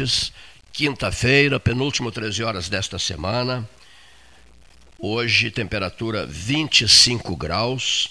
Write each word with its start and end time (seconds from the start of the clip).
ouvintes. 0.00 0.32
Quinta-feira, 0.72 1.60
penúltimo 1.60 2.10
13 2.10 2.42
horas 2.42 2.68
desta 2.68 2.98
semana. 2.98 3.68
Hoje, 4.98 5.50
temperatura 5.50 6.24
25 6.26 7.36
graus. 7.36 8.08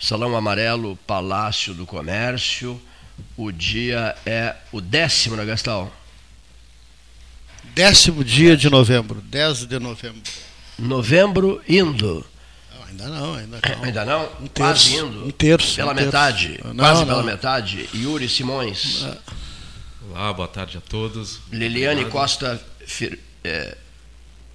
Salão 0.00 0.36
Amarelo, 0.36 0.96
Palácio 1.06 1.72
do 1.74 1.86
Comércio. 1.86 2.80
O 3.36 3.52
dia 3.52 4.16
é 4.26 4.56
o 4.72 4.80
décimo, 4.80 5.36
né, 5.36 5.44
Gastão? 5.44 5.92
Décimo 7.74 8.24
dia 8.24 8.56
de 8.56 8.68
novembro, 8.68 9.20
10 9.20 9.66
de 9.66 9.78
novembro. 9.78 10.20
Novembro 10.76 11.62
indo. 11.68 12.26
Não, 12.74 12.84
ainda 12.84 13.08
não, 13.08 13.34
ainda 13.34 13.60
não. 13.76 13.84
Ainda 13.84 14.04
não? 14.04 14.24
Um 14.40 14.46
Quase 14.48 14.90
terço, 14.90 14.96
indo. 15.06 15.24
um 15.26 15.30
terço, 15.30 15.76
Pela 15.76 15.92
um 15.92 15.94
terço. 15.94 16.06
metade. 16.06 16.60
Não, 16.64 16.74
quase 16.76 17.00
não. 17.00 17.06
pela 17.06 17.22
metade. 17.22 17.88
Yuri 17.94 18.28
Simões. 18.28 19.06
Olá, 20.10 20.32
boa 20.32 20.48
tarde 20.48 20.78
a 20.78 20.80
todos. 20.80 21.40
Liliane 21.50 22.00
Obrigado. 22.02 22.12
Costa 22.12 22.62
Fir, 22.86 23.18
é, 23.44 23.76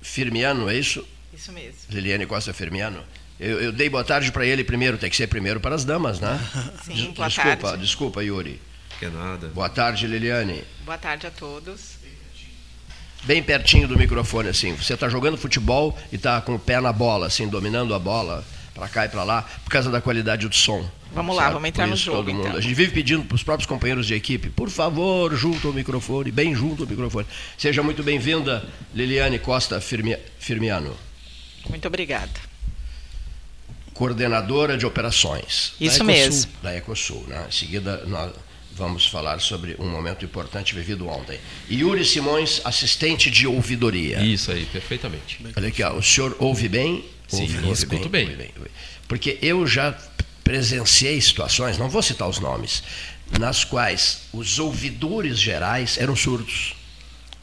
Firmiano, 0.02 0.70
é 0.70 0.76
isso? 0.78 1.06
Isso 1.34 1.52
mesmo. 1.52 1.80
Liliane 1.90 2.26
Costa 2.26 2.54
Firmiano. 2.54 3.04
Eu, 3.40 3.62
eu 3.62 3.72
dei 3.72 3.90
boa 3.90 4.04
tarde 4.04 4.32
para 4.32 4.46
ele 4.46 4.64
primeiro, 4.64 4.98
tem 4.98 5.10
que 5.10 5.16
ser 5.16 5.28
primeiro 5.28 5.60
para 5.60 5.76
as 5.76 5.86
damas, 5.86 6.20
né? 6.20 6.40
Sim, 6.84 6.94
Des- 6.94 7.06
boa 7.16 7.28
desculpa, 7.28 7.58
tarde. 7.58 7.82
desculpa, 7.84 8.24
Yuri. 8.24 8.60
Que 9.00 9.08
nada. 9.08 9.48
Boa 9.50 9.70
tarde, 9.70 10.08
Liliane. 10.08 10.64
Boa 10.84 10.98
tarde 10.98 11.28
a 11.28 11.32
todos. 11.32 11.98
Bem 13.24 13.44
pertinho 13.44 13.88
do 13.88 13.98
microfone, 13.98 14.50
assim. 14.50 14.76
Você 14.76 14.94
está 14.94 15.08
jogando 15.10 15.38
futebol 15.38 15.98
e 16.12 16.16
está 16.16 16.42
com 16.42 16.56
o 16.56 16.60
pé 16.60 16.80
na 16.80 16.92
bola, 16.94 17.28
assim, 17.28 17.48
dominando 17.48 17.94
a 17.94 18.00
bola 18.00 18.44
para 18.74 18.88
cá 18.88 19.06
e 19.06 19.10
para 19.10 19.24
lá, 19.24 19.42
por 19.64 19.70
causa 19.72 19.90
da 19.92 20.00
qualidade 20.02 20.48
do 20.48 20.56
som. 20.56 20.90
Vamos 21.18 21.36
lá, 21.36 21.42
Certo? 21.44 21.54
vamos 21.56 21.68
entrar 21.70 21.88
no 21.88 21.96
jogo, 21.96 22.18
todo 22.18 22.34
mundo. 22.34 22.46
então. 22.48 22.58
A 22.58 22.62
gente 22.62 22.74
vive 22.76 22.92
pedindo 22.92 23.24
para 23.24 23.36
os 23.36 23.44
próprios 23.44 23.66
companheiros 23.68 24.06
de 24.06 24.14
equipe, 24.14 24.50
por 24.50 24.70
favor, 24.70 25.36
junto 25.36 25.68
ao 25.68 25.74
microfone, 25.74 26.32
bem 26.32 26.54
junto 26.56 26.84
ao 26.84 26.90
microfone. 26.90 27.26
Seja 27.58 27.82
muito 27.84 28.04
bem-vinda, 28.04 28.64
Liliane 28.94 29.40
Costa 29.40 29.82
Firmi- 29.82 30.18
Firmiano, 30.40 30.96
Muito 31.70 31.88
obrigada. 31.88 32.32
coordenadora 33.94 34.78
de 34.78 34.86
operações. 34.86 35.74
Isso 35.80 35.98
Ecosul. 35.98 36.06
mesmo. 36.06 36.52
da 36.62 36.76
Ecosul. 36.76 37.26
Né? 37.28 37.46
Em 37.50 37.52
seguida, 37.52 38.04
nós 38.06 38.32
vamos 38.76 39.08
falar 39.08 39.40
sobre 39.42 39.76
um 39.80 39.90
momento 39.90 40.24
importante 40.24 40.76
vivido 40.76 41.08
ontem. 41.08 41.40
Yuri 41.70 42.06
Simões, 42.06 42.62
assistente 42.64 43.32
de 43.32 43.48
ouvidoria. 43.48 44.20
Isso 44.22 44.52
aí, 44.52 44.66
perfeitamente. 44.68 45.40
Olha 45.56 45.68
aqui, 45.70 45.82
ó, 45.82 45.94
o 45.96 46.04
senhor 46.04 46.36
ouve 46.40 46.70
bem? 46.70 47.04
Sim, 47.28 47.42
ouve, 47.42 47.72
escuto 47.72 48.08
bem. 48.08 48.30
ouve 48.30 48.52
ouve. 48.58 48.72
Porque 49.08 49.40
eu 49.42 49.66
já 49.66 49.98
presenciei 50.48 51.20
situações, 51.20 51.78
não 51.78 51.90
vou 51.90 52.02
citar 52.02 52.30
os 52.30 52.40
nomes, 52.40 52.82
nas 53.38 53.66
quais 53.66 54.20
os 54.32 54.60
ouvidores 54.60 55.38
gerais 55.38 55.98
eram 55.98 56.16
surdos. 56.16 56.74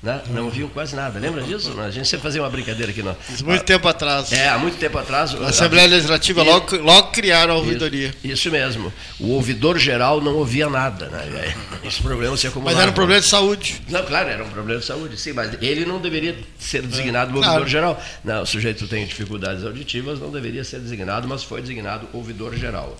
Né? 0.04 0.20
Não 0.28 0.44
ouviam 0.44 0.68
quase 0.68 0.94
nada. 0.94 1.18
Lembra 1.18 1.42
disso? 1.42 1.80
A 1.80 1.90
gente 1.90 2.06
sempre 2.06 2.24
fazia 2.24 2.42
uma 2.42 2.50
brincadeira 2.50 2.92
aqui. 2.92 3.02
Não. 3.02 3.16
Muito 3.42 3.64
tempo 3.64 3.88
atrás. 3.88 4.30
É, 4.32 4.50
há 4.50 4.58
muito 4.58 4.76
tempo 4.76 4.98
atrás. 4.98 5.34
A 5.34 5.46
Assembleia 5.48 5.88
Legislativa 5.88 6.42
E- 6.42 6.44
logo, 6.44 6.76
logo 6.76 7.10
criaram 7.10 7.54
a 7.54 7.56
ouvidoria. 7.56 8.08
Isso, 8.22 8.34
isso 8.34 8.50
mesmo. 8.50 8.92
O 9.18 9.30
ouvidor 9.30 9.78
geral 9.78 10.20
não 10.20 10.34
ouvia 10.34 10.68
nada. 10.68 11.06
Né? 11.06 11.54
Esse 11.82 12.02
problema 12.02 12.36
se 12.36 12.46
acumulava. 12.46 12.76
Mas 12.76 12.82
era 12.82 12.90
um 12.90 12.94
problema 12.94 13.22
de 13.22 13.26
saúde. 13.26 13.80
Não, 13.88 14.04
claro, 14.04 14.28
era 14.28 14.44
um 14.44 14.50
problema 14.50 14.78
de 14.78 14.84
saúde, 14.86 15.18
sim, 15.18 15.32
mas 15.32 15.56
ele 15.62 15.86
não 15.86 15.98
deveria 15.98 16.36
ser 16.58 16.82
designado 16.82 17.30
ouvidor 17.34 17.54
claro. 17.54 17.66
geral. 17.68 18.02
Não, 18.22 18.42
o 18.42 18.46
sujeito 18.46 18.86
tem 18.86 19.06
dificuldades 19.06 19.64
auditivas, 19.64 20.20
não 20.20 20.30
deveria 20.30 20.64
ser 20.64 20.80
designado, 20.80 21.26
mas 21.26 21.42
foi 21.42 21.62
designado 21.62 22.06
ouvidor 22.12 22.54
geral. 22.54 22.94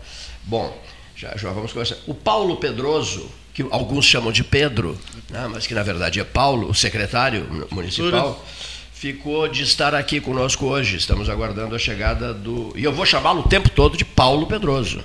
Bom, 0.44 0.82
já, 1.14 1.36
já 1.36 1.50
vamos 1.50 1.70
começar. 1.70 1.96
O 2.06 2.14
Paulo 2.14 2.56
Pedroso, 2.56 3.30
que 3.54 3.64
alguns 3.70 4.04
chamam 4.04 4.32
de 4.32 4.42
Pedro, 4.42 4.98
né, 5.30 5.48
mas 5.50 5.66
que 5.66 5.72
na 5.72 5.82
verdade 5.82 6.18
é 6.18 6.24
Paulo, 6.24 6.68
o 6.68 6.74
secretário 6.74 7.68
municipal, 7.70 8.44
ficou 8.92 9.46
de 9.46 9.62
estar 9.62 9.94
aqui 9.94 10.20
conosco 10.20 10.66
hoje. 10.66 10.96
Estamos 10.96 11.30
aguardando 11.30 11.74
a 11.74 11.78
chegada 11.78 12.34
do. 12.34 12.72
E 12.74 12.82
eu 12.82 12.92
vou 12.92 13.06
chamá-lo 13.06 13.40
o 13.40 13.48
tempo 13.48 13.70
todo 13.70 13.96
de 13.96 14.04
Paulo 14.04 14.46
Pedroso. 14.46 15.02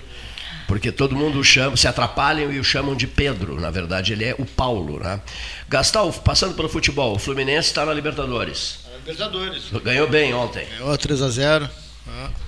Porque 0.68 0.92
todo 0.92 1.16
mundo 1.16 1.40
o 1.40 1.44
chama, 1.44 1.76
se 1.76 1.88
atrapalham 1.88 2.52
e 2.52 2.60
o 2.60 2.64
chamam 2.64 2.96
de 2.96 3.08
Pedro. 3.08 3.60
Na 3.60 3.72
verdade, 3.72 4.14
ele 4.14 4.24
é 4.24 4.36
o 4.38 4.46
Paulo. 4.46 5.00
Né? 5.00 5.20
Gastal, 5.68 6.12
passando 6.14 6.54
pelo 6.54 6.70
futebol, 6.70 7.16
o 7.16 7.20
Fluminense 7.20 7.70
está 7.70 7.84
na 7.86 7.94
Libertadores. 7.94 8.80
Libertadores. 9.00 9.64
Ganhou 9.84 10.08
bem 10.08 10.32
ontem. 10.34 10.68
Ganhou 10.78 10.96
3 10.96 11.22
a 11.24 11.30
0 11.30 11.70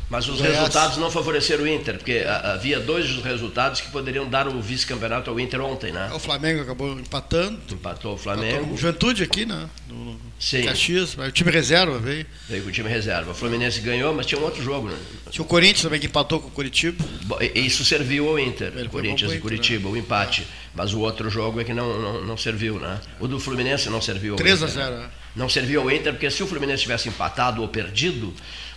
Mas 0.09 0.27
os 0.27 0.39
Goiás. 0.39 0.57
resultados 0.57 0.97
não 0.97 1.09
favoreceram 1.09 1.63
o 1.63 1.67
Inter, 1.67 1.95
porque 1.97 2.23
ah, 2.27 2.53
havia 2.53 2.79
dois 2.81 3.15
resultados 3.23 3.79
que 3.79 3.89
poderiam 3.89 4.27
dar 4.27 4.45
o 4.47 4.61
vice-campeonato 4.61 5.29
ao 5.29 5.39
Inter 5.39 5.61
ontem, 5.61 5.93
né? 5.93 6.11
O 6.13 6.19
Flamengo 6.19 6.61
acabou 6.61 6.91
empatando. 6.99 7.57
Empatou 7.71 8.11
o 8.11 8.15
Empatou 8.15 8.17
Flamengo, 8.17 8.67
com 8.67 8.73
o 8.73 8.77
Juventude 8.77 9.23
aqui, 9.23 9.45
né? 9.45 9.69
No 9.87 10.19
Sim. 10.37 10.63
Caxias. 10.63 11.15
mas 11.15 11.29
O 11.29 11.31
time 11.31 11.49
reserva 11.49 11.97
veio. 11.97 12.25
veio 12.49 12.63
com 12.63 12.69
o 12.69 12.71
time 12.73 12.89
reserva. 12.89 13.31
O 13.31 13.33
Fluminense 13.33 13.79
ganhou, 13.79 14.13
mas 14.13 14.25
tinha 14.25 14.39
um 14.39 14.43
outro 14.43 14.61
jogo, 14.61 14.89
né? 14.89 14.97
Tinha 15.29 15.43
o 15.43 15.47
Corinthians 15.47 15.81
também 15.83 15.99
que 15.99 16.07
empatou 16.07 16.41
com 16.41 16.49
o 16.49 16.51
Curitiba. 16.51 17.01
Isso 17.55 17.85
serviu 17.85 18.27
ao 18.27 18.37
Inter, 18.37 18.73
Ele 18.75 18.89
Corinthians 18.89 19.31
e 19.31 19.35
Inter, 19.35 19.41
Curitiba, 19.41 19.87
o 19.87 19.95
empate. 19.95 20.45
Mas 20.75 20.93
o 20.93 20.99
outro 20.99 21.29
jogo 21.29 21.61
é 21.61 21.63
que 21.63 21.73
não, 21.73 22.01
não, 22.01 22.25
não 22.25 22.37
serviu, 22.37 22.79
né? 22.79 22.99
O 23.19 23.27
do 23.27 23.39
Fluminense 23.39 23.89
não 23.89 24.01
serviu 24.01 24.33
ao 24.33 24.37
3 24.37 24.63
a 24.63 24.65
Inter. 24.65 24.83
0, 24.83 24.97
né? 24.97 25.09
Não 25.35 25.47
serviu 25.47 25.81
ao 25.81 25.89
Inter, 25.91 26.11
porque 26.11 26.29
se 26.29 26.43
o 26.43 26.47
Fluminense 26.47 26.81
tivesse 26.81 27.07
empatado 27.07 27.61
ou 27.61 27.67
perdido, 27.69 28.33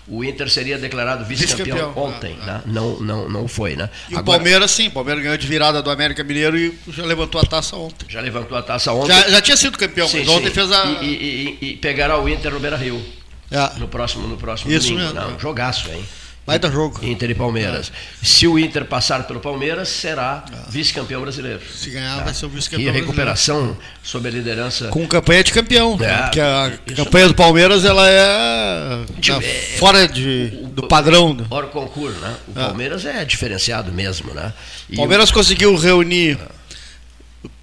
o 0.06 0.22
Inter 0.22 0.50
seria 0.50 0.78
declarado 0.78 1.24
vice-campeão 1.24 1.64
Vice-campeão, 1.76 2.04
ontem, 2.04 2.36
ah, 2.42 2.44
né? 2.46 2.62
Não, 2.66 3.00
não, 3.00 3.28
não 3.28 3.48
foi, 3.48 3.74
né? 3.74 3.88
E 4.10 4.14
o 4.14 4.18
Agora, 4.18 4.38
Palmeiras, 4.38 4.70
sim. 4.70 4.88
O 4.88 4.90
Palmeiras 4.90 5.22
ganhou 5.22 5.36
de 5.38 5.46
virada 5.46 5.82
do 5.82 5.90
América 5.90 6.22
Mineiro 6.22 6.58
e 6.58 6.78
já 6.88 7.04
levantou 7.04 7.40
a 7.40 7.44
taça 7.44 7.74
ontem. 7.76 8.06
já 8.08 8.20
levantou 8.20 8.56
a 8.58 8.62
taça 8.62 8.92
ontem. 8.92 9.08
Já, 9.08 9.28
já 9.30 9.40
tinha 9.40 9.56
sido 9.56 9.78
campeão, 9.78 10.06
Sim, 10.06 10.18
mas 10.20 10.28
ontem 10.28 10.48
sim. 10.48 10.54
fez 10.54 10.70
a. 10.70 10.84
E, 10.86 11.04
e- 11.06 11.58
e- 11.62 11.68
e 11.70 11.76
pegará 11.78 12.18
o 12.20 12.28
Inter 12.28 12.52
no 12.52 12.60
Beira-Rio, 12.60 13.02
É, 13.50 13.78
no 13.78 13.88
próximo, 13.88 14.26
no 14.28 14.36
próximo 14.36 14.70
Isso 14.72 14.88
domingo. 14.88 15.14
mesmo. 15.14 15.30
Não, 15.30 15.38
jogaço, 15.38 15.90
hein? 15.90 16.04
Vai 16.46 16.58
dar 16.58 16.70
jogo. 16.70 17.04
Inter 17.04 17.30
e 17.30 17.34
Palmeiras. 17.34 17.90
Se 18.22 18.46
o 18.46 18.58
Inter 18.58 18.84
passar 18.84 19.26
pelo 19.26 19.40
Palmeiras, 19.40 19.88
será 19.88 20.44
vice-campeão 20.68 21.22
brasileiro. 21.22 21.60
Se 21.74 21.90
ganhar, 21.90 22.22
vai 22.22 22.34
ser 22.34 22.46
o 22.46 22.48
E 22.48 22.52
vice-campeão. 22.52 22.90
a 22.90 22.92
recuperação 22.92 23.76
sob 24.02 24.28
a 24.28 24.30
liderança. 24.30 24.88
Com 24.88 25.06
campanha 25.06 25.42
de 25.42 25.52
campeão. 25.52 25.98
É, 26.00 26.22
porque 26.22 26.40
a 26.40 26.72
isso 26.86 26.96
campanha 26.96 27.28
do 27.28 27.34
Palmeiras 27.34 27.84
ela 27.84 28.08
é, 28.08 29.04
De- 29.18 29.30
tá 29.32 29.40
fora 29.78 30.06
de, 30.06 30.48
do 30.72 30.86
padrão. 30.86 31.32
né? 31.34 31.44
Hora 31.50 31.66
concurso, 31.68 32.18
né? 32.20 32.34
O 32.48 32.52
Ah. 32.60 32.64
Palmeiras 32.66 33.04
é 33.06 33.24
diferenciado 33.24 33.90
mesmo, 33.92 34.32
né? 34.34 34.52
E 34.90 34.94
O 34.94 34.96
Palmeiras 34.98 35.30
conseguiu 35.30 35.74
reunir 35.76 36.38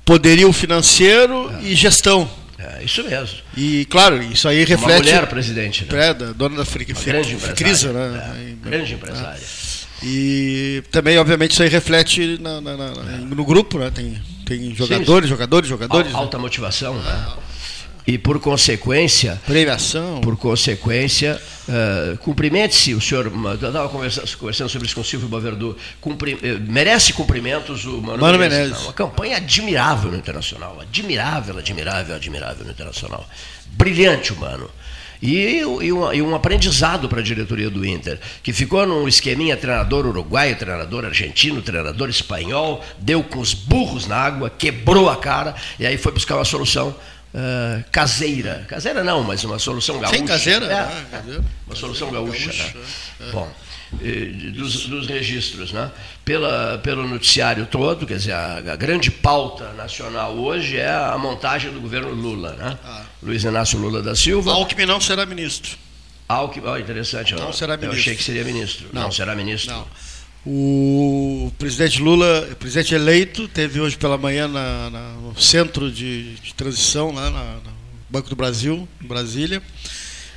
poderio 0.03 0.51
financeiro 0.51 1.51
e 1.61 1.75
gestão. 1.75 2.29
É, 2.63 2.83
isso 2.83 3.03
mesmo. 3.03 3.37
E, 3.57 3.85
claro, 3.85 4.21
isso 4.21 4.47
aí 4.47 4.59
Uma 4.59 4.65
reflete. 4.67 4.99
mulher 4.99 5.27
presidente, 5.27 5.85
né? 5.91 6.07
É, 6.09 6.13
da 6.13 6.31
dona 6.33 6.57
da 6.57 6.65
Fri- 6.65 6.85
Uma 6.89 6.95
Fri- 6.95 7.11
grande 7.11 7.35
Crisa, 7.55 7.89
empresária. 7.89 8.11
né? 8.11 8.55
É, 8.63 8.69
grande 8.69 8.93
empresária. 8.93 9.39
E 10.03 10.83
também, 10.91 11.17
obviamente, 11.19 11.51
isso 11.51 11.61
aí 11.63 11.69
reflete 11.69 12.37
na- 12.41 12.59
na- 12.61 12.75
na- 12.77 12.91
no 12.93 13.45
grupo, 13.45 13.77
né? 13.77 13.91
Tem, 13.93 14.19
tem 14.45 14.73
jogadores, 14.73 15.29
jogadores, 15.29 15.69
jogadores. 15.69 16.13
Al- 16.13 16.21
Alta 16.21 16.39
motivação, 16.39 16.95
né? 16.95 17.27
E 18.05 18.17
por 18.17 18.39
consequência, 18.39 19.39
Premiação. 19.45 20.21
por 20.21 20.35
consequência, 20.35 21.39
eh, 21.69 22.17
cumprimente-se, 22.21 22.95
o 22.95 22.99
senhor, 23.01 23.31
eu 23.31 23.53
estava 23.53 23.87
conversando, 23.89 24.37
conversando 24.37 24.69
sobre 24.69 24.87
isso 24.87 24.95
com 24.95 25.01
o 25.01 25.05
Silvio 25.05 25.27
Baverdu, 25.29 25.77
cumpri- 25.99 26.37
eh, 26.41 26.57
merece 26.67 27.13
cumprimentos 27.13 27.85
o 27.85 28.01
Mano, 28.01 28.19
Mano 28.21 28.39
Menezes. 28.39 28.63
Menezes. 28.69 28.83
Uma 28.85 28.93
campanha 28.93 29.37
admirável 29.37 30.11
no 30.11 30.17
Internacional, 30.17 30.79
admirável, 30.81 31.57
admirável, 31.59 32.15
admirável 32.15 32.65
no 32.65 32.71
Internacional. 32.71 33.27
Brilhante 33.67 34.33
o 34.33 34.35
Mano. 34.35 34.69
E, 35.21 35.59
e 35.59 35.63
um, 35.93 36.11
e 36.11 36.19
um 36.23 36.33
aprendizado 36.33 37.07
para 37.07 37.19
a 37.19 37.23
diretoria 37.23 37.69
do 37.69 37.85
Inter, 37.85 38.19
que 38.41 38.51
ficou 38.51 38.87
num 38.87 39.07
esqueminha 39.07 39.55
treinador 39.55 40.07
uruguaio, 40.07 40.55
treinador 40.55 41.05
argentino, 41.05 41.61
treinador 41.61 42.09
espanhol, 42.09 42.83
deu 42.97 43.21
com 43.21 43.37
os 43.39 43.53
burros 43.53 44.07
na 44.07 44.15
água, 44.15 44.49
quebrou 44.49 45.07
a 45.07 45.15
cara, 45.17 45.53
e 45.79 45.85
aí 45.85 45.95
foi 45.99 46.11
buscar 46.11 46.37
uma 46.37 46.43
solução 46.45 46.95
eh, 47.33 47.83
caseira. 47.91 48.65
Caseira 48.67 49.03
não, 49.03 49.23
mas 49.23 49.43
uma 49.43 49.57
solução 49.59 49.99
gaúcha. 49.99 50.17
Sem 50.17 50.25
caseira? 50.25 50.65
É, 50.65 50.73
Ah, 50.79 51.03
caseira. 51.11 51.43
uma 51.65 51.75
solução 51.75 52.11
gaúcha. 52.11 52.45
Gaúcha, 52.47 52.73
né? 53.19 53.29
Bom, 53.31 53.51
eh, 54.01 54.51
dos, 54.53 54.87
dos 54.87 55.07
registros, 55.07 55.71
né? 55.71 55.91
Pela, 56.25 56.77
pelo 56.83 57.07
noticiário 57.07 57.65
todo, 57.65 58.05
quer 58.05 58.17
dizer, 58.17 58.33
a, 58.33 58.57
a 58.57 58.75
grande 58.75 59.09
pauta 59.11 59.71
nacional 59.73 60.33
hoje 60.37 60.77
é 60.77 60.89
a 60.89 61.17
montagem 61.17 61.71
do 61.71 61.81
governo 61.81 62.11
Lula, 62.11 62.53
né? 62.53 62.77
Ah. 62.83 63.03
Luiz 63.23 63.43
Inácio 63.43 63.77
Lula 63.79 64.01
da 64.01 64.15
Silva. 64.15 64.51
Alckmin 64.53 64.85
não 64.85 64.99
será 65.01 65.25
ministro. 65.25 65.77
Alckmin, 66.29 66.67
oh, 66.69 66.77
interessante. 66.77 67.33
Não 67.35 67.47
eu- 67.47 67.53
será 67.53 67.73
Eu 67.73 67.79
ministro. 67.79 67.99
achei 67.99 68.15
que 68.15 68.23
seria 68.23 68.43
ministro. 68.43 68.87
Não, 68.93 69.03
Não. 69.03 69.11
será 69.11 69.35
ministro. 69.35 69.73
Não. 69.73 69.87
O 70.45 71.51
presidente 71.59 72.01
Lula, 72.01 72.47
presidente 72.59 72.95
eleito, 72.95 73.47
teve 73.47 73.79
hoje 73.79 73.95
pela 73.95 74.17
manhã 74.17 74.47
na- 74.47 74.89
na- 74.89 75.13
no 75.13 75.39
centro 75.39 75.91
de, 75.91 76.33
de 76.35 76.53
transição, 76.55 77.11
lá 77.11 77.29
na- 77.29 77.53
no 77.55 77.71
Banco 78.09 78.27
do 78.27 78.35
Brasil, 78.35 78.87
em 79.01 79.05
Brasília. 79.07 79.61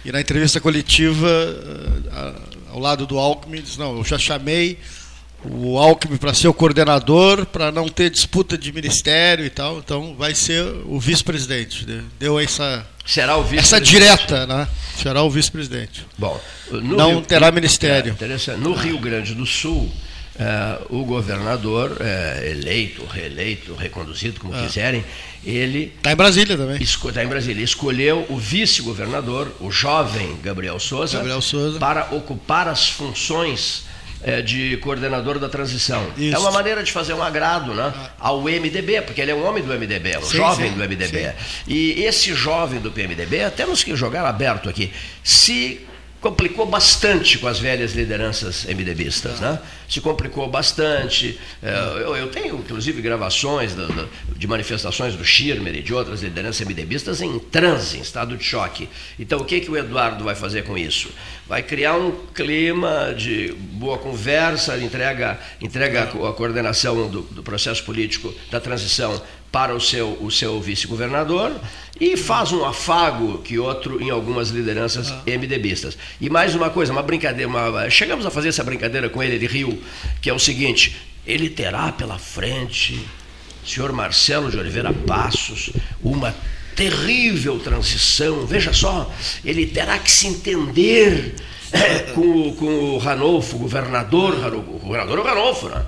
E 0.04 0.12
na 0.12 0.20
entrevista 0.20 0.60
coletiva, 0.60 1.26
eh, 1.26 2.10
a- 2.12 2.34
ao 2.72 2.78
lado 2.78 3.06
do 3.06 3.18
Alckmin, 3.18 3.62
disse, 3.62 3.78
não, 3.78 3.96
eu 3.96 4.04
já 4.04 4.18
chamei 4.18 4.78
o 5.44 5.78
Alckmin 5.78 6.16
para 6.16 6.32
ser 6.34 6.48
o 6.48 6.54
coordenador, 6.54 7.44
para 7.46 7.70
não 7.70 7.88
ter 7.88 8.10
disputa 8.10 8.56
de 8.56 8.72
ministério 8.72 9.44
e 9.44 9.50
tal. 9.50 9.78
Então 9.78 10.14
vai 10.16 10.34
ser 10.34 10.64
o 10.86 10.98
vice-presidente. 10.98 11.86
Deu 12.18 12.38
essa, 12.40 12.86
Será 13.04 13.36
o 13.36 13.40
essa 13.42 13.50
vice-presidente. 13.80 13.90
direta, 13.90 14.46
né? 14.46 14.68
Será 14.96 15.22
o 15.22 15.30
vice-presidente. 15.30 16.06
Bom, 16.16 16.40
Não 16.70 17.10
Rio- 17.12 17.20
terá 17.22 17.50
ministério. 17.50 18.16
É. 18.20 18.56
No 18.56 18.72
Rio 18.74 18.98
Grande 18.98 19.34
do 19.34 19.44
Sul, 19.44 19.90
eh, 20.38 20.78
o 20.88 21.04
governador, 21.04 21.96
eh, 22.00 22.50
eleito, 22.52 23.04
reeleito, 23.04 23.74
reconduzido, 23.74 24.40
como 24.40 24.54
Ah. 24.54 24.62
quiserem, 24.64 25.04
ele 25.44 25.92
Está 25.96 26.12
em 26.12 26.16
Brasília 26.16 26.56
também. 26.56 26.82
está 26.82 27.22
em 27.22 27.26
Brasília, 27.28 27.62
escolheu 27.62 28.24
o 28.30 28.38
vice-governador, 28.38 29.52
o 29.60 29.70
jovem 29.70 30.36
Gabriel 30.42 30.78
Souza, 30.80 31.18
Gabriel 31.18 31.42
Souza. 31.42 31.78
para 31.78 32.08
ocupar 32.14 32.66
as 32.68 32.88
funções 32.88 33.84
eh, 34.24 34.42
de 34.42 34.76
coordenador 34.78 35.38
da 35.38 35.48
transição. 35.48 36.06
Isso. 36.16 36.34
É 36.34 36.38
uma 36.38 36.50
maneira 36.50 36.82
de 36.82 36.90
fazer 36.90 37.12
um 37.12 37.22
agrado 37.22 37.74
né, 37.74 37.92
ao 38.18 38.40
MDB, 38.40 39.02
porque 39.02 39.20
ele 39.20 39.30
é 39.30 39.34
um 39.34 39.46
homem 39.46 39.62
do 39.62 39.72
MDB, 39.72 40.10
é 40.12 40.18
um 40.18 40.22
Sim, 40.22 40.36
jovem 40.38 40.70
sim, 40.70 40.76
do 40.76 40.82
MDB. 40.82 41.32
E 41.68 42.02
esse 42.02 42.34
jovem 42.34 42.80
do 42.80 42.90
PMDB, 42.90 43.50
temos 43.50 43.84
que 43.84 43.94
jogar 43.94 44.24
aberto 44.24 44.68
aqui, 44.68 44.90
se 45.22 45.86
complicou 46.24 46.64
bastante 46.64 47.36
com 47.36 47.46
as 47.46 47.60
velhas 47.60 47.92
lideranças 47.92 48.64
MDBistas, 48.64 49.40
né? 49.40 49.60
Se 49.86 50.00
complicou 50.00 50.48
bastante. 50.48 51.38
É, 51.62 51.74
Eu, 52.02 52.16
eu 52.16 52.28
tenho, 52.28 52.56
inclusive, 52.56 53.02
gravações 53.02 53.76
de 54.34 54.46
manifestações 54.46 55.14
do 55.14 55.22
Schirmer 55.22 55.74
e 55.74 55.82
de 55.82 55.92
outras 55.92 56.22
lideranças 56.22 56.66
MDBistas 56.66 57.20
em 57.20 57.38
transe, 57.38 57.98
em 57.98 58.00
estado 58.00 58.38
de 58.38 58.42
choque. 58.42 58.88
Então, 59.18 59.38
o 59.38 59.44
que, 59.44 59.60
que 59.60 59.70
o 59.70 59.76
Eduardo 59.76 60.24
vai 60.24 60.34
fazer 60.34 60.64
com 60.64 60.78
isso? 60.78 61.10
Vai 61.46 61.62
criar 61.62 61.94
um 61.98 62.12
clima 62.34 63.12
de 63.14 63.52
boa 63.52 63.98
conversa, 63.98 64.78
entrega, 64.78 65.38
entrega 65.60 66.04
a 66.04 66.32
coordenação 66.32 67.06
do, 67.10 67.20
do 67.20 67.42
processo 67.42 67.84
político 67.84 68.34
da 68.50 68.58
transição 68.58 69.20
para 69.54 69.72
o 69.72 69.80
seu, 69.80 70.18
o 70.20 70.32
seu 70.32 70.60
vice-governador 70.60 71.52
e 72.00 72.16
faz 72.16 72.50
um 72.50 72.64
afago 72.64 73.38
que 73.38 73.56
outro 73.56 74.02
em 74.02 74.10
algumas 74.10 74.48
lideranças 74.48 75.14
MDBistas. 75.24 75.96
E 76.20 76.28
mais 76.28 76.56
uma 76.56 76.70
coisa, 76.70 76.90
uma 76.90 77.04
brincadeira, 77.04 77.48
uma- 77.48 77.88
chegamos 77.88 78.26
a 78.26 78.32
fazer 78.32 78.48
essa 78.48 78.64
brincadeira 78.64 79.08
com 79.08 79.22
ele, 79.22 79.36
ele 79.36 79.46
riu, 79.46 79.80
que 80.20 80.28
é 80.28 80.34
o 80.34 80.40
seguinte, 80.40 80.96
ele 81.24 81.48
terá 81.48 81.92
pela 81.92 82.18
frente, 82.18 83.00
senhor 83.64 83.92
Marcelo 83.92 84.50
de 84.50 84.58
Oliveira 84.58 84.92
Passos, 84.92 85.70
uma 86.02 86.34
terrível 86.74 87.56
transição, 87.60 88.44
veja 88.44 88.72
só, 88.72 89.08
ele 89.44 89.66
terá 89.66 89.96
que 90.00 90.10
se 90.10 90.26
entender 90.26 91.36
eh, 91.70 92.10
com, 92.12 92.48
o- 92.48 92.56
com 92.56 92.66
o 92.66 92.98
Ranolfo, 92.98 93.56
governador, 93.56 94.34
governador 94.82 95.18
é 95.18 95.20
o 95.22 95.24
Ranolfo, 95.24 95.68
né? 95.68 95.80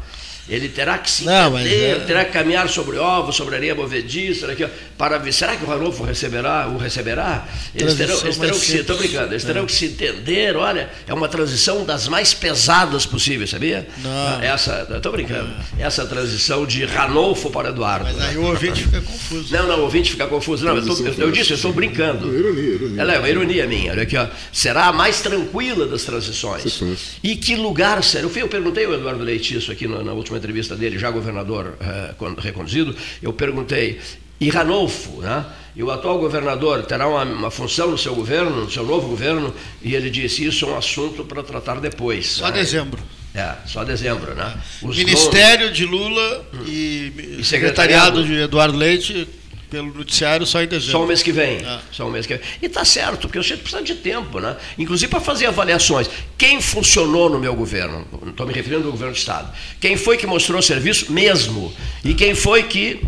Ele 0.48 0.68
terá 0.68 0.96
que 0.98 1.10
se 1.10 1.24
Não, 1.24 1.50
mas 1.50 1.66
entender, 1.66 1.96
é- 1.96 2.00
terá 2.00 2.24
que 2.24 2.32
caminhar 2.32 2.68
sobre 2.68 2.98
ovos, 2.98 3.34
sobre 3.34 3.56
areia 3.56 3.74
movediça, 3.74 4.50
aqui, 4.50 4.66
para 4.96 5.18
ver. 5.18 5.32
Será 5.32 5.56
que 5.56 5.64
o 5.64 5.66
Ranolfo 5.66 6.04
receberá, 6.04 6.68
o 6.68 6.76
receberá? 6.78 7.46
Eles 7.74 7.94
terão, 7.94 8.20
eles 8.22 8.36
terão 8.38 8.58
que 8.58 8.64
se. 8.66 8.76
Estou 8.78 8.96
brincando, 8.96 9.32
eles 9.32 9.42
É. 9.42 9.46
terão 9.46 9.66
que 9.66 9.72
se 9.72 9.86
entender, 9.86 10.56
olha, 10.56 10.88
é 11.06 11.12
uma 11.12 11.28
transição 11.28 11.84
das 11.84 12.06
mais 12.06 12.32
pesadas 12.32 13.04
possíveis, 13.04 13.50
sabia? 13.50 13.88
Não. 13.98 14.40
Essa, 14.40 14.86
estou 14.94 15.10
brincando. 15.12 15.50
Essa 15.78 16.06
transição 16.06 16.64
de 16.64 16.84
Ranolfo 16.84 17.50
para 17.50 17.70
Eduardo. 17.70 18.04
Mas 18.04 18.16
né? 18.16 18.28
aí 18.30 18.36
o 18.36 18.44
ouvinte 18.44 18.84
fica 18.84 19.00
confuso. 19.00 19.52
Não, 19.52 19.66
não, 19.66 19.78
o 19.80 19.82
ouvinte 19.82 20.10
fica 20.12 20.26
confuso. 20.28 20.64
Não, 20.64 20.76
eu, 20.76 20.86
tô- 20.86 21.04
eu- 21.06 21.14
eu 21.18 21.30
disse, 21.32 21.50
eu 21.50 21.56
estou 21.56 21.72
brincando. 21.72 22.32
Ironia, 22.32 22.62
ironia. 22.74 23.02
Ela 23.02 23.14
é 23.14 23.18
uma 23.18 23.28
ironia 23.28 23.66
minha. 23.66 23.90
Olha 23.92 24.02
aqui, 24.04 24.16
ó. 24.16 24.26
Será 24.52 24.86
a 24.86 24.92
mais 24.92 25.20
tranquila 25.20 25.86
das 25.86 26.04
transições. 26.04 26.80
E 27.22 27.34
que 27.34 27.56
lugar 27.56 28.02
será? 28.04 28.22
Eu 28.24 28.30
fui- 28.30 28.42
Eu 28.42 28.48
perguntei 28.48 28.84
ao 28.84 28.94
Eduardo 28.94 29.24
Leite 29.24 29.56
isso 29.56 29.72
aqui 29.72 29.88
na, 29.88 30.02
na 30.04 30.12
última 30.12 30.35
entrevista 30.36 30.76
dele, 30.76 30.98
já 30.98 31.10
governador 31.10 31.76
eh, 31.80 32.14
reconduzido. 32.38 32.94
Eu 33.22 33.32
perguntei, 33.32 34.00
e 34.40 34.50
Ranolfo, 34.50 35.20
né? 35.22 35.44
E 35.74 35.82
o 35.82 35.90
atual 35.90 36.18
governador 36.18 36.84
terá 36.84 37.06
uma, 37.08 37.22
uma 37.24 37.50
função 37.50 37.90
no 37.90 37.98
seu 37.98 38.14
governo, 38.14 38.64
no 38.64 38.70
seu 38.70 38.84
novo 38.84 39.08
governo? 39.08 39.54
E 39.82 39.94
ele 39.94 40.10
disse: 40.10 40.44
Isso 40.44 40.64
é 40.64 40.68
um 40.68 40.76
assunto 40.76 41.24
para 41.24 41.42
tratar 41.42 41.80
depois. 41.80 42.26
Só 42.26 42.46
né? 42.46 42.52
dezembro. 42.52 43.02
É, 43.34 43.54
só 43.66 43.84
dezembro, 43.84 44.34
né? 44.34 44.54
Os 44.82 44.96
Ministério 44.96 45.70
de 45.70 45.84
Lula 45.84 46.46
e, 46.66 47.38
E 47.38 47.44
secretariado. 47.44 47.44
secretariado 47.44 48.24
de 48.24 48.34
Eduardo 48.40 48.78
Leite 48.78 49.28
pelo 49.76 49.92
noticiário 49.92 50.46
só 50.46 50.62
em 50.62 50.66
dezembro. 50.66 50.92
Só 50.92 51.04
o 51.04 51.06
mês 51.06 51.22
que 51.22 51.32
vem. 51.32 51.58
Ah. 51.66 51.80
Só 51.92 52.06
o 52.06 52.10
mês 52.10 52.24
que 52.26 52.34
vem. 52.34 52.42
E 52.62 52.66
está 52.66 52.84
certo, 52.84 53.22
porque 53.22 53.38
o 53.38 53.42
gente 53.42 53.60
precisa 53.60 53.82
de 53.82 53.94
tempo, 53.96 54.40
né? 54.40 54.56
Inclusive 54.78 55.10
para 55.10 55.20
fazer 55.20 55.46
avaliações. 55.46 56.08
Quem 56.38 56.60
funcionou 56.62 57.28
no 57.28 57.38
meu 57.38 57.54
governo? 57.54 58.06
Estou 58.26 58.46
me 58.46 58.54
referindo 58.54 58.86
ao 58.86 58.92
governo 58.92 59.12
do 59.12 59.18
Estado. 59.18 59.52
Quem 59.80 59.96
foi 59.96 60.16
que 60.16 60.26
mostrou 60.26 60.62
serviço 60.62 61.12
mesmo? 61.12 61.72
E 62.02 62.14
quem 62.14 62.34
foi 62.34 62.62
que 62.62 63.02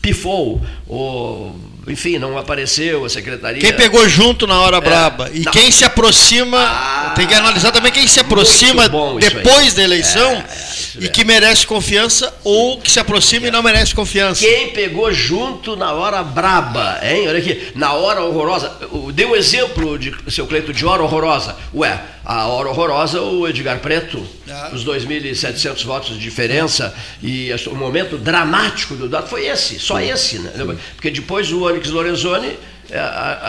pifou? 0.00 0.60
Ou, 0.86 1.54
enfim, 1.86 2.18
não 2.18 2.38
apareceu, 2.38 3.04
a 3.04 3.08
secretaria. 3.10 3.60
Quem 3.60 3.72
pegou 3.74 4.08
junto 4.08 4.46
na 4.46 4.58
hora 4.60 4.80
braba 4.80 5.30
e 5.34 5.42
É. 5.42 5.44
Não. 5.44 5.52
quem 5.52 5.70
se 5.70 5.84
aproxima, 5.84 6.58
Ah, 6.58 7.12
tem 7.14 7.26
que 7.26 7.34
analisar 7.34 7.72
também 7.72 7.92
quem 7.92 8.06
se 8.06 8.20
aproxima 8.20 8.88
depois 9.20 9.74
da 9.74 9.82
eleição 9.82 10.32
É, 10.32 10.38
é, 10.38 10.75
isso 10.96 10.98
e 10.98 11.08
mesmo. 11.08 11.14
que 11.14 11.24
merece 11.24 11.66
confiança 11.66 12.32
ou 12.44 12.78
que 12.80 12.90
se 12.90 12.98
aproxima 12.98 13.46
e 13.46 13.50
não 13.50 13.62
merece 13.62 13.94
confiança. 13.94 14.40
Quem 14.44 14.68
pegou 14.70 15.12
junto 15.12 15.76
na 15.76 15.92
hora 15.92 16.22
braba, 16.22 16.98
hein? 17.02 17.28
Olha 17.28 17.38
aqui, 17.38 17.68
na 17.74 17.92
hora 17.92 18.22
horrorosa. 18.22 18.72
Dê 19.12 19.24
um 19.24 19.34
exemplo 19.36 19.98
de 19.98 20.14
seu 20.28 20.46
Cleito 20.46 20.72
de 20.72 20.84
hora 20.86 21.02
horrorosa. 21.02 21.56
Ué, 21.74 22.00
a 22.24 22.46
hora 22.46 22.68
horrorosa, 22.68 23.20
o 23.20 23.46
Edgar 23.48 23.78
Preto, 23.80 24.26
Ah. 24.50 24.70
os 24.72 24.84
2.700 24.84 25.84
votos 25.84 26.10
de 26.14 26.18
diferença 26.20 26.94
e 27.22 27.50
o 27.66 27.74
momento 27.74 28.16
dramático 28.16 28.94
do 28.94 29.08
dado 29.08 29.28
foi 29.28 29.46
esse, 29.46 29.78
só 29.78 30.00
esse, 30.00 30.38
né? 30.38 30.52
Porque 30.94 31.10
depois 31.10 31.50
o 31.52 31.62
Onyx 31.64 31.90
Lorenzoni 31.90 32.56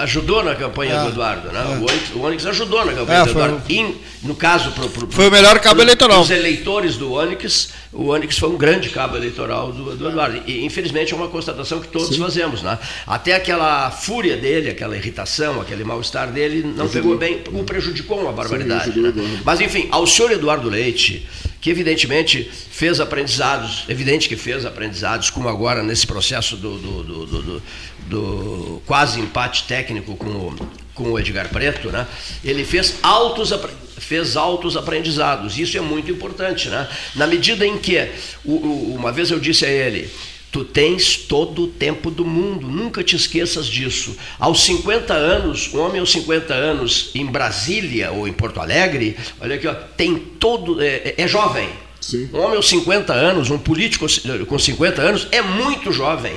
ajudou 0.03 0.43
na 0.43 0.55
campanha 0.55 0.99
Ah. 0.99 1.03
do 1.03 1.09
Eduardo, 1.09 1.51
né? 1.51 1.63
Ah. 1.63 1.79
O, 1.79 1.83
Onyx, 1.83 2.09
o 2.15 2.21
Onyx 2.21 2.45
ajudou 2.45 2.85
na 2.85 2.93
campanha 2.93 3.19
É, 3.19 3.23
do 3.23 3.29
Eduardo. 3.31 3.61
E, 3.69 3.95
no 4.23 4.35
caso, 4.35 4.71
pro, 4.71 4.89
pro, 4.89 5.07
Foi 5.11 5.27
o 5.27 5.31
melhor 5.31 5.59
cabo 5.59 5.81
eleitoral. 5.81 6.21
Os 6.21 6.29
eleitores 6.31 6.95
do 6.97 7.13
Onyx, 7.13 7.69
o 7.93 8.07
Onyx 8.09 8.37
foi 8.37 8.49
um 8.49 8.57
grande 8.57 8.89
cabo 8.89 9.15
eleitoral 9.15 9.71
do, 9.71 9.95
do 9.95 10.09
Eduardo. 10.09 10.41
E, 10.45 10.65
infelizmente, 10.65 11.13
é 11.13 11.15
uma 11.15 11.27
constatação 11.29 11.79
que 11.79 11.87
todos 11.87 12.15
fazemos. 12.17 12.61
Né? 12.61 12.77
Até 13.05 13.33
aquela 13.35 13.89
fúria 13.91 14.35
dele, 14.37 14.69
aquela 14.69 14.95
irritação, 14.97 15.61
aquele 15.61 15.83
mal-estar 15.83 16.31
dele, 16.31 16.63
não 16.63 16.87
pegou 16.89 17.17
bem, 17.17 17.41
o 17.51 17.63
prejudicou 17.63 18.19
uma 18.21 18.31
barbaridade. 18.31 18.89
ajudou 18.91 19.11
né? 19.23 19.41
Mas, 19.45 19.61
enfim, 19.61 19.87
ao 19.91 20.05
senhor 20.05 20.31
Eduardo 20.31 20.69
Leite, 20.69 21.27
que 21.61 21.69
evidentemente 21.69 22.49
fez 22.71 22.99
aprendizados, 22.99 23.85
evidente 23.89 24.29
que 24.29 24.35
fez 24.37 24.65
aprendizados, 24.65 25.29
como 25.29 25.47
agora 25.49 25.81
nesse 25.81 26.05
processo 26.05 26.55
do- 26.55 26.77
do- 26.77 27.03
do- 27.03 27.63
do 28.07 28.81
quase 28.85 29.19
empate 29.19 29.63
técnico 29.63 30.15
com 30.15 30.29
o, 30.29 30.55
com 30.97 31.11
o 31.11 31.19
Edgar 31.19 31.47
Preto, 31.49 31.89
né? 31.91 32.05
ele 32.43 32.65
fez 32.65 32.95
altos, 33.03 33.53
fez 33.97 34.35
altos 34.35 34.75
aprendizados. 34.75 35.57
Isso 35.57 35.77
é 35.77 35.81
muito 35.81 36.11
importante. 36.11 36.67
Né? 36.69 36.87
Na 37.15 37.27
medida 37.27 37.65
em 37.65 37.77
que, 37.77 38.09
o- 38.43 38.51
o- 38.55 38.95
uma 38.95 39.11
vez 39.11 39.29
eu 39.31 39.39
disse 39.39 39.65
a 39.65 39.69
ele, 39.69 40.09
Tu 40.49 40.63
tens 40.63 41.17
todo 41.17 41.63
o 41.63 41.67
tempo 41.67 42.09
do 42.09 42.23
mundo, 42.25 42.67
nunca 42.67 43.03
te 43.03 43.17
esqueças 43.17 43.67
disso. 43.67 44.15
Aos 44.39 44.63
50 44.63 45.13
anos, 45.13 45.69
um 45.73 45.79
homem 45.81 45.99
aos 45.99 46.09
50 46.09 46.53
anos 46.53 47.11
em 47.13 47.25
Brasília 47.25 48.11
ou 48.13 48.25
em 48.27 48.31
Porto 48.33 48.61
Alegre, 48.61 49.17
olha 49.41 49.55
aqui, 49.55 49.67
ó, 49.67 49.73
tem 49.73 50.15
todo. 50.17 50.81
É, 50.81 51.13
é 51.17 51.27
jovem. 51.27 51.67
Sim. 51.99 52.29
Um 52.33 52.39
homem 52.39 52.55
aos 52.55 52.69
50 52.69 53.13
anos, 53.13 53.49
um 53.51 53.57
político 53.57 54.05
com 54.47 54.57
50 54.57 55.01
anos, 55.01 55.27
é 55.33 55.41
muito 55.41 55.91
jovem. 55.91 56.33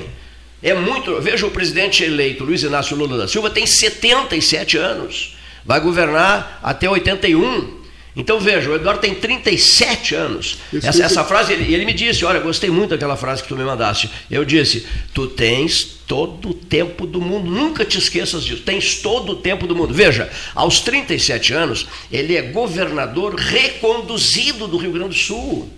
É 0.61 0.73
muito. 0.73 1.19
Veja 1.21 1.45
o 1.45 1.51
presidente 1.51 2.03
eleito, 2.03 2.43
Luiz 2.43 2.61
Inácio 2.63 2.95
Lula 2.95 3.17
da 3.17 3.27
Silva, 3.27 3.49
tem 3.49 3.65
77 3.65 4.77
anos. 4.77 5.35
Vai 5.65 5.79
governar 5.79 6.59
até 6.63 6.89
81. 6.89 7.81
Então 8.13 8.39
veja, 8.39 8.69
o 8.69 8.75
Eduardo 8.75 8.99
tem 8.99 9.15
37 9.15 10.15
anos. 10.15 10.57
Isso, 10.73 10.85
Essa, 10.85 10.89
isso. 10.89 11.03
essa 11.03 11.23
frase, 11.23 11.53
ele, 11.53 11.73
ele 11.73 11.85
me 11.85 11.93
disse: 11.93 12.25
Olha, 12.25 12.39
gostei 12.39 12.69
muito 12.69 12.89
daquela 12.89 13.15
frase 13.15 13.41
que 13.41 13.47
tu 13.47 13.55
me 13.55 13.63
mandaste. 13.63 14.09
Eu 14.29 14.43
disse: 14.43 14.85
Tu 15.13 15.27
tens 15.27 15.83
todo 16.05 16.49
o 16.49 16.53
tempo 16.53 17.07
do 17.07 17.21
mundo, 17.21 17.49
nunca 17.49 17.85
te 17.85 17.97
esqueças 17.97 18.43
disso. 18.43 18.63
Tens 18.63 18.95
todo 18.97 19.31
o 19.31 19.35
tempo 19.37 19.65
do 19.65 19.75
mundo. 19.75 19.93
Veja, 19.93 20.29
aos 20.53 20.81
37 20.81 21.53
anos, 21.53 21.87
ele 22.11 22.35
é 22.35 22.41
governador 22.41 23.33
reconduzido 23.35 24.67
do 24.67 24.77
Rio 24.77 24.91
Grande 24.91 25.09
do 25.09 25.15
Sul. 25.15 25.71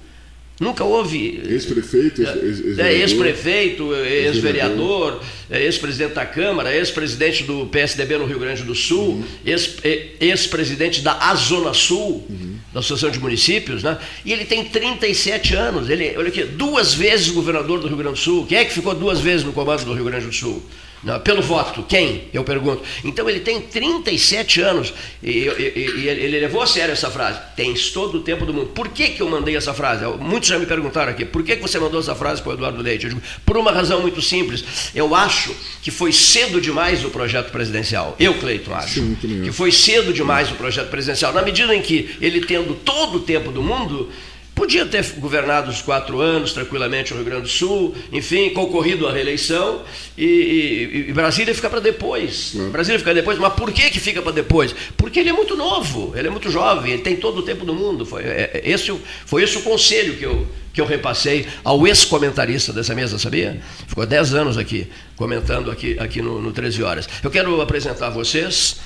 Nunca 0.63 0.83
houve. 0.83 1.41
Ex-prefeito, 1.49 2.21
ex- 2.21 2.29
ex- 2.35 2.79
É, 2.79 2.93
ex-vereador. 2.93 2.95
ex-prefeito, 3.01 3.93
ex-vereador, 3.95 5.19
é, 5.51 5.63
ex-presidente 5.63 6.13
da 6.13 6.25
Câmara, 6.25 6.75
ex-presidente 6.75 7.43
do 7.43 7.65
PSDB 7.67 8.17
no 8.17 8.25
Rio 8.25 8.39
Grande 8.39 8.63
do 8.63 8.73
Sul, 8.73 9.23
é, 9.45 10.07
ex-presidente 10.19 11.01
da 11.01 11.13
Azona 11.29 11.73
Sul, 11.73 12.25
da 12.73 12.79
Associação 12.79 13.11
de 13.11 13.19
Municípios, 13.19 13.83
né? 13.83 13.97
E 14.25 14.31
ele 14.33 14.45
tem 14.45 14.63
37 14.63 15.53
anos. 15.55 15.89
Ele, 15.89 16.13
olha 16.17 16.29
aqui, 16.29 16.43
duas 16.43 16.93
vezes 16.93 17.29
governador 17.29 17.79
do 17.79 17.87
Rio 17.87 17.97
Grande 17.97 18.15
do 18.15 18.19
Sul. 18.23 18.45
Quem 18.47 18.57
é 18.57 18.65
que 18.65 18.73
ficou 18.73 18.95
duas 18.95 19.19
vezes 19.19 19.45
no 19.45 19.53
comando 19.53 19.85
do 19.85 19.93
Rio 19.93 20.05
Grande 20.05 20.25
do 20.25 20.33
Sul? 20.33 20.63
Pelo 21.23 21.41
voto. 21.41 21.83
Quem? 21.83 22.29
Eu 22.33 22.43
pergunto. 22.43 22.81
Então 23.03 23.29
ele 23.29 23.41
tem 23.41 23.59
37 23.59 24.61
anos 24.61 24.93
e, 25.21 25.29
e, 25.29 25.93
e, 25.97 26.07
ele 26.07 26.39
levou 26.39 26.61
a 26.61 26.67
sério 26.67 26.93
essa 26.93 27.09
frase. 27.11 27.39
Tens 27.55 27.89
todo 27.89 28.19
o 28.19 28.21
tempo 28.21 28.45
do 28.45 28.53
mundo. 28.53 28.67
Por 28.67 28.87
que, 28.89 29.09
que 29.09 29.21
eu 29.21 29.29
mandei 29.29 29.55
essa 29.55 29.73
frase? 29.73 30.05
Muitos 30.19 30.47
já 30.47 30.57
me 30.57 30.65
perguntaram 30.65 31.11
aqui. 31.11 31.25
Por 31.25 31.43
que, 31.43 31.57
que 31.57 31.61
você 31.61 31.77
mandou 31.77 31.99
essa 31.99 32.15
frase 32.15 32.41
para 32.41 32.51
o 32.51 32.53
Eduardo 32.53 32.81
Leite? 32.81 33.09
Digo, 33.09 33.21
por 33.45 33.57
uma 33.57 33.71
razão 33.71 34.01
muito 34.01 34.21
simples. 34.21 34.63
Eu 34.95 35.13
acho 35.13 35.53
que 35.81 35.91
foi 35.91 36.13
cedo 36.13 36.61
demais 36.61 37.03
o 37.03 37.09
projeto 37.09 37.51
presidencial. 37.51 38.15
Eu, 38.17 38.35
Cleiton, 38.35 38.73
acho. 38.73 39.01
Sim, 39.01 39.17
que 39.43 39.51
foi 39.51 39.71
cedo 39.71 40.13
demais 40.13 40.51
o 40.51 40.55
projeto 40.55 40.89
presidencial. 40.89 41.33
Na 41.33 41.41
medida 41.41 41.75
em 41.75 41.81
que 41.81 42.15
ele 42.21 42.41
tendo 42.41 42.75
todo 42.75 43.17
o 43.17 43.19
tempo 43.19 43.51
do 43.51 43.61
mundo 43.61 44.09
Podia 44.55 44.85
ter 44.85 45.03
governado 45.17 45.71
os 45.71 45.81
quatro 45.81 46.21
anos 46.21 46.53
tranquilamente 46.53 47.11
o 47.11 47.15
Rio 47.15 47.25
Grande 47.25 47.43
do 47.43 47.47
Sul, 47.47 47.95
enfim, 48.11 48.51
concorrido 48.51 49.07
à 49.07 49.11
reeleição 49.11 49.81
e, 50.15 50.25
e, 50.25 51.09
e 51.09 51.13
Brasília 51.13 51.55
fica 51.55 51.69
para 51.69 51.79
depois. 51.79 52.53
É. 52.55 52.69
Brasília 52.69 52.99
fica 52.99 53.13
depois, 53.15 53.39
mas 53.39 53.53
por 53.53 53.71
que, 53.71 53.89
que 53.89 53.99
fica 53.99 54.21
para 54.21 54.31
depois? 54.31 54.73
Porque 54.95 55.19
ele 55.19 55.29
é 55.29 55.33
muito 55.33 55.57
novo, 55.57 56.13
ele 56.15 56.27
é 56.27 56.31
muito 56.31 56.51
jovem, 56.51 56.93
ele 56.93 57.01
tem 57.01 57.15
todo 57.15 57.39
o 57.39 57.41
tempo 57.41 57.65
do 57.65 57.73
mundo. 57.73 58.05
Foi, 58.05 58.21
é, 58.21 58.51
é 58.53 58.69
esse, 58.69 58.95
foi 59.25 59.41
esse 59.41 59.57
o 59.57 59.61
conselho 59.61 60.17
que 60.17 60.23
eu, 60.23 60.47
que 60.71 60.79
eu 60.79 60.85
repassei 60.85 61.47
ao 61.63 61.87
ex-comentarista 61.87 62.71
dessa 62.71 62.93
mesa, 62.93 63.17
sabia? 63.17 63.59
Ficou 63.87 64.05
dez 64.05 64.35
anos 64.35 64.57
aqui, 64.57 64.87
comentando 65.15 65.71
aqui, 65.71 65.97
aqui 65.99 66.21
no, 66.21 66.39
no 66.39 66.51
13 66.51 66.83
Horas. 66.83 67.09
Eu 67.23 67.31
quero 67.31 67.59
apresentar 67.59 68.07
a 68.07 68.11
vocês 68.11 68.77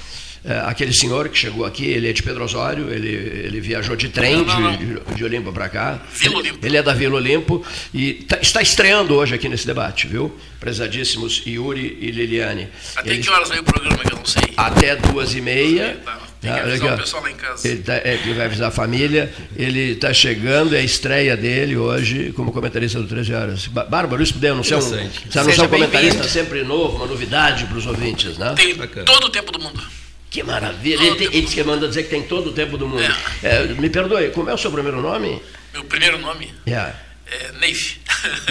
aquele 0.65 0.93
senhor 0.93 1.29
que 1.29 1.37
chegou 1.37 1.65
aqui, 1.65 1.85
ele 1.85 2.09
é 2.09 2.13
de 2.13 2.23
Pedro 2.23 2.43
Osório, 2.43 2.91
ele, 2.91 3.09
ele 3.09 3.59
viajou 3.59 3.95
de 3.95 4.09
trem 4.09 4.37
não, 4.37 4.45
não, 4.45 4.59
não. 4.59 4.77
De, 4.77 5.15
de 5.15 5.23
Olimpo 5.23 5.51
para 5.51 5.67
cá. 5.69 6.01
Vila 6.13 6.37
Olimpo. 6.37 6.65
Ele 6.65 6.77
é 6.77 6.83
da 6.83 6.93
Vila 6.93 7.15
Olimpo 7.15 7.65
e 7.93 8.13
tá, 8.13 8.37
está 8.41 8.61
estreando 8.61 9.13
hoje 9.15 9.35
aqui 9.35 9.49
nesse 9.49 9.67
debate, 9.67 10.07
viu? 10.07 10.35
Prezadíssimos 10.59 11.43
Yuri 11.45 11.97
e 12.01 12.11
Liliane. 12.11 12.69
Até 12.95 13.11
Eles, 13.11 13.25
que 13.25 13.31
horas 13.31 13.49
vem 13.49 13.59
o 13.59 13.63
programa 13.63 13.97
que 13.97 14.13
eu 14.13 14.17
não 14.17 14.25
sei? 14.25 14.53
Até 14.55 14.95
duas 14.95 15.33
e 15.35 15.41
meia. 15.41 15.99
Tá. 16.03 16.27
Tem 16.39 16.53
que 16.53 16.59
avisar 16.59 16.93
o 16.93 16.97
pessoal 16.97 17.23
lá 17.23 17.31
em 17.31 17.35
casa. 17.35 17.67
Ele, 17.67 17.81
tá, 17.81 17.95
é, 17.95 18.19
ele 18.23 18.33
vai 18.35 18.45
avisar 18.45 18.67
a 18.67 18.71
família. 18.71 19.33
Ele 19.55 19.93
está 19.93 20.13
chegando, 20.13 20.75
é 20.75 20.79
a 20.79 20.83
estreia 20.83 21.35
dele 21.35 21.75
hoje 21.75 22.31
como 22.35 22.51
comentarista 22.51 22.99
do 22.99 23.07
13 23.07 23.33
Horas. 23.33 23.67
Bárbaro, 23.67 24.21
isso 24.21 24.33
puder 24.33 24.51
anunciar 24.51 24.79
um, 24.79 24.83
você 24.83 25.39
anunciar 25.39 25.65
um 25.65 25.69
comentarista 25.69 26.23
sempre 26.23 26.63
novo, 26.63 26.97
uma 26.97 27.07
novidade 27.07 27.65
para 27.65 27.77
os 27.77 27.87
ouvintes, 27.87 28.37
né? 28.37 28.53
Tem 28.55 28.75
todo 29.03 29.25
o 29.25 29.29
tempo 29.29 29.51
do 29.51 29.59
mundo. 29.59 29.81
Que 30.29 30.43
maravilha. 30.43 31.03
Ele, 31.03 31.15
tem, 31.15 31.27
ele 31.27 31.47
que 31.47 31.63
manda 31.63 31.87
dizer 31.87 32.03
que 32.03 32.09
tem 32.09 32.23
todo 32.23 32.49
o 32.49 32.53
tempo 32.53 32.77
do 32.77 32.87
mundo. 32.87 33.01
É. 33.01 33.15
É, 33.43 33.63
me 33.67 33.89
perdoe, 33.89 34.29
como 34.31 34.49
é 34.49 34.53
o 34.53 34.57
seu 34.57 34.71
primeiro 34.71 35.01
nome? 35.01 35.41
Meu 35.73 35.83
primeiro 35.85 36.17
nome? 36.17 36.53
Yeah. 36.67 36.95
É 37.25 37.51
Neif. 37.53 37.99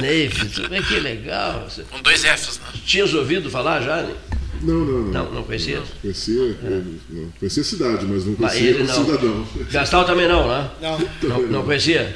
Neif, 0.00 0.44
que 0.88 1.00
legal. 1.00 1.66
Com 1.90 2.00
dois 2.02 2.24
Fs, 2.24 2.58
né? 2.58 2.80
Tinhas 2.84 3.12
ouvido 3.14 3.50
falar 3.50 3.80
já? 3.82 4.02
Né? 4.02 4.14
Não, 4.66 4.74
não, 4.74 4.98
não. 4.98 5.12
Não, 5.12 5.32
não 5.32 5.42
conhecia? 5.44 5.78
Não. 5.78 5.86
Conhecia, 6.02 6.58
é. 6.64 6.82
não, 7.10 7.30
conhecia 7.38 7.62
a 7.62 7.64
cidade, 7.64 8.04
mas 8.04 8.26
não 8.26 8.34
conhecia 8.34 8.82
o 8.82 8.88
cidadão. 8.88 9.48
Gastal 9.70 10.04
também 10.04 10.26
não, 10.26 10.48
né? 10.48 10.70
Não. 10.82 10.98
Não, 11.22 11.42
não 11.42 11.62
conhecia? 11.62 12.14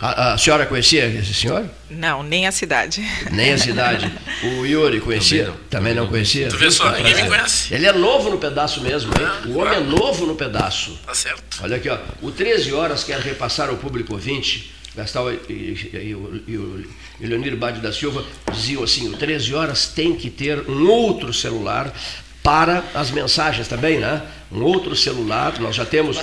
A, 0.00 0.32
a, 0.32 0.38
senhora 0.38 0.66
conhecia 0.66 1.06
esse 1.06 1.32
senhor? 1.32 1.64
Não, 1.88 2.24
nem 2.24 2.48
a 2.48 2.50
cidade. 2.50 3.08
Nem 3.30 3.52
a 3.52 3.58
cidade. 3.58 4.12
O 4.42 4.66
Yuri 4.66 5.00
conhecia? 5.00 5.44
Também 5.44 5.54
não, 5.54 5.68
também 5.70 5.94
não 5.94 6.06
conhecia? 6.08 6.48
Tu 6.48 6.56
vê 6.56 6.68
só, 6.68 6.90
ninguém 6.90 7.14
me 7.14 7.28
conhece. 7.28 7.72
Ele 7.72 7.86
é 7.86 7.92
novo 7.92 8.28
no 8.28 8.38
pedaço 8.38 8.80
mesmo, 8.80 9.12
hein? 9.12 9.24
Ah, 9.24 9.42
o 9.46 9.58
homem 9.58 9.74
é 9.74 9.80
novo 9.80 10.26
no 10.26 10.34
pedaço. 10.34 10.98
Tá 11.06 11.14
certo. 11.14 11.60
Olha 11.62 11.76
aqui, 11.76 11.88
ó. 11.88 11.96
O 12.20 12.32
13 12.32 12.72
Horas 12.72 13.04
quer 13.04 13.20
repassar 13.20 13.68
ao 13.68 13.76
público 13.76 14.14
ouvinte 14.14 14.72
Gastal 14.94 15.32
e, 15.32 16.14
o 16.14 16.84
Leonir 17.20 17.56
Bade 17.56 17.80
da 17.80 17.92
Silva 17.92 18.24
diziam 18.52 18.82
assim: 18.82 19.08
o 19.08 19.16
13 19.16 19.54
horas 19.54 19.88
tem 19.88 20.14
que 20.14 20.28
ter 20.28 20.68
um 20.68 20.88
outro 20.88 21.32
celular 21.32 21.92
para 22.42 22.84
as 22.94 23.10
mensagens 23.10 23.68
também, 23.68 23.98
né? 23.98 24.22
Um 24.50 24.62
outro 24.62 24.94
celular, 24.94 25.58
nós 25.60 25.76
já 25.76 25.86
temos. 25.86 26.16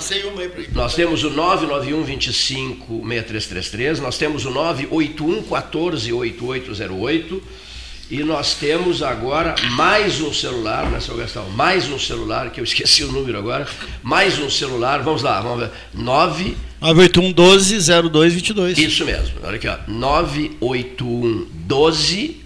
Nós 0.73 0.93
temos 0.93 1.23
o 1.23 1.29
991 1.29 2.03
25 2.03 2.85
6333, 3.07 3.99
nós 3.99 4.17
temos 4.17 4.45
o 4.45 4.51
981 4.51 5.43
14 5.43 6.13
8808 6.13 7.68
e 8.09 8.23
nós 8.23 8.55
temos 8.55 9.03
agora 9.03 9.53
mais 9.71 10.19
um 10.19 10.33
celular, 10.33 10.89
né, 10.89 10.99
seu 10.99 11.15
Gastão? 11.15 11.47
Mais 11.51 11.87
um 11.89 11.99
celular, 11.99 12.49
que 12.49 12.59
eu 12.59 12.63
esqueci 12.63 13.03
o 13.03 13.11
número 13.11 13.37
agora. 13.37 13.67
Mais 14.01 14.39
um 14.39 14.49
celular, 14.49 15.03
vamos 15.03 15.21
lá, 15.21 15.39
vamos 15.41 15.59
ver. 15.59 15.71
9. 15.93 16.57
981 16.81 17.31
12 17.31 17.79
0222. 18.09 18.77
Isso 18.79 19.05
mesmo, 19.05 19.35
olha 19.43 19.57
aqui, 19.57 19.67
ó. 19.67 19.77
981 19.87 21.47
12 21.67 22.37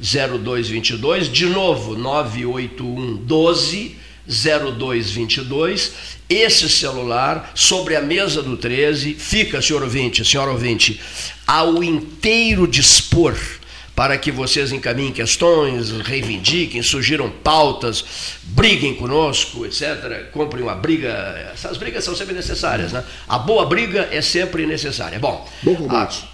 0222. 0.00 1.30
De 1.30 1.46
novo, 1.46 1.94
981 1.94 3.16
12 3.18 3.96
0222. 4.26 5.92
Esse 6.28 6.68
celular, 6.68 7.52
sobre 7.54 7.94
a 7.94 8.00
mesa 8.00 8.42
do 8.42 8.56
13, 8.56 9.14
fica, 9.14 9.62
senhor 9.62 9.82
ouvinte, 9.82 10.24
senhora 10.24 10.50
ouvinte, 10.50 11.00
ao 11.46 11.84
inteiro 11.84 12.66
dispor 12.66 13.36
para 14.02 14.18
que 14.18 14.32
vocês 14.32 14.72
encaminhem 14.72 15.12
questões, 15.12 15.92
reivindiquem, 16.00 16.82
surgiram 16.82 17.30
pautas, 17.30 18.04
briguem 18.42 18.96
conosco, 18.96 19.64
etc. 19.64 20.28
Comprem 20.32 20.60
uma 20.64 20.74
briga. 20.74 21.08
Essas 21.54 21.76
brigas 21.76 22.02
são 22.02 22.16
sempre 22.16 22.34
necessárias, 22.34 22.90
né? 22.90 23.04
A 23.28 23.38
boa 23.38 23.64
briga 23.64 24.08
é 24.10 24.20
sempre 24.20 24.66
necessária. 24.66 25.20
Bom. 25.20 25.48
Bom 25.62 25.76
combate. 25.76 26.24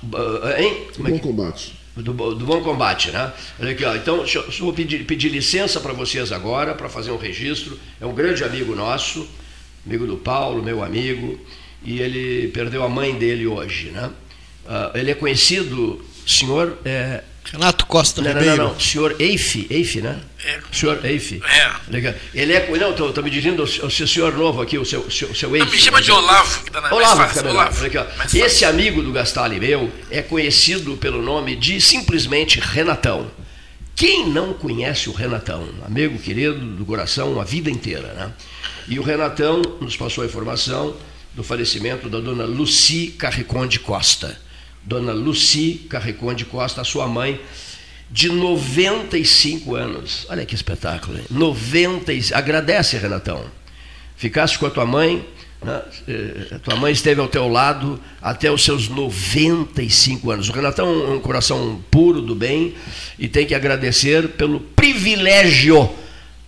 A, 0.42 0.62
hein? 0.62 0.86
Bom 0.96 1.14
é 1.14 1.18
combate. 1.18 1.74
Do, 1.94 2.14
do, 2.14 2.46
bom 2.46 2.62
combate, 2.62 3.10
né? 3.10 3.30
Olha 3.60 3.72
aqui, 3.72 3.84
ó. 3.84 3.94
Então, 3.94 4.24
eu, 4.24 4.44
eu 4.44 4.50
vou 4.60 4.72
pedir, 4.72 5.04
pedir 5.04 5.28
licença 5.28 5.78
para 5.78 5.92
vocês 5.92 6.32
agora, 6.32 6.74
para 6.74 6.88
fazer 6.88 7.10
um 7.10 7.18
registro. 7.18 7.78
É 8.00 8.06
um 8.06 8.14
grande 8.14 8.44
amigo 8.44 8.74
nosso, 8.74 9.28
amigo 9.84 10.06
do 10.06 10.16
Paulo, 10.16 10.62
meu 10.62 10.82
amigo, 10.82 11.38
e 11.84 12.00
ele 12.00 12.48
perdeu 12.48 12.82
a 12.82 12.88
mãe 12.88 13.14
dele 13.14 13.46
hoje, 13.46 13.90
né? 13.90 14.10
Uh, 14.64 14.96
ele 14.96 15.10
é 15.10 15.14
conhecido, 15.14 16.02
senhor, 16.26 16.78
é, 16.82 17.24
Renato 17.44 17.86
Costa 17.86 18.20
não, 18.20 18.28
Ribeiro. 18.28 18.56
Não, 18.56 18.64
não, 18.64 18.72
não. 18.74 18.80
Senhor 18.80 19.16
Eife, 19.18 19.66
Eife, 19.70 20.02
né? 20.02 20.20
É. 20.44 20.60
Senhor 20.70 21.02
Eife. 21.04 21.42
É. 21.42 21.70
Legal. 21.90 22.14
Ele 22.34 22.52
é. 22.52 22.68
Não, 22.78 22.90
estou 22.90 23.24
me 23.24 23.30
dirigindo 23.30 23.62
ao, 23.62 23.84
ao 23.84 23.90
senhor 23.90 24.36
novo 24.36 24.60
aqui, 24.60 24.76
o 24.76 24.84
seu, 24.84 25.10
seu, 25.10 25.34
seu 25.34 25.56
Eife. 25.56 25.66
Não, 25.66 25.72
me 25.72 25.78
chama 25.78 26.02
de 26.02 26.12
Olavo, 26.12 26.64
que 26.64 26.70
dá 26.70 26.80
na 26.80 26.94
Olavo, 26.94 27.16
mais 27.16 27.32
fácil. 27.32 27.50
Olavo. 27.50 27.86
Esse 28.34 28.64
amigo 28.64 29.02
do 29.02 29.12
Gastali 29.12 29.58
meu 29.58 29.90
é 30.10 30.20
conhecido 30.20 30.96
pelo 30.96 31.22
nome 31.22 31.56
de 31.56 31.80
simplesmente 31.80 32.60
Renatão. 32.60 33.30
Quem 33.96 34.28
não 34.28 34.52
conhece 34.52 35.08
o 35.08 35.12
Renatão? 35.12 35.68
Amigo 35.84 36.18
querido 36.18 36.58
do 36.60 36.84
coração 36.84 37.40
a 37.40 37.44
vida 37.44 37.70
inteira, 37.70 38.12
né? 38.12 38.32
E 38.86 38.98
o 38.98 39.02
Renatão 39.02 39.60
nos 39.80 39.96
passou 39.96 40.22
a 40.22 40.26
informação 40.26 40.96
do 41.34 41.42
falecimento 41.42 42.08
da 42.08 42.20
dona 42.20 42.44
Luci 42.44 43.08
Carriconde 43.18 43.80
Costa 43.80 44.38
dona 44.84 45.12
Luci 45.12 45.86
Carreconde 45.88 46.44
Costa, 46.44 46.80
a 46.80 46.84
sua 46.84 47.06
mãe, 47.06 47.40
de 48.10 48.28
95 48.30 49.74
anos. 49.74 50.26
Olha 50.28 50.46
que 50.46 50.54
espetáculo, 50.54 51.18
hein? 51.18 51.24
90, 51.30 52.12
agradece, 52.34 52.96
Renatão. 52.96 53.44
Ficaste 54.16 54.58
com 54.58 54.66
a 54.66 54.70
tua 54.70 54.86
mãe, 54.86 55.24
né? 55.62 55.82
Eh, 56.06 56.54
a 56.54 56.58
tua 56.58 56.76
mãe 56.76 56.92
esteve 56.92 57.20
ao 57.20 57.28
teu 57.28 57.48
lado 57.48 58.00
até 58.22 58.50
os 58.50 58.64
seus 58.64 58.88
95 58.88 60.30
anos. 60.30 60.48
O 60.48 60.52
Renatão 60.52 60.88
é 60.88 61.10
um 61.10 61.20
coração 61.20 61.82
puro 61.90 62.22
do 62.22 62.34
bem 62.34 62.74
e 63.18 63.28
tem 63.28 63.46
que 63.46 63.54
agradecer 63.54 64.28
pelo 64.30 64.60
privilégio 64.60 65.90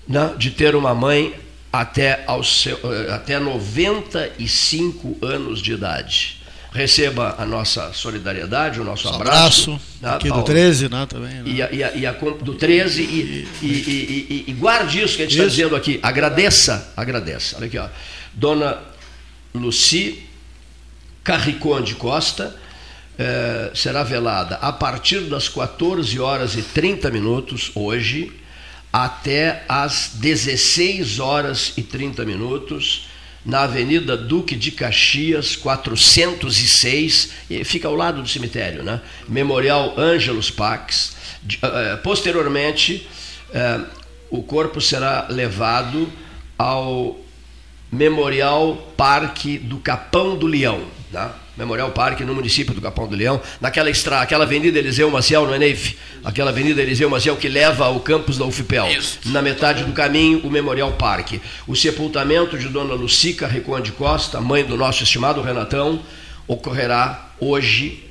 né, 0.09 0.35
de 0.39 0.51
ter 0.51 0.75
uma 0.75 0.95
mãe 0.95 1.35
até, 1.73 2.25
aos 2.27 2.63
seu, 2.63 2.79
eh, 2.85 3.13
até 3.13 3.39
95 3.39 5.19
anos 5.23 5.61
de 5.61 5.73
idade 5.73 6.40
receba 6.73 7.35
a 7.39 7.45
nossa 7.45 7.93
solidariedade, 7.93 8.81
o 8.81 8.85
nosso 8.85 9.09
um 9.09 9.15
abraço. 9.15 9.71
abraço 9.73 9.87
né, 10.01 10.11
aqui 10.11 10.29
Paulo? 10.29 10.45
do 10.45 10.47
13, 10.47 10.89
né, 10.89 11.07
também. 11.07 11.35
Né? 11.35 11.43
E, 11.47 11.63
a, 11.63 11.73
e, 11.73 11.85
a, 11.85 11.95
e 11.95 12.07
a, 12.07 12.13
do 12.13 12.55
13 12.55 13.03
e, 13.03 13.49
e, 13.63 14.45
e, 14.49 14.53
guarde 14.53 15.03
isso 15.03 15.17
que 15.17 15.23
a 15.23 15.25
gente 15.27 15.37
está 15.37 15.49
dizendo 15.49 15.75
aqui. 15.75 15.99
Agradeça, 16.03 16.93
agradeça. 16.97 17.57
Olha 17.57 17.67
aqui, 17.67 17.79
ó. 17.79 17.89
Dona 18.33 18.79
Luci 19.55 20.23
Carriconde 21.25 21.97
Costa 21.97 22.57
eh, 23.19 23.71
será 23.75 24.03
velada 24.03 24.57
a 24.57 24.73
partir 24.73 25.21
das 25.29 25.47
14 25.47 26.19
horas 26.19 26.55
e 26.55 26.63
30 26.63 27.11
minutos 27.11 27.71
hoje 27.75 28.33
até 28.91 29.63
às 29.69 30.13
16 30.15 31.19
horas 31.19 31.75
e 31.77 31.83
30 31.83 32.25
minutos 32.25 33.10
na 33.45 33.63
Avenida 33.63 34.17
Duque 34.17 34.55
de 34.55 34.71
Caxias, 34.71 35.57
406, 35.57 37.31
fica 37.65 37.89
ao 37.89 37.95
lado 37.95 38.23
do 38.23 38.29
cemitério, 38.29 38.83
né? 38.83 39.01
Memorial 39.29 39.95
Ângelos 39.99 40.51
Pax. 40.51 41.17
Eh, 41.63 41.97
posteriormente, 42.03 43.09
eh, 43.53 43.81
o 44.31 44.43
corpo 44.43 44.81
será 44.81 45.27
levado 45.31 46.13
ao 46.59 47.19
Memorial 47.91 48.77
Parque 48.97 49.59
do 49.59 49.79
Capão 49.79 50.37
do 50.37 50.47
Leão, 50.47 50.85
né? 51.11 51.31
Memorial 51.61 51.91
Parque, 51.91 52.25
no 52.25 52.35
município 52.35 52.75
do 52.75 52.81
Capão 52.81 53.07
do 53.07 53.15
Leão, 53.15 53.41
naquela 53.61 53.91
estrada, 53.91 54.23
aquela 54.23 54.45
Avenida 54.45 54.79
Eliseu 54.79 55.11
Maciel, 55.11 55.47
não 55.47 55.55
é, 55.55 55.59
Neif? 55.59 55.95
Aquela 56.25 56.51
Avenida 56.51 56.81
Eliseu 56.81 57.09
Maciel 57.11 57.37
que 57.37 57.49
leva 57.49 57.85
ao 57.85 58.01
campus 58.01 58.39
da 58.39 58.47
UFPEL. 58.47 58.91
Isso. 58.91 59.21
Na 59.27 59.43
metade 59.43 59.85
do 59.85 59.93
caminho, 59.93 60.41
o 60.41 60.51
Memorial 60.51 60.93
Parque. 60.93 61.41
O 61.67 61.77
sepultamento 61.77 62.59
de 62.59 62.69
Dona 62.69 62.95
Lucica 62.95 63.47
Reconde 63.47 63.93
Costa, 63.93 64.41
mãe 64.41 64.65
do 64.65 64.77
nosso 64.77 65.03
estimado 65.03 65.43
Renatão, 65.43 66.01
ocorrerá 66.49 67.31
hoje, 67.39 68.05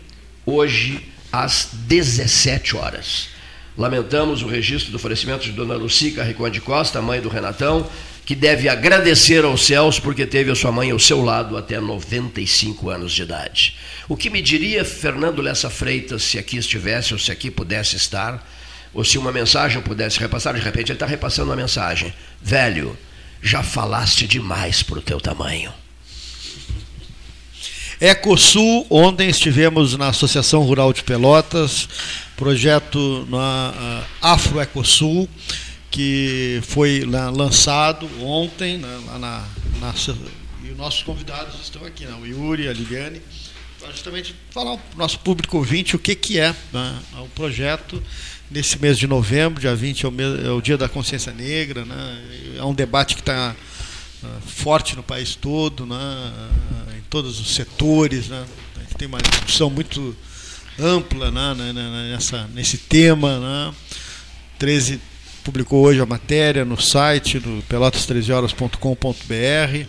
hoje 0.45 1.09
às 1.31 1.69
17 1.73 2.77
horas. 2.77 3.29
Lamentamos 3.75 4.43
o 4.43 4.47
registro 4.47 4.91
do 4.91 4.99
falecimento 4.99 5.43
de 5.43 5.51
Dona 5.53 5.73
Lucica 5.73 6.23
Reconde 6.23 6.61
Costa, 6.61 7.01
mãe 7.01 7.19
do 7.19 7.29
Renatão, 7.29 7.89
que 8.29 8.35
deve 8.35 8.69
agradecer 8.69 9.43
aos 9.43 9.65
céus 9.65 9.99
porque 9.99 10.23
teve 10.23 10.51
a 10.51 10.55
sua 10.55 10.71
mãe 10.71 10.91
ao 10.91 10.99
seu 10.99 11.23
lado 11.23 11.57
até 11.57 11.79
95 11.79 12.87
anos 12.87 13.11
de 13.11 13.23
idade. 13.23 13.75
O 14.07 14.15
que 14.15 14.29
me 14.29 14.39
diria 14.39 14.85
Fernando 14.85 15.41
Lessa 15.41 15.67
Freitas 15.67 16.21
se 16.21 16.37
aqui 16.37 16.55
estivesse 16.55 17.11
ou 17.11 17.17
se 17.19 17.31
aqui 17.31 17.49
pudesse 17.49 17.95
estar, 17.95 18.47
ou 18.93 19.03
se 19.03 19.17
uma 19.17 19.31
mensagem 19.31 19.81
pudesse 19.81 20.19
repassar, 20.19 20.53
de 20.53 20.61
repente 20.61 20.91
ele 20.91 20.97
está 20.97 21.07
repassando 21.07 21.49
uma 21.49 21.55
mensagem. 21.55 22.13
Velho, 22.39 22.95
já 23.41 23.63
falaste 23.63 24.27
demais 24.27 24.83
para 24.83 24.99
o 24.99 25.01
teu 25.01 25.19
tamanho. 25.19 25.73
Ecosul, 27.99 28.85
ontem 28.91 29.27
estivemos 29.27 29.97
na 29.97 30.09
Associação 30.09 30.61
Rural 30.61 30.93
de 30.93 31.01
Pelotas, 31.01 31.89
projeto 32.37 33.25
na 33.27 33.73
uh, 33.73 34.05
Afro 34.21 34.61
Ecosul, 34.61 35.27
que 35.91 36.61
foi 36.63 37.01
lançado 37.01 38.09
ontem, 38.23 38.77
né, 38.77 39.01
lá 39.07 39.19
na, 39.19 39.47
na, 39.79 39.93
e 40.63 40.71
os 40.71 40.77
nossos 40.77 41.03
convidados 41.03 41.59
estão 41.61 41.83
aqui, 41.85 42.05
né, 42.05 42.15
o 42.21 42.25
Yuri, 42.25 42.67
a 42.67 42.73
Liliane, 42.73 43.21
para 43.79 43.91
justamente 43.91 44.35
falar 44.51 44.73
o 44.73 44.79
nosso 44.95 45.19
público 45.19 45.57
ouvinte 45.57 45.95
o 45.95 45.99
que, 45.99 46.13
que 46.13 46.39
é 46.39 46.55
né, 46.71 46.99
o 47.19 47.27
projeto 47.29 48.01
nesse 48.51 48.77
mês 48.77 48.97
de 48.97 49.07
novembro, 49.07 49.61
dia 49.61 49.75
20 49.75 50.05
é 50.05 50.09
o, 50.09 50.11
mês, 50.11 50.45
é 50.45 50.51
o 50.51 50.61
dia 50.61 50.77
da 50.77 50.89
consciência 50.89 51.31
negra, 51.33 51.85
né, 51.85 52.55
é 52.57 52.63
um 52.63 52.73
debate 52.73 53.15
que 53.15 53.21
está 53.21 53.55
uh, 54.23 54.41
forte 54.41 54.95
no 54.95 55.03
país 55.03 55.35
todo, 55.35 55.85
né, 55.85 56.31
em 56.97 57.01
todos 57.09 57.39
os 57.39 57.55
setores, 57.55 58.27
né, 58.27 58.45
tem 58.97 59.07
uma 59.07 59.21
discussão 59.21 59.69
muito 59.69 60.15
ampla 60.77 61.31
né, 61.31 61.53
né, 61.55 61.73
né 61.73 62.11
nessa, 62.11 62.47
nesse 62.53 62.77
tema. 62.77 63.39
Né, 63.39 63.73
13 64.59 64.99
publicou 65.43 65.85
hoje 65.85 66.01
a 66.01 66.05
matéria 66.05 66.65
no 66.65 66.79
site 66.79 67.39
do 67.39 67.63
pelotas13horas.com.br. 67.69 69.87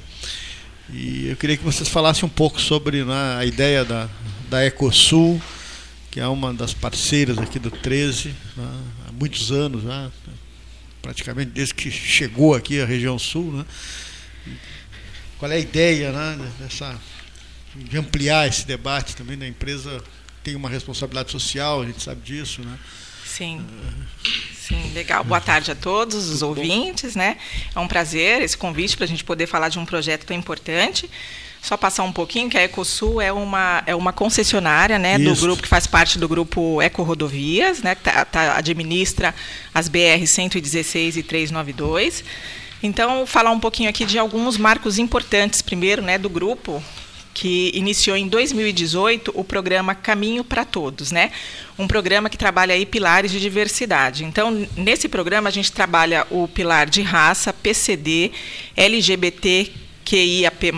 E 0.92 1.28
eu 1.28 1.36
queria 1.36 1.56
que 1.56 1.64
vocês 1.64 1.88
falassem 1.88 2.24
um 2.24 2.28
pouco 2.28 2.60
sobre 2.60 3.04
né, 3.04 3.36
a 3.38 3.44
ideia 3.44 3.84
da, 3.84 4.08
da 4.48 4.64
Ecosul, 4.64 5.40
que 6.10 6.18
é 6.18 6.26
uma 6.26 6.52
das 6.52 6.74
parceiras 6.74 7.38
aqui 7.38 7.58
do 7.58 7.70
13, 7.70 8.34
né, 8.56 8.80
há 9.08 9.12
muitos 9.12 9.52
anos, 9.52 9.84
né, 9.84 10.10
praticamente 11.00 11.52
desde 11.52 11.74
que 11.74 11.90
chegou 11.90 12.54
aqui 12.54 12.80
a 12.80 12.86
região 12.86 13.18
sul. 13.18 13.52
Né, 13.52 13.64
qual 15.38 15.50
é 15.52 15.56
a 15.56 15.60
ideia 15.60 16.10
né, 16.10 16.50
dessa, 16.58 16.98
de 17.74 17.96
ampliar 17.96 18.48
esse 18.48 18.66
debate 18.66 19.14
também 19.14 19.38
da 19.38 19.46
empresa 19.46 20.02
tem 20.42 20.54
uma 20.54 20.68
responsabilidade 20.68 21.30
social, 21.30 21.82
a 21.82 21.86
gente 21.86 22.02
sabe 22.02 22.22
disso, 22.22 22.62
né? 22.62 22.78
Sim. 23.40 23.64
Sim, 24.54 24.92
legal. 24.92 25.24
Boa 25.24 25.40
tarde 25.40 25.70
a 25.70 25.74
todos 25.74 26.28
os 26.28 26.42
ouvintes, 26.42 27.14
né? 27.16 27.38
É 27.74 27.80
um 27.80 27.88
prazer 27.88 28.42
esse 28.42 28.54
convite 28.54 28.98
para 28.98 29.06
a 29.06 29.08
gente 29.08 29.24
poder 29.24 29.46
falar 29.46 29.70
de 29.70 29.78
um 29.78 29.86
projeto 29.86 30.26
tão 30.26 30.36
importante. 30.36 31.08
Só 31.62 31.74
passar 31.74 32.02
um 32.02 32.12
pouquinho 32.12 32.50
que 32.50 32.58
a 32.58 32.62
Ecosul 32.64 33.18
é 33.18 33.32
uma, 33.32 33.82
é 33.86 33.94
uma 33.94 34.12
concessionária 34.12 34.98
né, 34.98 35.18
do 35.18 35.34
grupo 35.36 35.62
que 35.62 35.68
faz 35.68 35.86
parte 35.86 36.18
do 36.18 36.28
grupo 36.28 36.82
Eco 36.82 37.02
Rodovias, 37.02 37.82
né, 37.82 37.94
que 37.94 38.02
tá, 38.02 38.26
tá, 38.26 38.58
administra 38.58 39.34
as 39.72 39.88
BR 39.88 40.26
116 40.26 41.16
e 41.16 41.22
392. 41.22 42.22
Então, 42.82 43.24
falar 43.26 43.52
um 43.52 43.60
pouquinho 43.60 43.88
aqui 43.88 44.04
de 44.04 44.18
alguns 44.18 44.58
marcos 44.58 44.98
importantes, 44.98 45.62
primeiro, 45.62 46.02
né, 46.02 46.18
do 46.18 46.28
grupo, 46.28 46.82
que 47.40 47.70
iniciou 47.72 48.18
em 48.18 48.28
2018 48.28 49.32
o 49.34 49.42
programa 49.42 49.94
Caminho 49.94 50.44
para 50.44 50.62
Todos, 50.62 51.10
né? 51.10 51.32
Um 51.78 51.88
programa 51.88 52.28
que 52.28 52.36
trabalha 52.36 52.74
aí 52.74 52.84
pilares 52.84 53.32
de 53.32 53.40
diversidade. 53.40 54.26
Então, 54.26 54.68
nesse 54.76 55.08
programa 55.08 55.48
a 55.48 55.50
gente 55.50 55.72
trabalha 55.72 56.26
o 56.30 56.46
pilar 56.46 56.90
de 56.90 57.00
raça, 57.00 57.50
PCD, 57.50 58.30
LGBT, 58.76 59.72
QIAP+, 60.04 60.70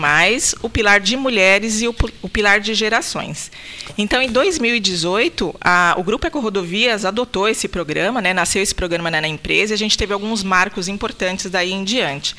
o 0.61 0.69
pilar 0.69 1.01
de 1.01 1.17
mulheres 1.17 1.81
e 1.81 1.87
o, 1.89 1.95
o 2.21 2.29
pilar 2.29 2.61
de 2.61 2.73
gerações. 2.73 3.51
Então, 3.97 4.21
em 4.21 4.31
2018, 4.31 5.53
a, 5.59 5.95
o 5.97 6.03
Grupo 6.03 6.25
Ecorodovias 6.25 7.03
adotou 7.03 7.49
esse 7.49 7.67
programa, 7.67 8.21
né, 8.21 8.33
nasceu 8.33 8.63
esse 8.63 8.73
programa 8.73 9.11
na, 9.11 9.19
na 9.19 9.27
empresa 9.27 9.73
e 9.73 9.75
a 9.75 9.77
gente 9.77 9.97
teve 9.97 10.13
alguns 10.13 10.43
marcos 10.43 10.87
importantes 10.87 11.51
daí 11.51 11.73
em 11.73 11.83
diante. 11.83 12.33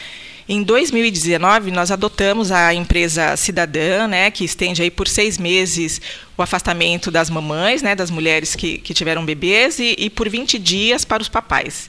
Em 0.46 0.62
2019, 0.62 1.70
nós 1.70 1.90
adotamos 1.90 2.52
a 2.52 2.74
empresa 2.74 3.34
Cidadã, 3.34 4.06
né, 4.06 4.30
que 4.30 4.44
estende 4.44 4.82
aí 4.82 4.90
por 4.90 5.08
seis 5.08 5.38
meses 5.38 6.00
o 6.36 6.42
afastamento 6.42 7.10
das 7.10 7.30
mamães, 7.30 7.80
né, 7.80 7.94
das 7.94 8.10
mulheres 8.10 8.54
que, 8.54 8.76
que 8.78 8.92
tiveram 8.92 9.24
bebês, 9.24 9.78
e, 9.78 9.94
e 9.98 10.10
por 10.10 10.28
20 10.28 10.58
dias 10.58 11.04
para 11.04 11.22
os 11.22 11.28
papais. 11.28 11.88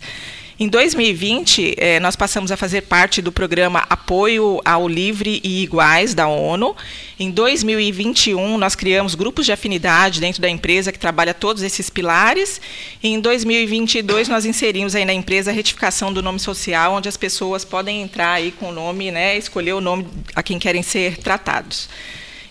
Em 0.57 0.69
2020, 0.69 1.75
eh, 1.77 1.99
nós 1.99 2.15
passamos 2.15 2.49
a 2.49 2.55
fazer 2.55 2.83
parte 2.83 3.21
do 3.21 3.29
programa 3.29 3.85
Apoio 3.89 4.61
ao 4.63 4.87
Livre 4.87 5.41
e 5.43 5.61
Iguais 5.63 6.13
da 6.13 6.29
ONU. 6.29 6.73
Em 7.19 7.29
2021, 7.29 8.57
nós 8.57 8.73
criamos 8.73 9.15
grupos 9.15 9.45
de 9.45 9.51
afinidade 9.51 10.21
dentro 10.21 10.41
da 10.41 10.49
empresa 10.49 10.93
que 10.93 10.99
trabalha 10.99 11.33
todos 11.33 11.61
esses 11.61 11.89
pilares. 11.89 12.61
E 13.03 13.09
em 13.09 13.19
2022, 13.19 14.29
nós 14.29 14.45
inserimos 14.45 14.95
aí 14.95 15.03
na 15.03 15.13
empresa 15.13 15.51
a 15.51 15.53
retificação 15.53 16.13
do 16.13 16.23
nome 16.23 16.39
social, 16.39 16.93
onde 16.93 17.09
as 17.09 17.17
pessoas 17.17 17.65
podem 17.65 18.01
entrar 18.01 18.31
aí 18.31 18.53
com 18.53 18.69
o 18.69 18.73
nome, 18.73 19.11
né, 19.11 19.37
escolher 19.37 19.73
o 19.73 19.81
nome 19.81 20.07
a 20.33 20.41
quem 20.41 20.57
querem 20.57 20.81
ser 20.81 21.17
tratados. 21.17 21.89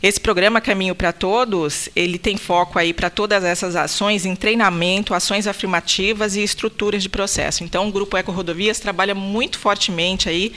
Esse 0.05 0.21
programa 0.21 0.61
Caminho 0.61 0.95
para 0.95 1.15
Todos, 1.15 1.89
ele 1.97 2.19
tem 2.19 2.37
foco 2.37 2.79
aí 2.79 2.93
para 2.93 3.09
todas 3.09 3.43
essas 3.43 3.75
ações 3.75 4.27
em 4.27 4.37
treinamento, 4.37 5.15
ações 5.15 5.47
afirmativas 5.47 6.37
e 6.37 6.43
estruturas 6.43 7.03
de 7.03 7.09
processo. 7.09 7.65
Então, 7.65 7.89
o 7.89 7.91
Grupo 7.91 8.15
Eco 8.15 8.31
Rodovias 8.31 8.79
trabalha 8.79 9.15
muito 9.15 9.59
fortemente 9.59 10.29
aí 10.29 10.53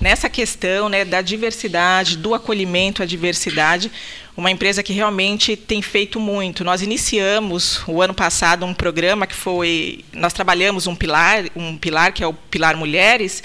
nessa 0.00 0.28
questão 0.28 0.88
né, 0.88 1.04
da 1.04 1.22
diversidade, 1.22 2.16
do 2.16 2.34
acolhimento 2.34 3.00
à 3.00 3.06
diversidade, 3.06 3.88
uma 4.36 4.50
empresa 4.50 4.82
que 4.82 4.92
realmente 4.92 5.54
tem 5.54 5.80
feito 5.80 6.18
muito. 6.18 6.64
Nós 6.64 6.82
iniciamos 6.82 7.82
o 7.86 8.02
ano 8.02 8.14
passado 8.14 8.66
um 8.66 8.74
programa 8.74 9.28
que 9.28 9.34
foi, 9.36 10.04
nós 10.12 10.32
trabalhamos 10.32 10.88
um 10.88 10.96
pilar, 10.96 11.44
um 11.54 11.78
pilar 11.78 12.12
que 12.12 12.24
é 12.24 12.26
o 12.26 12.34
pilar 12.34 12.76
mulheres, 12.76 13.44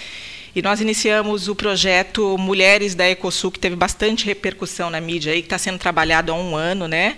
e 0.55 0.61
nós 0.61 0.81
iniciamos 0.81 1.47
o 1.47 1.55
projeto 1.55 2.37
Mulheres 2.37 2.95
da 2.95 3.09
Ecosul, 3.09 3.51
que 3.51 3.59
teve 3.59 3.75
bastante 3.75 4.25
repercussão 4.25 4.89
na 4.89 5.01
mídia, 5.01 5.33
aí, 5.33 5.41
que 5.41 5.47
está 5.47 5.57
sendo 5.57 5.79
trabalhado 5.79 6.31
há 6.31 6.35
um 6.35 6.55
ano, 6.55 6.87
né? 6.87 7.17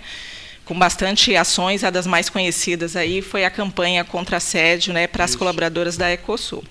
com 0.66 0.76
bastante 0.76 1.34
ações. 1.34 1.82
A 1.84 1.90
das 1.90 2.06
mais 2.06 2.28
conhecidas 2.28 2.96
aí 2.96 3.22
foi 3.22 3.44
a 3.44 3.50
campanha 3.50 4.04
contra 4.04 4.36
assédio 4.36 4.92
né, 4.92 5.06
para 5.06 5.24
as 5.24 5.34
colaboradoras 5.34 5.96
da 5.96 6.12
Ecosul. 6.12 6.62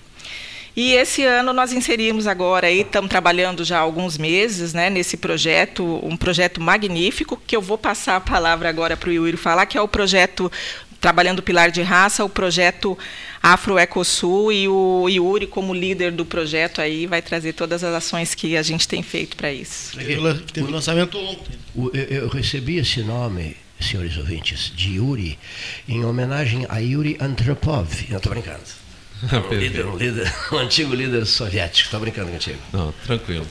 E 0.76 0.92
esse 0.92 1.24
ano 1.24 1.54
nós 1.54 1.72
inserimos 1.72 2.28
agora 2.28 2.68
aí, 2.68 2.82
estamos 2.82 3.10
trabalhando 3.10 3.64
já 3.64 3.78
há 3.78 3.80
alguns 3.80 4.18
meses 4.18 4.74
né, 4.74 4.90
nesse 4.90 5.16
projeto, 5.16 6.02
um 6.04 6.18
projeto 6.18 6.60
magnífico, 6.60 7.42
que 7.48 7.56
eu 7.56 7.62
vou 7.62 7.78
passar 7.78 8.18
a 8.18 8.20
palavra 8.20 8.68
agora 8.68 8.98
para 8.98 9.10
o 9.10 9.14
Yuri 9.14 9.38
falar, 9.38 9.68
que 9.68 9.78
é 9.78 9.82
o 9.82 9.88
projeto 9.88 10.52
trabalhando 11.00 11.40
o 11.40 11.44
pilar 11.44 11.72
de 11.72 11.82
raça, 11.82 12.24
o 12.24 12.30
projeto 12.30 12.98
Afro 13.42 13.78
Ecosul 13.78 14.52
e 14.52 14.68
o 14.68 15.08
Yuri 15.08 15.48
como 15.48 15.74
líder 15.74 16.12
do 16.12 16.26
projeto 16.26 16.82
aí 16.82 17.06
vai 17.06 17.22
trazer 17.22 17.54
todas 17.54 17.84
as 17.84 17.94
ações 17.94 18.34
que 18.34 18.58
a 18.58 18.64
gente 18.64 18.88
tem 18.88 19.04
feito 19.04 19.38
para 19.38 19.52
isso. 19.52 19.98
Teve 19.98 20.72
lançamento 20.72 21.18
ontem. 21.18 21.54
Eu 22.10 22.28
recebi 22.28 22.78
esse 22.78 23.02
nome, 23.02 23.56
senhores 23.80 24.18
ouvintes, 24.18 24.72
de 24.76 24.96
Yuri, 24.96 25.38
em 25.88 26.04
homenagem 26.04 26.66
a 26.70 26.80
Yuri 26.80 27.18
Antropov. 27.20 27.90
Não 28.10 28.18
estou 28.18 28.32
brincando. 28.32 28.64
um, 29.32 29.54
líder, 29.54 29.86
um, 29.86 29.98
líder, 29.98 30.34
um 30.52 30.58
antigo 30.58 30.94
líder 30.94 31.26
soviético. 31.26 31.88
Estou 31.88 32.00
brincando 32.00 32.32
contigo. 32.32 32.60
Não, 32.74 32.94
tranquilo. 33.06 33.48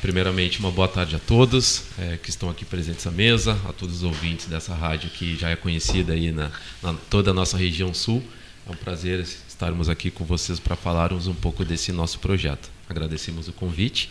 Primeiramente, 0.00 0.60
uma 0.60 0.70
boa 0.70 0.86
tarde 0.86 1.16
a 1.16 1.18
todos 1.18 1.82
é, 1.98 2.16
que 2.22 2.30
estão 2.30 2.48
aqui 2.48 2.64
presentes 2.64 3.04
à 3.04 3.10
mesa, 3.10 3.58
a 3.68 3.72
todos 3.72 3.96
os 3.96 4.02
ouvintes 4.04 4.46
dessa 4.46 4.72
rádio 4.72 5.10
que 5.10 5.36
já 5.36 5.50
é 5.50 5.56
conhecida 5.56 6.12
aí 6.12 6.30
na, 6.30 6.52
na 6.80 6.94
toda 7.10 7.32
a 7.32 7.34
nossa 7.34 7.56
região 7.56 7.92
sul. 7.92 8.22
É 8.64 8.70
um 8.70 8.76
prazer 8.76 9.18
estarmos 9.18 9.88
aqui 9.88 10.08
com 10.08 10.24
vocês 10.24 10.60
para 10.60 10.76
falarmos 10.76 11.26
um 11.26 11.34
pouco 11.34 11.64
desse 11.64 11.90
nosso 11.90 12.20
projeto. 12.20 12.70
Agradecemos 12.88 13.48
o 13.48 13.52
convite. 13.52 14.08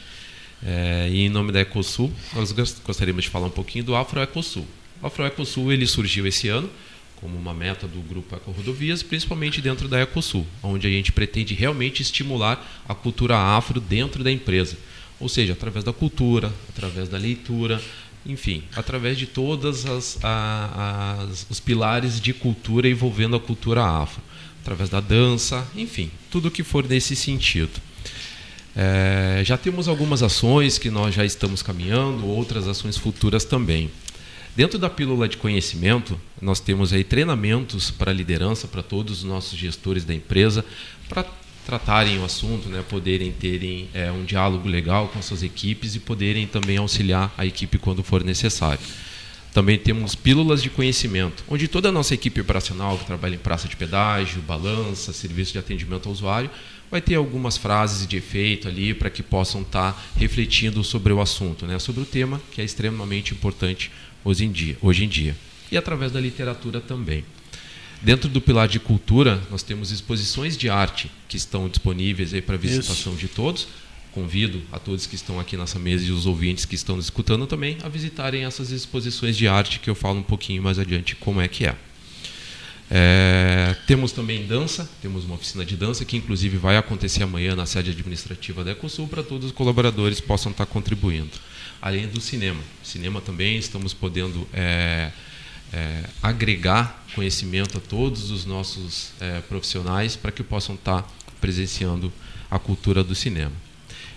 É, 0.62 1.08
e 1.10 1.22
em 1.22 1.30
nome 1.30 1.54
da 1.54 1.62
Ecosul, 1.62 2.12
nós 2.36 2.52
gostaríamos 2.52 3.24
de 3.24 3.30
falar 3.30 3.48
um 3.48 3.52
pouquinho 3.52 3.86
do 3.86 3.96
Afro 3.96 4.20
Ecosul. 4.20 4.68
O 5.02 5.08
Afro 5.08 5.26
Ecosul 5.26 5.72
ele 5.72 5.88
surgiu 5.88 6.28
esse 6.28 6.50
ano 6.50 6.70
como 7.16 7.38
uma 7.38 7.54
meta 7.54 7.88
do 7.88 8.02
grupo 8.02 8.36
Eco 8.36 8.52
Rodovias, 8.52 9.02
principalmente 9.02 9.62
dentro 9.62 9.88
da 9.88 10.02
Ecosul, 10.02 10.46
onde 10.62 10.86
a 10.86 10.90
gente 10.90 11.14
pretende 11.14 11.54
realmente 11.54 12.02
estimular 12.02 12.84
a 12.90 12.94
cultura 12.94 13.38
afro 13.38 13.80
dentro 13.80 14.22
da 14.22 14.30
empresa 14.30 14.78
ou 15.20 15.28
seja, 15.28 15.54
através 15.54 15.84
da 15.84 15.94
cultura, 15.94 16.54
através 16.70 17.10
da 17.10 17.18
leitura, 17.18 17.82
enfim, 18.26 18.64
através 18.76 19.18
de 19.18 19.26
todas 19.26 19.86
as, 19.86 20.20
as, 20.22 21.48
os 21.50 21.60
pilares 21.60 22.20
de 22.20 22.34
cultura 22.34 22.90
envolvendo 22.90 23.36
a 23.36 23.40
cultura 23.40 23.84
afro, 23.84 24.22
através 24.62 24.90
da 24.90 25.00
dança, 25.00 25.66
enfim, 25.76 26.12
tudo 26.30 26.52
que 26.52 26.64
for 26.64 26.88
nesse 26.88 27.16
sentido. 27.16 27.82
É, 28.76 29.42
já 29.44 29.58
temos 29.58 29.88
algumas 29.88 30.22
ações 30.22 30.78
que 30.78 30.90
nós 30.90 31.16
já 31.16 31.26
estamos 31.26 31.64
caminhando, 31.64 32.28
outras 32.28 32.68
ações 32.68 32.98
futuras 32.98 33.44
também. 33.44 33.90
Dentro 34.56 34.78
da 34.78 34.90
pílula 34.90 35.28
de 35.28 35.38
conhecimento, 35.38 36.20
nós 36.42 36.60
temos 36.60 36.92
aí 36.92 37.04
treinamentos 37.04 37.90
para 37.90 38.12
liderança 38.12 38.68
para 38.68 38.84
todos 38.84 39.20
os 39.20 39.24
nossos 39.24 39.58
gestores 39.58 40.04
da 40.04 40.14
empresa, 40.14 40.66
para 41.08 41.26
tratarem 41.68 42.18
o 42.18 42.24
assunto, 42.24 42.70
né, 42.70 42.82
poderem 42.88 43.30
terem 43.30 43.90
é, 43.94 44.10
um 44.10 44.24
diálogo 44.24 44.70
legal 44.70 45.10
com 45.10 45.22
suas 45.22 45.44
equipes 45.44 45.96
e 45.96 46.00
poderem 46.00 46.48
também 46.48 46.78
auxiliar 46.78 47.34
a 47.38 47.46
equipe 47.46 47.78
quando 47.78 48.02
for 48.02 48.24
necessário. 48.24 48.80
Também 49.54 49.78
temos 49.78 50.16
pílulas 50.16 50.64
de 50.64 50.70
conhecimento, 50.70 51.44
onde 51.46 51.68
toda 51.68 51.90
a 51.90 51.92
nossa 51.92 52.14
equipe 52.14 52.40
operacional 52.40 52.98
que 52.98 53.06
trabalha 53.06 53.36
em 53.36 53.40
praça 53.40 53.68
de 53.68 53.76
pedágio, 53.76 54.42
balança, 54.44 55.12
serviço 55.12 55.52
de 55.52 55.60
atendimento 55.60 56.08
ao 56.08 56.14
usuário, 56.14 56.50
vai 56.90 57.02
ter 57.02 57.16
algumas 57.16 57.58
frases 57.58 58.08
de 58.08 58.16
efeito 58.16 58.70
ali 58.70 58.94
para 58.94 59.10
que 59.10 59.22
possam 59.22 59.62
estar 59.62 59.92
tá 59.92 60.02
refletindo 60.16 60.82
sobre 60.86 61.12
o 61.12 61.20
assunto, 61.20 61.66
né, 61.66 61.78
sobre 61.80 62.02
o 62.02 62.06
tema 62.06 62.42
que 62.54 62.62
é 62.62 62.64
extremamente 62.64 63.34
importante 63.34 63.92
hoje 64.24 64.46
em 64.46 64.52
dia. 64.54 64.78
Hoje 64.82 65.04
em 65.04 65.10
dia. 65.10 65.36
E 65.70 65.76
através 65.76 66.14
da 66.14 66.22
literatura 66.22 66.80
também. 66.80 67.26
Dentro 68.02 68.30
do 68.30 68.40
pilar 68.40 68.68
de 68.68 68.80
cultura, 68.80 69.42
nós 69.50 69.64
temos 69.64 69.92
exposições 69.92 70.56
de 70.56 70.70
arte 70.70 71.10
que 71.28 71.36
estão 71.36 71.68
disponíveis 71.68 72.34
aí 72.34 72.42
para 72.42 72.56
visitação 72.56 73.14
Isso. 73.14 73.22
de 73.22 73.28
todos. 73.28 73.68
Convido 74.12 74.62
a 74.72 74.80
todos 74.80 75.06
que 75.06 75.16
estão 75.16 75.40
aqui 75.40 75.58
nessa 75.58 75.78
mesa 75.78 76.06
e 76.06 76.12
os 76.12 76.26
ouvintes 76.26 76.66
que 76.66 76.76
estão 76.76 76.96
nos 76.96 77.06
escutando 77.06 77.46
também 77.46 77.78
a 77.84 77.90
visitarem 77.90 78.46
essas 78.46 78.72
exposições 78.72 79.38
de 79.38 79.48
arte 79.48 79.80
que 79.80 79.90
eu 79.90 79.96
falo 79.96 80.20
um 80.20 80.24
pouquinho 80.24 80.62
mais 80.62 80.80
adiante 80.80 81.16
como 81.16 81.40
é 81.40 81.48
que 81.48 81.66
é. 81.66 81.76
é 82.90 83.76
temos 83.86 84.12
também 84.12 84.48
dança, 84.48 84.90
temos 85.04 85.24
uma 85.26 85.36
oficina 85.36 85.64
de 85.64 85.76
dança 85.76 86.04
que 86.04 86.18
inclusive 86.18 86.58
vai 86.58 86.78
acontecer 86.78 87.22
amanhã 87.22 87.56
na 87.56 87.68
sede 87.68 87.92
administrativa 87.92 88.64
da 88.64 88.72
Ecosul 88.72 89.08
para 89.08 89.22
todos 89.22 89.48
os 89.48 89.52
colaboradores 89.52 90.20
possam 90.20 90.52
estar 90.52 90.66
contribuindo. 90.66 91.32
Além 91.80 92.08
do 92.08 92.20
cinema. 92.20 92.62
Cinema 92.84 93.22
também 93.22 93.58
estamos 93.58 93.94
podendo 93.94 94.48
é, 94.52 95.12
é, 95.74 96.04
agregar 96.22 97.04
conhecimento 97.14 97.78
a 97.78 97.82
todos 97.82 98.32
os 98.32 98.46
nossos 98.46 99.12
é, 99.20 99.42
profissionais 99.42 100.16
para 100.16 100.32
que 100.32 100.44
possam 100.44 100.76
estar 100.76 101.08
presenciando 101.42 102.12
a 102.50 102.58
cultura 102.58 103.04
do 103.04 103.16
cinema. 103.16 103.52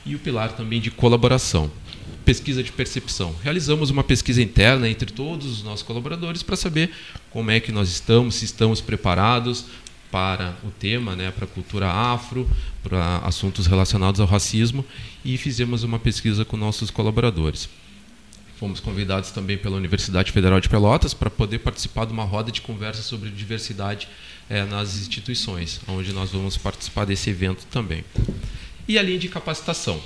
E 0.05 0.15
o 0.15 0.19
pilar 0.19 0.53
também 0.53 0.81
de 0.81 0.91
colaboração, 0.91 1.71
pesquisa 2.25 2.63
de 2.63 2.73
percepção. 2.73 3.35
Realizamos 3.43 3.91
uma 3.91 4.05
pesquisa 4.05 4.41
interna 4.41 4.89
entre 4.89 5.13
todos 5.13 5.47
os 5.47 5.63
nossos 5.63 5.83
colaboradores 5.83 6.43
para 6.43 6.57
saber 6.57 6.91
como 7.31 7.51
é 7.51 7.61
que 7.61 7.73
nós 7.73 7.89
estamos, 7.89 8.37
se 8.37 8.45
estamos 8.45 8.81
preparados 8.81 9.67
para 10.11 10.57
o 10.65 10.71
tema, 10.71 11.15
né, 11.15 11.31
para 11.31 11.45
a 11.45 11.49
cultura 11.49 11.89
afro, 11.89 12.49
para 12.83 13.19
assuntos 13.19 13.67
relacionados 13.67 14.21
ao 14.21 14.27
racismo 14.27 14.85
e 15.25 15.37
fizemos 15.37 15.85
uma 15.85 15.99
pesquisa 15.99 16.45
com 16.45 16.57
nossos 16.57 16.91
colaboradores. 16.91 17.69
Fomos 18.61 18.79
convidados 18.79 19.31
também 19.31 19.57
pela 19.57 19.79
Universidade 19.79 20.31
Federal 20.33 20.61
de 20.61 20.69
Pelotas 20.69 21.15
para 21.15 21.31
poder 21.31 21.61
participar 21.61 22.05
de 22.05 22.13
uma 22.13 22.25
roda 22.25 22.53
de 22.53 22.61
conversa 22.61 23.01
sobre 23.01 23.31
diversidade 23.31 24.07
é, 24.51 24.65
nas 24.65 24.99
instituições, 24.99 25.81
onde 25.89 26.13
nós 26.13 26.31
vamos 26.31 26.59
participar 26.59 27.07
desse 27.07 27.31
evento 27.31 27.65
também. 27.71 28.05
E 28.87 28.99
a 28.99 29.03
linha 29.03 29.19
de 29.19 29.31
capacitação. 29.31 29.99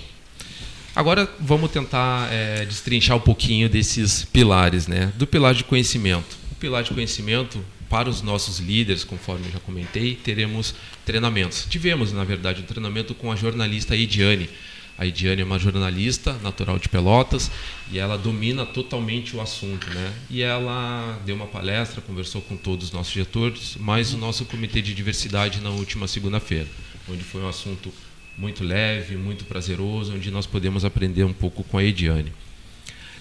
Agora 0.94 1.28
vamos 1.40 1.68
tentar 1.72 2.32
é, 2.32 2.64
destrinchar 2.64 3.16
um 3.16 3.20
pouquinho 3.20 3.68
desses 3.68 4.24
pilares, 4.24 4.86
né? 4.86 5.12
Do 5.16 5.26
pilar 5.26 5.52
de 5.52 5.64
conhecimento. 5.64 6.36
O 6.52 6.54
pilar 6.54 6.84
de 6.84 6.92
conhecimento 6.92 7.58
para 7.90 8.08
os 8.08 8.22
nossos 8.22 8.60
líderes, 8.60 9.02
conforme 9.02 9.46
eu 9.46 9.52
já 9.54 9.58
comentei, 9.58 10.14
teremos 10.14 10.76
treinamentos. 11.04 11.66
Tivemos, 11.68 12.12
na 12.12 12.22
verdade, 12.22 12.62
um 12.62 12.64
treinamento 12.64 13.16
com 13.16 13.32
a 13.32 13.34
jornalista 13.34 13.96
Ediane, 13.96 14.48
a 14.96 15.04
Ediane 15.04 15.42
é 15.42 15.44
uma 15.44 15.59
jornalista 15.59 16.35
natural 16.35 16.78
de 16.78 16.88
Pelotas 16.88 17.50
e 17.90 17.98
ela 17.98 18.16
domina 18.16 18.64
totalmente 18.64 19.37
o 19.37 19.40
assunto, 19.40 19.88
né? 19.90 20.12
E 20.30 20.40
ela 20.40 21.20
deu 21.26 21.35
uma 21.35 21.46
palestra, 21.46 22.00
conversou 22.00 22.40
com 22.42 22.57
todos 22.57 22.87
os 22.87 22.92
nossos 22.92 23.12
gestores, 23.12 23.76
mais 23.76 24.14
o 24.14 24.18
nosso 24.18 24.44
comitê 24.44 24.80
de 24.80 24.94
diversidade 24.94 25.61
na 25.61 25.70
última 25.70 26.07
segunda-feira, 26.07 26.68
onde 27.09 27.24
foi 27.24 27.42
um 27.42 27.48
assunto 27.48 27.92
muito 28.38 28.62
leve, 28.62 29.16
muito 29.16 29.44
prazeroso, 29.44 30.14
onde 30.14 30.30
nós 30.30 30.46
podemos 30.46 30.85
aprender 30.85 31.24
um 31.24 31.33
pouco 31.33 31.64
com 31.64 31.78
a 31.78 31.85
Ediane. 31.85 32.33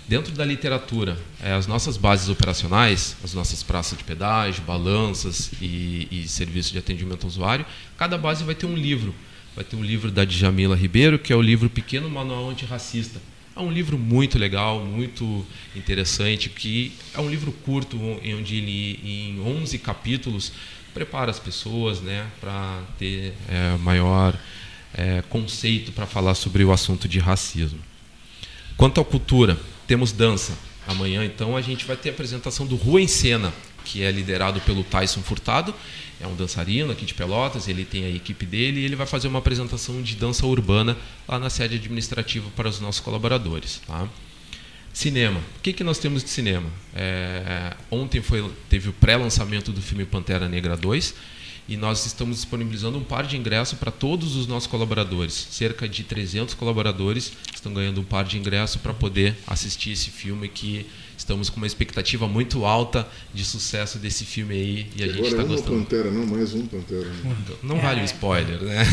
Dentro 0.08 0.34
da 0.34 0.44
literatura, 0.44 1.18
é, 1.42 1.54
as 1.54 1.66
nossas 1.66 1.98
bases 1.98 2.30
operacionais, 2.30 3.16
as 3.24 3.34
nossas 3.34 3.64
praças 3.64 3.98
de 3.98 4.04
pedágio, 4.04 4.62
balanças 4.64 5.52
e, 5.62 6.08
e 6.12 6.28
serviços 6.28 6.72
de 6.72 6.78
atendimento 6.78 7.24
ao 7.24 7.30
usuário, 7.30 7.66
cada 7.98 8.18
base 8.18 8.44
vai 8.44 8.54
ter 8.54 8.66
um 8.66 8.76
livro 8.76 9.16
vai 9.56 9.64
ter 9.64 9.76
um 9.76 9.84
livro 9.84 10.12
da 10.12 10.26
Djamila 10.26 10.76
Ribeiro, 10.76 11.20
que 11.20 11.32
é 11.32 11.36
o 11.36 11.42
livro 11.42 11.70
Pequeno 11.70 12.10
Manual 12.10 12.50
Antirracista. 12.50 13.22
É 13.56 13.60
um 13.60 13.72
livro 13.72 14.00
muito 14.00 14.40
legal, 14.40 14.84
muito 14.84 15.46
interessante, 15.76 16.50
que 16.50 16.92
é 17.14 17.22
um 17.22 17.30
livro 17.30 17.52
curto, 17.52 18.00
onde 18.02 18.56
ele, 18.56 19.00
em 19.04 19.40
11 19.40 19.78
capítulos, 19.78 20.52
prepara 20.92 21.30
as 21.30 21.40
pessoas 21.40 22.02
né, 22.02 22.26
para 22.42 22.82
ter 22.98 23.34
é, 23.48 23.78
maior 23.78 24.36
é, 24.94 25.22
conceito 25.30 25.92
para 25.92 26.08
falar 26.08 26.34
sobre 26.34 26.64
o 26.64 26.72
assunto 26.72 27.08
de 27.08 27.20
racismo. 27.20 27.80
Quanto 28.76 29.00
à 29.00 29.06
cultura, 29.06 29.58
temos 29.86 30.12
dança. 30.12 30.54
Amanhã, 30.88 31.24
então, 31.24 31.56
a 31.56 31.62
gente 31.62 31.86
vai 31.86 31.96
ter 31.96 32.10
a 32.10 32.12
apresentação 32.12 32.66
do 32.66 32.76
Rua 32.76 33.02
em 33.02 33.08
Cena, 33.08 33.54
que 33.86 34.02
é 34.02 34.12
liderado 34.12 34.60
pelo 34.62 34.84
Tyson 34.84 35.22
Furtado 35.22 35.74
é 36.24 36.28
um 36.28 36.36
dançarino 36.36 36.92
aqui 36.92 37.06
de 37.06 37.14
Pelotas, 37.14 37.68
ele 37.68 37.84
tem 37.84 38.06
a 38.06 38.10
equipe 38.10 38.46
dele 38.46 38.80
e 38.80 38.86
ele 38.86 38.96
vai 38.96 39.06
fazer 39.06 39.28
uma 39.28 39.40
apresentação 39.40 40.02
de 40.02 40.16
dança 40.16 40.46
urbana 40.46 40.98
lá 41.28 41.38
na 41.38 41.50
sede 41.50 41.76
administrativa 41.76 42.50
para 42.56 42.70
os 42.70 42.80
nossos 42.80 43.02
colaboradores. 43.02 43.82
Tá? 43.86 44.08
Cinema. 44.94 45.40
O 45.58 45.62
que, 45.62 45.74
que 45.74 45.84
nós 45.84 45.98
temos 45.98 46.24
de 46.24 46.30
cinema? 46.30 46.70
É, 46.96 47.76
ontem 47.92 48.22
foi, 48.22 48.50
teve 48.70 48.90
o 48.90 48.94
pré-lançamento 48.94 49.72
do 49.72 49.82
filme 49.82 50.06
Pantera 50.06 50.48
Negra 50.48 50.78
2 50.78 51.14
e 51.68 51.76
nós 51.76 52.06
estamos 52.06 52.38
disponibilizando 52.38 52.98
um 52.98 53.04
par 53.04 53.26
de 53.26 53.38
ingressos 53.38 53.78
para 53.78 53.92
todos 53.92 54.36
os 54.36 54.48
nossos 54.48 54.68
colaboradores. 54.68 55.34
Cerca 55.34 55.88
de 55.88 56.04
300 56.04 56.54
colaboradores 56.54 57.34
estão 57.54 57.74
ganhando 57.74 58.02
um 58.02 58.04
par 58.04 58.24
de 58.24 58.38
ingressos 58.38 58.78
para 58.78 58.94
poder 58.94 59.36
assistir 59.48 59.92
esse 59.92 60.10
filme 60.10 60.48
que 60.48 60.86
estamos 61.18 61.50
com 61.50 61.58
uma 61.58 61.68
expectativa 61.68 62.28
muito 62.28 62.66
alta 62.66 63.08
de 63.34 63.44
sucesso 63.44 63.98
desse 63.98 64.26
filme 64.26 64.56
aí 64.56 64.88
e 64.96 65.04
a 65.04 65.08
gente 65.08 65.28
está 65.28 65.42
é 65.42 65.46
gostando. 65.46 65.80
Pantera, 65.80 66.12
não 66.12 66.26
mais 66.26 66.54
um 66.54 66.66
Pantera. 66.68 67.06
Né? 67.06 67.36
Não, 67.64 67.80
vale 67.80 68.02
o 68.02 68.06
spoiler, 68.06 68.62
né? 68.62 68.84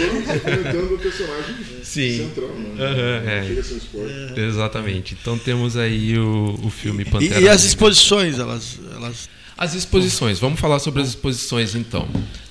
Não, 0.00 0.38
comentando 0.38 0.94
o 0.94 0.98
personagem 0.98 1.56
Sim. 1.82 2.18
central, 2.18 2.48
né? 2.48 2.70
Uhum, 2.76 4.38
é. 4.38 4.46
Exatamente. 4.46 5.16
Então 5.20 5.38
temos 5.38 5.76
aí 5.76 6.18
o, 6.18 6.58
o 6.62 6.70
filme 6.70 7.04
Pantera. 7.04 7.40
E, 7.40 7.44
e 7.44 7.48
as 7.48 7.64
exposições, 7.64 8.38
elas, 8.38 8.78
elas 8.94 9.28
as 9.56 9.74
exposições, 9.74 10.38
vamos 10.38 10.60
falar 10.60 10.78
sobre 10.78 11.00
as 11.00 11.08
exposições 11.08 11.74
então. 11.74 12.06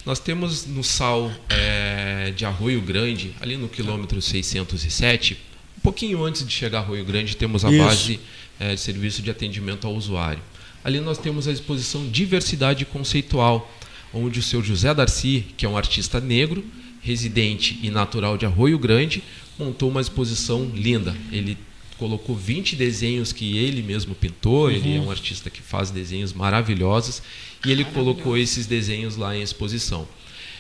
Nós 0.05 0.19
temos 0.19 0.65
no 0.65 0.83
SAL 0.83 1.31
é, 1.49 2.33
de 2.35 2.45
Arroio 2.45 2.81
Grande, 2.81 3.35
ali 3.39 3.57
no 3.57 3.69
quilômetro 3.69 4.19
607, 4.19 5.33
um 5.33 5.54
pouquinho 5.85 6.23
antes 6.23 6.43
de 6.43 6.51
chegar 6.51 6.79
a 6.79 6.81
Arroio 6.81 7.05
Grande, 7.05 7.37
temos 7.37 7.63
a 7.63 7.71
Isso. 7.71 7.83
base 7.83 8.19
é, 8.59 8.73
de 8.73 8.81
serviço 8.81 9.21
de 9.21 9.29
atendimento 9.29 9.85
ao 9.85 9.93
usuário. 9.93 10.41
Ali 10.83 10.99
nós 10.99 11.19
temos 11.19 11.47
a 11.47 11.51
exposição 11.51 12.07
Diversidade 12.07 12.85
Conceitual, 12.85 13.71
onde 14.11 14.39
o 14.39 14.43
seu 14.43 14.63
José 14.63 14.91
Darcy, 14.95 15.45
que 15.55 15.63
é 15.63 15.69
um 15.69 15.77
artista 15.77 16.19
negro, 16.19 16.65
residente 17.01 17.79
e 17.83 17.91
natural 17.91 18.35
de 18.35 18.47
Arroio 18.47 18.79
Grande, 18.79 19.21
montou 19.59 19.87
uma 19.87 20.01
exposição 20.01 20.71
linda. 20.73 21.15
Ele 21.31 21.55
colocou 21.99 22.35
20 22.35 22.75
desenhos 22.75 23.31
que 23.31 23.55
ele 23.55 23.83
mesmo 23.83 24.15
pintou, 24.15 24.65
uhum. 24.65 24.71
ele 24.71 24.97
é 24.97 24.99
um 24.99 25.11
artista 25.11 25.51
que 25.51 25.61
faz 25.61 25.91
desenhos 25.91 26.33
maravilhosos 26.33 27.21
e 27.63 27.71
ele 27.71 27.85
colocou 27.85 28.35
esses 28.35 28.65
desenhos 28.65 29.17
lá 29.17 29.37
em 29.37 29.43
exposição. 29.43 30.07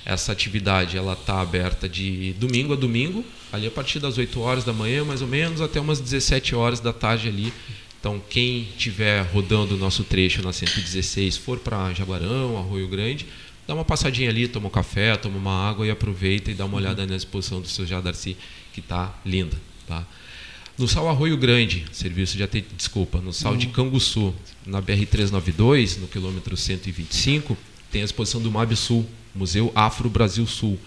Essa 0.05 0.31
atividade 0.31 0.95
ela 0.95 1.13
está 1.13 1.41
aberta 1.41 1.89
de 1.89 2.33
domingo 2.33 2.73
a 2.73 2.75
domingo, 2.75 3.25
ali 3.51 3.65
a 3.65 3.71
partir 3.71 3.97
das 3.97 4.19
8 4.19 4.39
horas 4.39 4.63
da 4.63 4.71
manhã, 4.71 5.03
mais 5.03 5.23
ou 5.23 5.27
menos, 5.27 5.61
até 5.61 5.81
umas 5.81 5.99
17 5.99 6.53
horas 6.53 6.79
da 6.79 6.93
tarde 6.93 7.27
ali. 7.27 7.51
Então, 7.99 8.21
quem 8.29 8.67
estiver 8.77 9.23
rodando 9.33 9.73
o 9.73 9.77
nosso 9.77 10.03
trecho 10.03 10.43
na 10.43 10.53
116, 10.53 11.37
for 11.37 11.57
para 11.57 11.91
Jaguarão, 11.91 12.55
Arroio 12.55 12.87
Grande, 12.87 13.25
dá 13.67 13.73
uma 13.73 13.83
passadinha 13.83 14.29
ali, 14.29 14.47
toma 14.47 14.67
um 14.67 14.69
café, 14.69 15.17
toma 15.17 15.37
uma 15.37 15.67
água 15.67 15.87
e 15.87 15.89
aproveita 15.89 16.51
e 16.51 16.53
dá 16.53 16.65
uma 16.65 16.77
olhada 16.77 17.03
na 17.07 17.15
exposição 17.15 17.59
do 17.59 17.67
seu 17.67 17.83
Jadarci, 17.83 18.37
que 18.73 18.81
está 18.81 19.11
linda. 19.25 19.59
Tá? 19.87 20.05
No 20.77 20.87
Sal 20.87 21.09
Arroio 21.09 21.35
Grande, 21.35 21.83
serviço 21.91 22.37
de 22.37 22.43
atendimento, 22.43 22.75
desculpa, 22.75 23.19
no 23.19 23.33
Sal 23.33 23.53
uhum. 23.53 23.57
de 23.57 23.67
Canguçu, 23.67 24.35
na 24.67 24.79
BR-392, 24.79 25.97
no 25.97 26.07
quilômetro 26.07 26.55
125, 26.55 27.57
tem 27.91 28.03
a 28.03 28.05
exposição 28.05 28.39
do 28.39 28.51
MAB 28.51 28.75
Sul, 28.75 29.03
Museu 29.35 29.71
Afro 29.75 30.09
Brasil 30.09 30.47
Sul, 30.47 30.79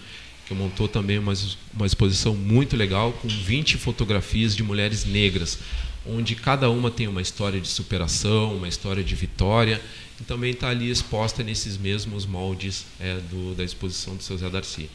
que 0.47 0.53
montou 0.53 0.87
também 0.87 1.19
uma, 1.19 1.33
uma 1.73 1.85
exposição 1.85 2.35
muito 2.35 2.75
legal 2.75 3.13
com 3.13 3.27
20 3.27 3.77
fotografias 3.77 4.55
de 4.55 4.63
mulheres 4.63 5.05
negras, 5.05 5.59
onde 6.05 6.35
cada 6.35 6.69
uma 6.69 6.89
tem 6.89 7.07
uma 7.07 7.21
história 7.21 7.61
de 7.61 7.67
superação, 7.67 8.55
uma 8.57 8.67
história 8.67 9.03
de 9.03 9.13
vitória, 9.13 9.79
e 10.19 10.23
também 10.23 10.51
está 10.51 10.69
ali 10.69 10.89
exposta 10.89 11.43
nesses 11.43 11.77
mesmos 11.77 12.25
moldes 12.25 12.85
é, 12.99 13.19
do, 13.29 13.53
da 13.53 13.63
exposição 13.63 14.15
do 14.15 14.23
seu 14.23 14.37
Zé 14.37 14.49
Darcy. 14.49 14.89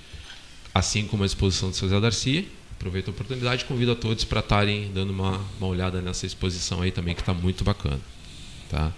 Assim 0.75 1.07
como 1.07 1.23
a 1.23 1.27
exposição 1.27 1.71
do 1.71 1.77
seu 1.77 1.89
Zé 1.89 2.01
Darcy, 2.01 2.49
aproveito 2.73 3.09
a 3.09 3.11
oportunidade 3.13 3.63
e 3.63 3.67
convido 3.67 3.93
a 3.93 3.95
todos 3.95 4.25
para 4.25 4.41
estarem 4.41 4.91
dando 4.93 5.11
uma, 5.11 5.41
uma 5.59 5.69
olhada 5.69 6.03
nessa 6.03 6.27
exposição 6.27 6.83
aí 6.83 6.91
também, 6.91 7.15
que 7.15 7.23
está 7.23 7.33
muito 7.33 7.63
bacana. 7.63 8.01
Tá? 8.69 8.93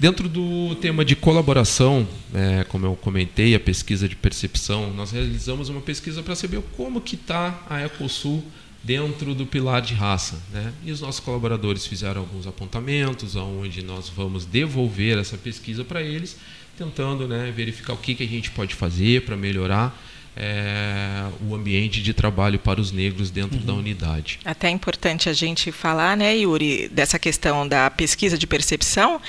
Dentro 0.00 0.28
do 0.28 0.76
tema 0.76 1.04
de 1.04 1.16
colaboração, 1.16 2.06
é, 2.32 2.62
como 2.68 2.86
eu 2.86 2.94
comentei, 2.94 3.56
a 3.56 3.58
pesquisa 3.58 4.08
de 4.08 4.14
percepção, 4.14 4.92
nós 4.94 5.10
realizamos 5.10 5.68
uma 5.68 5.80
pesquisa 5.80 6.22
para 6.22 6.36
saber 6.36 6.62
como 6.76 7.00
que 7.00 7.16
está 7.16 7.60
a 7.68 7.82
Ecosul 7.84 8.44
dentro 8.84 9.34
do 9.34 9.44
pilar 9.44 9.82
de 9.82 9.94
raça. 9.94 10.40
Né? 10.52 10.72
E 10.84 10.92
os 10.92 11.00
nossos 11.00 11.18
colaboradores 11.18 11.84
fizeram 11.84 12.20
alguns 12.20 12.46
apontamentos, 12.46 13.34
onde 13.34 13.82
nós 13.82 14.08
vamos 14.08 14.44
devolver 14.44 15.18
essa 15.18 15.36
pesquisa 15.36 15.82
para 15.82 16.00
eles, 16.00 16.36
tentando 16.76 17.26
né, 17.26 17.52
verificar 17.54 17.94
o 17.94 17.96
que, 17.96 18.14
que 18.14 18.22
a 18.22 18.28
gente 18.28 18.52
pode 18.52 18.76
fazer 18.76 19.22
para 19.22 19.36
melhorar 19.36 20.00
é, 20.40 21.24
o 21.48 21.54
ambiente 21.54 22.00
de 22.00 22.14
trabalho 22.14 22.60
para 22.60 22.80
os 22.80 22.92
negros 22.92 23.28
dentro 23.28 23.58
uhum. 23.58 23.64
da 23.64 23.72
unidade. 23.72 24.38
Até 24.44 24.68
é 24.68 24.70
importante 24.70 25.28
a 25.28 25.32
gente 25.32 25.72
falar, 25.72 26.16
né, 26.16 26.36
Yuri, 26.36 26.88
dessa 26.88 27.18
questão 27.18 27.66
da 27.66 27.90
pesquisa 27.90 28.38
de 28.38 28.46
percepção, 28.46 29.20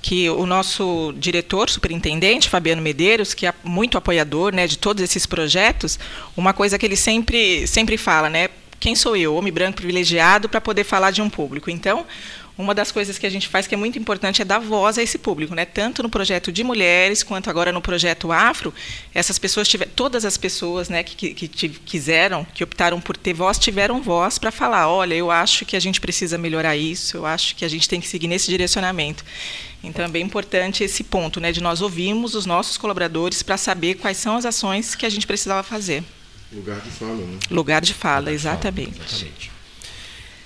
que 0.00 0.30
o 0.30 0.46
nosso 0.46 1.12
diretor, 1.18 1.68
superintendente, 1.68 2.48
Fabiano 2.48 2.80
Medeiros, 2.80 3.34
que 3.34 3.46
é 3.46 3.52
muito 3.62 3.98
apoiador 3.98 4.54
né, 4.54 4.66
de 4.66 4.78
todos 4.78 5.02
esses 5.02 5.26
projetos, 5.26 5.98
uma 6.34 6.54
coisa 6.54 6.78
que 6.78 6.86
ele 6.86 6.96
sempre, 6.96 7.66
sempre 7.66 7.98
fala, 7.98 8.30
né? 8.30 8.48
Quem 8.80 8.94
sou 8.94 9.16
eu, 9.16 9.34
homem 9.34 9.52
branco 9.52 9.76
privilegiado, 9.76 10.48
para 10.48 10.60
poder 10.60 10.84
falar 10.84 11.10
de 11.10 11.20
um 11.20 11.28
público? 11.28 11.70
Então, 11.70 12.06
uma 12.58 12.74
das 12.74 12.90
coisas 12.90 13.18
que 13.18 13.26
a 13.26 13.30
gente 13.30 13.48
faz 13.48 13.66
que 13.66 13.74
é 13.74 13.78
muito 13.78 13.98
importante 13.98 14.40
é 14.40 14.44
dar 14.44 14.58
voz 14.58 14.96
a 14.96 15.02
esse 15.02 15.18
público, 15.18 15.54
né? 15.54 15.66
Tanto 15.66 16.02
no 16.02 16.08
projeto 16.08 16.50
de 16.50 16.64
mulheres 16.64 17.22
quanto 17.22 17.50
agora 17.50 17.70
no 17.70 17.82
projeto 17.82 18.32
Afro, 18.32 18.72
essas 19.14 19.38
pessoas 19.38 19.68
tiver, 19.68 19.86
todas 19.86 20.24
as 20.24 20.38
pessoas, 20.38 20.88
né, 20.88 21.02
que, 21.02 21.34
que, 21.34 21.48
que 21.48 21.68
quiseram, 21.68 22.46
que 22.54 22.64
optaram 22.64 23.00
por 23.00 23.16
ter 23.16 23.34
voz, 23.34 23.58
tiveram 23.58 24.00
voz 24.00 24.38
para 24.38 24.50
falar, 24.50 24.88
olha, 24.88 25.14
eu 25.14 25.30
acho 25.30 25.66
que 25.66 25.76
a 25.76 25.80
gente 25.80 26.00
precisa 26.00 26.38
melhorar 26.38 26.76
isso, 26.76 27.18
eu 27.18 27.26
acho 27.26 27.54
que 27.54 27.64
a 27.64 27.68
gente 27.68 27.88
tem 27.88 28.00
que 28.00 28.08
seguir 28.08 28.28
nesse 28.28 28.48
direcionamento. 28.48 29.24
Então 29.84 30.04
é 30.04 30.08
bem 30.08 30.24
importante 30.24 30.82
esse 30.82 31.04
ponto, 31.04 31.38
né, 31.38 31.52
de 31.52 31.60
nós 31.60 31.82
ouvirmos 31.82 32.34
os 32.34 32.46
nossos 32.46 32.78
colaboradores 32.78 33.42
para 33.42 33.58
saber 33.58 33.96
quais 33.96 34.16
são 34.16 34.36
as 34.36 34.46
ações 34.46 34.94
que 34.94 35.04
a 35.04 35.10
gente 35.10 35.26
precisava 35.26 35.62
fazer. 35.62 36.02
Lugar 36.50 36.80
de 36.80 36.90
fala, 36.90 37.16
né? 37.16 37.38
Lugar 37.50 37.82
de 37.82 37.92
fala, 37.92 38.32
exatamente. 38.32 38.98
exatamente. 38.98 39.55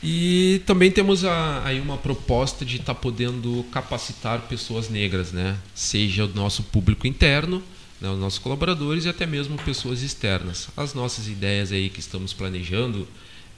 E 0.03 0.63
também 0.65 0.91
temos 0.91 1.25
a, 1.25 1.63
aí 1.65 1.79
uma 1.79 1.99
proposta 1.99 2.65
de 2.65 2.77
estar 2.77 2.95
tá 2.95 3.01
podendo 3.01 3.65
capacitar 3.71 4.41
pessoas 4.43 4.89
negras, 4.89 5.33
né? 5.33 5.59
seja 5.75 6.25
o 6.25 6.29
nosso 6.29 6.63
público 6.63 7.07
interno, 7.07 7.63
né, 8.01 8.09
os 8.09 8.19
nossos 8.19 8.39
colaboradores 8.39 9.05
e 9.05 9.09
até 9.09 9.27
mesmo 9.27 9.59
pessoas 9.59 10.03
externas. 10.03 10.69
As 10.77 10.95
nossas 10.95 11.29
ideias 11.29 11.71
aí 11.71 11.91
que 11.91 12.01
estamos 12.01 12.33
planejando 12.33 13.07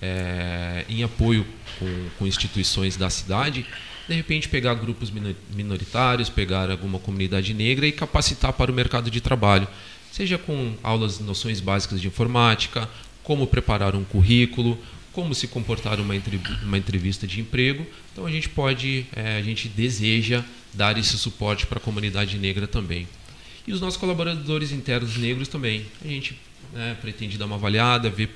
é, 0.01 0.85
em 0.89 1.05
apoio 1.05 1.47
com, 1.79 2.09
com 2.19 2.27
instituições 2.27 2.97
da 2.97 3.09
cidade, 3.09 3.65
de 4.09 4.15
repente 4.15 4.49
pegar 4.49 4.75
grupos 4.75 5.13
minoritários, 5.55 6.29
pegar 6.29 6.71
alguma 6.71 6.99
comunidade 6.99 7.55
negra 7.55 7.87
e 7.87 7.93
capacitar 7.93 8.53
para 8.53 8.71
o 8.71 8.75
mercado 8.75 9.09
de 9.09 9.21
trabalho, 9.21 9.69
seja 10.11 10.37
com 10.37 10.75
aulas, 10.83 11.21
noções 11.21 11.61
básicas 11.61 12.01
de 12.01 12.09
informática, 12.09 12.91
como 13.23 13.47
preparar 13.47 13.95
um 13.95 14.03
currículo, 14.03 14.77
como 15.13 15.35
se 15.35 15.47
comportar 15.47 16.01
uma, 16.01 16.15
uma 16.63 16.79
entrevista 16.79 17.27
de 17.27 17.41
emprego. 17.41 17.87
Então 18.13 18.27
a 18.27 18.31
gente 18.31 18.49
pode, 18.49 19.07
é, 19.15 19.37
a 19.37 19.43
gente 19.43 19.69
deseja 19.69 20.43
dar 20.73 20.97
esse 20.99 21.19
suporte 21.19 21.67
para 21.67 21.79
a 21.79 21.81
comunidade 21.81 22.39
negra 22.39 22.67
também. 22.67 23.07
E 23.67 23.73
os 23.73 23.81
nossos 23.81 23.99
colaboradores 23.99 24.73
internos 24.73 25.17
negros 25.17 25.49
também. 25.49 25.87
A 26.05 26.09
gente 26.09 26.39
né, 26.73 26.97
pretende 27.01 27.37
dar 27.37 27.47
uma 27.47 27.57
avaliada, 27.57 28.09
ver 28.09 28.31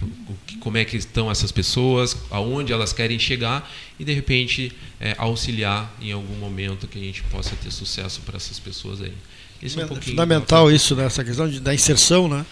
como 0.60 0.76
é 0.76 0.84
que 0.84 0.96
estão 0.96 1.30
essas 1.30 1.50
pessoas, 1.50 2.16
aonde 2.30 2.72
elas 2.72 2.92
querem 2.92 3.18
chegar 3.18 3.68
e 3.98 4.04
de 4.04 4.12
repente 4.12 4.72
é, 5.00 5.14
auxiliar 5.18 5.94
em 6.00 6.12
algum 6.12 6.34
momento 6.34 6.86
que 6.86 6.98
a 6.98 7.02
gente 7.02 7.22
possa 7.24 7.56
ter 7.56 7.70
sucesso 7.70 8.20
para 8.20 8.36
essas 8.36 8.58
pessoas 8.58 9.00
aí. 9.00 9.12
É 9.62 9.84
um 9.86 10.00
fundamental 10.02 10.70
isso 10.70 10.94
nessa 10.94 11.22
né, 11.22 11.28
questão 11.28 11.48
de, 11.48 11.60
da 11.60 11.74
inserção, 11.74 12.28
né? 12.28 12.44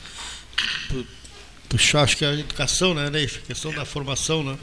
Puxar, 1.74 2.02
acho 2.02 2.16
que 2.16 2.24
é 2.24 2.28
a 2.28 2.34
educação, 2.34 2.94
né, 2.94 3.10
Neif? 3.10 3.38
A 3.38 3.42
questão 3.42 3.72
da 3.72 3.84
formação, 3.84 4.44
né? 4.44 4.56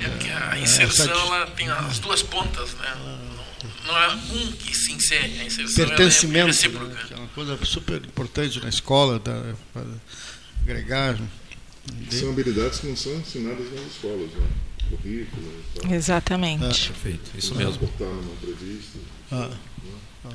É 0.00 0.18
que 0.18 0.30
a 0.30 0.58
é, 0.58 0.62
inserção 0.62 1.06
ela 1.06 1.46
tem 1.46 1.70
as 1.70 1.98
duas 1.98 2.22
pontas, 2.22 2.74
né? 2.74 2.94
Não 3.86 3.96
é 3.96 4.08
um 4.14 4.52
que 4.52 4.76
se 4.76 4.92
insere, 4.92 5.40
a 5.40 5.44
inserção 5.44 5.84
é 5.84 5.88
Pertencimento, 5.88 6.66
é, 6.66 6.68
né? 6.68 7.06
é 7.10 7.16
uma 7.16 7.28
coisa 7.28 7.58
super 7.64 7.96
importante 7.96 8.60
na 8.60 8.68
escola, 8.68 9.18
da, 9.18 9.54
agregar. 10.62 11.18
São 12.10 12.30
habilidades 12.30 12.80
que 12.80 12.86
não 12.86 12.96
são 12.96 13.14
ensinadas 13.14 13.72
nas 13.72 13.86
escolas, 13.86 14.30
né? 14.32 14.46
Currículo. 14.90 15.64
Exatamente. 15.90 16.64
Ah, 16.64 16.92
perfeito, 16.92 17.30
isso 17.34 17.54
mesmo. 17.54 17.90
numa 17.98 18.32
entrevista. 18.34 18.98
Ah. 19.32 19.48
Né? 19.48 19.56
Ah. 20.26 20.28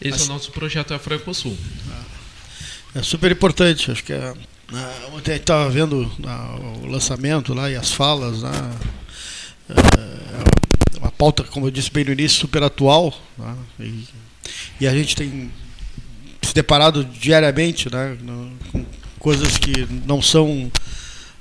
Esse 0.00 0.10
Mas, 0.10 0.20
é 0.22 0.24
o 0.24 0.28
nosso 0.28 0.52
projeto 0.52 0.94
Afroecosul. 0.94 1.56
Ah. 1.90 2.04
É 2.94 3.02
super 3.02 3.32
importante, 3.32 3.90
acho 3.90 4.04
que 4.04 4.12
é, 4.12 4.34
é 4.78 5.16
ontem 5.16 5.36
estava 5.36 5.68
vendo 5.70 6.10
o 6.82 6.86
lançamento 6.86 7.52
lá 7.54 7.70
e 7.70 7.76
as 7.76 7.92
falas, 7.92 8.42
né, 8.42 8.70
é 9.68 10.98
uma 10.98 11.10
pauta, 11.10 11.44
como 11.44 11.66
eu 11.66 11.70
disse 11.70 11.90
bem 11.90 12.04
no 12.04 12.12
início, 12.12 12.38
super 12.38 12.62
atual, 12.62 13.14
né, 13.38 13.56
e, 13.80 14.04
e, 14.80 14.86
a 14.86 14.94
gente 14.94 15.14
tem 15.14 15.50
se 16.42 16.54
deparado 16.54 17.04
diariamente 17.04 17.90
né, 17.90 18.16
com 18.70 18.84
coisas 19.18 19.56
que 19.56 19.86
não 20.04 20.20
são 20.20 20.70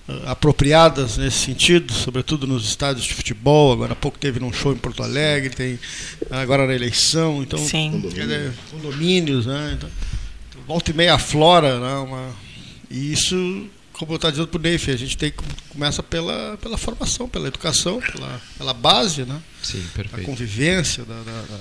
eh, 0.08 0.22
apropriadas 0.26 1.17
nesse 1.17 1.38
sentido, 1.38 1.91
sobretudo 1.94 2.46
nos 2.46 2.65
estádios 2.65 3.06
de 3.06 3.13
futebol. 3.13 3.74
Agora 3.74 3.94
há 3.94 3.96
pouco 3.96 4.20
teve 4.20 4.39
num 4.39 4.54
show 4.54 4.72
em 4.72 4.78
Porto 4.78 5.02
Alegre, 5.02 5.50
tem 5.50 5.80
agora 6.30 6.67
na 6.67 6.76
eleição, 6.76 7.41
então 7.41 7.60
Sim. 7.60 8.04
condomínios, 8.72 9.46
né? 9.48 9.76
Então, 9.78 9.89
volta 10.67 10.91
e 10.91 10.94
meia 10.94 11.17
flora, 11.17 11.80
né? 11.80 11.96
Uma, 11.96 12.30
e 12.92 13.14
isso, 13.14 13.36
como 13.94 14.12
eu 14.12 14.16
estava 14.18 14.32
dizendo 14.32 14.48
para 14.48 14.60
o 14.60 14.62
Neif, 14.62 14.92
a 14.92 14.98
gente 14.98 15.18
tem 15.18 15.34
começa 15.70 16.04
pela, 16.04 16.58
pela 16.58 16.78
formação, 16.78 17.30
pela 17.30 17.48
educação, 17.48 18.02
pela, 18.02 18.42
pela 18.58 18.74
base, 18.74 19.24
né? 19.24 19.42
Sim, 19.64 19.84
perfeito. 19.94 20.24
A 20.24 20.26
convivência 20.26 21.06
da, 21.06 21.16
da, 21.24 21.42
da... 21.44 21.60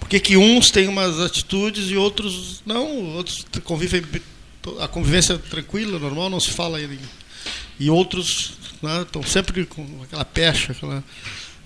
Por 0.00 0.08
que, 0.08 0.18
que 0.18 0.36
uns 0.36 0.70
têm 0.70 0.88
umas 0.88 1.20
atitudes 1.20 1.90
e 1.90 1.96
outros 1.96 2.62
não? 2.64 2.86
Outros 3.16 3.44
convivem 3.64 4.02
a 4.80 4.88
convivência 4.88 5.34
é 5.34 5.38
tranquila, 5.38 5.98
normal, 5.98 6.28
não 6.28 6.40
se 6.40 6.50
fala 6.50 6.78
aí. 6.78 6.98
E 7.78 7.88
outros 7.88 8.54
né, 8.82 9.02
estão 9.02 9.22
sempre 9.22 9.64
com 9.64 10.02
aquela 10.02 10.24
pecha. 10.24 10.72
Aquela... 10.72 11.02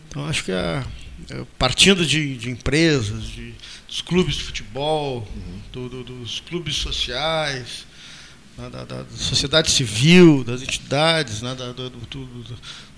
Então 0.09 0.27
acho 0.27 0.45
que 0.45 0.53
a, 0.53 0.85
é, 1.31 1.45
partindo 1.59 2.05
de, 2.05 2.37
de 2.37 2.51
empresas, 2.51 3.25
de, 3.29 3.55
dos 3.89 4.03
clubes 4.03 4.37
de 4.37 4.45
futebol, 4.45 5.29
uhum. 5.35 5.61
do, 5.73 5.89
do, 5.89 6.05
dos 6.05 6.41
clubes 6.41 6.77
sociais, 6.77 7.87
né, 8.62 8.70
da, 8.70 8.85
da, 8.85 9.03
da, 9.03 9.16
sociedade 9.16 9.70
civil, 9.70 10.44
das 10.44 10.62
entidades, 10.62 11.42
né, 11.42 11.55
da, 11.55 11.72
do, 11.72 11.90
do, 11.90 12.27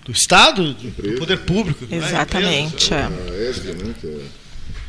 do, 0.04 0.12
Estado, 0.12 0.74
do 0.74 1.18
poder 1.18 1.38
público. 1.40 1.86
Exatamente. 1.90 2.90
Né? 2.90 3.08
A 3.30 3.50
ESG, 3.50 3.72
né, 3.72 3.94
que 3.98 4.06
é 4.06 4.26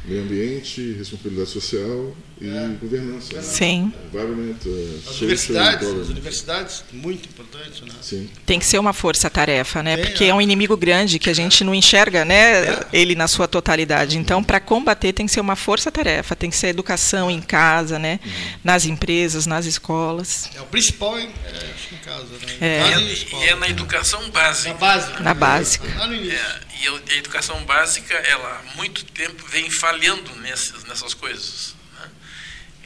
meio 0.05 0.23
ambiente, 0.23 0.93
responsabilidade 0.93 1.49
social 1.49 2.15
e 2.39 2.50
é. 2.50 2.67
governança. 2.82 3.34
Né? 3.36 3.41
Sim. 3.41 3.93
Environment, 4.08 4.58
uh, 4.65 5.10
as 5.10 5.21
universidades, 5.21 5.88
as 5.88 6.10
universidades, 6.10 6.84
muito 6.91 7.30
importante, 7.30 7.84
né? 7.86 7.93
Sim. 8.02 8.30
Tem 8.45 8.60
que 8.60 8.65
ser 8.65 8.78
uma 8.78 8.91
força-tarefa, 8.91 9.82
né? 9.82 9.95
Tem, 9.95 10.06
Porque 10.06 10.24
é. 10.26 10.28
é 10.28 10.34
um 10.34 10.41
inimigo 10.41 10.76
grande 10.76 11.17
que 11.17 11.30
a 11.30 11.34
gente 11.34 11.63
não 11.63 11.74
enxerga, 11.74 12.26
né? 12.26 12.65
É. 12.65 12.88
Ele 12.91 13.15
na 13.15 13.28
sua 13.28 13.48
totalidade. 13.48 14.17
Então, 14.17 14.43
para 14.43 14.60
combater 14.60 15.13
tem 15.13 15.26
que 15.26 15.32
ser 15.32 15.39
uma 15.39 15.56
força-tarefa, 15.56 16.36
tem 16.36 16.50
que 16.50 16.58
ser 16.58 16.67
educação 16.67 17.32
em 17.32 17.41
casa, 17.41 17.98
né? 17.98 18.19
Uhum. 18.24 18.32
Nas 18.63 18.86
empresas, 18.86 19.45
nas 19.45 19.65
escolas. 19.65 20.50
É 20.56 20.62
o 20.62 20.65
principal 20.65 21.17
em, 21.17 21.28
é, 21.28 21.74
em 21.93 21.98
casa, 21.98 22.26
né? 22.26 22.58
É. 22.60 23.00
E, 23.00 23.50
é, 23.50 23.56
na 23.56 23.69
educação 23.69 24.30
básica. 24.30 24.69
Na 24.69 24.76
básica. 24.76 25.24
Na 25.24 25.34
básica. 25.34 25.88
Lá 25.98 26.08
no 26.08 26.15
início. 26.15 26.38
É, 26.38 26.60
e 26.84 27.13
a 27.13 27.17
educação 27.17 27.63
básica, 27.63 28.13
ela 28.13 28.62
há 28.62 28.76
muito 28.76 29.06
tempo 29.06 29.45
vem 29.50 29.71
falhando 29.71 30.36
nessas, 30.41 30.84
nessas 30.84 31.13
coisas 31.13 31.76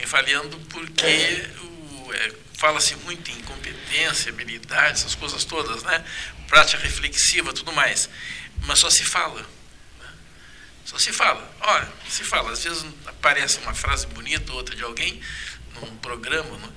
falhando 0.06 0.60
porque 0.70 1.06
é, 1.06 2.36
fala-se 2.58 2.96
muito 2.98 3.32
em 3.32 3.42
competência, 3.42 4.32
habilidade, 4.32 5.00
essas 5.00 5.16
coisas 5.16 5.44
todas, 5.44 5.84
né? 5.84 6.04
Prática 6.48 6.82
reflexiva, 6.82 7.54
tudo 7.54 7.72
mais. 7.72 8.10
Mas 8.66 8.80
só 8.80 8.90
se 8.90 9.04
fala. 9.04 9.42
Né? 9.42 10.08
Só 10.86 10.98
se 10.98 11.12
fala. 11.14 11.56
Olha, 11.62 11.92
se 12.08 12.24
fala. 12.24 12.52
Às 12.52 12.64
vezes 12.64 12.86
aparece 13.06 13.60
uma 13.60 13.74
frase 13.74 14.08
bonita, 14.08 14.52
outra 14.54 14.76
de 14.76 14.84
alguém, 14.84 15.22
num 15.76 15.96
programa, 15.98 16.58
né? 16.58 16.70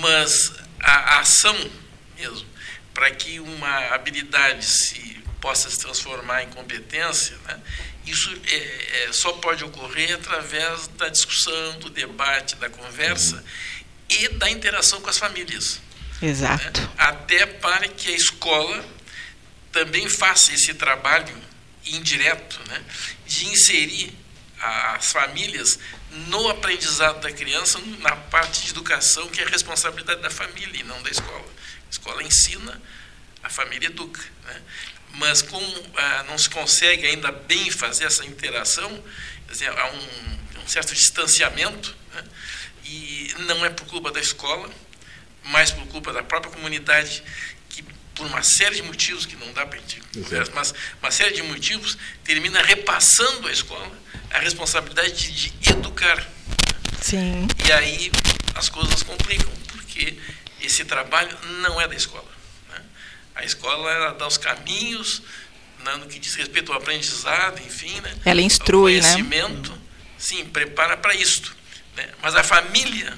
mas 0.00 0.52
a, 0.80 1.16
a 1.16 1.20
ação 1.20 1.56
mesmo 2.16 2.46
para 2.92 3.10
que 3.10 3.38
uma 3.40 3.94
habilidade 3.94 4.64
se 4.64 5.22
possa 5.40 5.68
se 5.68 5.78
transformar 5.78 6.42
em 6.42 6.48
competência, 6.48 7.36
né, 7.44 7.60
isso 8.06 8.30
é, 8.46 9.04
é, 9.04 9.12
só 9.12 9.32
pode 9.32 9.64
ocorrer 9.64 10.14
através 10.14 10.88
da 10.88 11.08
discussão, 11.08 11.78
do 11.80 11.90
debate, 11.90 12.54
da 12.56 12.70
conversa 12.70 13.44
e 14.08 14.28
da 14.28 14.48
interação 14.48 15.00
com 15.00 15.10
as 15.10 15.18
famílias. 15.18 15.80
Exato. 16.22 16.80
Né, 16.80 16.88
até 16.96 17.44
para 17.44 17.88
que 17.88 18.08
a 18.08 18.16
escola 18.16 18.84
também 19.72 20.08
faça 20.08 20.54
esse 20.54 20.72
trabalho 20.74 21.34
indireto 21.84 22.58
né, 22.68 22.82
de 23.26 23.46
inserir 23.48 24.16
as 24.58 25.12
famílias 25.12 25.78
no 26.28 26.48
aprendizado 26.48 27.20
da 27.20 27.30
criança, 27.30 27.78
na 27.98 28.16
parte 28.16 28.62
de 28.62 28.70
educação, 28.70 29.28
que 29.28 29.40
é 29.40 29.44
responsabilidade 29.44 30.22
da 30.22 30.30
família 30.30 30.80
e 30.80 30.82
não 30.84 31.02
da 31.02 31.10
escola. 31.10 31.44
A 31.44 31.90
escola 31.90 32.22
ensina, 32.22 32.80
a 33.42 33.50
família 33.50 33.88
educa. 33.88 34.24
Né? 34.46 34.62
Mas 35.18 35.42
como 35.42 35.66
ah, 35.96 36.24
não 36.28 36.36
se 36.36 36.48
consegue 36.48 37.06
ainda 37.06 37.32
bem 37.32 37.70
fazer 37.70 38.04
essa 38.04 38.24
interação, 38.24 39.02
dizer, 39.48 39.68
há 39.70 39.90
um, 39.90 40.60
um, 40.62 40.68
certo 40.68 40.94
distanciamento, 40.94 41.94
né? 42.14 42.24
e 42.84 43.34
não 43.46 43.64
é 43.64 43.70
por 43.70 43.86
culpa 43.86 44.10
da 44.10 44.20
escola, 44.20 44.68
mas 45.44 45.70
por 45.70 45.86
culpa 45.88 46.12
da 46.12 46.22
própria 46.22 46.52
comunidade 46.52 47.22
que 47.68 47.82
por 48.14 48.26
uma 48.26 48.42
série 48.42 48.76
de 48.76 48.82
motivos 48.82 49.24
que 49.24 49.36
não 49.36 49.52
dá 49.52 49.66
para 49.66 49.78
a 49.78 49.80
gente 49.80 50.00
conversar, 50.12 50.52
mas 50.54 50.74
uma 51.02 51.10
série 51.10 51.34
de 51.34 51.42
motivos 51.42 51.96
termina 52.24 52.62
repassando 52.62 53.48
à 53.48 53.52
escola 53.52 53.90
a 54.30 54.38
responsabilidade 54.38 55.32
de 55.32 55.70
educar. 55.70 56.26
Sim. 57.00 57.46
E 57.66 57.72
aí 57.72 58.12
as 58.54 58.68
coisas 58.68 59.02
complicam, 59.02 59.50
porque 59.68 60.18
esse 60.60 60.84
trabalho 60.84 61.36
não 61.60 61.80
é 61.80 61.86
da 61.86 61.94
escola. 61.94 62.35
Né? 63.36 63.42
A 63.42 63.44
escola 63.44 63.90
ela 63.90 64.12
dá 64.14 64.26
os 64.26 64.38
caminhos 64.38 65.22
né, 65.84 65.96
no 65.96 66.06
que 66.06 66.18
diz 66.18 66.34
respeito 66.34 66.72
ao 66.72 66.78
aprendizado, 66.78 67.60
enfim, 67.60 68.00
né? 68.00 68.14
Ela 68.24 68.40
instrui, 68.40 68.98
o 68.98 69.00
conhecimento, 69.00 69.70
né? 69.70 69.78
sim, 70.18 70.44
prepara 70.46 70.96
para 70.96 71.14
isto. 71.14 71.54
Né? 71.96 72.08
Mas 72.22 72.34
a 72.34 72.42
família, 72.42 73.16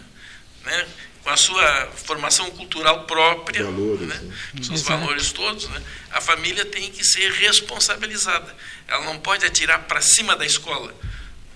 né, 0.65 0.87
com 1.23 1.31
a 1.31 1.37
sua 1.37 1.87
formação 1.95 2.51
cultural 2.51 3.05
própria, 3.05 3.65
valores, 3.65 4.07
né, 4.07 4.21
né? 4.55 4.63
seus 4.63 4.83
valores 4.83 5.33
todos, 5.33 5.69
né, 5.69 5.83
a 6.11 6.21
família 6.21 6.65
tem 6.65 6.91
que 6.91 7.05
ser 7.05 7.33
responsabilizada. 7.33 8.55
Ela 8.87 9.05
não 9.05 9.19
pode 9.19 9.47
atirar 9.47 9.85
para 9.85 10.01
cima 10.01 10.37
da 10.37 10.45
escola. 10.45 10.95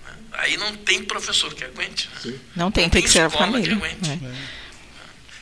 Né? 0.05 0.13
Aí 0.33 0.57
não 0.57 0.75
tem 0.75 1.03
professor 1.03 1.53
que 1.53 1.63
aguente. 1.63 2.09
Né? 2.09 2.15
Não 2.15 2.21
tem, 2.23 2.41
não 2.55 2.71
tem, 2.71 2.89
tem 2.89 3.01
que 3.03 3.09
ser 3.09 3.21
a 3.21 3.29
família. 3.29 3.73
É. 3.73 4.62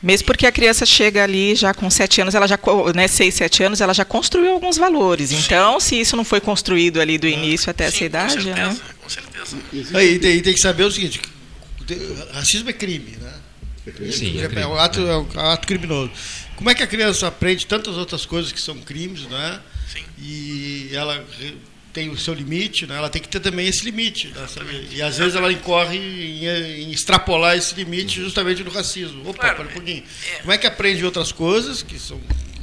Mesmo 0.02 0.26
porque 0.26 0.46
a 0.46 0.52
criança 0.52 0.84
chega 0.84 1.22
ali 1.22 1.54
já 1.54 1.72
com 1.72 1.88
sete 1.88 2.20
anos, 2.20 2.34
ela 2.34 2.48
já, 2.48 2.58
né, 2.94 3.06
seis, 3.06 3.34
sete 3.34 3.62
anos, 3.62 3.80
ela 3.80 3.94
já 3.94 4.04
construiu 4.04 4.52
alguns 4.52 4.76
valores. 4.76 5.30
Sim. 5.30 5.38
Então, 5.38 5.78
se 5.78 6.00
isso 6.00 6.16
não 6.16 6.24
foi 6.24 6.40
construído 6.40 7.00
ali 7.00 7.18
do 7.18 7.28
início 7.28 7.70
até 7.70 7.88
Sim, 7.88 7.96
essa 7.96 8.04
idade, 8.04 8.36
com 8.36 8.42
certeza, 8.42 8.68
né? 8.68 8.78
Com 9.02 9.08
certeza. 9.08 9.98
Aí 9.98 10.18
tem, 10.18 10.42
tem 10.42 10.54
que 10.54 10.60
saber 10.60 10.84
o 10.84 10.90
seguinte: 10.90 11.20
racismo 12.32 12.70
é 12.70 12.72
crime, 12.72 13.16
né? 13.20 13.32
Sim, 14.10 14.40
é, 14.40 14.60
é, 14.60 14.66
um 14.66 14.76
ato, 14.76 15.00
é 15.00 15.18
um 15.18 15.26
ato 15.50 15.66
criminoso. 15.66 16.10
Como 16.56 16.70
é 16.70 16.74
que 16.74 16.82
a 16.82 16.86
criança 16.86 17.26
aprende 17.26 17.66
tantas 17.66 17.96
outras 17.96 18.24
coisas 18.24 18.52
que 18.52 18.60
são 18.60 18.78
crimes, 18.78 19.22
né? 19.26 19.60
Sim. 19.92 20.04
E 20.18 20.90
ela 20.92 21.24
tem 21.92 22.08
o 22.08 22.16
seu 22.18 22.32
limite, 22.32 22.86
né? 22.86 22.96
ela 22.96 23.10
tem 23.10 23.20
que 23.20 23.28
ter 23.28 23.40
também 23.40 23.66
esse 23.68 23.84
limite. 23.84 24.28
Né? 24.28 24.46
E 24.92 25.02
às 25.02 25.18
vezes 25.18 25.34
ela 25.34 25.52
incorre 25.52 25.98
em, 25.98 26.44
em, 26.84 26.90
extrapolar 26.90 27.56
esse 27.56 27.74
limite 27.74 28.20
justamente 28.20 28.64
no 28.64 28.70
racismo. 28.70 29.20
Opa, 29.28 29.38
Claro, 29.40 29.56
para 29.56 29.64
um 29.66 29.72
pouquinho. 29.72 30.02
é. 30.34 30.38
Como 30.38 30.52
é 30.52 30.58
que 30.58 30.66
aprende 30.66 31.04
outras 31.04 31.30
coisas 31.32 31.82
que 31.82 31.98
são, 31.98 32.18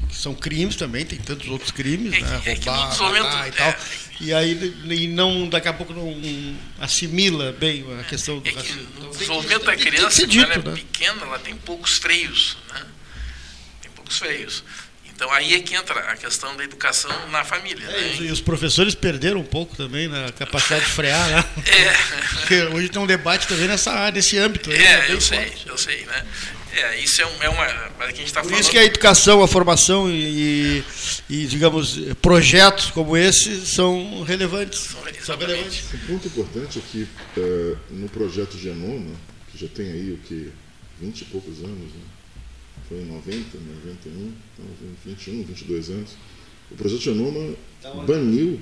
que 0.09 0.15
são 0.15 0.33
crimes 0.33 0.75
também, 0.75 1.05
tem 1.05 1.19
tantos 1.19 1.47
outros 1.47 1.69
crimes, 1.71 2.13
É 2.13 2.21
né? 2.21 2.41
é 2.45 2.55
no 2.55 2.61
Roubar, 2.65 3.11
matar 3.23 3.47
e 3.47 3.51
tal. 3.51 3.69
é. 3.69 3.77
E 4.21 4.33
aí 4.33 4.73
e 4.89 5.07
não, 5.07 5.47
daqui 5.47 5.69
a 5.69 5.73
pouco 5.73 5.93
não 5.93 6.57
assimila 6.79 7.53
bem 7.53 7.85
a 7.99 8.03
questão 8.03 8.39
do 8.39 8.47
É 8.47 8.51
que 8.51 8.57
racismo. 8.57 8.81
Então, 8.81 9.03
no 9.03 9.09
que- 9.11 9.17
desenvolvimento 9.19 9.63
da 9.65 9.75
criança, 9.77 10.09
ser 10.11 10.21
quando 10.23 10.31
dito, 10.31 10.43
ela 10.45 10.53
é 10.55 10.57
né? 10.57 10.75
pequena, 10.75 11.21
ela 11.21 11.39
tem 11.39 11.55
poucos 11.55 11.97
freios. 11.99 12.57
Né? 12.73 12.81
Tem 13.81 13.91
poucos 13.91 14.17
freios. 14.17 14.63
Então 15.19 15.29
aí 15.34 15.53
é 15.53 15.60
que 15.60 15.75
entra 15.75 15.99
a 15.99 16.15
questão 16.15 16.55
da 16.55 16.63
educação 16.63 17.12
na 17.29 17.43
família. 17.43 17.86
É, 17.86 17.91
né? 17.91 18.15
e 18.21 18.32
os- 18.32 18.39
professores 18.39 18.95
perderam 18.95 19.41
um 19.41 19.43
pouco 19.43 19.75
também 19.75 20.08
na 20.08 20.32
capacidade 20.32 20.86
de 20.86 20.91
frear, 20.91 21.29
né? 21.29 21.43
É. 21.67 21.93
Porque 22.39 22.62
hoje 22.73 22.88
tem 22.88 23.01
um 23.01 23.05
debate 23.05 23.45
também 23.45 23.67
nessa 23.67 23.91
área, 23.91 24.13
nesse 24.15 24.38
âmbito. 24.38 24.71
aí, 24.71 24.77
né? 24.77 24.86
É, 24.86 25.01
Bem 25.01 25.12
eu 25.12 25.19
sei, 25.21 25.45
forte. 25.45 25.67
eu 25.67 25.77
sei, 25.77 26.05
né? 26.05 26.25
É, 26.71 26.99
isso 27.01 27.21
é, 27.21 27.25
um, 27.25 27.43
é 27.43 27.49
uma. 27.49 27.65
Mas 27.99 28.10
aqui 28.10 28.13
a 28.13 28.15
gente 28.19 28.25
está 28.27 28.39
Por 28.41 28.47
falando. 28.47 28.62
isso 28.62 28.71
que 28.71 28.77
a 28.77 28.86
educação, 28.86 29.43
a 29.43 29.47
formação 29.47 30.10
e, 30.10 30.86
e, 31.29 31.45
digamos, 31.47 31.99
projetos 32.21 32.86
como 32.91 33.17
esse 33.17 33.65
são 33.65 34.23
relevantes. 34.23 34.79
São 34.79 35.01
relevantes. 35.03 35.25
São 35.25 35.38
relevantes. 35.38 35.84
Um 35.95 35.97
ponto 36.13 36.27
importante 36.27 36.79
é 36.79 36.82
que 36.89 37.08
eh, 37.38 37.75
no 37.89 38.08
projeto 38.08 38.58
Genoma, 38.58 39.13
que 39.51 39.58
já 39.60 39.67
tem 39.67 39.91
aí 39.91 40.13
o 40.13 40.17
que 40.19 40.49
20 41.01 41.21
e 41.21 41.25
poucos 41.25 41.58
anos, 41.60 41.91
né? 41.93 42.01
Foi 42.89 42.97
em 42.97 43.06
90, 43.06 43.58
91, 43.86 44.12
então 44.12 44.65
21, 45.06 45.43
22 45.43 45.89
anos, 45.91 46.10
o 46.71 46.75
projeto 46.75 47.02
Genoma 47.02 47.54
baniu 48.06 48.60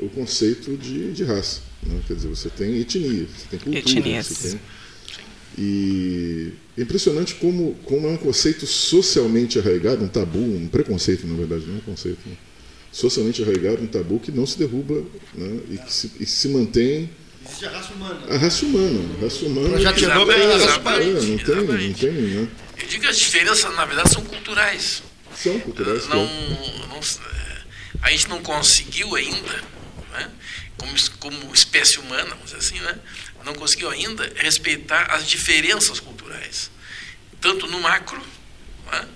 o 0.00 0.08
conceito 0.08 0.76
de, 0.76 1.12
de 1.12 1.24
raça. 1.24 1.60
Né? 1.82 2.00
Quer 2.06 2.14
dizer, 2.14 2.28
você 2.28 2.48
tem 2.48 2.78
etnia, 2.80 3.26
você 3.26 3.46
tem 3.50 3.58
cultura, 3.58 3.78
Etnias. 3.78 4.26
você 4.28 4.48
tem. 4.50 4.60
E 5.56 6.52
é 6.76 6.82
impressionante 6.82 7.34
como, 7.36 7.74
como 7.84 8.06
é 8.08 8.10
um 8.10 8.16
conceito 8.16 8.66
socialmente 8.66 9.58
arraigado, 9.58 10.04
um 10.04 10.08
tabu, 10.08 10.38
um 10.40 10.66
preconceito, 10.66 11.26
na 11.26 11.34
verdade, 11.36 11.64
não 11.66 11.76
um 11.76 11.80
conceito. 11.80 12.18
Né? 12.26 12.36
Socialmente 12.90 13.42
arraigado, 13.42 13.82
um 13.82 13.86
tabu 13.86 14.18
que 14.18 14.32
não 14.32 14.46
se 14.46 14.58
derruba 14.58 15.02
né? 15.34 15.60
e 15.70 15.78
que 15.78 15.92
se, 15.92 16.10
e 16.18 16.26
se 16.26 16.48
mantém 16.48 17.08
Isso 17.48 17.64
é 17.64 17.68
raça 17.68 17.92
humana. 17.94 18.20
a 18.28 18.36
raça 18.36 18.66
humana. 18.66 19.00
A 19.18 19.22
raça 19.22 19.46
humana. 19.46 19.68
Projeto 19.70 19.94
que- 19.94 20.00
Genoma 20.00 20.32
é 20.34 20.44
a 20.44 20.58
raça 20.58 20.80
É, 20.90 21.12
não 21.12 21.38
tem, 21.38 21.88
não 21.88 21.94
tem, 21.94 22.12
né? 22.12 22.48
Eu 22.78 22.86
digo 22.86 23.02
que 23.02 23.08
as 23.08 23.18
diferenças, 23.18 23.74
na 23.74 23.84
verdade, 23.84 24.10
são 24.12 24.24
culturais. 24.24 25.02
São 25.36 25.58
culturais. 25.60 26.06
não, 26.08 26.26
claro. 26.26 26.88
não- 26.88 26.94
a 28.02 28.10
gente 28.10 28.28
não 28.28 28.42
conseguiu 28.42 29.14
ainda, 29.16 29.62
né, 30.12 30.30
como, 30.76 30.92
como 31.18 31.54
espécie 31.54 31.98
humana, 31.98 32.30
vamos 32.30 32.46
dizer 32.46 32.58
assim, 32.58 32.78
né, 32.80 32.98
não 33.44 33.54
conseguiu 33.54 33.90
ainda 33.90 34.30
respeitar 34.36 35.10
as 35.12 35.26
diferenças 35.26 36.00
culturais, 36.00 36.70
tanto 37.40 37.66
no 37.66 37.80
macro, 37.80 38.22
né, 38.90 39.08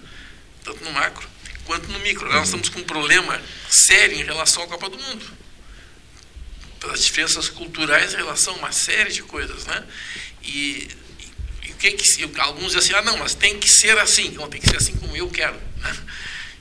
tanto 0.65 0.83
no 0.85 0.93
macro, 0.93 1.29
quanto 1.65 1.89
no 1.89 1.99
micro. 2.01 2.29
Nós 2.33 2.45
estamos 2.49 2.69
com 2.71 2.81
um 2.81 2.85
problema 2.85 3.41
sério 3.69 4.17
em 4.19 4.25
relação 4.25 4.63
à 4.63 4.67
Copa 4.67 4.89
do 4.89 4.99
Mundo. 4.99 5.27
Pelas 6.81 7.05
diferenças 7.05 7.49
culturais 7.49 8.15
em 8.15 8.17
relação 8.17 8.55
a 8.55 8.59
uma 8.59 8.73
série 8.73 9.11
de 9.13 9.23
coisas, 9.23 9.67
né? 9.67 9.85
E, 10.45 10.89
que 11.79 11.93
que 11.93 12.41
alguns 12.41 12.73
dizem 12.73 12.79
assim, 12.79 12.93
ah, 12.95 13.03
não, 13.03 13.17
mas 13.19 13.35
tem 13.35 13.59
que 13.59 13.69
ser 13.69 13.97
assim, 13.99 14.31
não 14.31 14.49
tem 14.49 14.61
que 14.61 14.69
ser 14.69 14.77
assim 14.77 14.95
como 14.97 15.17
eu 15.17 15.29
quero. 15.31 15.57
né? 15.79 15.97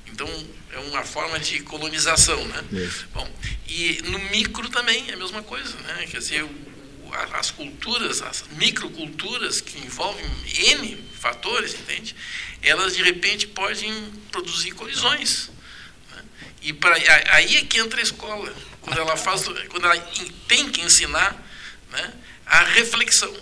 Então 0.07 0.47
é 0.71 0.79
uma 0.79 1.03
forma 1.03 1.39
de 1.39 1.59
colonização, 1.61 2.43
né? 2.47 2.63
Bom, 3.13 3.29
e 3.67 4.01
no 4.05 4.19
micro 4.29 4.69
também 4.69 5.09
é 5.09 5.13
a 5.13 5.17
mesma 5.17 5.41
coisa, 5.43 5.75
né? 5.81 6.05
Quer 6.09 6.19
dizer, 6.19 6.45
as 7.33 7.51
culturas, 7.51 8.21
as 8.21 8.43
microculturas 8.57 9.61
que 9.61 9.79
envolvem 9.79 10.25
N 10.71 10.97
fatores, 11.19 11.73
entende? 11.73 12.15
Elas 12.61 12.95
de 12.95 13.01
repente 13.03 13.47
podem 13.47 13.91
produzir 14.31 14.71
colisões. 14.71 15.49
né? 16.11 16.23
E 16.61 16.73
pra, 16.73 16.95
aí 17.31 17.57
é 17.57 17.61
que 17.65 17.79
entra 17.79 17.99
a 17.99 18.03
escola, 18.03 18.53
quando 18.81 18.99
ela 18.99 19.15
faz, 19.17 19.43
quando 19.69 19.85
ela 19.85 19.97
em- 19.97 20.31
tem 20.47 20.69
que 20.69 20.81
ensinar 20.81 21.35
né, 21.91 22.13
a 22.45 22.63
reflexão. 22.63 23.35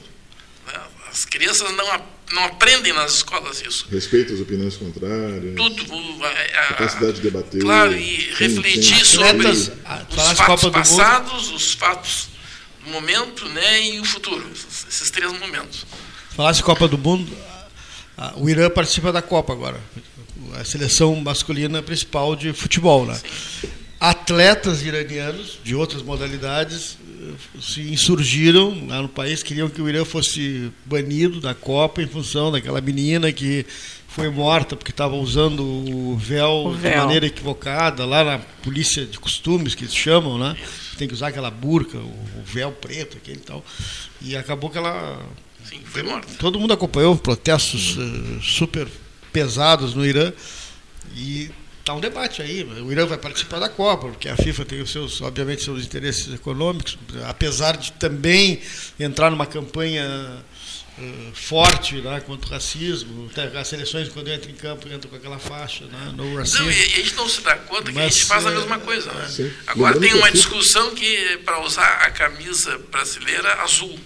As 1.15 1.23
crianças 1.23 1.71
não, 1.77 2.01
não 2.33 2.43
aprendem 2.43 2.91
nas 2.91 3.13
escolas 3.15 3.61
isso. 3.65 3.87
Respeito 3.89 4.33
às 4.33 4.41
opiniões 4.41 4.75
contrárias. 4.75 5.55
Tudo, 5.55 6.25
a- 6.25 6.27
a- 6.27 6.67
Capacidade 6.73 7.13
de 7.13 7.21
debater. 7.21 7.61
Claro, 7.61 7.95
e 7.95 8.21
Sim, 8.21 8.33
refletir 8.37 8.97
sim. 8.97 9.05
sobre 9.05 9.29
Atletas, 9.29 9.71
os 10.33 10.37
fatos 10.37 10.69
passados, 10.71 11.51
os 11.51 11.73
fatos 11.73 12.27
do 12.83 12.91
momento 12.91 13.47
né, 13.47 13.81
e 13.87 13.99
o 14.01 14.03
futuro. 14.03 14.45
Esses, 14.89 15.09
três 15.09 15.31
momentos. 15.39 15.85
Falasse 16.35 16.61
Copa 16.61 16.85
do 16.85 16.97
Mundo, 16.97 17.31
o 18.35 18.49
Irã 18.49 18.69
participa 18.69 19.13
da 19.13 19.21
Copa 19.21 19.53
agora. 19.53 19.79
A 20.59 20.65
seleção 20.65 21.15
masculina 21.15 21.81
principal 21.81 22.35
de 22.35 22.51
futebol, 22.51 23.05
né? 23.05 23.17
Atletas 23.99 24.83
iranianos 24.83 25.57
de 25.63 25.73
outras 25.73 26.01
modalidades 26.01 26.97
eh, 27.21 27.31
se 27.61 27.81
insurgiram 27.81 28.87
lá 28.87 29.01
no 29.01 29.09
país, 29.09 29.41
queriam 29.41 29.69
que 29.69 29.81
o 29.81 29.87
Irã 29.87 30.03
fosse 30.03 30.71
banido 30.85 31.39
da 31.39 31.53
Copa 31.53 32.01
em 32.01 32.07
função 32.07 32.51
daquela 32.51 32.81
menina 32.81 33.31
que 33.31 33.65
foi 34.07 34.29
morta 34.29 34.75
porque 34.75 34.91
estava 34.91 35.15
usando 35.15 35.61
o 35.63 36.15
véu, 36.17 36.67
O 36.67 36.75
de 36.75 36.81
véu. 36.81 36.97
maneira 36.99 37.25
equivocada, 37.25 38.05
lá 38.05 38.23
na 38.23 38.39
polícia 38.63 39.05
de 39.05 39.17
costumes 39.19 39.75
que 39.75 39.83
eles 39.83 39.95
chamam, 39.95 40.37
né? 40.37 40.55
Tem 40.97 41.07
que 41.07 41.13
usar 41.13 41.27
aquela 41.27 41.51
burca, 41.51 41.97
o, 41.97 42.13
véu 42.45 42.71
preto, 42.71 43.17
aquele 43.17 43.37
e 43.37 43.41
tal. 43.41 43.65
E 44.21 44.35
acabou 44.37 44.69
que 44.69 44.77
ela 44.77 45.21
Sim, 45.63 45.79
foi 45.83 46.03
morto. 46.03 46.33
Todo 46.37 46.59
mundo 46.59 46.73
acompanhou 46.73 47.15
protestos 47.17 47.97
eh, 47.97 48.39
super 48.41 48.87
pesados 49.33 49.93
no 49.95 50.05
Irã 50.05 50.31
e 51.15 51.49
está 51.85 51.93
um 51.93 51.99
debate 51.99 52.41
aí. 52.41 52.63
O 52.63 52.91
Irã 52.91 53.05
vai 53.05 53.17
participar 53.17 53.59
da 53.59 53.69
Copa, 53.69 54.07
porque 54.07 54.27
a 54.27 54.35
FIFA 54.35 54.65
tem 54.65 54.81
os 54.81 54.91
seus, 54.91 55.21
obviamente, 55.21 55.63
seus 55.63 55.85
interesses 55.85 56.33
econômicos, 56.33 56.97
apesar 57.27 57.77
de 57.77 57.91
também 57.91 58.59
entrar 58.99 59.29
numa 59.29 59.45
campanha 59.45 60.03
uh, 60.97 61.31
forte 61.35 62.01
né, 62.01 62.19
contra 62.21 62.47
o 62.47 62.51
racismo. 62.51 63.29
As 63.55 63.67
seleções, 63.67 64.09
quando 64.09 64.33
entram 64.33 64.49
em 64.49 64.55
campo, 64.55 64.87
entram 64.87 65.11
com 65.11 65.15
aquela 65.15 65.37
faixa, 65.37 65.85
né, 65.85 66.13
no 66.15 66.35
racismo. 66.35 66.65
Não, 66.65 66.71
e 66.71 66.81
a 66.81 66.87
gente 66.87 67.13
não 67.13 67.29
se 67.29 67.41
dá 67.41 67.55
conta 67.55 67.83
que 67.83 67.91
Mas, 67.91 68.05
a 68.05 68.09
gente 68.09 68.25
faz 68.25 68.45
a 68.47 68.51
é, 68.51 68.55
mesma 68.55 68.79
coisa. 68.79 69.13
Né? 69.13 69.51
Agora 69.67 69.99
tem 69.99 70.13
uma 70.15 70.31
discussão 70.31 70.95
que 70.95 71.37
para 71.45 71.61
usar 71.63 71.87
a 72.01 72.09
camisa 72.09 72.79
brasileira 72.91 73.61
azul. 73.61 73.99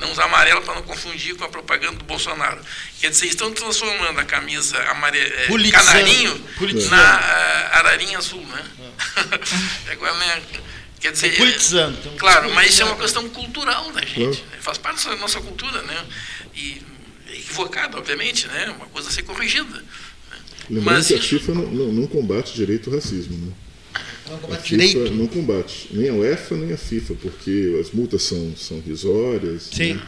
Não 0.00 0.10
usar 0.12 0.24
amarela 0.24 0.60
para 0.62 0.74
não 0.74 0.82
confundir 0.82 1.36
com 1.36 1.44
a 1.44 1.48
propaganda 1.48 1.96
do 1.98 2.04
Bolsonaro. 2.04 2.60
Quer 3.00 3.10
dizer, 3.10 3.26
estão 3.26 3.52
transformando 3.52 4.18
a 4.18 4.24
camisa 4.24 4.78
amare... 4.90 5.18
eh, 5.18 5.46
Politizando. 5.46 5.86
canarinho 5.86 6.38
Politizando. 6.58 6.90
na 6.96 7.02
ah, 7.16 7.78
ararinha 7.78 8.18
azul, 8.18 8.40
né? 8.46 8.64
Agora, 9.90 10.14
né? 10.14 10.42
Quer 11.00 11.12
dizer, 11.12 11.36
Politizando. 11.36 11.98
Então, 11.98 12.16
Claro, 12.16 12.52
mas 12.54 12.70
isso 12.72 12.82
é 12.82 12.84
uma 12.86 12.96
questão 12.96 13.28
cultural 13.28 13.90
da 13.92 14.00
gente. 14.04 14.42
né? 14.42 14.58
Faz 14.60 14.78
parte 14.78 15.06
da 15.06 15.16
nossa 15.16 15.40
cultura, 15.40 15.82
né? 15.82 16.06
E 16.54 16.82
equivocada, 17.32 17.96
obviamente, 17.98 18.46
né? 18.48 18.70
Uma 18.76 18.86
coisa 18.86 19.08
a 19.08 19.12
ser 19.12 19.22
corrigida. 19.22 19.64
né? 19.64 19.82
Lembrando 20.68 20.96
Mas 20.96 21.06
que 21.08 21.14
a 21.14 21.20
FIFA 21.22 21.54
não, 21.54 21.62
não- 21.70 21.92
não 21.92 22.06
combate 22.06 22.54
direito 22.54 22.90
o 22.90 22.94
racismo, 22.94 23.36
né? 23.46 23.52
Não 24.28 24.38
combate 24.38 24.62
FIFA 24.62 24.76
direito. 24.76 25.14
não 25.14 25.26
combate, 25.26 25.88
nem 25.92 26.08
a 26.08 26.14
UEFA 26.14 26.56
nem 26.56 26.72
a 26.72 26.76
FIFA, 26.76 27.14
porque 27.14 27.78
as 27.80 27.90
multas 27.92 28.22
são, 28.22 28.54
são 28.56 28.80
risórias, 28.80 29.68
Sim. 29.72 29.94
né? 29.94 30.02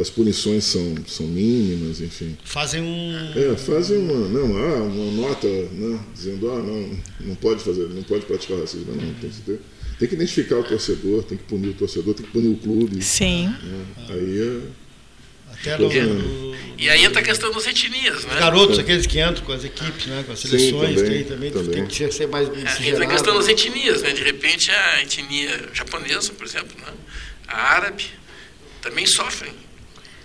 As 0.00 0.08
punições 0.08 0.62
são, 0.62 0.94
são 1.04 1.26
mínimas, 1.26 2.00
enfim. 2.00 2.36
Fazem 2.44 2.80
um. 2.80 3.12
É, 3.34 3.56
fazem 3.56 3.98
uma, 3.98 4.28
não, 4.28 4.56
ah, 4.56 4.82
uma 4.84 5.28
nota 5.28 5.48
né, 5.48 5.98
dizendo, 6.14 6.48
ah, 6.48 6.62
não, 6.62 6.90
não 7.26 7.34
pode 7.34 7.60
fazer, 7.64 7.88
não 7.88 8.04
pode 8.04 8.24
praticar 8.24 8.60
racismo, 8.60 8.94
não, 8.94 9.14
tem 9.14 9.30
que 9.30 9.40
ter. 9.40 9.60
Tem 9.98 10.08
que 10.08 10.14
identificar 10.14 10.58
o 10.58 10.64
torcedor, 10.64 11.24
tem 11.24 11.36
que 11.36 11.44
punir 11.44 11.70
o 11.70 11.74
torcedor, 11.74 12.14
tem 12.14 12.24
que 12.24 12.32
punir 12.32 12.48
o 12.48 12.56
clube. 12.56 13.02
Sim. 13.02 13.48
né? 13.48 13.86
Aí 14.10 14.40
é, 14.40 14.60
Até 15.72 15.78
no, 15.78 16.14
no- 16.14 16.54
E 16.78 16.90
aí 16.90 17.04
entra 17.04 17.20
a 17.20 17.24
questão 17.24 17.50
das 17.52 17.66
etnias, 17.66 18.24
né? 18.24 18.34
garotos, 18.38 18.78
aqueles 18.78 19.06
que 19.06 19.20
entram 19.20 19.44
com 19.44 19.52
as 19.52 19.64
equipes, 19.64 20.06
né, 20.06 20.22
com 20.26 20.32
as 20.32 20.40
Sim, 20.40 20.48
seleções, 20.48 20.96
também, 21.00 21.12
tem 21.12 21.24
também, 21.24 21.50
também. 21.50 21.70
tem 21.70 21.86
que 21.86 22.12
ser 22.12 22.26
mais 22.28 22.48
É, 22.48 22.88
entra 22.88 23.04
a 23.04 23.06
questão 23.08 23.34
das 23.36 23.48
etnias, 23.48 24.02
né? 24.02 24.12
De 24.12 24.22
repente 24.22 24.70
a 24.70 25.02
etnia 25.02 25.68
japonesa, 25.72 26.32
por 26.32 26.44
exemplo, 26.46 26.76
né? 26.78 26.92
a 27.48 27.56
árabe, 27.74 28.04
também 28.82 29.06
sofrem 29.06 29.52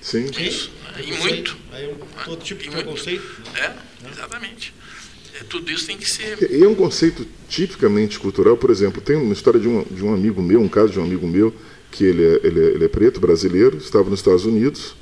sim, 0.01 0.27
com 0.31 0.39
isso. 0.41 0.71
né? 0.95 1.03
E 1.05 1.11
muito. 1.13 1.55
Aí 1.71 1.85
é 1.85 1.87
um- 1.87 2.23
todo 2.25 2.43
tipo 2.43 2.61
de 2.63 2.69
preconceito. 2.69 3.23
É, 3.55 3.71
exatamente. 4.11 4.73
É, 5.39 5.43
tudo 5.43 5.71
isso 5.71 5.85
tem 5.85 5.97
que 5.97 6.09
ser. 6.09 6.37
E 6.51 6.63
é 6.63 6.67
um 6.67 6.75
conceito 6.75 7.25
tipicamente 7.47 8.19
cultural, 8.19 8.57
por 8.57 8.69
exemplo, 8.71 8.99
tem 9.01 9.15
uma 9.15 9.31
história 9.33 9.59
de 9.59 9.67
um, 9.67 9.83
de 9.83 10.03
um 10.03 10.13
amigo 10.13 10.41
meu, 10.41 10.59
um 10.61 10.67
caso 10.67 10.91
de 10.91 10.99
um 10.99 11.03
amigo 11.03 11.25
meu, 11.27 11.55
que 11.91 12.03
ele 12.03 12.23
é, 12.25 12.39
ele, 12.43 12.59
é, 12.59 12.63
ele 12.71 12.85
é 12.85 12.87
preto, 12.89 13.19
brasileiro, 13.19 13.77
estava 13.77 14.09
nos 14.09 14.19
Estados 14.19 14.45
Unidos, 14.45 14.95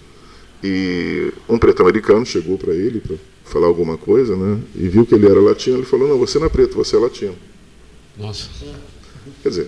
e 0.63 1.31
um 1.47 1.57
preto 1.57 1.81
americano 1.81 2.25
chegou 2.25 2.57
para 2.57 2.73
ele 2.73 2.99
para 2.99 3.15
falar 3.45 3.67
alguma 3.67 3.97
coisa, 3.97 4.35
né? 4.35 4.59
E 4.75 4.87
viu 4.87 5.05
que 5.05 5.15
ele 5.15 5.25
era 5.27 5.39
latino, 5.39 5.77
ele 5.77 5.85
falou, 5.85 6.07
não, 6.07 6.17
você 6.17 6.39
não 6.39 6.47
é 6.47 6.49
preto, 6.49 6.75
você 6.75 6.95
é 6.95 6.99
latino. 6.99 7.35
Nossa. 8.17 8.49
Quer 9.43 9.49
dizer, 9.49 9.67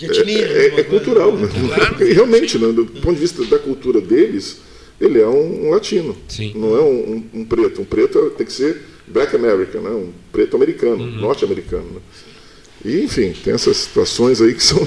é, 0.00 0.66
é- 0.76 0.80
é 0.80 0.82
cultural, 0.84 1.36
né? 1.36 1.48
E 2.00 2.12
realmente, 2.12 2.58
né, 2.58 2.72
do 2.72 2.84
ponto 2.86 3.14
de 3.14 3.20
vista 3.20 3.44
da 3.44 3.58
cultura 3.58 4.00
deles, 4.00 4.60
ele 5.00 5.20
é 5.20 5.26
um, 5.26 5.66
um 5.66 5.70
latino, 5.70 6.16
Sim. 6.28 6.52
não 6.56 6.76
é 6.76 6.80
um, 6.80 7.14
um- 7.34 7.40
um 7.40 7.44
preto. 7.44 7.82
Um 7.82 7.84
preto 7.84 8.30
tem 8.36 8.46
que 8.46 8.52
ser 8.52 8.80
black 9.06 9.34
American, 9.36 9.82
né? 9.82 9.90
um 9.90 10.10
preto 10.32 10.56
americano, 10.56 11.04
norte-americano. 11.06 11.84
Né? 11.84 12.00
E, 12.84 13.02
enfim, 13.04 13.32
tem 13.42 13.54
essas 13.54 13.78
situações 13.78 14.42
aí 14.42 14.52
que 14.54 14.62
são. 14.62 14.78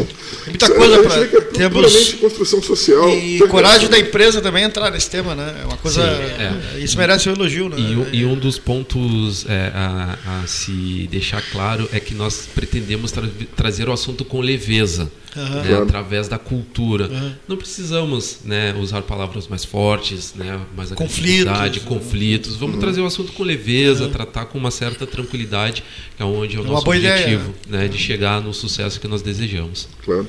muita 0.46 0.70
coisa 0.72 0.94
a 0.94 0.98
gente 1.02 1.08
pra- 1.08 1.20
vê 1.20 1.28
que 1.28 1.36
é 1.38 1.42
temos- 1.42 2.14
construção 2.14 2.62
social. 2.62 3.10
E 3.10 3.40
coragem 3.48 3.90
da 3.90 3.98
empresa 3.98 4.40
também 4.40 4.64
entrar 4.64 4.92
nesse 4.92 5.10
tema, 5.10 5.34
né? 5.34 5.62
É 5.64 5.66
uma 5.66 5.78
coisa. 5.78 6.02
Sim, 6.04 6.84
Isso 6.84 6.96
merece 6.98 7.28
um 7.28 7.34
elogio, 7.34 7.70
né? 7.70 7.76
E, 7.80 7.96
um- 7.96 8.08
e 8.14 8.26
um 8.26 8.36
dos 8.36 8.60
pontos 8.60 9.46
é, 9.50 9.72
a, 9.74 10.42
a 10.44 10.48
se 10.48 11.08
deixar 11.10 11.42
claro 11.52 11.90
é 11.92 12.00
que 12.00 12.14
nós 12.14 12.48
pretendemos 12.54 13.12
tra- 13.12 13.28
trazer 13.56 13.90
o 13.90 13.92
assunto 13.92 14.24
com 14.24 14.42
leveza, 14.42 15.12
Aham. 15.38 15.62
né, 15.64 15.78
através 15.78 16.28
da 16.28 16.38
cultura. 16.38 17.10
Não 17.48 17.58
precisamos 17.58 18.40
né, 18.44 18.74
usar 18.74 19.02
palavras 19.04 19.48
mais 19.48 19.64
fortes, 19.64 20.34
né, 20.34 20.60
mais 20.76 20.92
Conflitos, 20.92 21.48
agressividade, 21.48 21.80
né? 21.80 21.86
conflitos. 21.86 22.56
Vamos 22.56 22.80
trazer 22.80 23.02
o 23.02 23.06
assunto 23.06 23.32
com 23.34 23.44
leveza, 23.44 24.08
tratar 24.10 24.46
com 24.46 24.58
uma 24.58 24.72
certa 24.72 25.06
tranquilidade, 25.06 25.84
que 26.16 26.22
é 26.22 26.26
onde 26.26 26.56
é 26.56 26.60
o 26.60 26.64
Uma 26.64 26.74
nosso 26.74 26.90
objetivo, 26.90 27.54
né, 27.68 27.88
de 27.88 27.98
chegar 27.98 28.42
no 28.42 28.54
sucesso 28.54 29.00
que 29.00 29.08
nós 29.08 29.22
desejamos. 29.22 29.88
Claro. 30.04 30.28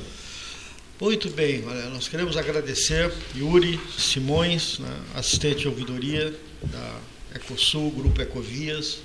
Muito 1.01 1.29
bem, 1.29 1.63
nós 1.93 2.09
queremos 2.09 2.35
agradecer 2.35 3.09
Yuri 3.33 3.79
Simões, 3.97 4.79
né, 4.79 4.93
assistente 5.15 5.59
de 5.61 5.67
ouvidoria 5.69 6.33
da 6.61 6.95
Ecosul, 7.35 7.89
Grupo 7.91 8.21
Ecovias, 8.21 8.99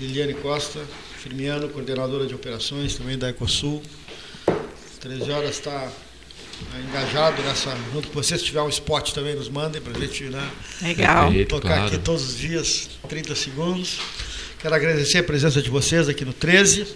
Liliane 0.00 0.34
Costa, 0.34 0.80
Firmiano, 1.18 1.68
coordenadora 1.68 2.26
de 2.26 2.34
operações 2.34 2.96
também 2.96 3.16
da 3.18 3.28
Ecosul. 3.28 3.82
13 5.00 5.30
horas 5.30 5.50
está 5.50 5.90
engajado 6.78 7.42
nessa, 7.42 7.74
junto 7.92 8.08
com 8.08 8.14
vocês, 8.14 8.40
se 8.40 8.46
tiver 8.46 8.60
um 8.60 8.68
spot 8.68 9.12
também 9.12 9.34
nos 9.34 9.48
mandem 9.48 9.80
para 9.80 9.96
a 9.96 10.00
gente 10.00 10.24
né, 10.24 10.50
Legal. 10.82 11.32
Tocar 11.48 11.68
claro. 11.68 11.86
aqui 11.86 11.98
todos 11.98 12.22
os 12.22 12.36
dias, 12.36 12.90
30 13.08 13.34
segundos. 13.34 13.98
Quero 14.60 14.74
agradecer 14.74 15.18
a 15.18 15.22
presença 15.22 15.62
de 15.62 15.70
vocês 15.70 16.06
aqui 16.06 16.22
no 16.22 16.34
13. 16.34 16.86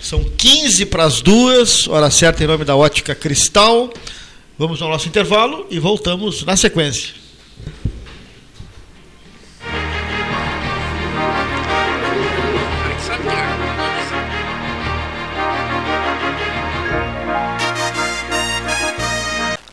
São 0.00 0.24
15 0.24 0.86
para 0.86 1.04
as 1.04 1.22
duas, 1.22 1.86
hora 1.86 2.10
certa 2.10 2.42
em 2.42 2.48
nome 2.48 2.64
da 2.64 2.74
Ótica 2.74 3.14
Cristal. 3.14 3.92
Vamos 4.58 4.82
ao 4.82 4.88
nosso 4.88 5.06
intervalo 5.06 5.64
e 5.70 5.78
voltamos 5.78 6.42
na 6.42 6.56
sequência. 6.56 7.21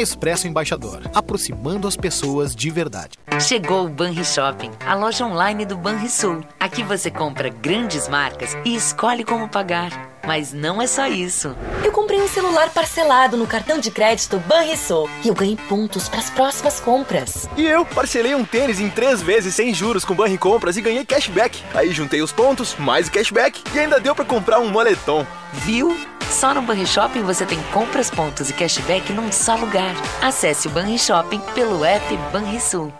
Expresso 0.00 0.48
Embaixador, 0.48 1.02
aproximando 1.14 1.86
as 1.86 1.94
pessoas 1.94 2.56
de 2.56 2.70
verdade. 2.70 3.18
Chegou 3.38 3.84
o 3.84 3.88
Banri 3.90 4.24
Shopping, 4.24 4.70
a 4.86 4.94
loja 4.94 5.26
online 5.26 5.66
do 5.66 5.76
Banrisul. 5.76 6.40
Aqui 6.58 6.82
você 6.82 7.10
compra 7.10 7.50
grandes 7.50 8.08
marcas 8.08 8.56
e 8.64 8.74
escolhe 8.74 9.24
como 9.24 9.46
pagar. 9.46 10.09
Mas 10.26 10.52
não 10.52 10.80
é 10.80 10.86
só 10.86 11.06
isso. 11.06 11.56
Eu 11.84 11.92
comprei 11.92 12.20
um 12.20 12.28
celular 12.28 12.70
parcelado 12.70 13.36
no 13.36 13.46
cartão 13.46 13.78
de 13.78 13.90
crédito 13.90 14.38
Banrisul 14.40 15.08
e 15.24 15.28
eu 15.28 15.34
ganhei 15.34 15.56
pontos 15.68 16.08
para 16.08 16.20
as 16.20 16.30
próximas 16.30 16.78
compras. 16.80 17.48
E 17.56 17.64
eu 17.64 17.84
parcelei 17.84 18.34
um 18.34 18.44
tênis 18.44 18.80
em 18.80 18.90
três 18.90 19.22
vezes 19.22 19.54
sem 19.54 19.72
juros 19.72 20.04
com 20.04 20.14
Banri 20.14 20.38
Compras 20.38 20.76
e 20.76 20.82
ganhei 20.82 21.04
cashback. 21.04 21.62
Aí 21.74 21.90
juntei 21.92 22.22
os 22.22 22.32
pontos, 22.32 22.74
mais 22.78 23.08
o 23.08 23.12
cashback 23.12 23.62
e 23.74 23.78
ainda 23.78 23.98
deu 24.00 24.14
para 24.14 24.24
comprar 24.24 24.60
um 24.60 24.68
moletom. 24.68 25.26
Viu? 25.52 25.96
Só 26.30 26.54
no 26.54 26.62
Banri 26.62 26.86
Shopping 26.86 27.22
você 27.22 27.44
tem 27.44 27.60
compras, 27.72 28.08
pontos 28.10 28.50
e 28.50 28.52
cashback 28.52 29.12
num 29.12 29.32
só 29.32 29.56
lugar. 29.56 29.94
Acesse 30.22 30.68
o 30.68 30.70
Banri 30.70 30.98
Shopping 30.98 31.40
pelo 31.54 31.84
app 31.84 32.16
Banrisul. 32.32 32.92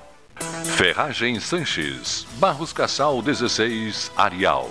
Ferragem 0.64 1.39
Sanches, 1.39 2.27
Barros 2.39 2.73
Cassal 2.73 3.21
16, 3.23 4.11
Arial. 4.16 4.71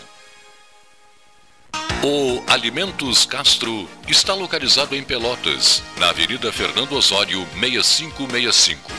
O 2.03 2.43
Alimentos 2.47 3.25
Castro 3.25 3.87
está 4.07 4.33
localizado 4.33 4.95
em 4.95 5.03
Pelotas, 5.03 5.83
na 5.97 6.09
Avenida 6.09 6.51
Fernando 6.51 6.93
Osório 6.93 7.47
6565. 7.53 8.91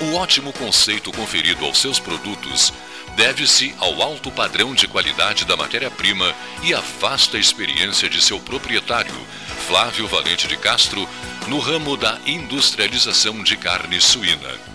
O 0.00 0.14
ótimo 0.14 0.52
conceito 0.52 1.12
conferido 1.12 1.64
aos 1.64 1.78
seus 1.78 2.00
produtos 2.00 2.72
deve-se 3.16 3.74
ao 3.78 4.00
alto 4.02 4.30
padrão 4.30 4.74
de 4.74 4.88
qualidade 4.88 5.44
da 5.44 5.56
matéria-prima 5.56 6.34
e 6.62 6.72
à 6.72 6.80
vasta 7.00 7.38
experiência 7.38 8.08
de 8.08 8.22
seu 8.22 8.40
proprietário, 8.40 9.14
Flávio 9.66 10.08
Valente 10.08 10.48
de 10.48 10.56
Castro, 10.56 11.06
no 11.46 11.58
ramo 11.58 11.96
da 11.96 12.18
industrialização 12.24 13.42
de 13.42 13.56
carne 13.56 14.00
suína. 14.00 14.71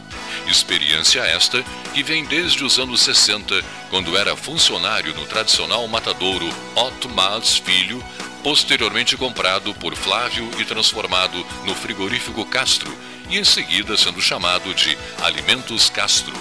Experiência 0.50 1.20
esta 1.22 1.62
que 1.94 2.02
vem 2.02 2.24
desde 2.24 2.64
os 2.64 2.80
anos 2.80 3.02
60, 3.02 3.62
quando 3.90 4.18
era 4.18 4.36
funcionário 4.36 5.14
no 5.14 5.26
tradicional 5.26 5.86
matadouro 5.88 6.48
Otto 6.76 7.10
Mas 7.10 7.58
Filho, 7.58 8.04
posteriormente 8.44 9.18
comprado 9.18 9.74
por 9.76 9.96
Flávio 9.96 10.50
e 10.58 10.64
transformado 10.64 11.46
no 11.66 11.76
frigorífico 11.76 12.46
Castro 12.46 12.96
e 13.30 13.38
em 13.38 13.44
seguida 13.44 13.98
sendo 13.98 14.22
chamado 14.22 14.74
de 14.74 14.98
Alimentos 15.22 15.90
Castro. 15.90 16.34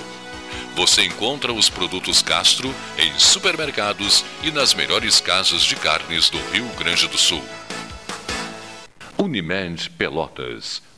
Você 0.76 1.04
encontra 1.04 1.52
os 1.52 1.68
produtos 1.68 2.22
Castro 2.22 2.72
em 2.98 3.18
supermercados 3.18 4.24
e 4.42 4.50
nas 4.50 4.72
melhores 4.74 5.20
casas 5.20 5.62
de 5.62 5.74
carnes 5.74 6.30
do 6.30 6.38
Rio 6.50 6.68
Grande 6.78 7.08
do 7.08 7.18
Sul. 7.18 7.42
Unimed 9.18 9.90
Pelotas. 9.90 10.82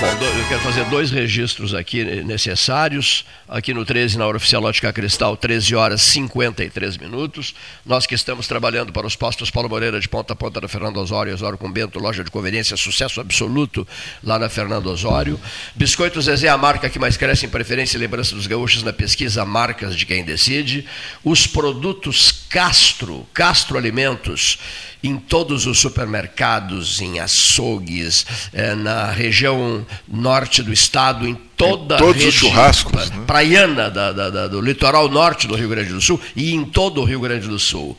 Bom, 0.00 0.06
eu 0.06 0.48
quero 0.48 0.62
fazer 0.62 0.84
dois 0.86 1.10
registros 1.10 1.74
aqui 1.74 2.02
necessários. 2.24 3.26
Aqui 3.46 3.74
no 3.74 3.84
13, 3.84 4.16
na 4.16 4.26
hora 4.26 4.38
oficial 4.38 4.64
Ótica 4.64 4.90
Cristal, 4.94 5.36
13 5.36 5.74
horas 5.76 6.00
53 6.00 6.96
minutos. 6.96 7.54
Nós 7.84 8.06
que 8.06 8.14
estamos 8.14 8.48
trabalhando 8.48 8.94
para 8.94 9.06
os 9.06 9.14
postos 9.14 9.50
Paulo 9.50 9.68
Moreira 9.68 10.00
de 10.00 10.08
ponta 10.08 10.32
a 10.32 10.36
ponta 10.36 10.58
da 10.58 10.68
Fernando 10.68 10.96
Osório, 10.96 11.34
Osório 11.34 11.58
com 11.58 11.70
Bento, 11.70 11.98
loja 11.98 12.24
de 12.24 12.30
conveniência, 12.30 12.78
sucesso 12.78 13.20
absoluto 13.20 13.86
lá 14.24 14.38
na 14.38 14.48
Fernando 14.48 14.86
Osório. 14.86 15.38
Biscoito 15.74 16.22
Zezé, 16.22 16.48
a 16.48 16.56
marca 16.56 16.88
que 16.88 16.98
mais 16.98 17.18
cresce 17.18 17.44
em 17.44 17.50
preferência 17.50 17.98
e 17.98 18.00
lembrança 18.00 18.34
dos 18.34 18.46
gaúchos 18.46 18.82
na 18.82 18.94
pesquisa 18.94 19.44
Marcas 19.44 19.94
de 19.94 20.06
Quem 20.06 20.24
Decide. 20.24 20.86
Os 21.22 21.46
produtos 21.46 22.32
Castro, 22.48 23.28
Castro 23.34 23.76
Alimentos 23.76 24.58
em 25.02 25.16
todos 25.16 25.66
os 25.66 25.78
supermercados, 25.78 27.00
em 27.00 27.18
açougues, 27.18 28.26
eh, 28.52 28.74
na 28.74 29.10
região 29.10 29.86
norte 30.06 30.62
do 30.62 30.72
estado, 30.72 31.26
em 31.26 31.34
toda 31.56 31.96
todos 31.96 32.22
a 32.22 32.24
região 32.24 32.28
os 32.28 32.34
churrascos, 32.34 33.10
né? 33.10 33.24
praiana 33.26 33.90
da, 33.90 34.12
da, 34.12 34.30
da, 34.30 34.48
do 34.48 34.60
litoral 34.60 35.08
norte 35.08 35.46
do 35.46 35.54
Rio 35.54 35.68
Grande 35.68 35.92
do 35.92 36.00
Sul 36.00 36.20
e 36.36 36.54
em 36.54 36.64
todo 36.64 37.00
o 37.00 37.04
Rio 37.04 37.20
Grande 37.20 37.48
do 37.48 37.58
Sul. 37.58 37.96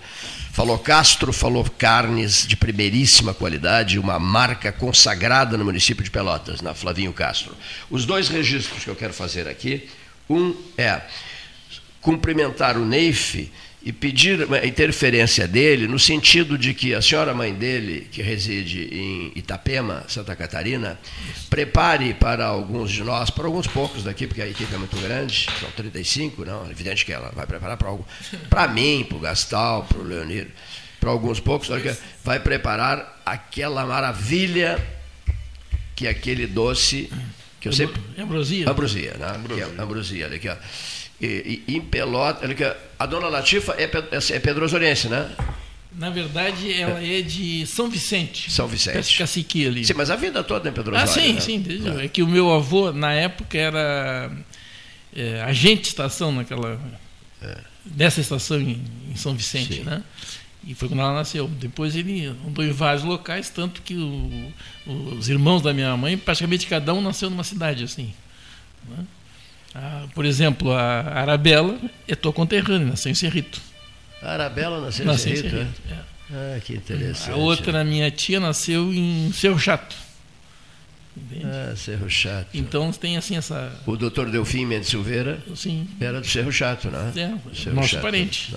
Falou 0.52 0.78
Castro, 0.78 1.32
falou 1.32 1.64
carnes 1.78 2.46
de 2.46 2.58
primeiríssima 2.58 3.34
qualidade, 3.34 3.98
uma 3.98 4.20
marca 4.20 4.70
consagrada 4.72 5.58
no 5.58 5.64
município 5.64 6.04
de 6.04 6.12
Pelotas, 6.12 6.60
na 6.62 6.74
Flavinho 6.74 7.14
Castro. 7.14 7.56
Os 7.90 8.06
dois 8.06 8.28
registros 8.28 8.84
que 8.84 8.90
eu 8.90 8.96
quero 8.96 9.14
fazer 9.14 9.48
aqui, 9.48 9.88
um 10.30 10.54
é 10.78 11.02
cumprimentar 12.02 12.78
o 12.78 12.86
Neif 12.86 13.50
e 13.84 13.92
pedir 13.92 14.48
a 14.54 14.66
interferência 14.66 15.48
dele 15.48 15.88
no 15.88 15.98
sentido 15.98 16.58
de 16.58 16.74
que 16.74 16.94
a 16.94 17.02
senhora 17.02 17.34
mãe 17.34 17.54
dele, 17.54 18.08
que 18.12 18.22
reside 18.22 18.88
em 18.92 19.32
Itapema, 19.36 20.04
Santa 20.08 20.36
Catarina, 20.36 21.00
prepare 21.50 22.14
para 22.14 22.46
alguns 22.46 22.92
de 22.92 23.04
nós, 23.04 23.32
para 23.32 23.46
alguns 23.46 23.66
poucos 23.66 24.04
daqui, 24.04 24.28
porque 24.28 24.42
a 24.42 24.48
equipe 24.48 24.74
é 24.74 24.78
muito 24.78 24.96
grande, 24.98 25.48
são 25.60 25.72
35, 25.72 26.46
não, 26.46 26.68
é 26.68 26.70
evidente 26.70 27.04
que 27.04 27.12
ela 27.12 27.32
vai 27.36 27.48
preparar 27.48 27.76
para 27.76 27.90
algum, 27.90 28.04
para 28.50 28.68
mim, 28.68 29.04
para 29.08 29.18
o 29.18 29.20
Gastal, 29.20 29.84
para 29.86 29.98
o 29.98 30.04
Leonir, 30.04 30.48
para 31.00 31.10
alguns 31.10 31.40
poucos, 31.40 31.68
vai 32.24 32.40
preparar 32.40 33.22
aquela 33.26 33.84
maravilha 33.86 34.80
que 35.96 36.06
é 36.06 36.12
aquele 36.12 36.46
doce 36.46 37.12
que 37.60 37.68
eu 37.68 37.74
sempre 37.74 38.02
ambrosia, 38.18 38.70
ambrosia, 38.70 39.14
né? 39.20 39.34
Ambrosia, 39.36 39.64
é 39.78 39.82
ambrosia, 39.82 40.26
olha 40.26 40.36
aqui, 40.36 40.50
ó. 40.50 40.56
E, 41.22 41.62
e, 41.68 41.76
em 41.76 41.82
Pelota, 41.82 42.48
a 42.98 43.06
dona 43.06 43.28
Latifa 43.28 43.76
é, 43.78 43.84
é 43.84 44.40
pedrosoriense, 44.40 45.08
né? 45.08 45.30
Na 45.94 46.10
verdade, 46.10 46.72
ela 46.74 47.04
é 47.04 47.22
de 47.22 47.66
São 47.68 47.90
Vicente. 47.90 48.50
São 48.50 48.68
Vicente. 48.68 49.18
Caciqui 49.18 49.68
ali. 49.68 49.86
Sim, 49.86 49.94
mas 49.94 50.10
a 50.10 50.16
vida 50.16 50.44
toda 50.44 50.70
em 50.70 50.74
Pedro 50.74 50.96
Ah, 50.96 51.06
sim, 51.06 51.34
né? 51.34 51.42
sim. 51.42 51.64
É. 52.00 52.06
é 52.06 52.08
que 52.08 52.24
o 52.24 52.28
meu 52.28 52.52
avô, 52.52 52.92
na 52.92 53.14
época, 53.14 53.58
era 53.58 54.32
é, 55.16 55.42
agente 55.42 55.84
de 55.84 55.88
estação 55.90 56.32
naquela... 56.32 56.80
É. 57.42 57.58
Dessa 57.84 58.22
estação 58.22 58.60
em, 58.60 58.82
em 59.12 59.16
São 59.16 59.36
Vicente, 59.36 59.76
sim. 59.76 59.84
né? 59.84 60.04
E 60.64 60.76
foi 60.76 60.88
quando 60.88 61.02
ela 61.02 61.14
nasceu. 61.14 61.48
Depois 61.48 61.96
ele 61.96 62.26
andou 62.26 62.64
em 62.64 62.72
vários 62.72 63.04
locais, 63.04 63.50
tanto 63.50 63.82
que 63.82 63.96
o, 63.96 64.54
os 65.18 65.28
irmãos 65.28 65.62
da 65.62 65.74
minha 65.74 65.96
mãe, 65.98 66.18
praticamente 66.18 66.68
cada 66.68 66.94
um 66.94 67.02
nasceu 67.02 67.30
numa 67.30 67.44
cidade 67.44 67.84
assim. 67.84 68.14
Né? 68.88 69.06
Ah, 69.74 70.06
por 70.14 70.26
exemplo, 70.26 70.72
a 70.72 71.02
Arabella 71.02 71.78
é 72.08 72.16
tua 72.16 72.34
conterrânea, 72.34 72.88
nasceu 72.88 73.12
em 73.12 73.16
Cerrito. 73.16 73.62
A 74.22 74.34
Arabella 74.34 74.82
nasceu, 74.82 75.06
nasceu 75.06 75.34
em 75.34 75.36
Cerrito? 75.38 75.56
Em 75.56 75.60
Cerrito 75.60 75.82
é? 75.90 75.94
é. 75.94 76.12
Ah, 76.34 76.60
que 76.64 76.74
interessante. 76.74 77.32
A 77.32 77.36
outra, 77.36 77.84
minha 77.84 78.10
tia, 78.10 78.40
nasceu 78.40 78.94
em 78.94 79.32
Cerro 79.34 79.60
Chato. 79.60 79.96
Entende? 81.16 81.46
Ah, 81.46 81.74
Cerro 81.76 82.10
Chato. 82.10 82.48
Então 82.54 82.92
tem 82.92 83.18
assim 83.18 83.36
essa. 83.36 83.72
O 83.86 83.98
doutor 83.98 84.30
Delfim 84.30 84.66
Mendes 84.66 84.90
Silveira 84.90 85.42
sim. 85.56 85.88
era 86.00 86.22
do 86.22 86.28
Cerro 86.28 86.52
Chato, 86.52 86.90
né? 86.90 87.12
É, 87.16 87.56
Cerro 87.56 87.76
nosso 87.76 87.90
Chato. 87.90 88.02
parente. 88.02 88.56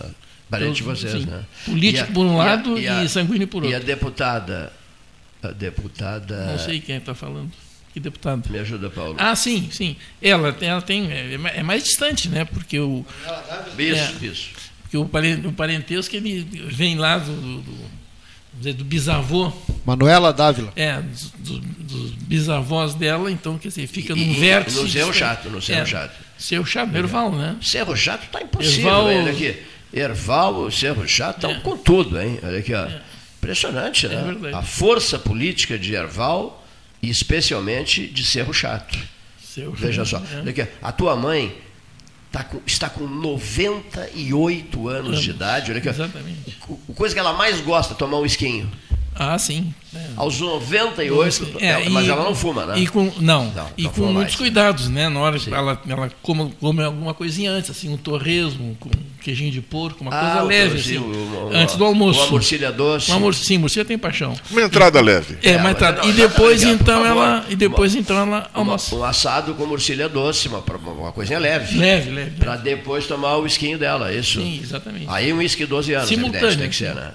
Parente 0.48 0.76
de 0.76 0.82
vocês, 0.82 1.12
sim. 1.12 1.26
né? 1.26 1.42
Político 1.64 2.10
a, 2.10 2.14
por 2.14 2.26
um 2.26 2.36
lado 2.36 2.78
e, 2.78 2.86
a, 2.86 3.02
e, 3.02 3.08
sanguíneo 3.08 3.48
por 3.48 3.64
outro. 3.64 3.70
E 3.70 3.74
a 3.74 3.78
deputada. 3.84 4.72
A 5.42 5.48
deputada. 5.48 6.52
Não 6.52 6.58
sei 6.58 6.80
quem 6.80 6.96
está 6.96 7.14
falando. 7.14 7.50
Que 7.94 8.00
deputado? 8.00 8.50
Me 8.50 8.58
ajuda, 8.58 8.90
Paulo. 8.90 9.14
Ah, 9.16 9.36
sim, 9.36 9.68
sim. 9.70 9.94
Ela, 10.20 10.54
ela 10.60 10.82
tem. 10.82 11.08
É 11.12 11.62
mais 11.62 11.84
distante, 11.84 12.28
né? 12.28 12.44
Porque 12.44 12.76
o. 12.80 13.06
Isso, 13.78 14.16
é, 14.20 14.26
isso. 14.26 14.50
Porque 14.82 14.96
o 14.98 15.52
parentesco 15.52 16.16
ele 16.16 16.42
vem 16.66 16.98
lá 16.98 17.18
do, 17.18 17.32
do, 17.32 17.62
do, 18.54 18.74
do 18.74 18.84
bisavô. 18.84 19.52
Manuela 19.86 20.32
Dávila. 20.32 20.72
É, 20.74 21.00
dos, 21.00 21.60
dos, 21.60 22.10
bisavós 22.22 22.94
dela, 22.94 23.30
então, 23.30 23.58
quer 23.58 23.68
dizer, 23.68 23.86
fica 23.86 24.12
num 24.16 24.34
vértice. 24.34 24.80
No 24.80 24.88
Cerro 24.88 25.14
Chato, 25.14 25.48
no 25.48 25.58
é, 25.58 25.86
Chato. 25.86 26.16
Cerro 26.36 26.66
Chato, 26.66 26.96
Erval, 26.96 27.30
né? 27.30 27.56
Cerro 27.62 27.96
Chato 27.96 28.24
está 28.24 28.42
impossível, 28.42 28.88
Erval, 28.88 29.04
olha 29.04 29.30
aqui. 29.30 29.56
Erval, 29.92 30.68
Cerro 30.72 31.06
Chato 31.06 31.36
estão 31.36 31.52
é. 31.52 31.60
com 31.60 31.76
tudo, 31.76 32.20
hein? 32.20 32.40
Olha 32.42 32.58
aqui, 32.58 32.74
ó. 32.74 32.86
É. 32.86 33.00
Impressionante, 33.38 34.08
né? 34.08 34.16
A 34.52 34.62
força 34.62 35.16
política 35.16 35.78
de 35.78 35.94
Erval 35.94 36.63
e 37.04 37.10
especialmente 37.10 38.06
de 38.06 38.24
Cerro 38.24 38.52
Chato. 38.52 38.98
Cerro 39.42 39.72
Veja 39.72 40.04
só, 40.04 40.18
é. 40.18 40.68
a 40.82 40.90
tua 40.90 41.14
mãe 41.14 41.56
tá 42.32 42.42
com, 42.42 42.60
está 42.66 42.88
com 42.88 43.06
98 43.06 44.88
anos 44.88 45.08
Anos. 45.08 45.22
de 45.22 45.30
idade. 45.30 45.70
Olha 45.70 45.78
aqui, 45.78 45.88
Exatamente. 45.88 46.58
A 46.88 46.92
coisa 46.94 47.14
que 47.14 47.20
ela 47.20 47.32
mais 47.32 47.60
gosta 47.60 47.94
é 47.94 47.96
tomar 47.96 48.18
um 48.18 48.26
esquinho. 48.26 48.70
Ah, 49.14 49.38
sim. 49.38 49.72
É. 49.94 50.00
Aos 50.16 50.40
98, 50.40 51.58
é, 51.60 51.88
mas 51.88 52.08
ela 52.08 52.24
não 52.24 52.34
fuma, 52.34 52.66
né? 52.66 52.78
E 52.80 52.86
com, 52.86 53.12
não, 53.20 53.46
não 53.52 53.68
e 53.78 53.84
não 53.84 53.92
com 53.92 54.00
muitos 54.02 54.14
mais. 54.14 54.34
cuidados, 54.34 54.88
né? 54.88 55.08
Na 55.08 55.20
hora 55.20 55.38
que 55.38 55.54
ela, 55.54 55.80
ela 55.88 56.10
come, 56.20 56.52
come, 56.60 56.82
alguma 56.82 57.14
coisinha 57.14 57.52
antes, 57.52 57.70
assim, 57.70 57.92
um 57.92 57.96
torresmo 57.96 58.76
com 58.80 58.90
queijinho 59.22 59.52
de 59.52 59.60
porco, 59.60 60.02
uma 60.02 60.10
ah, 60.12 60.20
coisa 60.20 60.42
leve, 60.42 60.80
assim, 60.80 60.98
o, 60.98 61.50
antes 61.52 61.76
do 61.76 61.84
almoço. 61.84 62.20
Uma 62.20 62.30
morcilha 62.32 62.72
doce. 62.72 63.10
Uma 63.10 63.20
mor 63.20 63.34
sim, 63.34 63.56
morcilha 63.56 63.84
tem 63.84 63.96
paixão. 63.96 64.34
Uma 64.50 64.62
entrada 64.62 64.98
e, 64.98 65.02
leve. 65.02 65.38
É, 65.42 65.56
uma 65.56 65.70
entrada. 65.70 66.04
E 66.06 66.12
depois, 66.12 66.62
então, 66.64 67.06
ela, 67.06 67.46
e 67.48 67.54
depois, 67.54 67.94
então, 67.94 68.18
ela 68.18 68.50
almoça. 68.52 68.96
Um 68.96 69.04
assado 69.04 69.54
com 69.54 69.64
morcilha 69.64 70.08
doce, 70.08 70.48
uma, 70.48 70.58
uma 70.58 71.12
coisinha 71.12 71.38
leve. 71.38 71.78
Leve, 71.78 72.10
leve. 72.10 72.30
Para 72.32 72.56
depois 72.56 73.06
tomar 73.06 73.36
o 73.36 73.46
esquinho 73.46 73.78
dela, 73.78 74.12
isso? 74.12 74.40
Sim, 74.40 74.60
exatamente. 74.60 75.06
Aí 75.08 75.32
um 75.32 75.36
uísque 75.36 75.64
12 75.64 75.94
anos, 75.94 76.08
Simultâneo. 76.08 76.58
tem 76.58 76.68
que 76.68 76.76
ser, 76.76 76.94
né? 76.96 77.12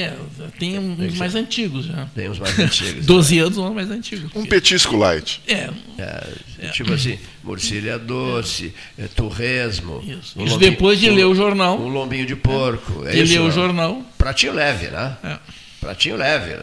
É, 0.00 0.16
tem 0.58 0.78
uns 0.78 1.16
mais 1.16 1.34
antigos 1.34 1.86
já. 1.86 2.06
Tem 2.14 2.28
uns 2.28 2.38
mais 2.38 2.58
antigos. 2.58 3.06
12 3.06 3.34
né? 3.34 3.42
anos 3.42 3.58
ou 3.58 3.74
mais 3.74 3.90
antigos. 3.90 4.30
Um 4.34 4.44
petisco 4.44 4.96
light. 4.96 5.40
É. 5.46 5.70
é, 5.98 6.26
é. 6.60 6.68
Tipo 6.68 6.92
assim, 6.92 7.18
morcilha 7.42 7.98
doce, 7.98 8.74
é. 8.98 9.06
torresmo. 9.06 10.02
Isso, 10.02 10.38
um 10.38 10.44
isso 10.44 10.54
lombinho, 10.54 10.58
depois 10.58 11.00
de 11.00 11.10
um, 11.10 11.14
ler 11.14 11.24
o 11.24 11.34
jornal. 11.34 11.80
Um 11.80 11.88
lombinho 11.88 12.26
de 12.26 12.36
porco. 12.36 13.06
É, 13.06 13.12
ler 13.12 13.40
o 13.40 13.50
jornal. 13.50 14.02
Pratinho 14.16 14.52
leve, 14.52 14.88
né? 14.88 15.16
É. 15.22 15.38
Pratinho 15.80 16.16
leve, 16.16 16.56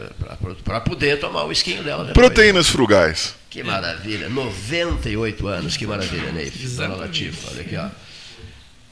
para 0.63 0.81
poder 0.81 1.19
tomar 1.19 1.45
o 1.45 1.51
esquinho 1.51 1.81
dela. 1.83 2.05
Depois. 2.05 2.27
Proteínas 2.27 2.67
frugais. 2.67 3.33
Que 3.49 3.63
maravilha. 3.63 4.27
98 4.27 5.47
anos, 5.47 5.77
que 5.77 5.87
maravilha, 5.87 6.31
Neif. 6.33 6.57
Dona 6.75 7.05
Exatamente. 7.05 7.33
Olha 7.49 7.61
aqui, 7.61 7.77
ó. 7.77 7.87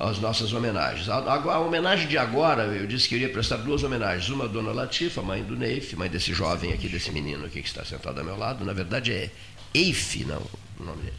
As 0.10 0.20
nossas 0.20 0.52
homenagens. 0.52 1.08
A, 1.08 1.16
a- 1.18 1.54
a 1.54 1.60
homenagem 1.60 2.08
de 2.08 2.18
agora, 2.18 2.64
eu 2.64 2.86
disse 2.86 3.08
que 3.08 3.16
iria 3.16 3.30
prestar 3.30 3.58
duas 3.58 3.84
homenagens. 3.84 4.28
Uma 4.30 4.46
à 4.46 4.48
Dona 4.48 4.72
Latifa, 4.72 5.22
mãe 5.22 5.44
do 5.44 5.56
Neif, 5.56 5.96
mãe 5.96 6.10
desse 6.10 6.34
jovem 6.34 6.74
aqui, 6.74 6.90
desse 6.90 7.12
menino 7.12 7.46
aqui 7.46 7.62
que 7.62 7.68
está 7.70 7.86
sentado 7.86 8.20
ao 8.20 8.26
meu 8.26 8.38
lado. 8.38 8.66
Na 8.66 8.74
verdade 8.74 9.14
é 9.14 9.30
Eif, 9.74 10.26
não 10.26 10.42
o 10.80 10.84
nome 10.84 11.04
dele. 11.04 11.14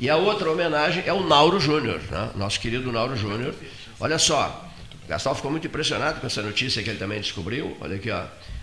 E 0.00 0.08
a 0.08 0.16
outra 0.16 0.50
homenagem 0.50 1.02
é 1.06 1.12
o 1.12 1.26
Nauro 1.26 1.60
Júnior, 1.60 2.00
né? 2.10 2.30
nosso 2.34 2.58
querido 2.60 2.90
Nauro 2.90 3.16
Júnior. 3.16 3.54
Olha 4.00 4.18
só, 4.18 4.68
Gastal 5.08 5.34
ficou 5.34 5.50
muito 5.50 5.66
impressionado 5.66 6.20
com 6.20 6.26
essa 6.26 6.42
notícia 6.42 6.82
que 6.82 6.90
ele 6.90 6.98
também 6.98 7.20
descobriu. 7.20 7.76
Olha 7.80 7.96
aqui, 7.96 8.10
ó. 8.10 8.22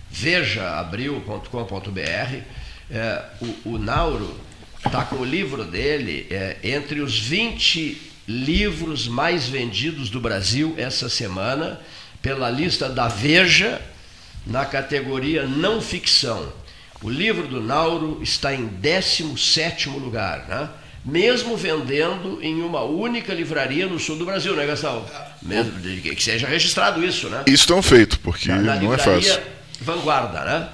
vejaabril.com.br. 0.10 2.42
É, 2.90 3.24
o, 3.42 3.70
o 3.74 3.78
Nauro 3.78 4.36
está 4.86 5.04
com 5.06 5.18
o 5.18 5.26
livro 5.26 5.64
dele 5.64 6.28
é, 6.30 6.58
entre 6.64 7.00
os 7.00 7.18
20 7.18 8.11
livros 8.32 9.08
mais 9.08 9.48
vendidos 9.48 10.10
do 10.10 10.20
Brasil 10.20 10.74
essa 10.78 11.10
semana, 11.10 11.80
pela 12.22 12.50
lista 12.50 12.88
da 12.88 13.08
Veja, 13.08 13.82
na 14.46 14.66
categoria 14.66 15.46
não 15.46 15.82
ficção. 15.82 16.52
O 17.04 17.10
livro 17.10 17.48
do 17.48 17.62
Nauro 17.62 18.20
está 18.22 18.54
em 18.54 18.66
17 18.66 19.90
lugar, 19.90 20.48
né? 20.48 20.70
mesmo 21.04 21.58
vendendo 21.58 22.40
em 22.42 22.62
uma 22.62 22.84
única 22.84 23.34
livraria 23.34 23.88
no 23.88 24.00
sul 24.00 24.18
do 24.18 24.26
Brasil, 24.26 24.56
né, 24.56 24.66
Gastão? 24.66 25.04
Mesmo, 25.42 25.72
que 25.82 26.24
seja 26.24 26.48
registrado 26.48 27.04
isso, 27.04 27.28
né? 27.28 27.44
Isso 27.48 27.68
tão 27.68 27.82
feito, 27.82 28.20
porque 28.20 28.52
Na 28.52 28.76
não 28.76 28.94
é 28.94 28.98
fácil. 28.98 29.42
Vanguarda, 29.80 30.46
né? 30.46 30.70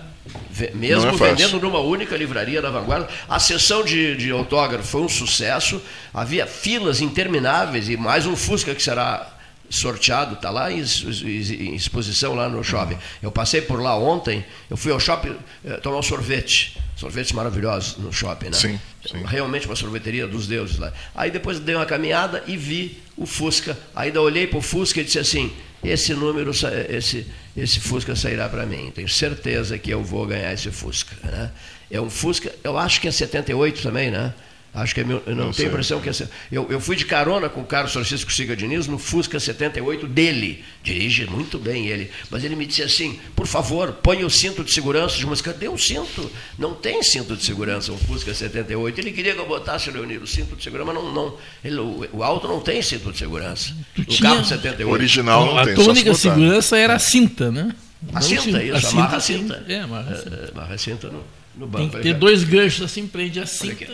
Ve- 0.50 0.72
Mesmo 0.74 1.08
é 1.10 1.12
vendendo 1.36 1.60
numa 1.60 1.80
única 1.80 2.16
livraria 2.18 2.62
da 2.62 2.70
Vanguarda. 2.70 3.08
A 3.28 3.40
sessão 3.40 3.84
de, 3.84 4.16
de 4.16 4.32
autógrafo 4.32 4.84
foi 4.88 5.02
um 5.02 5.10
sucesso. 5.10 5.82
Havia 6.14 6.46
filas 6.48 7.02
intermináveis 7.02 7.90
e 7.90 7.98
mais 7.98 8.26
um 8.26 8.36
Fusca 8.36 8.74
que 8.76 8.82
será 8.84 9.34
sorteado, 9.70 10.36
está 10.36 10.50
lá 10.50 10.72
em, 10.72 10.78
ex- 10.80 11.04
ex- 11.24 11.52
em 11.52 11.76
exposição 11.76 12.34
lá 12.34 12.48
no 12.48 12.64
shopping. 12.64 12.98
Eu 13.22 13.32
passei 13.32 13.62
por 13.62 13.82
lá 13.82 13.98
ontem, 13.98 14.46
eu 14.70 14.78
fui 14.78 14.92
ao 14.94 15.00
shopping 15.00 15.36
eh, 15.66 15.78
tomar 15.78 15.98
um 16.00 16.04
sorvete. 16.04 16.78
Sorvetes 16.96 17.32
maravilhosos 17.34 17.98
no 17.98 18.12
shopping, 18.12 18.48
né? 18.48 18.54
Sim, 18.54 18.80
sim. 19.08 19.22
Realmente 19.26 19.68
uma 19.68 19.76
sorveteria 19.76 20.26
dos 20.26 20.48
deuses 20.48 20.80
lá. 20.80 20.92
Aí 21.14 21.30
depois 21.30 21.60
dei 21.60 21.76
uma 21.76 21.86
caminhada 21.86 22.44
e 22.48 22.58
vi 22.58 22.98
o 23.16 23.26
Fusca. 23.28 23.78
Ainda 23.96 24.20
olhei 24.22 24.48
para 24.48 24.58
o 24.58 24.62
Fusca 24.64 25.00
e 25.02 25.04
disse 25.04 25.20
assim: 25.20 25.52
esse 25.84 26.14
número, 26.16 26.50
esse, 26.90 27.28
esse 27.58 27.80
Fusca 27.80 28.16
sairá 28.16 28.48
para 28.48 28.66
mim. 28.66 28.92
Tenho 28.94 29.10
certeza 29.10 29.78
que 29.80 29.90
eu 29.90 30.04
vou 30.04 30.28
ganhar 30.28 30.54
esse 30.54 30.70
Fusca. 30.70 31.16
Né? 31.24 31.52
É 31.90 32.00
um 32.00 32.10
Fusca, 32.10 32.54
eu 32.64 32.78
acho 32.78 33.02
que 33.02 33.08
é 33.08 33.12
78 33.12 33.82
também, 33.82 34.12
né? 34.12 34.34
Acho 34.74 34.94
que 34.94 35.02
é 35.02 35.04
mil, 35.04 35.24
eu 35.26 35.36
não, 35.36 35.46
Não 35.46 35.52
tenho 35.52 35.54
sei. 35.54 35.66
impressão 35.68 36.00
que 36.00 36.08
é. 36.10 36.14
Eu, 36.52 36.68
eu 36.70 36.80
fui 36.80 36.96
de 36.96 37.04
carona 37.04 37.50
com 37.50 37.62
o 37.62 37.66
Carlos 37.66 37.94
Francisco 37.94 38.32
Siga 38.32 38.56
Diniz 38.56 38.86
no 38.86 39.00
Fusca 39.00 39.40
78 39.40 40.06
dele. 40.08 40.64
Dirige 40.84 41.26
muito 41.26 41.58
bem 41.58 41.88
ele. 41.88 42.12
Mas 42.30 42.44
ele 42.44 42.56
me 42.56 42.64
disse 42.66 42.84
assim: 42.84 43.20
por 43.36 43.48
favor, 43.48 43.92
põe 44.04 44.24
o 44.24 44.30
cinto 44.30 44.64
de 44.64 44.72
segurança. 44.72 45.18
Mas 45.26 45.42
cadê 45.42 45.68
o 45.68 45.78
cinto? 45.80 46.30
Não 46.60 46.76
tem 46.76 47.02
cinto 47.02 47.36
de 47.36 47.44
segurança, 47.44 47.92
um 47.92 47.98
Fusca 47.98 48.34
78. 48.36 49.00
Ele 49.02 49.12
queria 49.12 49.34
que 49.34 49.40
eu 49.40 49.48
botasse, 49.48 49.90
Leonir, 49.90 50.22
o 50.22 50.28
cinto 50.28 50.56
de 50.56 50.64
segurança, 50.64 50.94
mas 50.94 51.04
não, 51.04 51.12
não, 51.12 51.38
ele- 51.66 51.80
o, 51.80 52.08
o 52.14 52.24
auto 52.24 52.48
não 52.48 52.60
tem 52.60 52.80
cinto 52.84 53.12
de 53.12 53.18
segurança. 53.18 53.74
O 53.98 54.04
tinha- 54.06 54.30
carro 54.30 54.46
78. 54.46 54.92
Original 54.94 55.46
não 55.48 55.58
a 55.58 55.66
tem, 55.66 55.76
só 55.76 55.90
única 55.90 56.14
segurança 56.14 56.78
era 56.78 56.94
a 56.94 57.00
cinta, 57.00 57.52
né? 57.52 57.74
A 58.14 58.16
Não 58.16 58.22
cinta, 58.22 58.42
cinto. 58.44 58.60
isso, 58.62 58.88
amarra 58.90 59.18
a 59.18 59.20
cinta. 59.20 59.66
É, 59.68 59.80
amarra 59.80 60.12
a 60.12 60.16
cinta. 60.18 60.36
É, 60.36 60.52
amarra 60.52 60.76
a 60.76 60.78
cinta 60.78 61.08
no, 61.08 61.24
no 61.56 61.68
Tem 61.68 61.68
banco. 61.88 61.98
que 61.98 62.04
ter 62.04 62.14
dois 62.14 62.44
ganchos 62.44 62.84
assim, 62.86 63.08
prende 63.08 63.40
a 63.40 63.46
cinta. 63.48 63.92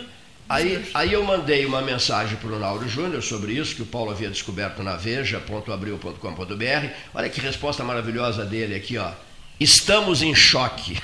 Aí, 0.48 0.90
aí 0.92 1.12
eu 1.12 1.24
mandei 1.24 1.64
uma 1.64 1.80
mensagem 1.80 2.36
para 2.36 2.50
o 2.50 2.58
Nauro 2.58 2.86
Júnior 2.88 3.22
sobre 3.22 3.52
isso, 3.52 3.74
que 3.74 3.82
o 3.82 3.86
Paulo 3.86 4.10
havia 4.10 4.28
descoberto 4.28 4.82
na 4.82 4.94
veja.abril.com.br. 4.94 6.88
Olha 7.14 7.28
que 7.30 7.40
resposta 7.40 7.82
maravilhosa 7.82 8.44
dele 8.44 8.74
aqui, 8.74 8.98
ó. 8.98 9.12
Estamos 9.58 10.20
em 10.22 10.34
choque. 10.34 11.00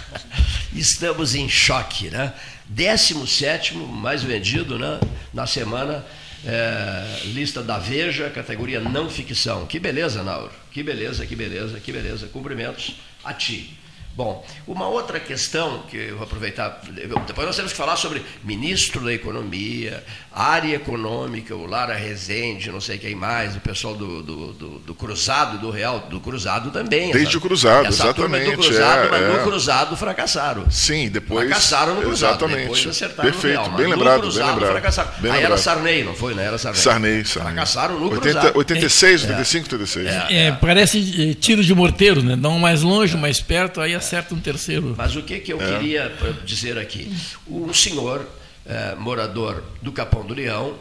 Estamos 0.74 1.34
em 1.34 1.48
choque, 1.48 2.10
né? 2.10 2.34
17 2.66 3.74
mais 3.76 4.22
vendido 4.22 4.78
né? 4.78 5.00
na 5.32 5.46
semana, 5.46 6.04
é, 6.44 7.20
lista 7.26 7.62
da 7.62 7.78
Veja, 7.78 8.28
categoria 8.28 8.80
não 8.80 9.08
ficção. 9.08 9.64
Que 9.66 9.78
beleza, 9.78 10.22
Nauro. 10.22 10.52
Que 10.70 10.82
beleza, 10.82 11.24
que 11.24 11.34
beleza, 11.34 11.80
que 11.80 11.92
beleza. 11.92 12.26
Cumprimentos 12.26 12.96
a 13.24 13.32
ti. 13.32 13.78
Bom, 14.16 14.42
uma 14.66 14.88
outra 14.88 15.20
questão 15.20 15.82
que 15.90 15.96
eu 15.96 16.14
vou 16.16 16.24
aproveitar, 16.24 16.80
depois 17.26 17.46
nós 17.46 17.54
temos 17.54 17.72
que 17.72 17.76
falar 17.76 17.96
sobre 17.96 18.22
ministro 18.42 19.04
da 19.04 19.12
Economia, 19.12 20.02
área 20.32 20.74
econômica, 20.74 21.54
o 21.54 21.66
Lara 21.66 21.94
Rezende, 21.94 22.70
não 22.72 22.80
sei 22.80 22.96
quem 22.96 23.14
mais, 23.14 23.54
o 23.54 23.60
pessoal 23.60 23.94
do, 23.94 24.22
do, 24.22 24.52
do- 24.54 24.78
do 24.78 24.94
Cruzado, 24.94 25.58
do 25.58 25.70
Real, 25.70 26.00
do 26.08 26.18
Cruzado 26.18 26.70
também. 26.70 27.10
Desde 27.12 27.36
o 27.36 27.40
Cruzado, 27.42 27.88
essa 27.88 28.12
turma 28.14 28.38
exatamente, 28.38 28.56
do 28.56 28.62
Cruzado, 28.62 29.06
é, 29.06 29.10
mas 29.10 29.22
é. 29.22 29.28
no 29.36 29.44
Cruzado 29.44 29.96
fracassaram. 29.96 30.70
Sim, 30.70 31.08
depois. 31.10 31.46
Fracassaram 31.48 31.94
no 31.96 32.00
Cruzado, 32.02 32.30
Exatamente. 32.36 32.60
depois 32.62 32.86
acertaram 32.86 33.30
Perfeito, 33.30 33.56
no 33.58 33.62
Real. 33.64 33.76
bem 33.76 33.86
no 33.86 33.92
lembrado, 33.96 34.20
Cruzado 34.22 34.44
bem 34.46 34.54
lembrado. 34.54 34.70
fracassaram. 34.72 35.10
Bem 35.18 35.30
Aí 35.30 35.38
era 35.38 35.40
lembrado. 35.48 35.58
Sarney, 35.60 36.04
não 36.04 36.14
foi? 36.14 36.34
Não 36.34 36.42
era 36.42 36.56
Sarney. 36.56 36.80
Sarney, 36.80 37.24
Sarney. 37.26 37.52
Fracassaram 37.52 37.98
no 38.00 38.04
80, 38.10 38.20
Cruzado. 38.22 38.56
86, 38.58 39.24
É. 39.24 39.26
85, 39.28 39.64
86. 39.74 40.06
É, 40.30 40.52
parece 40.52 41.30
eh, 41.30 41.34
tiro 41.34 41.62
de 41.62 41.74
morteiro, 41.74 42.22
né? 42.22 42.34
Dá 42.36 42.48
um 42.48 42.58
mais 42.58 42.82
longe, 42.82 43.16
mais 43.16 43.40
perto, 43.40 43.80
aí 43.80 43.94
acerta 44.06 44.34
um 44.34 44.40
terceiro. 44.40 44.94
Mas 44.96 45.14
o 45.16 45.22
que, 45.22 45.40
que 45.40 45.52
eu 45.52 45.60
É. 45.60 45.78
queria 45.78 46.02
eh, 46.20 46.32
dizer 46.44 46.78
aqui? 46.78 47.12
Um 47.48 47.72
senhor, 47.74 48.24
eh, 48.64 48.94
morador 48.98 49.62
do 49.82 49.90
Capão 49.92 50.24
do 50.24 50.32
Leão, 50.34 50.78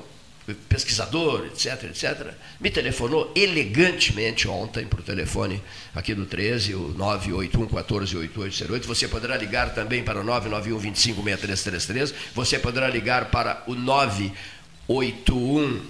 pesquisador, 0.70 1.48
etc, 1.48 1.86
etc, 1.86 2.28
me 2.60 2.70
telefonou 2.70 3.32
elegantemente 3.36 4.48
ontem 4.48 4.86
para 4.86 5.00
o 5.00 5.04
telefone 5.04 5.60
aqui 5.96 6.14
do 6.14 6.28
13, 6.28 6.76
o 6.76 6.90
981 6.96 7.66
14 7.68 8.16
8808. 8.16 8.88
Você 8.88 9.08
poderá 9.08 9.36
ligar 9.38 9.74
também 9.74 10.04
para 10.04 10.22
o 10.22 10.24
991 10.24 10.78
25 10.78 11.24
6333. 11.24 12.14
Você 12.36 12.60
poderá 12.60 12.88
ligar 12.88 13.32
para 13.32 13.64
o 13.66 13.74
981 13.74 15.82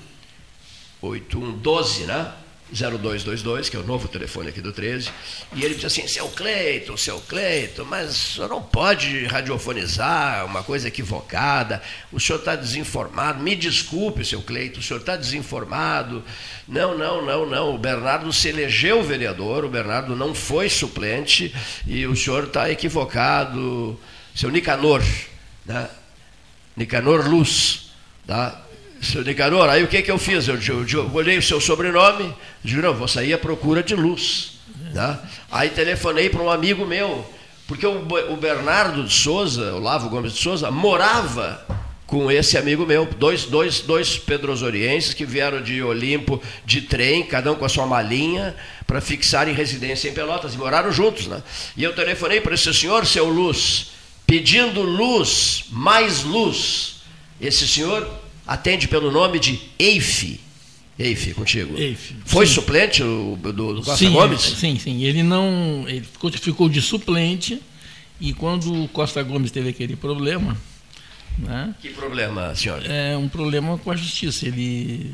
8112, 1.02 2.06
né? 2.06 2.32
0222, 2.72 3.70
que 3.70 3.78
é 3.78 3.80
o 3.80 3.84
novo 3.84 4.08
telefone 4.08 4.50
aqui 4.50 4.60
do 4.60 4.72
13, 4.72 5.10
e 5.54 5.64
ele 5.64 5.76
disse 5.76 5.86
assim, 5.86 6.08
seu 6.08 6.28
Cleiton, 6.30 6.98
seu 6.98 7.20
Cleiton, 7.22 7.86
mas 7.86 8.10
o 8.10 8.34
senhor 8.34 8.50
não 8.50 8.62
pode 8.62 9.26
radiofonizar 9.26 10.46
uma 10.46 10.64
coisa 10.64 10.88
equivocada, 10.88 11.82
o 12.12 12.20
senhor 12.20 12.40
está 12.40 12.56
desinformado, 12.56 13.42
me 13.42 13.56
desculpe, 13.56 14.26
seu 14.26 14.42
Cleiton, 14.42 14.80
o 14.80 14.84
senhor 14.84 15.00
está 15.00 15.16
desinformado, 15.16 16.24
não, 16.68 16.98
não, 16.98 17.24
não, 17.24 17.46
não, 17.46 17.76
o 17.76 17.78
Bernardo 17.78 18.34
se 18.34 18.50
elegeu 18.50 19.04
vereador, 19.04 19.64
o 19.64 19.70
Bernardo 19.70 20.16
não 20.16 20.34
foi 20.34 20.68
suplente, 20.68 21.54
e 21.86 22.08
o 22.08 22.16
senhor 22.16 22.46
está 22.46 22.70
equivocado, 22.72 24.00
seu 24.34 24.50
Nicanor, 24.50 25.04
né? 25.66 25.88
Nicanor 26.76 27.28
Luz, 27.30 27.92
tá? 28.28 28.65
Seu 29.02 29.24
Nicanor, 29.24 29.70
aí 29.70 29.84
o 29.84 29.88
que, 29.88 30.02
que 30.02 30.12
eu 30.12 30.18
fiz? 30.18 30.48
Eu, 30.48 30.60
eu, 30.62 30.88
eu 30.88 31.12
olhei 31.14 31.38
o 31.38 31.42
seu 31.42 31.60
sobrenome, 31.60 32.34
digo, 32.64 32.82
não, 32.82 32.94
vou 32.94 33.08
sair 33.08 33.34
à 33.34 33.38
procura 33.38 33.84
de 33.84 33.96
luz. 33.96 34.60
Tá? 34.94 35.22
Aí 35.52 35.70
telefonei 35.70 36.30
para 36.30 36.42
um 36.42 36.50
amigo 36.50 36.86
meu, 36.86 37.26
porque 37.68 37.86
o, 37.86 38.08
o 38.32 38.38
Bernardo 38.38 39.04
de 39.04 39.14
Souza, 39.14 39.74
o 39.74 39.80
Lavo 39.80 40.10
Gomes 40.10 40.34
de 40.34 40.40
Souza, 40.40 40.72
morava 40.72 41.66
com 42.06 42.32
esse 42.32 42.58
amigo 42.58 42.86
meu, 42.86 43.06
dois, 43.06 43.46
dois, 43.46 43.82
dois 43.82 44.18
pedrosorienses 44.18 45.14
que 45.14 45.26
vieram 45.26 45.62
de 45.62 45.82
Olimpo 45.82 46.42
de 46.64 46.82
trem, 46.82 47.24
cada 47.24 47.52
um 47.52 47.56
com 47.56 47.66
a 47.66 47.70
sua 47.70 47.86
malinha, 47.86 48.56
para 48.86 49.02
fixar 49.02 49.50
em 49.50 49.54
residência 49.54 50.08
em 50.08 50.14
Pelotas, 50.14 50.54
e 50.54 50.58
moraram 50.58 50.92
juntos. 50.92 51.28
Né? 51.28 51.42
E 51.76 51.84
eu 51.84 51.94
telefonei 51.94 52.40
para 52.40 52.54
esse 52.54 52.74
senhor, 52.74 53.06
seu 53.06 53.28
Luz, 53.28 53.88
pedindo 54.26 54.82
luz, 54.82 55.66
mais 55.72 56.24
luz. 56.24 57.02
Esse 57.42 57.68
senhor 57.68 58.08
atende 58.48 58.88
pelo 58.88 59.12
nome 59.12 59.40
de 59.40 59.60
Eife. 59.80 60.40
Eife, 60.98 61.34
contigo. 61.34 61.78
Eife, 61.78 62.16
Foi 62.26 62.46
sim. 62.48 62.54
suplente 62.54 63.04
o- 63.04 63.38
do, 63.42 63.52
do 63.52 63.76
Costa 63.82 63.98
sim, 63.98 64.12
Gomes? 64.12 64.42
Sim, 64.42 64.80
sim. 64.80 65.04
Ele 65.04 65.24
não. 65.24 65.84
Ele 65.88 66.02
ficou, 66.02 66.32
ficou 66.32 66.70
de 66.70 66.82
suplente 66.82 67.62
e 68.22 68.34
quando 68.34 68.84
o 68.84 68.88
Costa 68.88 69.22
Gomes 69.22 69.52
teve 69.52 69.70
aquele 69.70 69.98
problema, 69.98 70.56
né? 71.38 71.76
Que 71.82 71.90
problema, 71.90 72.56
senhor? 72.56 72.82
É 72.86 73.18
um 73.18 73.28
problema 73.28 73.78
com 73.78 73.92
a 73.92 73.96
justiça. 73.98 74.48
Ele 74.48 75.14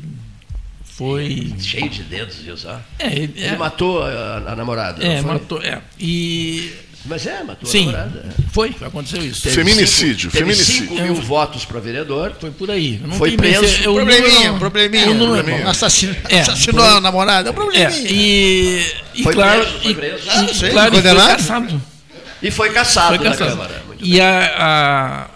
foi. 0.84 1.52
Cheio 1.58 1.88
de 1.88 2.04
dedos, 2.04 2.36
viu? 2.36 2.54
É, 2.98 3.06
ele, 3.12 3.32
Ele 3.34 3.44
é, 3.46 3.56
matou 3.56 4.02
a, 4.04 4.36
a 4.52 4.54
namorada. 4.54 5.02
é, 5.04 5.20
matou. 5.20 5.60
É, 5.62 5.82
e. 5.98 6.72
Mas 7.04 7.26
é, 7.26 7.42
matou 7.42 7.68
Sim, 7.68 7.88
a 7.88 7.92
namorada. 7.92 8.24
foi, 8.52 8.76
aconteceu 8.80 9.24
isso. 9.24 9.42
Teve 9.42 9.56
Feminicídio, 9.56 10.30
cinco- 10.30 10.32
teve 10.32 10.44
feminicídio. 10.54 10.88
5 10.88 11.02
mil 11.02 11.14
votos 11.16 11.64
para 11.64 11.80
vereador. 11.80 12.32
Foi 12.40 12.50
por 12.52 12.70
aí. 12.70 13.00
Não 13.04 13.16
Foi 13.16 13.36
preso. 13.36 13.64
eu- 13.82 13.94
Probleminha, 13.94 14.50
não- 14.52 14.58
probleminha. 14.60 15.04
eu 15.06 15.14
não- 15.14 15.26
probleminha. 15.34 15.68
Assassino- 15.68 16.14
É, 16.28 16.40
assassinou 16.42 16.84
a 16.84 17.00
namorada, 17.00 17.48
é 17.48 17.50
um 17.50 17.52
É, 17.52 17.56
probleminha. 17.56 17.90
e, 18.08 18.86
e 19.16 19.22
Foi 19.24 19.34
claro, 19.34 19.62
preso, 19.62 19.78
foi 19.80 19.90
e- 19.90 19.94
preso. 19.94 20.26
e- 20.26 20.28
Ah, 20.30 20.48
sei, 20.54 20.70
claro, 20.70 20.88
e 20.88 20.92
foi 21.02 21.02
condenado. 21.02 21.28
caçado. 21.36 21.82
E 22.40 22.50
foi 22.50 22.70
caçado, 22.70 23.16
Foi 23.16 23.18
na 23.24 23.30
caçado. 23.32 23.50
Câmara. 23.50 23.82
Muito 23.86 24.04
E 24.04 24.20
a, 24.20 25.28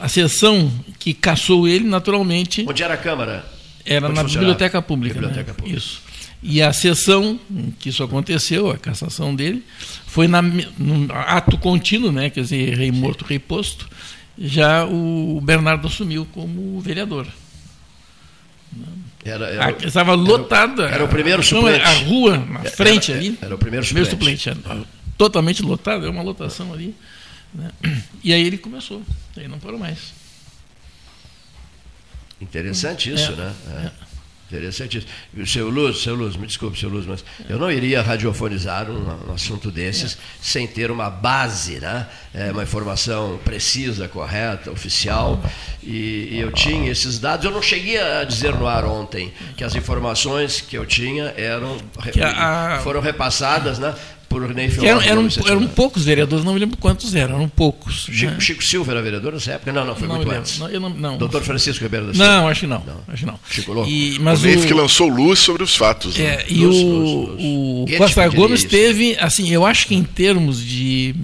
a, 0.00 0.04
a 0.04 0.08
sessão 0.08 0.72
que 0.98 1.12
caçou 1.12 1.68
ele, 1.68 1.84
naturalmente. 1.86 2.64
Onde 2.68 2.82
era 2.82 2.94
a 2.94 2.96
Câmara? 2.96 3.44
Era 3.84 4.06
Onde 4.06 4.14
na? 4.16 4.22
Biblioteca 4.24 4.80
Pública. 4.80 5.14
Biblioteca 5.14 5.50
né? 5.50 5.54
Pública. 5.58 5.76
Isso. 5.78 6.00
E 6.42 6.60
a 6.60 6.72
sessão 6.72 7.38
em 7.50 7.70
que 7.70 7.88
isso 7.90 8.02
aconteceu, 8.02 8.68
a 8.70 8.76
cassação 8.76 9.34
dele, 9.34 9.64
foi 10.06 10.26
na, 10.26 10.42
num 10.42 11.06
ato 11.10 11.56
contínuo, 11.56 12.10
né? 12.10 12.30
quer 12.30 12.40
dizer, 12.40 12.76
rei 12.76 12.90
morto, 12.90 13.24
rei 13.24 13.38
posto, 13.38 13.88
já 14.36 14.84
o 14.84 15.40
Bernardo 15.40 15.86
assumiu 15.86 16.26
como 16.32 16.80
vereador. 16.80 17.26
Era, 19.24 19.62
A- 19.62 19.68
Ah, 19.68 19.86
estava 19.86 20.14
lotada. 20.14 20.84
Era 20.88 21.04
o 21.04 21.08
primeiro 21.08 21.38
Não, 21.38 21.44
suplente. 21.48 21.84
A 21.84 21.92
rua 21.98 22.36
na 22.38 22.60
Era- 22.60 22.70
frente 22.70 23.12
era- 23.12 23.20
ali. 23.20 23.38
era 23.40 23.54
o 23.54 23.58
primeiro 23.58 23.86
suplente. 23.86 24.48
era 24.48 24.58
Totalmente 25.16 25.62
lotada, 25.62 26.06
é 26.06 26.10
uma 26.10 26.22
lotação 26.22 26.72
ali. 26.72 26.92
né? 27.54 27.70
E 28.24 28.32
aí 28.32 28.42
ele 28.44 28.58
começou. 28.58 29.00
Aí 29.36 29.46
não 29.46 29.60
parou 29.60 29.78
mais. 29.78 30.12
Interessante 32.40 33.12
isso, 33.12 33.30
É, 33.32 33.36
né? 33.36 33.54
É. 33.68 34.11
Interessante 34.52 34.98
isso. 34.98 35.06
Seu 35.50 35.70
Luz, 35.70 36.02
seu 36.02 36.14
Luz, 36.14 36.36
me 36.36 36.46
desculpe, 36.46 36.78
seu 36.78 36.88
Luz, 36.90 37.06
mas 37.06 37.24
eu 37.48 37.58
não 37.58 37.70
iria 37.70 38.02
radiofonizar 38.02 38.90
um, 38.90 39.30
um 39.30 39.32
assunto 39.34 39.70
desses 39.70 40.18
sem 40.42 40.66
ter 40.66 40.90
uma 40.90 41.08
base, 41.08 41.80
né? 41.80 42.06
É, 42.34 42.50
uma 42.52 42.62
informação 42.62 43.38
precisa, 43.44 44.08
correta, 44.08 44.70
oficial. 44.70 45.42
E, 45.82 46.28
e 46.32 46.38
eu 46.40 46.52
tinha 46.52 46.90
esses 46.90 47.18
dados. 47.18 47.44
Eu 47.44 47.50
não 47.50 47.62
cheguei 47.62 47.98
a 48.00 48.24
dizer 48.24 48.54
no 48.54 48.66
ar 48.66 48.84
ontem 48.84 49.32
que 49.56 49.64
as 49.64 49.74
informações 49.74 50.60
que 50.60 50.76
eu 50.76 50.84
tinha 50.86 51.32
eram 51.36 51.78
a- 52.22 52.78
foram 52.82 53.00
repassadas, 53.00 53.78
né? 53.78 53.94
Por 54.32 54.54
Ney 54.54 54.70
eram, 54.82 55.00
eram, 55.02 55.28
eram 55.46 55.66
poucos 55.68 56.04
vereadores, 56.04 56.44
não 56.44 56.54
me 56.54 56.60
lembro 56.60 56.76
quantos 56.78 57.14
eram, 57.14 57.34
eram 57.36 57.48
poucos. 57.48 58.06
Chico, 58.10 58.32
né? 58.32 58.40
Chico 58.40 58.64
Silva 58.64 58.92
era 58.92 59.02
vereador 59.02 59.32
nessa 59.32 59.52
época? 59.52 59.72
Não, 59.72 59.84
não, 59.84 59.94
foi 59.94 60.08
Não 60.08 60.16
muito 60.16 60.30
antes. 60.30 60.58
Não, 60.58 60.68
eu 60.68 60.80
não- 60.80 60.90
não. 60.90 61.18
Doutor 61.18 61.42
Francisco 61.42 61.84
Ribeiro 61.84 62.06
da 62.06 62.14
Silva. 62.14 62.28
Não, 62.28 62.48
acho 62.48 62.60
que 62.60 62.66
não. 62.66 62.82
Acho 63.08 63.20
que 63.20 63.26
não. 63.26 63.38
Chico 63.50 63.72
Louco. 63.72 63.90
E, 63.90 64.18
mas 64.20 64.42
o 64.42 64.48
o- 64.48 64.66
que 64.66 64.72
lançou 64.74 65.08
luz 65.08 65.38
sobre 65.38 65.62
os 65.62 65.76
fatos. 65.76 66.16
né? 66.16 66.24
É, 66.24 66.46
e 66.48 66.64
o, 66.64 66.70
o 66.72 67.84
Goethe 67.86 67.96
Costa 67.98 68.22
diria 68.28 68.36
Gomes 68.40 68.60
isso. 68.60 68.68
teve, 68.68 69.16
assim, 69.20 69.50
eu 69.52 69.64
acho 69.66 69.86
que 69.86 69.94
em 69.94 70.02
termos 70.02 70.64
de 70.64 71.14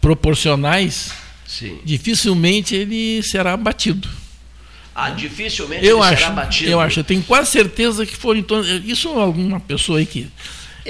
proporcionais, 0.00 1.12
Sim. 1.46 1.78
dificilmente 1.84 2.74
ele 2.74 3.22
será 3.22 3.56
batido. 3.56 4.08
Ah, 4.94 5.10
dificilmente 5.10 5.84
Eu 5.84 5.98
ele 5.98 6.06
acho, 6.06 6.22
será 6.22 6.30
batido. 6.34 6.70
eu 6.70 6.80
acho, 6.80 7.00
eu 7.00 7.04
tenho 7.04 7.22
quase 7.22 7.50
certeza 7.50 8.06
que 8.06 8.16
foram 8.16 8.40
em 8.40 8.42
torno. 8.42 8.64
Isso 8.84 9.08
alguma 9.10 9.60
pessoa 9.60 9.98
aí 9.98 10.06
que, 10.06 10.26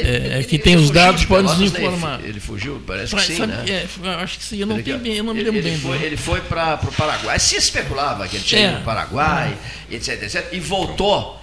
é, 0.01 0.43
que 0.43 0.57
Ele 0.57 0.63
tem 0.63 0.77
os 0.77 0.91
dados 0.91 1.21
de 1.23 1.27
pode 1.27 1.49
nos 1.49 1.61
informar. 1.61 2.21
Ele 2.25 2.41
fugiu, 2.41 2.83
parece 2.87 3.15
Mas, 3.15 3.25
que 3.27 3.33
sim, 3.33 3.39
sabe, 3.39 3.53
né? 3.53 3.65
é, 4.05 4.09
acho 4.23 4.39
que 4.39 4.45
sim, 4.45 4.59
eu 4.61 4.67
não, 4.67 4.77
Ele- 4.77 4.83
tenho 4.85 4.99
bem, 4.99 5.15
eu 5.15 5.25
não 5.25 5.35
me 5.35 5.43
lembro 5.43 5.59
ele 5.59 5.71
bem. 5.71 5.79
Foi, 5.79 6.03
ele 6.03 6.17
foi 6.17 6.41
para 6.41 6.79
o 6.83 6.93
Paraguai. 6.93 7.39
Se 7.39 7.57
especulava 7.57 8.27
que 8.29 8.37
ele 8.37 8.45
tinha 8.45 8.61
É. 8.61 8.65
ido 8.73 8.73
para 8.81 8.81
o 8.81 8.85
Paraguai, 8.85 9.57
etc, 9.91 10.23
etc. 10.23 10.47
E 10.53 10.61
voltou 10.61 11.41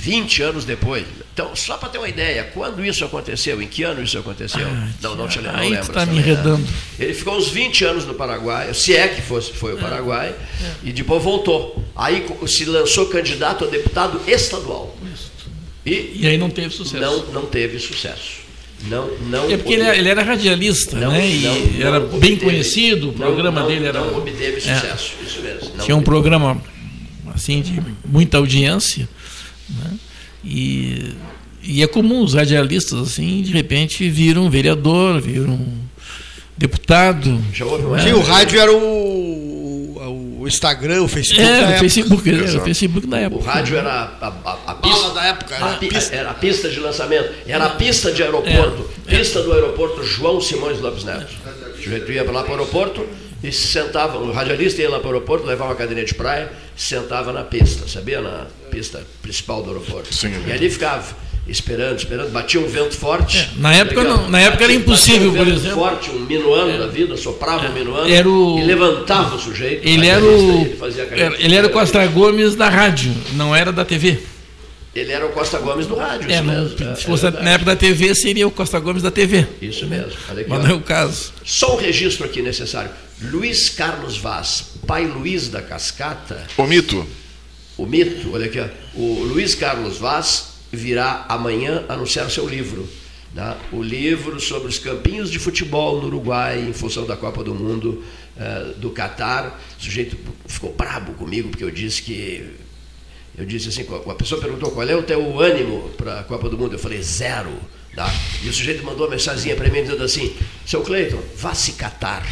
20 0.00 0.42
anos 0.42 0.64
depois. 0.64 1.04
Então, 1.34 1.54
só 1.54 1.76
para 1.76 1.88
ter 1.90 1.98
uma 1.98 2.08
ideia, 2.08 2.42
quando 2.52 2.84
isso 2.84 3.04
aconteceu, 3.04 3.62
em 3.62 3.66
que 3.68 3.84
ano 3.84 4.02
isso 4.02 4.18
aconteceu? 4.18 4.66
não, 5.00 5.14
não 5.14 5.28
te 5.28 5.38
lembro. 5.38 5.56
aí 5.60 5.68
tu 5.68 5.72
lembro 5.74 5.92
tá 5.92 6.00
me 6.00 6.06
também, 6.06 6.20
né? 6.24 6.28
enredando. 6.32 6.68
Ele 6.98 7.14
ficou 7.14 7.36
uns 7.36 7.48
20 7.48 7.84
anos 7.84 8.04
no 8.04 8.14
Paraguai, 8.14 8.72
se 8.74 8.96
é 8.96 9.06
que 9.06 9.22
fosse, 9.22 9.52
foi 9.52 9.74
o 9.74 9.78
Paraguai, 9.78 10.34
e 10.82 10.92
depois 10.92 11.22
voltou. 11.22 11.84
Aí 11.94 12.26
se 12.46 12.64
lançou 12.64 13.06
candidato 13.06 13.64
a 13.64 13.68
deputado 13.68 14.20
estadual. 14.26 14.96
E, 15.88 16.20
E 16.22 16.26
aí 16.26 16.38
não 16.38 16.50
teve 16.50 16.74
sucesso. 16.74 17.00
Não, 17.02 17.26
não 17.32 17.46
teve 17.46 17.78
sucesso. 17.78 18.38
Não, 18.88 19.08
não 19.28 19.50
É 19.50 19.56
porque 19.56 19.72
ele, 19.74 19.82
ele 19.88 20.08
era 20.08 20.22
radialista, 20.22 20.96
Não, 20.96 21.10
né? 21.10 21.28
E 21.28 21.40
não, 21.40 21.86
era 21.86 21.98
não 21.98 22.08
bem 22.20 22.34
obteve. 22.34 22.36
conhecido, 22.38 23.08
o 23.10 23.12
programa 23.12 23.60
não, 23.62 23.66
dele 23.66 23.86
era. 23.86 24.00
Não 24.00 24.16
obteve 24.18 24.56
É. 24.58 24.60
sucesso, 24.60 25.12
isso 25.26 25.40
mesmo. 25.40 25.70
não 25.76 25.84
Tinha 25.84 25.96
um 25.96 25.98
obteve. 25.98 26.04
programa 26.04 26.62
assim 27.34 27.60
de 27.60 27.82
muita 28.06 28.36
audiência, 28.38 29.08
né? 29.68 29.90
E, 30.44 31.12
e 31.62 31.82
é 31.82 31.86
comum 31.88 32.22
os 32.22 32.34
radialistas 32.34 33.00
assim, 33.00 33.42
de 33.42 33.50
repente 33.52 34.08
viram 34.08 34.48
vereador, 34.48 35.20
viram 35.20 35.58
deputado. 36.56 37.40
Já 37.52 37.64
houve 37.64 37.84
uma 37.84 37.96
né? 37.96 38.04
Sim, 38.04 38.12
o 38.12 38.20
rádio 38.20 38.60
era 38.60 38.72
o 38.72 38.78
Instagram, 40.48 41.02
o 41.02 41.08
Facebook. 41.08 41.42
da 41.46 41.48
É, 41.52 41.60
o 41.60 41.62
época. 41.64 41.78
Facebook, 41.80 42.28
era 42.30 42.44
o. 42.44 42.60
Facebook 42.64 43.06
da 43.06 43.16
O 43.16 43.20
época. 43.20 43.50
rádio 43.50 43.76
era 43.78 43.90
a, 44.20 44.26
a, 44.44 44.58
a 44.66 44.74
pista 44.74 45.10
da 45.10 45.24
época, 45.26 45.54
a, 45.54 45.58
era 45.68 45.76
pi- 45.78 45.88
pista. 45.88 46.14
era 46.16 46.30
a 46.30 46.34
pista 46.34 46.68
de 46.68 46.80
lançamento, 46.80 47.32
era 47.46 47.64
a 47.66 47.70
pista 47.70 48.10
de 48.12 48.22
aeroporto, 48.22 48.90
pista 49.06 49.42
do 49.42 49.52
aeroporto 49.52 50.02
João 50.02 50.40
Simões 50.40 50.80
Lopes 50.80 51.04
Neto. 51.04 51.26
O 51.78 51.82
sujeito 51.82 52.10
ia 52.10 52.24
lá 52.24 52.42
para 52.42 52.50
o 52.50 52.54
aeroporto 52.58 53.06
e 53.42 53.52
se 53.52 53.68
sentava, 53.68 54.18
o 54.18 54.32
radialista 54.32 54.82
ia 54.82 54.90
lá 54.90 54.98
para 54.98 55.08
o 55.08 55.12
aeroporto, 55.12 55.46
levava 55.46 55.70
uma 55.70 55.76
cadeirinha 55.76 56.04
de 56.06 56.14
praia, 56.14 56.50
se 56.76 56.86
sentava 56.96 57.32
na 57.32 57.44
pista, 57.44 57.86
sabia? 57.86 58.20
Na 58.20 58.46
pista 58.70 59.00
principal 59.22 59.62
do 59.62 59.68
aeroporto. 59.70 60.12
Sim, 60.12 60.32
e 60.46 60.52
ali 60.52 60.68
ficava. 60.68 61.04
Esperando, 61.48 61.96
esperando, 61.98 62.30
batia 62.30 62.60
um 62.60 62.66
vento 62.68 62.94
forte. 62.94 63.38
É, 63.38 63.48
na 63.56 63.74
época 63.74 64.04
não, 64.04 64.28
na 64.28 64.38
época 64.38 64.64
era 64.64 64.72
Batia- 64.74 64.76
impossível, 64.76 65.30
batia 65.30 65.30
um 65.30 65.36
por 65.36 65.46
vento 65.46 65.58
exemplo. 65.60 65.78
forte, 65.78 66.10
um 66.10 66.20
minuano 66.20 66.78
da 66.78 66.86
vida, 66.88 67.16
soprava 67.16 67.68
um 67.68 67.72
minuano 67.72 68.06
Era 68.12 68.28
o- 68.28 68.58
e 68.58 68.64
levantava 68.64 69.34
o 69.34 69.38
sujeito. 69.40 69.86
Ele 69.88 70.06
era 70.06 70.22
o 70.22 70.60
ele 70.66 70.76
fazia 70.76 71.08
era- 71.10 71.36
ele 71.40 71.54
era 71.54 71.66
o 71.66 71.70
Costa 71.70 72.06
Gomes 72.06 72.54
da 72.54 72.68
rádio, 72.68 73.14
não 73.32 73.56
era 73.56 73.72
da 73.72 73.82
TV. 73.84 74.18
Ele 74.94 75.10
era 75.12 75.24
o 75.24 75.30
Costa 75.30 75.58
Gomes 75.58 75.86
do 75.86 75.94
rádio, 75.94 76.30
É, 76.30 76.42
não, 76.42 76.52
mesmo. 76.54 76.76
se 76.76 76.84
É, 76.84 76.94
fosse 76.96 77.26
é 77.26 77.30
na 77.30 77.50
época 77.50 77.70
da 77.70 77.76
TV, 77.76 78.14
seria 78.14 78.46
o 78.46 78.50
Costa 78.50 78.78
Gomes 78.78 79.02
da 79.02 79.10
TV. 79.10 79.46
Isso 79.62 79.86
mesmo. 79.86 80.12
Olha 80.30 80.40
aqui, 80.40 80.50
Mas 80.50 80.58
ó. 80.60 80.62
não 80.64 80.70
é 80.70 80.74
o 80.74 80.80
caso. 80.80 81.32
Só 81.44 81.76
um 81.76 81.78
registro 81.78 82.26
aqui 82.26 82.42
necessário. 82.42 82.90
Luiz 83.22 83.70
Carlos 83.70 84.18
Vaz, 84.18 84.64
pai 84.86 85.06
Luiz 85.06 85.48
da 85.48 85.62
Cascata, 85.62 86.44
O 86.58 86.64
mito. 86.64 87.06
o 87.78 87.86
mito, 87.86 88.32
olha 88.34 88.46
aqui, 88.46 88.60
ó. 88.60 88.66
o 88.94 89.22
Luiz 89.24 89.54
Carlos 89.54 89.98
Vaz 89.98 90.57
virá 90.72 91.24
amanhã 91.28 91.84
anunciar 91.88 92.26
o 92.26 92.30
seu 92.30 92.48
livro. 92.48 92.88
né? 93.34 93.56
O 93.72 93.82
livro 93.82 94.40
sobre 94.40 94.68
os 94.68 94.78
campinhos 94.78 95.30
de 95.30 95.38
futebol 95.38 96.00
no 96.00 96.06
Uruguai, 96.06 96.60
em 96.60 96.72
função 96.72 97.06
da 97.06 97.16
Copa 97.16 97.42
do 97.42 97.54
Mundo 97.54 98.02
eh, 98.36 98.74
do 98.76 98.90
Catar. 98.90 99.60
O 99.78 99.82
sujeito 99.82 100.16
ficou 100.46 100.72
brabo 100.72 101.12
comigo, 101.14 101.48
porque 101.48 101.64
eu 101.64 101.70
disse 101.70 102.02
que. 102.02 102.48
Eu 103.36 103.44
disse 103.46 103.68
assim, 103.68 103.86
a 104.10 104.14
pessoa 104.14 104.40
perguntou 104.40 104.72
qual 104.72 104.88
é 104.88 104.96
o 104.96 105.02
teu 105.02 105.40
ânimo 105.40 105.90
para 105.90 106.20
a 106.20 106.24
Copa 106.24 106.48
do 106.48 106.58
Mundo. 106.58 106.74
Eu 106.74 106.78
falei, 106.78 107.00
zero. 107.02 107.50
Tá? 107.94 108.12
E 108.44 108.48
o 108.48 108.52
sujeito 108.52 108.84
mandou 108.84 109.06
uma 109.06 109.10
mensaginha 109.10 109.56
para 109.56 109.68
mim 109.70 109.82
dizendo 109.82 110.04
assim, 110.04 110.36
seu 110.66 110.82
Cleiton, 110.82 111.20
vá 111.36 111.54
se 111.54 111.72
catar. 111.72 112.24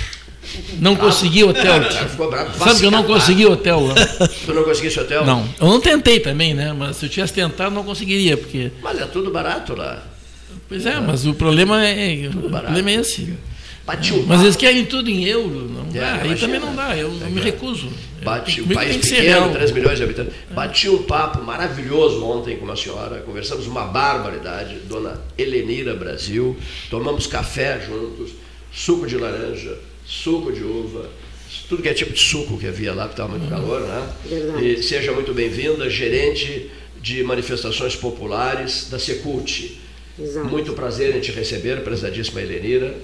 Não 0.79 0.95
Bravo. 0.95 1.09
consegui 1.11 1.45
hotel. 1.45 1.83
Ficou 2.11 2.31
bravo. 2.31 2.59
Sabe 2.59 2.81
que 2.81 2.87
eu 2.87 2.91
não 2.91 3.03
consegui 3.05 3.47
hotel 3.47 3.81
lá. 3.87 3.95
Tu 4.45 4.55
não 4.55 4.63
conseguisse 4.65 4.99
hotel? 5.01 5.25
Não, 5.25 5.49
eu 5.61 5.67
não 5.67 5.81
tentei 5.81 6.21
também, 6.21 6.55
né? 6.55 6.73
Mas 6.73 6.97
se 6.97 7.07
eu 7.07 7.09
tivesse 7.11 7.33
tentado, 7.33 7.75
não 7.75 7.85
conseguiria, 7.85 8.37
porque. 8.37 8.71
Mas 8.83 9.01
é 9.01 9.07
tudo 9.07 9.31
barato 9.31 9.75
lá. 9.75 10.03
Pois 10.69 10.85
é, 10.87 10.99
mas 11.01 11.27
o 11.27 11.35
problema 11.35 11.85
é, 11.87 12.29
o 12.29 12.49
barato. 12.49 12.65
problema 12.67 12.91
é 12.91 12.95
esse. 12.95 13.35
Bate 13.87 14.13
um 14.15 14.27
Mas 14.27 14.41
eles 14.43 14.57
querem 14.57 14.85
tudo 14.85 15.09
em 15.09 15.25
euro, 15.27 15.71
não 15.71 15.87
É, 15.95 16.01
dá. 16.01 16.15
Aí 16.23 16.35
também 16.35 16.59
não 16.59 16.75
dá, 16.75 16.97
eu, 16.97 17.07
eu 17.21 17.31
me 17.31 17.41
recuso. 17.41 17.89
Bate 18.25 18.61
Comigo 18.61 18.75
país 18.75 18.97
pequeno, 18.97 19.23
real. 19.23 19.51
3 19.51 19.71
milhões 19.71 19.97
de 19.99 20.03
habitantes. 20.03 20.33
Bati 20.51 20.89
um 20.89 21.05
papo 21.05 21.41
maravilhoso 21.45 22.25
ontem 22.25 22.57
com 22.57 22.65
uma 22.65 22.75
senhora, 22.75 23.21
conversamos 23.21 23.69
uma 23.69 23.85
barbaridade, 23.85 24.79
dona 24.89 25.21
Helenira 25.39 25.95
Brasil, 25.95 26.57
tomamos 26.91 27.29
café 27.29 27.81
juntos, 27.87 28.33
suco 28.73 29.07
de 29.07 29.17
laranja, 29.17 29.79
suco 30.07 30.53
de 30.53 30.63
uva, 30.63 31.11
tudo 31.69 31.83
que 31.83 31.89
é 31.89 31.95
tipo 31.95 32.13
de 32.13 32.21
suco 32.21 32.59
que 32.59 32.67
havia 32.67 32.93
lá, 32.95 33.05
porque 33.09 33.21
estava 33.21 33.37
muito 33.37 33.49
calor, 33.49 33.81
né? 33.81 34.09
Verdade. 34.25 34.65
E 34.75 34.83
seja 34.83 35.13
muito 35.13 35.33
bem-vinda, 35.35 35.89
gerente 35.91 36.71
de 37.01 37.23
manifestações 37.23 37.95
populares 37.97 38.89
da 38.91 38.99
Secult. 38.99 39.79
Exato. 40.19 40.47
Muito 40.49 40.73
prazer 40.73 41.15
em 41.15 41.21
te 41.21 41.31
receber, 41.33 41.83
prezadíssima 41.85 42.41
Helenira. 42.41 42.95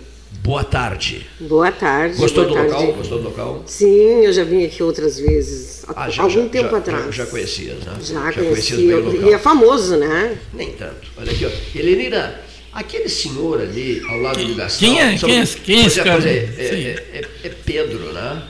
Boa 0.43 0.65
tarde. 0.65 1.27
Boa 1.41 1.71
tarde. 1.71 2.17
Gostou 2.17 2.45
do 2.45 2.55
boa 2.55 2.61
tarde. 2.65 2.75
local? 2.87 2.93
Gostou 2.97 3.19
do 3.19 3.25
local? 3.25 3.63
Sim, 3.67 4.25
eu 4.25 4.33
já 4.33 4.45
vim 4.45 4.65
aqui 4.65 4.83
outras 4.83 5.19
vezes, 5.21 5.85
há 5.89 6.05
Ah, 6.05 6.09
já, 6.11 6.23
algum 6.23 6.45
já, 6.45 6.49
tempo 6.49 6.71
já, 6.71 6.77
atrás. 6.79 7.05
Já, 7.05 7.11
já 7.25 7.27
conhecias, 7.27 7.79
né? 7.85 7.93
Já, 8.03 8.33
conhecias 8.33 8.49
conheci, 8.49 8.77
bem 8.87 8.95
o 8.97 9.05
local. 9.13 9.29
e 9.31 9.33
é 9.35 9.39
famoso, 9.39 9.97
né? 9.99 10.39
Nem 10.55 10.71
tanto. 10.73 11.07
Olha 11.19 11.31
aqui, 11.31 11.45
ó. 11.45 11.79
Helenira, 11.79 12.43
aquele 12.73 13.09
senhor 13.09 13.61
ali 13.61 14.03
ao 14.09 14.19
lado 14.19 14.45
do 14.45 14.55
Gastão. 14.55 14.89
quem 14.89 15.01
é- 15.01 15.17
quem 15.19 15.39
é 15.39 15.43
esse- 15.43 15.57
quem 15.59 15.83
é 15.83 15.87
esse 15.87 16.01
é, 16.01 16.05
cara? 16.05 16.29
é, 16.29 16.37
é, 16.59 16.69
Sim. 16.69 16.87
é, 16.87 17.19
é- 17.19 17.25
é 17.45 17.49
Pedro, 17.65 18.13
né? 18.13 18.43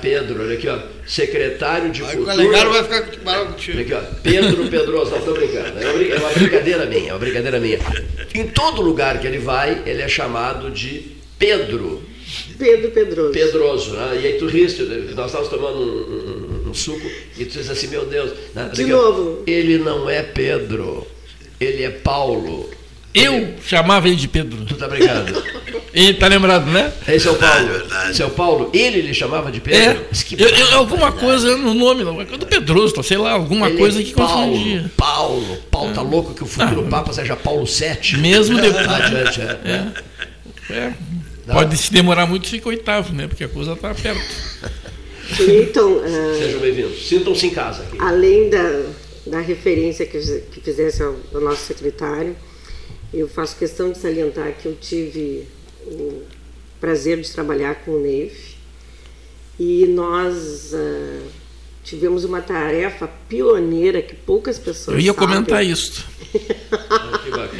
Pedro, 0.00 0.42
olha 0.42 0.54
aqui, 0.54 0.68
ó. 0.68 0.78
Secretário 1.06 1.90
de 1.90 2.02
Aí 2.02 2.08
o 2.08 2.24
Cultura. 2.24 2.36
Calegaro 2.36 2.70
vai 2.72 2.82
ficar 2.84 3.16
bravo 3.24 3.52
contigo. 3.52 3.78
Olha 3.78 3.84
aqui, 3.84 3.94
ó. 3.94 4.14
Pedro 4.22 4.68
Pedroso, 4.68 5.10
não 5.10 5.18
estou 5.18 5.34
brincando. 5.34 5.78
É 5.80 5.84
uma, 5.86 5.92
brin- 5.98 6.10
é 6.10 6.16
uma 6.16 6.30
brincadeira 6.30 6.86
minha, 6.86 7.08
é 7.10 7.12
uma 7.12 7.18
brincadeira 7.18 7.60
minha. 7.60 7.78
Em 8.34 8.46
todo 8.48 8.82
lugar 8.82 9.20
que 9.20 9.26
ele 9.26 9.38
vai, 9.38 9.82
ele 9.86 10.02
é 10.02 10.08
chamado 10.08 10.70
de 10.70 11.16
Pedro. 11.38 12.02
Pedro 12.58 12.90
Pedroso. 12.90 13.32
Pedroso, 13.32 13.90
né? 13.92 14.20
E 14.22 14.26
aí 14.26 14.32
tu 14.38 14.46
riste, 14.46 14.82
nós 15.14 15.26
estávamos 15.26 15.48
tomando 15.48 15.78
um, 15.78 16.64
um- 16.66 16.70
um 16.70 16.74
suco 16.74 17.06
e 17.38 17.44
tu 17.44 17.58
diz 17.58 17.68
assim, 17.70 17.86
meu 17.88 18.04
Deus. 18.06 18.32
né? 18.54 18.70
De 18.72 18.84
novo. 18.84 19.42
Ele 19.46 19.78
não 19.78 20.08
é 20.08 20.22
Pedro, 20.22 21.06
ele 21.60 21.82
é 21.82 21.90
Paulo. 21.90 22.70
Eu 23.14 23.54
chamava 23.64 24.08
ele 24.08 24.16
de 24.16 24.26
Pedro. 24.26 24.64
Tu 24.64 24.74
tá 24.74 24.88
brincando? 24.88 25.40
Ele 25.92 26.14
tá 26.14 26.26
lembrado, 26.26 26.66
né? 26.66 26.92
É 27.06 27.16
seu 27.16 27.36
Paulo. 27.36 27.68
Seu 28.12 28.30
Paulo, 28.30 28.70
ele 28.74 29.00
lhe 29.02 29.14
chamava 29.14 29.52
de 29.52 29.60
Pedro? 29.60 30.00
É. 30.02 30.42
Eu, 30.42 30.48
eu- 30.48 30.78
alguma 30.78 31.12
coisa 31.12 31.56
no 31.56 31.72
nome, 31.72 32.02
não, 32.02 32.20
é 32.20 32.24
do 32.24 32.44
Pedroso, 32.44 33.00
sei 33.04 33.16
lá, 33.16 33.30
alguma 33.30 33.68
Ele 33.68 33.78
coisa 33.78 34.00
é 34.00 34.02
que 34.02 34.12
Paulo, 34.12 34.50
confundia. 34.52 34.90
Paulo, 34.96 35.56
Paulo 35.70 35.94
tá 35.94 36.02
louco 36.02 36.34
que 36.34 36.42
o 36.42 36.46
futuro 36.46 36.82
Papa 36.88 37.12
seja 37.12 37.36
Paulo 37.36 37.64
VII. 37.64 38.18
Mesmo 38.18 38.60
depois. 38.60 38.88
Adiante, 38.88 39.40
é. 39.40 39.92
É. 40.70 40.74
É. 40.74 40.92
Pode 41.52 41.76
se 41.76 41.92
demorar 41.92 42.26
muito, 42.26 42.48
fica 42.48 42.68
oitavo, 42.68 43.12
né? 43.12 43.28
Porque 43.28 43.44
a 43.44 43.48
coisa 43.48 43.76
tá 43.76 43.94
perto. 43.94 44.20
Cleiton, 45.36 46.00
ah, 46.04 46.34
Sejam 46.42 46.58
bem-vindos. 46.60 47.06
Sintam-se 47.06 47.46
em 47.46 47.50
casa 47.50 47.82
aqui. 47.84 47.96
além 48.00 48.50
da, 48.50 48.82
da 49.26 49.40
referência 49.40 50.04
que, 50.04 50.18
que 50.50 50.60
fizesse 50.60 51.02
ao, 51.02 51.14
ao 51.32 51.40
nosso 51.40 51.64
secretário, 51.66 52.34
eu 53.20 53.28
faço 53.28 53.56
questão 53.56 53.90
de 53.92 53.98
salientar 53.98 54.52
que 54.60 54.66
eu 54.66 54.74
tive 54.80 55.46
o 55.86 56.22
prazer 56.80 57.20
de 57.20 57.30
trabalhar 57.30 57.76
com 57.84 57.92
o 57.92 58.00
Neif 58.00 58.54
e 59.58 59.86
nós 59.86 60.72
ah, 60.74 61.20
tivemos 61.84 62.24
uma 62.24 62.40
tarefa 62.40 63.08
pioneira 63.28 64.02
que 64.02 64.14
poucas 64.14 64.58
pessoas 64.58 64.96
Eu 64.96 65.00
ia 65.00 65.12
sabem. 65.12 65.28
comentar 65.28 65.64
isso. 65.64 66.04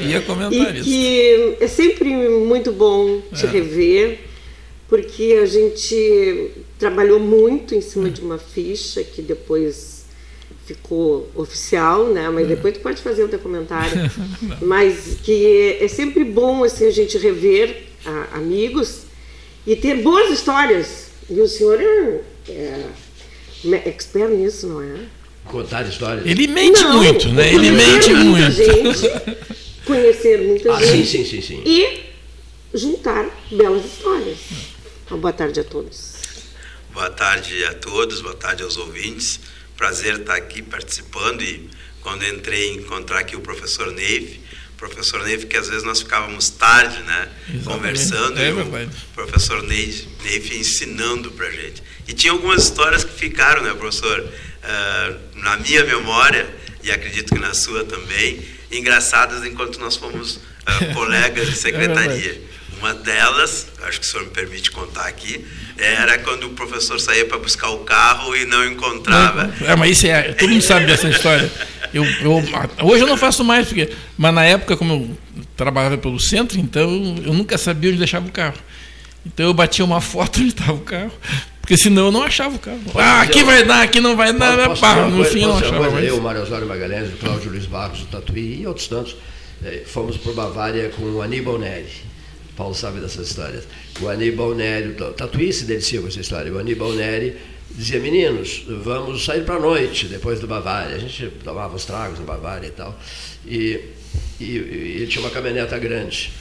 Ia 0.09 0.21
comentar 0.23 0.75
E 0.75 0.81
isso. 0.81 0.85
que 0.89 1.57
é 1.65 1.69
sempre 1.69 2.11
muito 2.29 2.73
bom 2.73 3.21
te 3.33 3.47
É. 3.47 3.49
rever, 3.49 4.19
porque 4.89 5.39
a 5.41 5.47
gente 5.47 6.51
trabalhou 6.79 7.21
muito 7.21 7.75
em 7.75 7.81
cima 7.81 8.11
de 8.11 8.21
uma 8.21 8.39
ficha 8.39 9.03
que 9.05 9.23
depois 9.23 9.94
ficou 10.67 11.31
oficial, 11.35 12.07
né? 12.09 12.29
Mas 12.31 12.49
depois 12.49 12.75
tu 12.75 12.81
pode 12.81 13.01
fazer 13.03 13.23
o 13.25 13.29
teu 13.29 13.39
comentário. 13.39 14.11
Mas 14.63 15.19
que 15.23 15.79
é 15.81 15.89
sempre 15.89 16.25
bom 16.25 16.65
assim 16.65 16.87
a 16.87 16.91
gente 16.91 17.19
rever 17.19 17.83
a- 18.05 18.37
amigos 18.39 19.03
e 19.67 19.77
ter 19.77 20.03
boas 20.03 20.31
histórias. 20.31 21.09
E 21.29 21.41
o 21.41 21.47
senhor 21.49 21.81
é, 21.81 22.21
é 22.51 22.85
me- 23.65 23.83
expert 23.87 24.31
nisso, 24.31 24.67
não 24.67 24.83
é? 24.83 24.95
Contar 25.47 25.83
histórias. 25.87 26.25
Ele 26.27 26.47
mente 26.47 26.81
Não, 26.83 26.97
muito, 27.03 27.29
né? 27.29 27.53
Ele 27.53 27.71
mente 27.71 28.11
muita 28.15 28.49
muito. 28.49 28.53
gente, 28.53 29.11
conhecer 29.85 30.39
muita 30.47 30.73
Ah, 30.75 30.83
gente. 30.83 31.07
sim, 31.07 31.25
sim, 31.25 31.43
sim. 31.43 31.63
E 31.67 32.05
juntar 32.73 33.29
belas 33.51 33.85
histórias. 33.85 34.39
Então, 35.05 35.19
boa 35.19 35.33
tarde 35.33 35.61
a 35.61 35.65
todos. 35.65 36.15
Boa 36.95 37.11
tarde 37.11 37.63
a 37.65 37.75
todos, 37.75 38.23
boa 38.23 38.35
tarde 38.35 38.63
aos 38.63 38.77
ouvintes. 38.79 39.41
Prazer 39.85 40.21
estar 40.21 40.37
aqui 40.37 40.63
participando 40.63 41.43
e 41.43 41.69
quando 42.01 42.25
entrei 42.25 42.73
encontrar 42.73 43.19
aqui 43.19 43.37
o 43.37 43.41
professor 43.41 43.93
Neif, 43.93 44.41
professor 44.79 45.23
Neif 45.23 45.45
que 45.45 45.59
às 45.59 45.69
vezes 45.69 45.83
nós 45.83 46.01
ficávamos 46.01 46.49
tarde, 46.49 47.03
né, 47.03 47.29
Exatamente. 47.51 47.65
conversando 47.65 48.41
É 48.41 48.49
e 48.49 48.53
o 48.53 48.89
professor 49.15 49.63
Neif, 49.63 50.09
Neif 50.25 50.57
ensinando 50.57 51.31
pra 51.33 51.51
gente. 51.51 51.83
E 52.09 52.15
tinha 52.15 52.33
algumas 52.33 52.63
histórias 52.63 53.05
que 53.05 53.13
ficaram, 53.13 53.63
né, 53.63 53.75
professor, 53.75 54.27
ah, 54.63 55.17
na 55.35 55.59
minha 55.59 55.85
memória 55.85 56.49
e 56.83 56.91
acredito 56.91 57.35
que 57.35 57.39
na 57.39 57.53
sua 57.53 57.85
também, 57.85 58.43
engraçadas 58.73 59.45
enquanto 59.45 59.79
nós 59.79 59.97
fomos 59.97 60.41
ah, 60.65 60.79
colegas 60.95 61.47
de 61.47 61.57
secretaria. 61.57 62.41
Uma 62.85 62.93
delas, 62.93 63.69
acho 63.85 63.99
que 63.99 64.07
o 64.07 64.11
senhor 64.11 64.25
me 64.27 64.31
permite 64.31 64.71
contar 64.71 65.07
aqui, 65.07 65.43
era 65.79 66.19
quando 66.19 66.45
o 66.49 66.51
professor 66.51 67.01
saía 67.01 67.25
para 67.25 67.39
buscar 67.39 67.71
o 67.71 67.79
carro 67.79 68.37
e 68.37 68.45
não 68.45 68.63
encontrava. 68.63 69.51
É, 69.63 69.75
mas 69.75 69.93
isso 69.93 70.07
é. 70.07 70.35
Todo 70.35 70.51
mundo 70.51 70.61
sabe 70.61 70.85
dessa 70.85 71.09
história. 71.09 71.51
Eu, 71.95 72.05
eu- 72.05 72.45
hoje 72.83 73.03
eu 73.03 73.07
não 73.07 73.17
faço 73.17 73.43
mais, 73.43 73.67
porque, 73.69 73.91
mas 74.19 74.35
na 74.35 74.45
época, 74.45 74.77
como 74.77 74.93
eu 74.93 75.45
trabalhava 75.57 75.97
pelo 75.97 76.21
centro, 76.21 76.59
então 76.61 76.83
eu 77.25 77.33
nunca 77.33 77.57
sabia 77.57 77.89
onde 77.89 77.99
deixava 78.01 78.29
o 78.29 78.31
carro. 78.31 78.59
Então 79.25 79.47
eu 79.47 79.55
batia 79.55 79.83
uma 79.83 80.03
foto 80.03 80.41
onde 80.41 80.49
estava 80.51 80.75
o 80.75 80.81
carro, 80.81 81.11
porque 81.63 81.79
senão 81.79 82.05
eu 82.07 82.13
não 82.13 82.23
achava 82.23 82.55
o 82.55 82.59
carro. 82.59 82.83
Ah, 82.97 83.23
aqui 83.23 83.43
vai 83.45 83.65
dar, 83.65 83.81
aqui 83.81 83.99
não 83.99 84.15
vai 84.15 84.31
dar. 84.35 84.67
Posso 84.69 84.83
pá, 84.83 84.89
dizer 84.91 85.01
uma 85.01 85.09
no 85.11 85.17
coisa- 85.17 85.31
fim 85.33 85.41
eu 85.43 85.49
não 85.49 85.57
achava 85.57 85.77
coisa? 85.79 85.91
mais. 85.93 86.07
Eu, 86.07 86.21
Mário 86.21 86.43
Osório 86.43 86.67
Magalhães, 86.69 87.09
o 87.15 87.17
Cláudio 87.17 87.51
Luiz 87.51 87.65
Barros, 87.65 88.03
o 88.03 88.07
Tatuí 88.09 88.61
e 88.61 88.67
outros 88.67 88.89
tantos, 88.89 89.17
eh, 89.65 89.85
fomos 89.87 90.19
para 90.19 90.33
Bavária 90.35 90.91
com 90.91 91.03
o 91.05 91.23
Aníbal 91.23 91.59
Neri. 91.59 92.13
Paulo 92.57 92.75
sabe 92.75 93.01
dessas 93.01 93.29
histórias. 93.29 93.65
O 94.01 94.09
Aníbal 94.09 94.55
Neri, 94.55 94.91
o 94.91 95.13
Tatuí 95.13 95.53
se 95.53 95.65
delicia 95.65 96.01
com 96.01 96.09
essa 96.09 96.21
história. 96.21 96.53
O 96.53 96.59
Aníbal 96.59 96.93
Neri 96.93 97.37
dizia, 97.71 97.99
meninos, 97.99 98.65
vamos 98.83 99.25
sair 99.25 99.45
para 99.45 99.57
a 99.57 99.61
noite, 99.61 100.07
depois 100.07 100.41
do 100.41 100.47
Bavária. 100.47 100.97
A 100.97 100.99
gente 100.99 101.29
tomava 101.43 101.75
os 101.75 101.85
tragos 101.85 102.19
no 102.19 102.25
Bavária 102.25 102.67
e 102.67 102.71
tal. 102.71 102.99
E, 103.47 103.81
e, 104.41 104.45
e 104.45 104.97
ele 104.97 105.07
tinha 105.07 105.25
uma 105.25 105.31
caminhoneta 105.31 105.79
grande. 105.79 106.33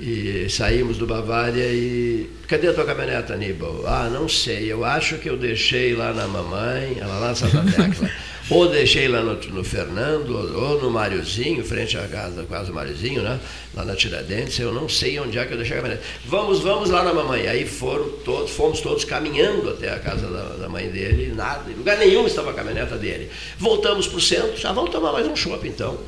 E 0.00 0.46
saímos 0.48 0.96
do 0.96 1.06
Bavária 1.06 1.66
e. 1.66 2.30
Cadê 2.46 2.68
a 2.68 2.72
tua 2.72 2.84
caminhoneta, 2.84 3.34
Aníbal? 3.34 3.84
Ah, 3.86 4.08
não 4.10 4.28
sei. 4.28 4.72
Eu 4.72 4.84
acho 4.84 5.18
que 5.18 5.28
eu 5.28 5.36
deixei 5.36 5.94
lá 5.94 6.12
na 6.12 6.28
mamãe, 6.28 6.96
ela 7.00 7.18
lá 7.18 7.28
na 7.28 7.34
Santa 7.34 7.62
Tecla. 7.64 8.10
ou 8.50 8.68
deixei 8.68 9.06
lá 9.06 9.22
no, 9.22 9.34
no 9.34 9.62
Fernando, 9.62 10.30
ou 10.30 10.80
no 10.80 10.90
Máriozinho, 10.90 11.64
frente 11.64 11.96
à 11.96 12.06
casa, 12.08 12.44
casa 12.44 12.66
do 12.66 12.74
Máriozinho, 12.74 13.22
né? 13.22 13.38
Lá 13.74 13.84
na 13.84 13.94
Tiradentes. 13.94 14.58
Eu 14.58 14.74
não 14.74 14.88
sei 14.88 15.18
onde 15.20 15.38
é 15.38 15.46
que 15.46 15.52
eu 15.52 15.56
deixei 15.56 15.78
a 15.78 15.80
caminhonete. 15.80 16.06
Vamos, 16.26 16.58
vamos 16.60 16.90
lá 16.90 17.04
na 17.04 17.14
mamãe. 17.14 17.46
Aí 17.46 17.64
foram 17.64 18.10
todos, 18.24 18.50
fomos 18.50 18.80
todos 18.80 19.04
caminhando 19.04 19.70
até 19.70 19.92
a 19.92 19.98
casa 20.00 20.26
da, 20.26 20.42
da 20.56 20.68
mãe 20.68 20.88
dele, 20.88 21.32
nada, 21.34 21.70
em 21.70 21.74
lugar 21.74 21.96
nenhum 21.96 22.26
estava 22.26 22.50
a 22.50 22.54
caminhoneta 22.54 22.96
dele. 22.96 23.30
Voltamos 23.56 24.08
para 24.08 24.18
o 24.18 24.20
centro, 24.20 24.56
já 24.56 24.72
vamos 24.72 24.90
tomar 24.90 25.12
mais 25.12 25.26
um 25.26 25.36
chopp 25.36 25.66
então. 25.66 25.98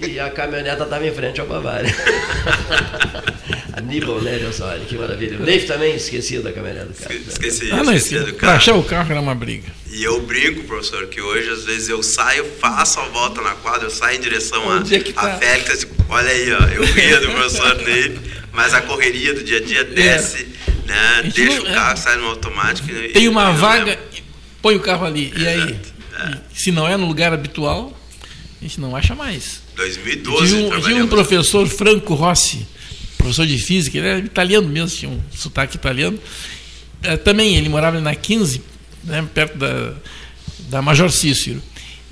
E 0.00 0.18
a 0.20 0.30
caminhoneta 0.30 0.84
estava 0.84 1.06
em 1.06 1.12
frente 1.14 1.40
ao 1.40 1.46
Bavária. 1.46 1.94
Aníbal 3.74 4.20
Nélio 4.22 4.48
Osório, 4.48 4.82
que 4.86 4.96
maravilha. 4.96 5.38
O 5.40 5.44
Dave 5.44 5.66
também 5.66 5.94
esquecia 5.94 6.40
da 6.40 6.52
caminhoneta 6.52 6.86
do 6.86 6.94
cara. 6.94 7.14
Esqueci, 7.14 7.70
Ah, 7.72 7.82
não, 7.84 7.92
esqueci 7.92 8.18
do 8.24 8.34
carro. 8.34 8.56
achar 8.56 8.74
o 8.74 8.82
carro 8.82 9.10
era 9.12 9.20
uma 9.20 9.34
briga. 9.34 9.68
E 9.90 10.02
eu 10.02 10.20
brinco, 10.22 10.62
professor, 10.64 11.06
que 11.06 11.20
hoje 11.20 11.48
às 11.50 11.64
vezes 11.64 11.88
eu 11.88 12.02
saio, 12.02 12.44
faço 12.58 13.00
a 13.00 13.04
volta 13.04 13.40
na 13.42 13.50
quadra, 13.54 13.84
eu 13.86 13.90
saio 13.90 14.16
em 14.18 14.20
direção 14.20 14.62
a, 14.70 14.76
Onde 14.76 14.94
é 14.94 15.00
que 15.00 15.12
a 15.12 15.14
tá? 15.14 15.38
Félix, 15.38 15.86
olha 16.08 16.30
aí, 16.30 16.52
ó, 16.52 16.58
eu 16.68 16.84
ria 16.84 17.20
do 17.20 17.30
professor 17.32 17.76
Ney, 17.82 18.18
mas 18.52 18.74
a 18.74 18.80
correria 18.80 19.34
do 19.34 19.44
dia 19.44 19.58
a 19.58 19.62
dia 19.62 19.84
desce, 19.84 20.48
né? 20.86 21.20
gente 21.24 21.34
Deixa 21.44 21.60
não- 21.62 21.70
o 21.70 21.74
carro, 21.74 21.96
sai 21.98 22.16
no 22.16 22.26
automático. 22.28 22.90
e- 22.90 23.08
Tem 23.10 23.28
uma 23.28 23.42
e 23.42 23.46
não 23.46 23.54
vaga, 23.56 23.98
põe 24.62 24.74
o 24.76 24.80
carro 24.80 25.04
ali. 25.06 25.32
E 25.36 25.46
aí? 25.46 25.76
E 26.54 26.60
se 26.60 26.70
não 26.72 26.88
é 26.88 26.96
no 26.96 27.06
lugar 27.06 27.32
habitual, 27.32 27.92
a 28.60 28.64
gente 28.64 28.80
não 28.80 28.96
acha 28.96 29.14
mais. 29.14 29.65
2012 29.76 30.46
Tinha 30.48 30.66
um, 30.66 30.80
tinha 30.80 31.04
um 31.04 31.08
professor 31.08 31.66
Franco 31.68 32.14
Rossi, 32.14 32.66
professor 33.18 33.46
de 33.46 33.58
física, 33.58 33.98
ele 33.98 34.06
era 34.08 34.18
italiano 34.18 34.68
mesmo, 34.68 34.96
tinha 34.98 35.10
um 35.10 35.20
sotaque 35.34 35.76
italiano. 35.76 36.18
Eh, 37.02 37.16
também 37.18 37.56
ele 37.56 37.68
morava 37.68 38.00
na 38.00 38.14
15, 38.14 38.62
né, 39.04 39.26
perto 39.34 39.58
da, 39.58 39.92
da 40.70 40.82
Major 40.82 41.10
Cícero. 41.10 41.62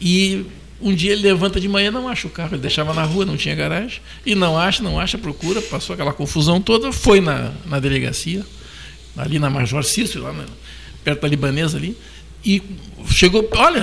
E 0.01 0.45
um 0.81 0.95
dia 0.95 1.13
ele 1.13 1.23
levanta 1.23 1.59
de 1.59 1.67
manhã 1.69 1.91
não 1.91 2.09
acha 2.09 2.27
o 2.27 2.31
carro, 2.31 2.55
ele 2.55 2.63
deixava 2.63 2.93
na 2.93 3.05
rua, 3.05 3.25
não 3.25 3.37
tinha 3.37 3.55
garagem, 3.55 4.01
e 4.27 4.35
não 4.35 4.59
acha, 4.59 4.83
não 4.83 5.01
acha, 5.01 5.17
procura, 5.17 5.63
passou 5.63 5.95
aquela 5.95 6.13
confusão 6.13 6.61
toda, 6.61 6.93
foi 6.93 7.21
na, 7.21 7.53
na 7.65 7.81
delegacia, 7.81 8.45
ali 9.17 9.39
na 9.39 9.49
Major 9.49 9.83
Cícero, 9.83 10.25
lá 10.25 10.33
na- 10.33 10.45
perto 11.03 11.23
da 11.23 11.29
libanesa 11.29 11.79
ali, 11.79 11.97
e 12.45 12.61
chegou, 13.11 13.49
olha, 13.53 13.83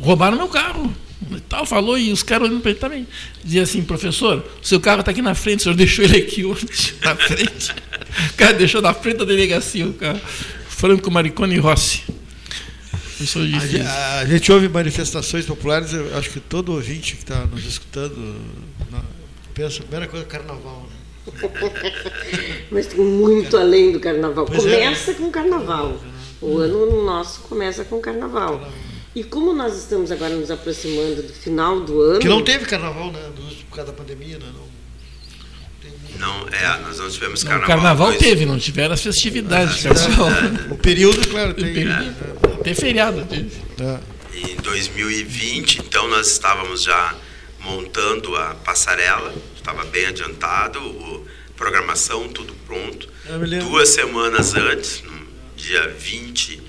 roubaram 0.00 0.36
meu 0.36 0.48
carro. 0.48 0.94
E 1.30 1.40
tal, 1.40 1.66
falou, 1.66 1.98
e 1.98 2.12
os 2.12 2.22
caras 2.22 2.48
olhando 2.48 2.60
para 2.60 2.70
ele 2.70 2.80
também. 2.80 3.06
Dizia 3.42 3.62
assim, 3.62 3.82
professor, 3.82 4.44
o 4.62 4.66
seu 4.66 4.78
carro 4.80 5.00
está 5.00 5.10
aqui 5.10 5.20
na 5.20 5.34
frente, 5.34 5.60
o 5.60 5.62
senhor 5.64 5.74
deixou 5.76 6.04
ele 6.04 6.16
aqui 6.16 6.44
hoje, 6.44 6.94
na 7.02 7.16
frente. 7.16 7.74
O 8.30 8.34
cara 8.36 8.52
deixou 8.54 8.80
na 8.80 8.94
frente 8.94 9.18
da 9.18 9.24
delegacia 9.24 9.86
o 9.86 9.92
carro. 9.94 10.20
Franco 10.68 11.10
Maricone 11.10 11.58
Rossi. 11.58 12.02
A, 13.84 14.18
a 14.20 14.26
gente 14.26 14.50
ouve 14.52 14.68
manifestações 14.68 15.44
populares, 15.44 15.92
eu 15.92 16.16
acho 16.16 16.30
que 16.30 16.38
todo 16.38 16.72
ouvinte 16.72 17.16
que 17.16 17.22
está 17.22 17.44
nos 17.46 17.66
escutando 17.66 18.16
na- 18.90 19.02
pensa, 19.52 19.78
a 19.80 19.82
primeira 19.82 20.06
coisa 20.06 20.24
é 20.24 20.28
carnaval. 20.28 20.88
Né? 20.88 20.98
Mas 22.70 22.86
tem 22.86 23.00
muito 23.00 23.56
além 23.56 23.90
do 23.90 23.98
carnaval. 23.98 24.46
Pois 24.46 24.64
é. 24.64 24.84
começa 24.84 25.14
com 25.14 25.24
o 25.24 25.30
carnaval. 25.32 26.00
O 26.40 26.58
ano 26.58 27.04
nosso 27.04 27.40
começa 27.40 27.84
com 27.84 27.96
o 27.96 28.00
carnaval. 28.00 28.72
E 29.18 29.24
como 29.24 29.52
nós 29.52 29.76
estamos 29.76 30.12
agora 30.12 30.32
nos 30.36 30.48
aproximando 30.48 31.22
do 31.24 31.32
final 31.32 31.80
do 31.80 32.00
ano. 32.02 32.20
Que 32.20 32.28
não 32.28 32.40
teve 32.44 32.66
carnaval, 32.66 33.10
né? 33.10 33.18
Por 33.68 33.74
causa 33.76 33.90
da 33.90 33.96
pandemia, 33.98 34.38
né? 34.38 34.46
Não, 34.54 34.68
Não, 36.18 36.48
é, 36.50 36.78
nós 36.82 36.98
não 36.98 37.10
tivemos 37.10 37.42
Não, 37.42 37.50
carnaval. 37.50 37.76
carnaval 37.76 38.06
dois- 38.10 38.18
teve, 38.22 38.46
não 38.46 38.58
tiveram 38.58 38.94
as 38.94 39.00
festividades 39.02 39.78
de 39.80 39.88
Ah, 39.88 39.94
carnaval. 39.94 40.28
é. 40.30 40.72
O 40.72 40.76
período, 40.78 41.26
claro, 41.28 41.52
tem. 41.54 41.72
período, 41.74 42.62
Tem 42.62 42.74
feriado. 42.74 43.24
teve. 43.26 43.50
Em 44.34 44.54
2020, 44.62 45.78
então, 45.80 46.06
nós 46.08 46.28
estávamos 46.30 46.82
já 46.84 47.14
montando 47.60 48.36
a 48.36 48.54
passarela, 48.54 49.34
estava 49.56 49.84
bem 49.86 50.06
adiantado, 50.06 50.78
o, 50.80 51.26
programação, 51.56 52.28
tudo 52.28 52.54
pronto. 52.68 53.08
Duas 53.68 53.88
semanas 53.88 54.54
antes, 54.54 55.02
no 55.02 55.26
dia 55.56 55.88
20 55.98 56.62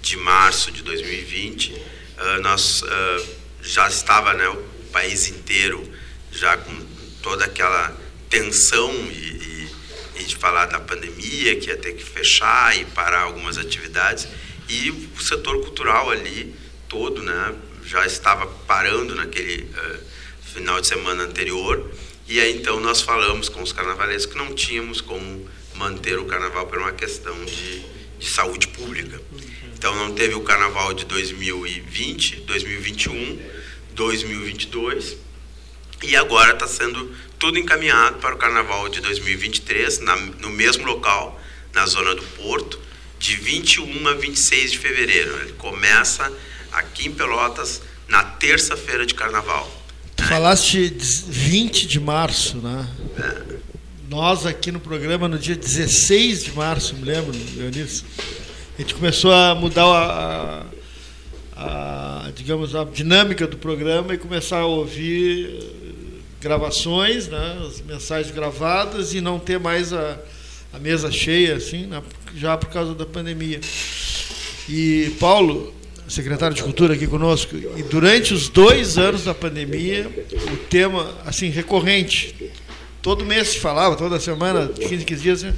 de 0.00 0.16
março 0.18 0.70
de 0.70 0.84
2020, 0.84 1.74
ah, 2.18 2.38
nós 2.40 2.82
ah, 2.84 3.24
já 3.62 3.88
estava 3.88 4.32
né, 4.32 4.48
o 4.48 4.56
país 4.92 5.28
inteiro 5.28 5.86
já 6.32 6.56
com 6.56 6.74
toda 7.22 7.44
aquela 7.44 7.96
tensão 8.28 8.92
e, 9.10 9.68
e, 10.16 10.20
e 10.20 10.24
de 10.24 10.36
falar 10.36 10.66
da 10.66 10.80
pandemia, 10.80 11.56
que 11.56 11.68
ia 11.68 11.76
ter 11.76 11.92
que 11.92 12.04
fechar 12.04 12.76
e 12.78 12.84
parar 12.86 13.22
algumas 13.22 13.58
atividades. 13.58 14.28
E 14.68 14.90
o 14.90 15.20
setor 15.20 15.60
cultural 15.60 16.10
ali 16.10 16.54
todo 16.88 17.22
né, 17.22 17.54
já 17.84 18.04
estava 18.06 18.46
parando 18.46 19.14
naquele 19.14 19.62
uh, 19.62 19.98
final 20.54 20.80
de 20.80 20.86
semana 20.86 21.24
anterior. 21.24 21.90
E 22.28 22.40
aí 22.40 22.56
então 22.56 22.80
nós 22.80 23.00
falamos 23.00 23.48
com 23.48 23.62
os 23.62 23.72
carnavalescos 23.72 24.32
que 24.32 24.38
não 24.38 24.54
tínhamos 24.54 25.00
como 25.00 25.48
manter 25.74 26.18
o 26.18 26.24
carnaval 26.24 26.66
por 26.66 26.78
uma 26.78 26.92
questão 26.92 27.44
de, 27.44 27.80
de 28.18 28.28
saúde 28.28 28.68
pública. 28.68 29.20
Então 29.86 29.94
não 29.94 30.12
teve 30.12 30.34
o 30.34 30.40
carnaval 30.40 30.92
de 30.92 31.04
2020, 31.04 32.40
2021, 32.40 33.38
2022 33.94 35.16
e 36.02 36.16
agora 36.16 36.54
está 36.54 36.66
sendo 36.66 37.14
tudo 37.38 37.56
encaminhado 37.56 38.18
para 38.18 38.34
o 38.34 38.36
carnaval 38.36 38.88
de 38.88 39.00
2023 39.00 40.00
na, 40.00 40.16
no 40.16 40.50
mesmo 40.50 40.84
local, 40.84 41.40
na 41.72 41.86
zona 41.86 42.16
do 42.16 42.22
Porto, 42.22 42.80
de 43.20 43.36
21 43.36 44.08
a 44.08 44.14
26 44.14 44.72
de 44.72 44.78
fevereiro. 44.80 45.38
Ele 45.42 45.52
começa 45.52 46.32
aqui 46.72 47.06
em 47.06 47.12
Pelotas 47.12 47.80
na 48.08 48.24
terça-feira 48.24 49.06
de 49.06 49.14
carnaval. 49.14 49.70
Tu 50.16 50.24
falaste 50.24 50.92
20 51.28 51.86
de 51.86 52.00
março, 52.00 52.56
né? 52.56 52.88
É. 53.20 53.56
Nós 54.08 54.46
aqui 54.46 54.72
no 54.72 54.80
programa 54.80 55.28
no 55.28 55.38
dia 55.38 55.54
16 55.54 56.42
de 56.42 56.52
março, 56.54 56.96
me 56.96 57.04
lembro, 57.04 57.32
Leonis, 57.54 58.04
a 58.78 58.82
gente 58.82 58.94
começou 58.94 59.32
a 59.32 59.54
mudar 59.54 59.86
a, 59.86 60.66
a, 61.56 62.26
a, 62.26 62.30
digamos, 62.32 62.74
a 62.76 62.84
dinâmica 62.84 63.46
do 63.46 63.56
programa 63.56 64.12
e 64.12 64.18
começar 64.18 64.58
a 64.58 64.66
ouvir 64.66 65.48
eh, 65.48 66.20
gravações, 66.42 67.26
né, 67.26 67.58
as 67.66 67.80
mensagens 67.80 68.34
gravadas 68.34 69.14
e 69.14 69.22
não 69.22 69.38
ter 69.38 69.58
mais 69.58 69.94
a, 69.94 70.18
a 70.74 70.78
mesa 70.78 71.10
cheia, 71.10 71.56
assim, 71.56 71.86
né, 71.86 72.02
já 72.36 72.54
por 72.58 72.68
causa 72.68 72.94
da 72.94 73.06
pandemia. 73.06 73.60
E 74.68 75.10
Paulo, 75.18 75.72
secretário 76.06 76.54
de 76.54 76.62
Cultura 76.62 76.92
aqui 76.92 77.06
conosco, 77.06 77.56
e 77.56 77.82
durante 77.84 78.34
os 78.34 78.50
dois 78.50 78.98
anos 78.98 79.24
da 79.24 79.32
pandemia, 79.34 80.06
o 80.52 80.56
tema, 80.68 81.14
assim, 81.24 81.48
recorrente, 81.48 82.52
todo 83.00 83.24
mês 83.24 83.48
se 83.48 83.58
falava, 83.58 83.96
toda 83.96 84.20
semana, 84.20 84.68
15, 84.68 85.02
15 85.02 85.22
dias, 85.22 85.44
assim, 85.44 85.56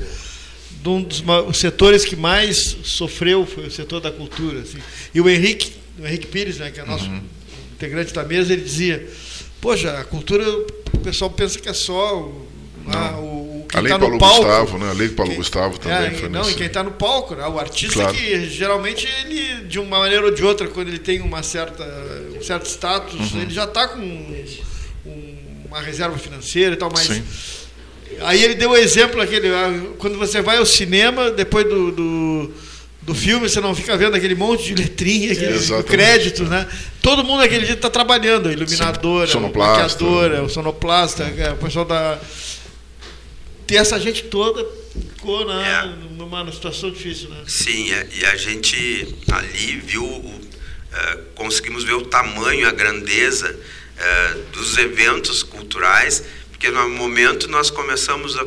de 0.82 0.88
um 0.88 1.02
dos 1.02 1.22
setores 1.58 2.04
que 2.04 2.16
mais 2.16 2.76
sofreu 2.84 3.44
foi 3.46 3.66
o 3.66 3.70
setor 3.70 4.00
da 4.00 4.10
cultura. 4.10 4.60
Assim. 4.60 4.78
E 5.14 5.20
o 5.20 5.28
Henrique, 5.28 5.72
o 5.98 6.06
Henrique 6.06 6.26
Pires, 6.26 6.58
né, 6.58 6.70
que 6.70 6.80
é 6.80 6.84
nosso 6.84 7.06
uhum. 7.06 7.20
integrante 7.72 8.12
da 8.12 8.24
mesa, 8.24 8.52
ele 8.52 8.62
dizia, 8.62 9.08
poxa, 9.60 9.98
a 9.98 10.04
cultura, 10.04 10.44
o 10.92 10.98
pessoal 10.98 11.30
pensa 11.30 11.58
que 11.58 11.68
é 11.68 11.72
só 11.72 12.18
o, 12.18 12.48
a, 12.86 13.18
o 13.18 13.48
a 13.74 13.80
Lei 13.80 13.92
tá 13.92 13.98
Paulo 13.98 14.18
palco, 14.18 14.36
Gustavo, 14.36 14.78
né? 14.78 14.90
A 14.90 14.92
Lei 14.92 15.08
Paulo 15.10 15.30
quem, 15.30 15.38
Gustavo 15.38 15.78
também 15.78 16.08
é, 16.08 16.10
foi 16.12 16.28
Não, 16.28 16.40
nesse... 16.40 16.52
e 16.52 16.54
quem 16.54 16.66
está 16.66 16.82
no 16.82 16.92
palco, 16.92 17.34
né? 17.34 17.46
O 17.46 17.58
artista 17.58 18.00
claro. 18.00 18.16
que 18.16 18.48
geralmente 18.48 19.06
ele, 19.20 19.64
de 19.66 19.78
uma 19.78 19.98
maneira 19.98 20.24
ou 20.24 20.32
de 20.32 20.42
outra, 20.42 20.68
quando 20.68 20.88
ele 20.88 20.98
tem 20.98 21.20
uma 21.20 21.42
certa, 21.42 21.84
um 22.34 22.42
certo 22.42 22.66
status, 22.66 23.32
uhum. 23.32 23.42
ele 23.42 23.50
já 23.50 23.64
está 23.64 23.88
com 23.88 24.00
um, 24.00 25.64
uma 25.66 25.80
reserva 25.80 26.16
financeira 26.16 26.74
e 26.74 26.78
tal, 26.78 26.90
mas. 26.92 27.06
Sim. 27.06 27.22
Aí 28.20 28.42
ele 28.42 28.54
deu 28.54 28.70
o 28.70 28.76
exemplo 28.76 29.20
aquele, 29.20 29.48
ah, 29.48 29.72
quando 29.98 30.18
você 30.18 30.40
vai 30.40 30.58
ao 30.58 30.66
cinema, 30.66 31.30
depois 31.30 31.64
do, 31.68 31.92
do, 31.92 32.50
do 33.02 33.14
filme, 33.14 33.48
você 33.48 33.60
não 33.60 33.74
fica 33.74 33.96
vendo 33.96 34.16
aquele 34.16 34.34
monte 34.34 34.64
de 34.64 34.74
letrinha, 34.74 35.32
aquele 35.32 35.82
crédito, 35.84 36.44
né? 36.44 36.66
Todo 37.00 37.24
mundo 37.24 37.38
naquele 37.38 37.64
dia 37.64 37.74
está 37.74 37.88
trabalhando, 37.88 38.48
a 38.48 38.52
iluminadora, 38.52 39.38
o 39.38 39.40
maquiadora, 39.40 40.42
o 40.42 40.48
sonoplasta, 40.48 41.24
é, 41.24 41.52
o 41.52 41.56
pessoal 41.56 41.84
da 41.84 42.18
ter 43.68 43.76
essa 43.76 44.00
gente 44.00 44.24
toda 44.24 44.66
ficou 45.14 45.46
né, 45.46 45.84
é. 45.84 46.16
numa 46.16 46.50
situação 46.50 46.90
difícil, 46.90 47.28
né? 47.28 47.42
Sim, 47.46 47.92
é, 47.92 48.08
e 48.14 48.24
a 48.24 48.34
gente 48.34 49.14
ali 49.30 49.76
viu, 49.84 50.04
uh, 50.04 50.38
conseguimos 51.34 51.84
ver 51.84 51.92
o 51.92 52.06
tamanho, 52.06 52.66
a 52.66 52.72
grandeza 52.72 53.54
uh, 53.54 54.42
dos 54.52 54.78
eventos 54.78 55.42
culturais, 55.42 56.24
porque 56.58 56.72
no 56.72 56.88
momento 56.90 57.48
nós 57.48 57.70
começamos 57.70 58.36
a 58.36 58.44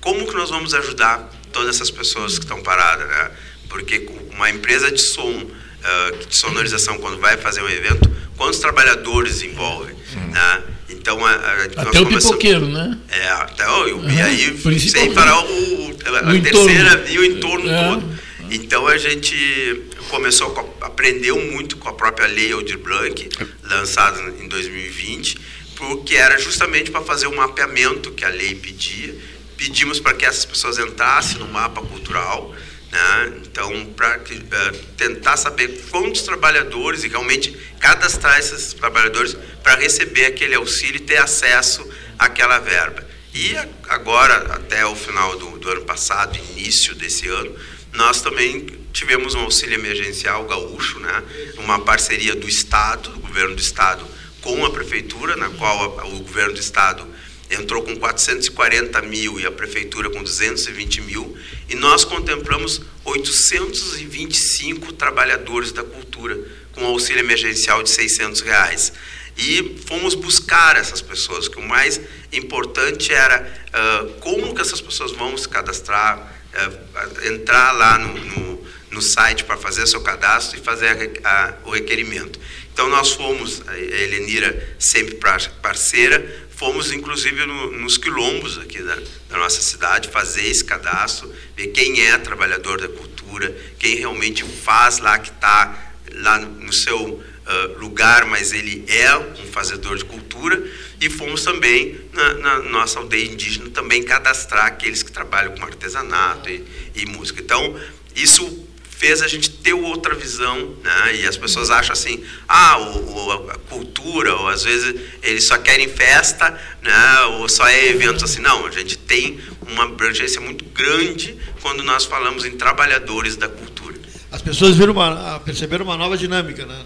como 0.00 0.26
que 0.26 0.34
nós 0.34 0.48
vamos 0.48 0.72
ajudar 0.74 1.30
todas 1.52 1.76
essas 1.76 1.90
pessoas 1.90 2.38
que 2.38 2.44
estão 2.44 2.62
paradas, 2.62 3.06
né? 3.06 3.30
Porque 3.68 4.08
uma 4.32 4.50
empresa 4.50 4.90
de 4.90 5.00
som, 5.00 5.30
uh, 5.30 6.26
de 6.26 6.34
sonorização, 6.34 6.96
quando 6.98 7.20
vai 7.20 7.36
fazer 7.36 7.62
um 7.62 7.68
evento, 7.68 8.10
quantos 8.36 8.58
trabalhadores 8.58 9.42
envolve, 9.42 9.92
hum. 9.92 10.30
né? 10.32 10.62
Então, 10.88 11.24
a, 11.24 11.30
a, 11.30 11.64
até 11.64 12.00
o 12.00 12.06
pipoqueiro, 12.06 12.66
né? 12.68 12.98
É, 13.10 13.28
até 13.28 13.68
o, 13.68 13.96
uhum. 13.98 14.10
e 14.10 14.22
aí 14.22 14.80
sem 14.80 15.12
parar 15.12 15.38
o, 15.38 15.90
o, 15.90 15.96
a 16.26 16.32
o 16.32 16.42
terceira 16.42 17.04
e 17.08 17.18
o 17.18 17.24
entorno 17.24 17.70
é. 17.70 17.84
todo. 17.84 18.22
Então 18.50 18.86
a 18.86 18.98
gente 18.98 19.82
começou 20.08 20.48
a 20.80 20.86
aprendeu 20.86 21.40
muito 21.40 21.76
com 21.76 21.88
a 21.88 21.92
própria 21.92 22.26
lei 22.26 22.52
Aldir 22.52 22.78
Blanc, 22.78 23.28
lançada 23.62 24.20
em 24.40 24.48
2020, 24.48 25.38
porque 25.82 26.14
era 26.14 26.38
justamente 26.38 26.92
para 26.92 27.02
fazer 27.02 27.26
o 27.26 27.34
mapeamento 27.34 28.12
que 28.12 28.24
a 28.24 28.28
lei 28.28 28.54
pedia. 28.54 29.12
Pedimos 29.56 29.98
para 29.98 30.14
que 30.14 30.24
essas 30.24 30.44
pessoas 30.44 30.78
entrassem 30.78 31.38
no 31.38 31.48
mapa 31.48 31.82
cultural, 31.82 32.54
né? 32.92 33.32
Então, 33.42 33.86
para 33.86 34.16
uh, 34.16 34.22
eh, 34.22 34.72
tentar 34.96 35.36
saber 35.36 35.82
quantos 35.90 36.22
trabalhadores 36.22 37.02
e 37.02 37.08
realmente 37.08 37.50
cadastrar 37.80 38.38
esses 38.38 38.72
trabalhadores 38.74 39.36
para 39.64 39.74
receber 39.74 40.26
aquele 40.26 40.54
auxílio 40.54 40.98
e 40.98 41.00
ter 41.00 41.16
acesso 41.16 41.84
àquela 42.16 42.60
verba. 42.60 43.04
E 43.34 43.56
agora, 43.88 44.36
até 44.54 44.86
o 44.86 44.94
final 44.94 45.36
do, 45.36 45.58
do 45.58 45.68
ano 45.68 45.82
passado, 45.82 46.38
início 46.52 46.94
desse 46.94 47.26
ano, 47.26 47.56
nós 47.92 48.20
também 48.20 48.66
tivemos 48.92 49.34
um 49.34 49.40
auxílio 49.40 49.74
emergencial 49.74 50.44
gaúcho, 50.44 51.00
né? 51.00 51.24
uma 51.58 51.80
parceria 51.80 52.36
do 52.36 52.48
Estado, 52.48 53.10
do 53.10 53.18
governo 53.18 53.56
do 53.56 53.60
Estado, 53.60 54.06
com 54.42 54.66
a 54.66 54.70
prefeitura, 54.70 55.36
na 55.36 55.48
qual 55.48 55.98
a, 55.98 56.06
o 56.06 56.18
governo 56.18 56.52
do 56.52 56.60
Estado 56.60 57.06
entrou 57.50 57.82
com 57.82 57.96
440 57.96 59.00
mil 59.02 59.38
e 59.38 59.46
a 59.46 59.50
prefeitura 59.50 60.10
com 60.10 60.22
220 60.22 61.00
mil, 61.02 61.36
e 61.68 61.74
nós 61.74 62.04
contemplamos 62.04 62.82
825 63.04 64.92
trabalhadores 64.92 65.72
da 65.72 65.82
cultura 65.82 66.38
com 66.72 66.84
auxílio 66.84 67.20
emergencial 67.20 67.82
de 67.82 67.90
600 67.90 68.40
reais. 68.40 68.92
E 69.36 69.80
fomos 69.86 70.14
buscar 70.14 70.76
essas 70.76 71.00
pessoas, 71.00 71.48
que 71.48 71.58
o 71.58 71.62
mais 71.62 72.00
importante 72.32 73.12
era 73.12 73.50
uh, 73.68 74.12
como 74.20 74.54
que 74.54 74.60
essas 74.60 74.80
pessoas 74.80 75.12
vão 75.12 75.36
se 75.38 75.48
cadastrar, 75.48 76.18
uh, 76.54 77.26
entrar 77.32 77.72
lá 77.72 77.98
no, 77.98 78.12
no, 78.12 78.66
no 78.90 79.02
site 79.02 79.44
para 79.44 79.56
fazer 79.56 79.86
seu 79.86 80.02
cadastro 80.02 80.58
e 80.58 80.62
fazer 80.62 81.20
a, 81.24 81.48
a, 81.48 81.54
o 81.64 81.70
requerimento. 81.70 82.38
Então 82.72 82.88
nós 82.88 83.12
fomos, 83.12 83.62
a 83.68 83.78
Helenira 83.78 84.76
sempre 84.78 85.16
parceira, 85.60 86.46
fomos 86.56 86.92
inclusive 86.92 87.44
no, 87.44 87.72
nos 87.72 87.98
quilombos 87.98 88.58
aqui 88.58 88.82
da, 88.82 88.96
da, 89.28 89.36
nossa 89.36 89.60
cidade 89.60 90.08
fazer 90.08 90.46
esse 90.46 90.64
cadastro, 90.64 91.32
ver 91.56 91.68
quem 91.68 92.06
é 92.06 92.16
trabalhador 92.18 92.80
da 92.80 92.88
cultura, 92.88 93.54
quem 93.78 93.96
realmente 93.96 94.44
faz 94.44 94.98
lá, 94.98 95.18
que 95.18 95.30
está 95.30 95.92
lá 96.14 96.38
no 96.38 96.72
seu 96.72 96.96
uh, 96.96 97.78
lugar, 97.78 98.26
mas 98.26 98.52
ele 98.52 98.84
é 98.88 99.16
um 99.16 99.46
fazedor 99.50 99.96
de 99.96 100.04
cultura, 100.04 100.62
e 101.00 101.10
fomos 101.10 101.42
também 101.42 102.00
na, 102.12 102.34
na, 102.34 102.58
nossa 102.60 102.98
aldeia 102.98 103.26
indígena 103.26 103.70
também 103.70 104.02
cadastrar 104.02 104.66
aqueles 104.66 105.02
que 105.02 105.10
trabalham 105.10 105.54
com 105.56 105.64
artesanato 105.64 106.48
e, 106.48 106.64
e 106.94 107.06
música. 107.06 107.40
Então, 107.42 107.78
isso 108.14 108.68
fez 109.02 109.20
a 109.20 109.26
gente 109.26 109.50
ter 109.50 109.72
outra 109.72 110.14
visão, 110.14 110.76
né? 110.80 111.16
E 111.16 111.26
as 111.26 111.36
pessoas 111.36 111.70
acham 111.70 111.92
assim, 111.92 112.22
ah, 112.46 112.78
o, 112.78 113.12
o, 113.12 113.50
a 113.50 113.58
cultura, 113.68 114.32
ou 114.36 114.46
às 114.46 114.62
vezes 114.62 114.94
eles 115.24 115.42
só 115.42 115.58
querem 115.58 115.88
festa, 115.88 116.56
né? 116.80 117.20
Ou 117.40 117.48
só 117.48 117.66
é 117.66 117.88
eventos 117.88 118.22
assim. 118.22 118.40
Não, 118.40 118.64
a 118.64 118.70
gente 118.70 118.96
tem 118.96 119.40
uma 119.68 119.86
abrangência 119.86 120.40
muito 120.40 120.64
grande 120.66 121.36
quando 121.60 121.82
nós 121.82 122.04
falamos 122.04 122.44
em 122.44 122.52
trabalhadores 122.52 123.34
da 123.34 123.48
cultura. 123.48 123.96
As 124.30 124.40
pessoas 124.40 124.76
viram 124.76 124.92
uma, 124.92 125.40
perceberam 125.40 125.84
uma 125.84 125.96
nova 125.96 126.16
dinâmica, 126.16 126.64
né? 126.64 126.80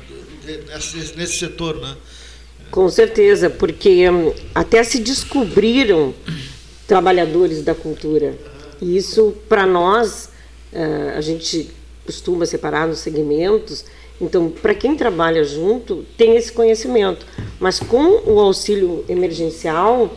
Nesse 1.16 1.38
setor, 1.38 1.78
né? 1.82 1.94
Com 2.70 2.88
certeza, 2.88 3.51
porque 3.51 4.09
hum, 4.09 4.32
até 4.55 4.82
se 4.82 5.01
descobriram 5.01 6.14
trabalhadores 6.86 7.62
da 7.62 7.74
cultura. 7.74 8.34
E 8.80 8.97
isso, 8.97 9.36
para 9.51 9.66
nós, 9.66 10.30
uh, 10.72 11.18
a 11.18 11.20
gente 11.20 11.76
costuma 12.07 12.47
separar 12.47 12.87
nos 12.87 13.01
segmentos. 13.01 13.85
Então, 14.20 14.49
para 14.49 14.74
quem 14.74 14.97
trabalha 14.97 15.45
junto, 15.45 16.07
tem 16.16 16.37
esse 16.37 16.53
conhecimento. 16.53 17.27
Mas 17.61 17.78
com 17.78 18.23
o 18.24 18.41
auxílio 18.41 19.05
emergencial, 19.09 20.15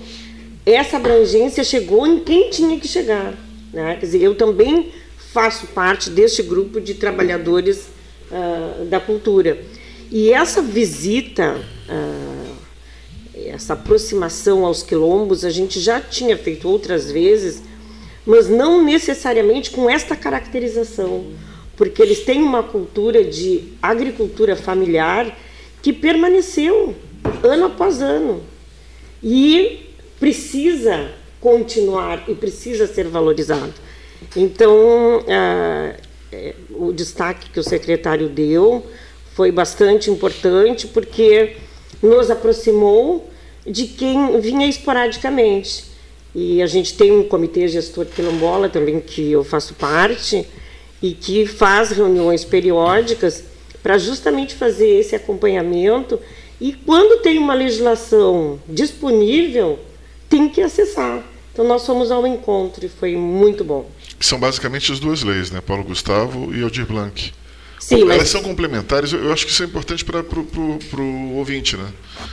essa 0.65 0.97
abrangência 0.97 1.63
chegou 1.63 2.07
em 2.07 2.19
quem 2.19 2.49
tinha 2.49 2.79
que 2.79 2.87
chegar. 2.87 3.33
Né? 3.73 3.95
Quer 3.99 4.05
dizer, 4.05 4.21
eu 4.21 4.35
também 4.35 4.91
faço 5.17 5.67
parte 5.67 6.09
deste 6.09 6.41
grupo 6.41 6.79
de 6.79 6.93
trabalhadores 6.93 7.87
uh, 8.31 8.85
da 8.85 8.99
cultura. 8.99 9.59
E 10.11 10.31
essa 10.31 10.61
visita, 10.61 11.55
uh, 11.89 12.55
essa 13.35 13.73
aproximação 13.73 14.65
aos 14.65 14.81
quilombos 14.81 15.45
a 15.45 15.49
gente 15.49 15.79
já 15.79 15.99
tinha 16.01 16.37
feito 16.37 16.67
outras 16.67 17.11
vezes, 17.11 17.61
mas 18.25 18.49
não 18.49 18.83
necessariamente 18.83 19.71
com 19.71 19.89
esta 19.89 20.15
caracterização, 20.15 21.25
porque 21.79 22.01
eles 22.01 22.19
têm 22.19 22.43
uma 22.43 22.61
cultura 22.61 23.23
de 23.23 23.69
agricultura 23.81 24.53
familiar 24.53 25.33
que 25.81 25.93
permaneceu 25.93 26.93
ano 27.41 27.67
após 27.67 28.01
ano 28.01 28.43
e 29.23 29.93
precisa 30.19 31.09
continuar 31.39 32.25
e 32.27 32.35
precisa 32.35 32.85
ser 32.85 33.07
valorizado. 33.07 33.73
Então, 34.35 35.23
ah, 35.29 35.95
é, 36.33 36.53
o 36.71 36.91
destaque 36.91 37.49
que 37.49 37.61
o 37.61 37.63
secretário 37.63 38.27
deu 38.27 38.85
foi 39.33 39.49
bastante 39.49 40.11
importante 40.11 40.85
porque 40.85 41.55
nos 42.03 42.29
aproximou 42.29 43.29
de 43.65 43.87
quem 43.87 44.37
vinha 44.41 44.67
esporadicamente. 44.67 45.85
E 46.35 46.61
a 46.61 46.67
gente 46.67 46.97
tem 46.97 47.13
um 47.13 47.23
comitê 47.23 47.69
gestor 47.69 48.05
quilombola 48.05 48.67
também 48.67 48.99
que 48.99 49.31
eu 49.31 49.45
faço 49.45 49.73
parte 49.75 50.45
e 51.01 51.13
que 51.13 51.45
faz 51.45 51.91
reuniões 51.91 52.43
periódicas 52.43 53.43
para 53.81 53.97
justamente 53.97 54.55
fazer 54.55 54.99
esse 54.99 55.15
acompanhamento 55.15 56.19
e 56.59 56.73
quando 56.73 57.21
tem 57.21 57.37
uma 57.37 57.53
legislação 57.53 58.59
disponível, 58.67 59.79
tem 60.27 60.49
que 60.49 60.61
acessar. 60.61 61.23
Então 61.53 61.65
nós 61.65 61.85
fomos 61.85 62.11
ao 62.11 62.27
encontro 62.27 62.85
e 62.85 62.89
foi 62.89 63.15
muito 63.15 63.63
bom. 63.63 63.89
São 64.19 64.39
basicamente 64.39 64.91
as 64.91 64.99
duas 64.99 65.23
leis, 65.23 65.51
né? 65.51 65.61
Paulo 65.61 65.83
Gustavo 65.83 66.53
e 66.53 66.61
Aldir 66.61 66.85
Blanc. 66.85 67.33
Sim, 67.79 68.03
mas... 68.03 68.17
Elas 68.17 68.29
são 68.29 68.43
complementares, 68.43 69.13
eu 69.13 69.31
acho 69.31 69.45
que 69.45 69.51
isso 69.51 69.63
é 69.63 69.65
importante 69.65 70.03
para 70.03 70.19
o 70.21 71.35
ouvinte, 71.35 71.77
né? 71.77 71.91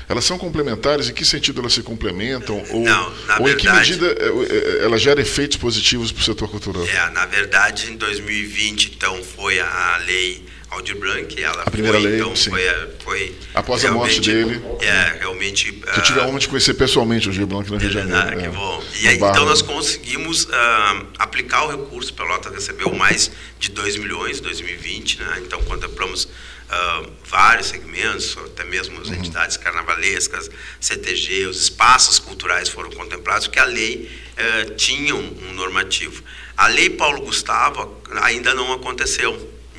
Elas 0.08 0.24
são 0.24 0.36
complementares, 0.36 1.08
em 1.08 1.14
que 1.14 1.24
sentido 1.24 1.60
elas 1.60 1.72
se 1.72 1.82
complementam? 1.82 2.62
Ou, 2.70 2.80
Não, 2.80 3.10
na 3.26 3.38
ou 3.38 3.46
verdade, 3.46 3.52
em 3.52 3.56
que 3.56 3.70
medida 3.70 4.06
eh, 4.06 4.80
eh, 4.80 4.84
ela 4.84 4.98
gera 4.98 5.20
efeitos 5.20 5.56
positivos 5.56 6.10
para 6.10 6.20
o 6.20 6.24
setor 6.24 6.48
cultural? 6.48 6.86
É, 6.86 7.10
na 7.10 7.26
verdade, 7.26 7.90
em 7.90 7.96
2020, 7.96 8.94
então, 8.96 9.22
foi 9.22 9.60
a 9.60 10.00
lei 10.04 10.44
Aldir 10.70 10.96
Blanc, 10.98 11.42
ela 11.42 11.62
A 11.62 11.70
primeira 11.70 11.98
foi, 11.98 12.06
lei, 12.10 12.20
então, 12.20 12.34
sim. 12.36 12.50
foi, 12.50 12.68
a- 12.68 12.88
foi 13.04 13.36
Após 13.54 13.84
a 13.84 13.92
morte 13.92 14.20
dele. 14.20 14.60
É, 14.80 15.18
realmente. 15.20 15.72
Que 15.72 15.88
eu 15.98 16.02
tive 16.02 16.20
a 16.20 16.24
ah, 16.24 16.26
honra 16.26 16.38
de 16.40 16.48
conhecer 16.48 16.74
pessoalmente 16.74 17.28
o 17.28 17.30
Aldir 17.30 17.46
Blanc 17.46 17.70
no 17.70 17.76
Rio 17.78 17.88
de 17.88 17.94
Janeiro. 17.94 18.18
Ah, 18.18 18.36
que 18.36 18.44
é, 18.44 18.48
bom. 18.48 18.84
E 19.00 19.08
aí, 19.08 19.16
então 19.16 19.44
nós 19.44 19.62
conseguimos 19.62 20.48
ah, 20.52 21.02
aplicar 21.18 21.64
o 21.64 21.70
recurso, 21.70 22.12
Pelota 22.12 22.50
recebeu 22.50 22.92
mais 22.94 23.30
de 23.58 23.70
2 23.70 23.96
milhões 23.96 24.38
em 24.38 24.42
2020, 24.42 25.20
né? 25.20 25.42
então 25.46 25.62
contemplamos 25.62 26.28
ah, 26.68 27.02
vários 27.24 27.68
segmentos, 27.68 28.36
até 28.44 28.64
mesmo 28.64 28.96
Uhum. 28.96 29.02
as 29.02 29.10
entidades 29.10 29.56
carnavalescas, 29.56 30.50
CTG, 30.80 31.46
os 31.46 31.62
espaços 31.62 32.18
culturais 32.18 32.68
foram 32.68 32.90
contemplados, 32.90 33.46
porque 33.46 33.60
a 33.60 33.64
lei 33.64 34.10
eh, 34.36 34.64
tinha 34.76 35.14
um, 35.14 35.36
um 35.48 35.52
normativo. 35.54 36.22
A 36.56 36.66
lei 36.68 36.90
Paulo 36.90 37.20
Gustavo 37.22 38.00
ainda 38.22 38.52
não 38.54 38.72
aconteceu, 38.72 39.32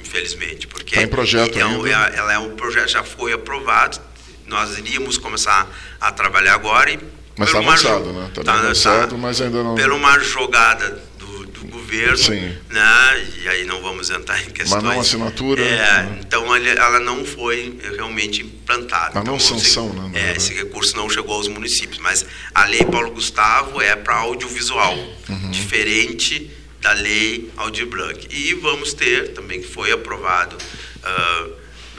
infelizmente, 0.08 0.68
porque 0.68 0.96
Tá 0.96 1.02
em 1.04 1.08
projeto 1.08 1.58
é 1.60 1.66
um- 1.66 1.84
ainda. 1.84 1.90
é- 1.90 2.18
ela 2.18 2.34
é 2.34 2.40
um 2.40 2.52
projeto 2.56 2.90
já 2.90 3.04
foi 3.04 3.34
aprovado. 3.34 4.00
Nós 4.46 4.78
iríamos 4.78 5.18
começar 5.18 5.68
a 6.00 6.12
trabalhar 6.12 6.54
agora 6.56 6.90
e 6.92 7.00
Mas 7.38 7.50
está 7.50 7.60
avançado, 7.60 8.14
né? 8.14 8.28
Está 8.30 8.44
tá- 8.44 8.52
bem 8.54 8.62
tá- 8.62 8.68
avançado, 8.68 9.18
mas 9.18 9.42
ainda 9.42 9.62
não. 9.64 9.76
Pela 9.76 9.94
uma 9.94 10.18
jogada 10.20 11.04
do, 11.20 11.46
do 11.46 11.66
governo, 11.68 12.18
Sim. 12.18 12.56
né? 12.70 13.28
E 13.44 13.48
aí 13.50 13.66
não 13.66 13.82
vamos 13.82 14.10
entrar 14.10 14.42
em 14.42 14.46
questões. 14.50 14.82
Mas 14.82 14.84
não 14.84 15.00
assinatura. 15.02 15.62
É, 15.62 15.76
né? 16.04 16.20
então 16.22 16.56
ela 16.56 17.00
não 17.00 17.26
foi 17.26 17.78
realmente 17.96 18.42
implantada. 18.42 19.12
Mas 19.16 19.24
não 19.26 19.36
Então, 19.36 19.40
sanção, 19.40 19.90
esse, 19.90 19.96
né, 20.00 20.12
É, 20.32 20.38
esse 20.38 20.54
recurso 20.54 20.96
não 20.96 21.10
chegou 21.10 21.36
aos 21.36 21.48
municípios, 21.50 22.00
mas 22.00 22.26
a 22.56 22.64
lei 22.66 22.84
Paulo 22.86 23.12
Gustavo 23.12 23.82
é 23.82 23.96
para 23.98 24.16
audiovisual, 24.16 24.96
Uhum. 25.30 25.52
diferente 25.52 26.50
da 26.88 26.94
lei 26.94 27.52
Aldir 27.58 27.86
Blanc. 27.86 28.28
E 28.32 28.54
vamos 28.54 28.94
ter, 28.94 29.34
também 29.34 29.60
que 29.62 29.68
foi 29.68 29.92
aprovado 29.92 30.56
ah, 31.04 31.48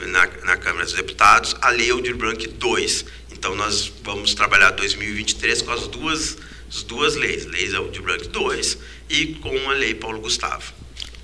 na, 0.06 0.26
na 0.44 0.56
Câmara 0.56 0.84
dos 0.86 0.94
Deputados, 0.94 1.54
a 1.60 1.68
lei 1.68 1.90
Aldir 1.90 2.16
Blanc 2.16 2.46
2. 2.48 3.04
Então 3.32 3.54
nós 3.54 3.92
vamos 4.02 4.32
trabalhar 4.32 4.70
2023 4.70 5.60
com 5.62 5.72
as 5.72 5.86
duas, 5.88 6.38
as 6.70 6.82
duas 6.84 7.16
leis, 7.16 7.44
leis 7.44 7.74
Aldir 7.74 8.00
Blanc 8.02 8.26
2 8.28 8.78
e 9.10 9.26
com 9.34 9.70
a 9.70 9.74
lei 9.74 9.94
Paulo 9.94 10.20
Gustavo. 10.20 10.72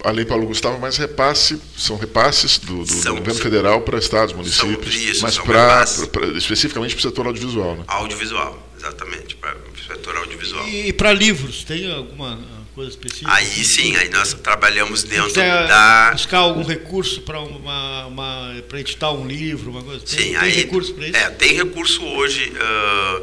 A 0.02 0.10
lei 0.10 0.26
Paulo 0.26 0.46
Gustavo, 0.46 0.78
mas 0.78 0.98
repasse, 0.98 1.58
são 1.78 1.96
repasses 1.96 2.58
do, 2.58 2.80
do- 2.80 2.84
do 2.84 2.92
São- 2.92 3.16
governo 3.16 3.40
federal 3.40 3.80
para 3.80 3.98
estados, 3.98 4.34
municípios, 4.34 4.94
isso, 4.94 5.22
mas 5.22 5.32
são 5.34 5.44
pra, 5.46 5.62
repasses. 5.78 6.06
pra- 6.08 6.26
especificamente 6.36 6.94
para 6.94 6.98
o 6.98 7.02
setor 7.10 7.26
audiovisual. 7.28 7.76
Né? 7.76 7.84
Audiovisual, 7.86 8.68
exatamente, 8.76 9.34
para 9.36 9.56
o 9.56 9.86
setor 9.94 10.14
audiovisual. 10.18 10.68
E 10.68 10.92
para 10.92 11.10
livros, 11.14 11.64
tem 11.64 11.90
alguma 11.90 12.38
coisa 12.74 12.90
específica? 12.90 13.32
Aí 13.32 13.46
sim, 13.64 13.96
aí 13.96 14.08
nós 14.10 14.34
trabalhamos 14.34 15.02
dentro 15.02 15.28
quiser 15.28 15.68
da. 15.68 16.10
buscar 16.12 16.38
algum 16.38 16.64
recurso 16.64 17.22
para 17.22 17.40
uma, 17.40 18.06
uma 18.06 18.54
para 18.68 18.80
editar 18.80 19.10
um 19.12 19.26
livro, 19.26 19.70
uma 19.70 19.82
coisa, 19.82 20.04
tem, 20.04 20.18
Sim, 20.18 20.24
tem 20.30 20.36
aí, 20.36 20.50
recurso 20.52 20.94
para 20.94 21.06
isso? 21.08 21.16
É, 21.16 21.30
tem 21.30 21.54
recurso 21.54 22.04
hoje 22.04 22.52
ah, 22.60 23.22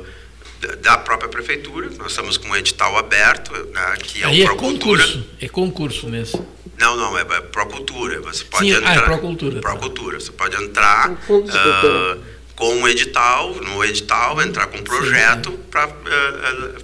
da- 0.82 0.98
própria 0.98 1.30
prefeitura. 1.30 1.90
Nós 1.98 2.12
estamos 2.12 2.38
com 2.38 2.48
um 2.50 2.56
edital 2.56 2.98
aberto, 2.98 3.52
né, 3.52 3.96
que 4.02 4.24
é 4.24 4.26
Aí 4.26 4.40
o 4.40 4.44
é 4.44 4.46
Procultura. 4.46 5.04
concurso. 5.04 5.28
É 5.42 5.50
concurso 5.50 6.10
nesse. 6.10 6.42
Não, 6.80 6.96
não, 6.98 7.18
é, 7.18 7.22
é 7.22 7.42
Procultura. 7.42 8.22
Você 8.22 8.44
pode 8.46 8.66
Sim, 8.66 8.74
ah, 8.74 8.78
entrar. 8.78 8.96
é 8.96 9.02
Procultura, 9.02 9.56
tá. 9.56 9.62
Procultura. 9.62 10.20
Você 10.20 10.32
pode 10.32 10.56
entrar 10.64 11.16
fundo 11.28 11.52
de 11.52 11.58
ah, 11.58 11.62
cultura. 11.64 12.20
Com 12.56 12.76
um 12.76 12.88
edital, 12.88 13.56
no 13.56 13.84
edital, 13.84 14.42
entrar 14.42 14.68
com 14.68 14.78
um 14.78 14.84
projeto 14.84 15.52
para 15.72 15.88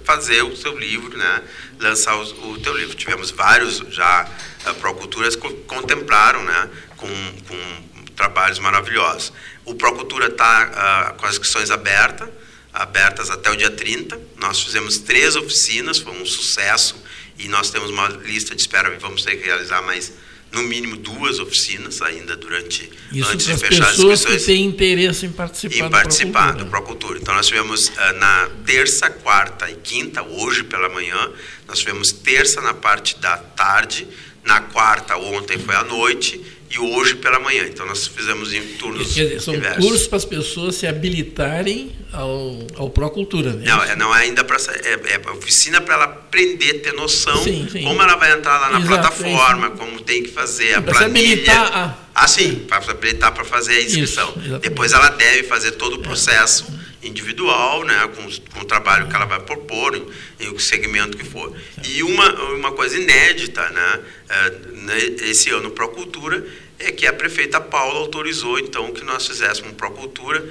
fazer 0.04 0.42
o 0.42 0.56
seu 0.56 0.76
livro, 0.78 1.16
né? 1.16 1.42
Lançar 1.78 2.16
os- 2.16 2.32
o, 2.32 2.58
teu 2.58 2.76
livro. 2.76 2.96
Tivemos 2.96 3.30
vários 3.30 3.78
já 3.90 4.28
uh, 4.66 4.74
Proculturas 4.74 5.36
que 5.36 5.48
contemplaram, 5.66 6.42
né? 6.42 6.68
Com, 6.96 7.06
com 7.46 8.04
trabalhos 8.16 8.58
maravilhosos. 8.58 9.32
O 9.64 9.74
Procultura 9.74 10.26
está 10.26 11.14
com 11.18 11.26
as 11.26 11.32
inscrições 11.34 11.70
abertas, 11.70 12.28
abertas 12.72 13.30
até 13.30 13.50
o 13.50 13.56
dia 13.56 13.70
30. 13.70 14.18
Nós 14.38 14.60
fizemos 14.60 14.98
três 14.98 15.36
oficinas, 15.36 15.98
foi 15.98 16.12
um 16.12 16.26
sucesso 16.26 16.96
e 17.38 17.46
nós 17.48 17.70
temos 17.70 17.90
uma 17.90 18.08
lista 18.08 18.54
de 18.56 18.60
espera 18.62 18.92
e 18.92 18.98
vamos 18.98 19.22
ter 19.24 19.36
que 19.36 19.44
realizar 19.44 19.82
mais 19.82 20.12
no 20.50 20.62
mínimo 20.62 20.96
duas 20.96 21.38
oficinas 21.38 22.00
ainda 22.00 22.34
durante 22.34 22.90
Isso 23.12 23.30
antes 23.30 23.46
de 23.46 23.56
fechar 23.56 23.84
as 23.84 23.90
pessoas 23.90 24.24
que 24.24 24.38
têm 24.38 24.64
interesse 24.64 25.26
em 25.26 25.32
participar 25.32 25.74
em 25.74 25.82
do 25.82 25.90
participar 25.90 26.54
Procultura. 26.54 26.64
do 26.64 26.70
Procultura. 26.70 27.18
Então 27.18 27.34
nós 27.34 27.46
tivemos 27.46 27.92
ah, 27.96 28.12
na 28.14 28.50
terça, 28.64 29.10
quarta 29.10 29.70
e 29.70 29.74
quinta, 29.76 30.22
hoje 30.22 30.64
pela 30.64 30.88
manhã, 30.88 31.30
nós 31.66 31.80
tivemos 31.80 32.12
terça 32.12 32.60
na 32.62 32.72
parte 32.72 33.18
da 33.18 33.36
tarde, 33.36 34.06
na 34.48 34.60
quarta 34.62 35.14
ontem 35.18 35.58
foi 35.58 35.74
à 35.74 35.84
noite 35.84 36.40
e 36.70 36.78
hoje 36.78 37.14
pela 37.16 37.38
manhã. 37.38 37.64
Então 37.68 37.86
nós 37.86 38.06
fizemos 38.06 38.52
em 38.52 38.62
turnos 38.78 39.12
Quer 39.12 39.24
dizer, 39.24 39.40
são 39.40 39.52
diversos. 39.54 39.84
cursos 39.84 40.06
para 40.08 40.16
as 40.16 40.24
pessoas 40.24 40.74
se 40.74 40.86
habilitarem 40.86 41.92
ao, 42.12 42.66
ao 42.76 42.88
Procultura. 42.90 43.52
Né? 43.52 43.64
Não, 43.66 43.82
é, 43.84 43.94
não 43.96 44.16
é 44.16 44.22
ainda 44.22 44.42
para 44.42 44.56
é, 44.56 45.14
é 45.14 45.30
oficina 45.30 45.80
para 45.82 45.94
ela 45.94 46.04
aprender, 46.04 46.74
ter 46.80 46.92
noção 46.94 47.42
Sim, 47.44 47.68
sim. 47.70 47.82
como 47.84 48.02
ela 48.02 48.16
vai 48.16 48.32
entrar 48.32 48.58
lá 48.58 48.70
na 48.70 48.80
Exato, 48.80 48.88
plataforma, 48.88 49.70
como 49.72 50.00
tem 50.00 50.22
que 50.22 50.30
fazer 50.30 50.74
a 50.74 50.82
planilha. 50.82 51.04
habilitar 51.06 51.76
a- 51.76 51.98
Ah, 52.14 52.26
sim, 52.26 52.64
para 52.68 52.82
se 52.82 52.90
habilitar 52.90 53.32
para 53.32 53.44
fazer 53.44 53.74
a 53.76 53.82
inscrição. 53.82 54.34
Isso. 54.42 54.58
Depois 54.58 54.92
ela 54.92 55.10
deve 55.10 55.44
fazer 55.44 55.72
todo 55.72 55.94
o 55.96 55.98
processo 56.00 56.66
individual, 57.02 57.84
né, 57.84 58.08
com, 58.08 58.28
com 58.52 58.60
o 58.60 58.64
trabalho 58.64 59.08
que 59.08 59.14
ela 59.14 59.24
vai 59.24 59.40
propor, 59.40 59.94
em, 59.94 60.06
em 60.40 60.48
o 60.48 60.58
segmento 60.58 61.16
que 61.16 61.24
for. 61.24 61.54
E 61.84 62.02
uma, 62.02 62.32
uma 62.54 62.72
coisa 62.72 62.98
inédita, 62.98 63.68
né, 63.70 64.00
eh, 64.28 64.50
né, 64.72 64.98
esse 65.22 65.50
ano 65.50 65.70
Procultura, 65.70 66.44
é 66.78 66.90
que 66.92 67.06
a 67.06 67.12
prefeita 67.12 67.60
Paula 67.60 68.00
autorizou, 68.00 68.58
então, 68.58 68.92
que 68.92 69.04
nós 69.04 69.26
fizéssemos 69.26 69.72
um 69.72 69.74
Procultura 69.74 70.44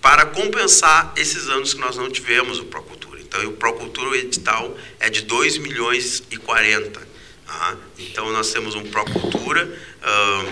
para 0.00 0.26
compensar 0.26 1.12
esses 1.16 1.48
anos 1.48 1.74
que 1.74 1.80
nós 1.80 1.96
não 1.96 2.10
tivemos 2.10 2.58
o 2.58 2.64
Procultura. 2.64 3.20
Então, 3.20 3.44
o 3.46 3.52
Procultura, 3.52 4.10
o 4.10 4.14
edital, 4.14 4.76
é 5.00 5.10
de 5.10 5.22
2 5.22 5.58
milhões 5.58 6.22
e 6.30 6.36
40. 6.36 7.00
tá? 7.46 7.76
Então, 7.98 8.30
nós 8.32 8.52
temos 8.52 8.74
um 8.74 8.84
Procultura 8.84 9.68
ah, 10.02 10.44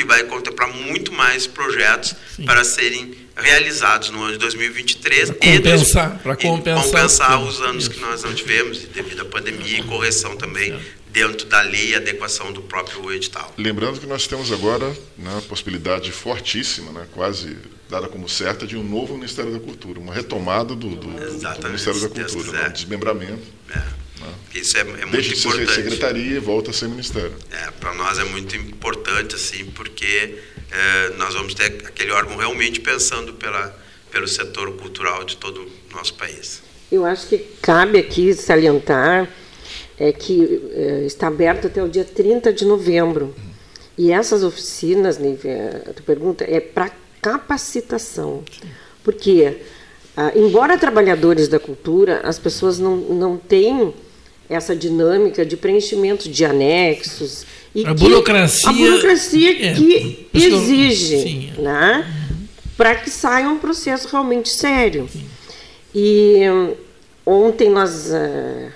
que 0.00 0.06
vai 0.06 0.24
contemplar 0.24 0.68
muito 0.72 1.12
mais 1.12 1.46
projetos 1.46 2.14
para 2.46 2.64
serem 2.64 3.14
realizados 3.36 4.08
no 4.10 4.22
ano 4.22 4.32
de 4.32 4.38
2023 4.38 5.30
Pra 5.30 5.36
e 5.46 5.56
compensar, 5.58 6.20
e 6.20 6.36
compensar 6.36 6.84
compensar 6.84 7.42
os 7.42 7.56
os 7.56 7.60
anos 7.60 7.88
que 7.88 8.00
nós 8.00 8.22
não 8.22 8.34
tivemos 8.34 8.78
devido 8.94 9.20
à 9.22 9.24
pandemia 9.26 9.78
e 9.78 9.82
correção 9.82 10.36
também 10.36 10.78
dentro 11.08 11.46
da 11.46 11.60
lei 11.62 11.90
e 11.90 11.94
adequação 11.94 12.52
do 12.52 12.62
próprio 12.62 13.12
edital. 13.12 13.52
Lembrando 13.58 13.98
que 14.00 14.06
nós 14.06 14.26
temos 14.26 14.50
agora 14.52 14.86
né, 15.18 15.36
a 15.38 15.42
possibilidade 15.42 16.10
fortíssima, 16.12 16.92
né, 16.92 17.06
quase 17.12 17.56
dada 17.90 18.08
como 18.08 18.28
certa, 18.28 18.66
de 18.66 18.76
um 18.76 18.84
novo 18.84 19.14
Ministério 19.14 19.52
da 19.52 19.58
Cultura, 19.58 19.98
uma 19.98 20.14
retomada 20.14 20.74
do, 20.76 20.90
do- 20.90 20.96
do 20.96 21.66
Ministério 21.66 22.00
da 22.00 22.08
Cultura, 22.08 22.44
quiser. 22.52 22.68
um 22.68 22.72
desmembramento. 22.72 23.42
Isso 24.54 24.76
é, 24.76 24.80
é 24.80 24.84
muito 24.84 25.10
Deixa 25.12 25.34
de 25.34 25.38
importante. 25.38 25.72
secretaria 25.74 26.36
e 26.36 26.38
volta 26.38 26.70
a 26.70 26.74
ser 26.74 26.88
ministério. 26.88 27.34
É, 27.50 27.70
para 27.72 27.94
nós 27.94 28.18
é 28.18 28.24
muito 28.24 28.56
importante, 28.56 29.34
assim, 29.34 29.64
porque 29.66 30.38
é, 30.70 31.10
nós 31.16 31.34
vamos 31.34 31.54
ter 31.54 31.66
aquele 31.86 32.10
órgão 32.10 32.36
realmente 32.36 32.80
pensando 32.80 33.34
pela, 33.34 33.76
pelo 34.10 34.26
setor 34.28 34.72
cultural 34.76 35.24
de 35.24 35.36
todo 35.36 35.62
o 35.62 35.94
nosso 35.94 36.14
país. 36.14 36.62
Eu 36.90 37.04
acho 37.04 37.28
que 37.28 37.38
cabe 37.62 37.98
aqui 37.98 38.34
salientar 38.34 39.28
é 39.98 40.12
que 40.12 40.70
é, 40.72 41.04
está 41.04 41.28
aberto 41.28 41.66
até 41.66 41.82
o 41.82 41.88
dia 41.88 42.04
30 42.04 42.52
de 42.52 42.64
novembro. 42.64 43.34
E 43.98 44.10
essas 44.10 44.42
oficinas, 44.42 45.18
Nívia, 45.18 45.84
a 45.86 45.92
tua 45.92 46.02
pergunta, 46.04 46.42
é 46.48 46.58
para 46.58 46.90
capacitação. 47.20 48.42
Porque, 49.04 49.58
ah, 50.16 50.32
embora 50.34 50.78
trabalhadores 50.78 51.48
da 51.48 51.58
cultura, 51.58 52.20
as 52.24 52.38
pessoas 52.38 52.78
não, 52.78 52.96
não 52.96 53.36
têm 53.36 53.92
essa 54.50 54.74
dinâmica 54.76 55.46
de 55.46 55.56
preenchimento 55.56 56.28
de 56.28 56.44
anexos. 56.44 57.46
E 57.74 57.86
a 57.86 57.94
que- 57.94 58.00
burocracia. 58.02 58.68
A 58.68 58.72
burocracia 58.72 59.66
É, 59.70 59.74
que 59.74 60.28
exige, 60.34 61.22
sim. 61.22 61.52
né? 61.58 62.04
para 62.76 62.94
que 62.96 63.08
saia 63.10 63.48
um 63.48 63.58
processo 63.58 64.08
realmente 64.08 64.48
sério. 64.48 65.08
E 65.94 66.38
hum, 66.50 66.74
ontem 67.26 67.68
nós, 67.70 68.10
eh, 68.10 68.70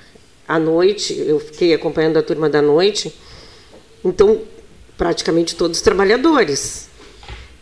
à 0.46 0.58
noite, 0.58 1.14
eu 1.26 1.40
fiquei 1.40 1.72
acompanhando 1.72 2.18
a 2.18 2.22
turma 2.22 2.48
da 2.50 2.60
noite, 2.60 3.12
então 4.04 4.42
praticamente 4.98 5.56
todos 5.56 5.80
trabalhadores. 5.80 6.88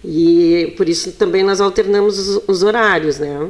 E 0.05 0.75
por 0.77 0.89
isso 0.89 1.13
também 1.13 1.45
nós 1.45 1.61
alternamos 1.61 2.19
os, 2.19 2.43
os 2.49 2.63
horários, 2.65 3.19
né? 3.21 3.49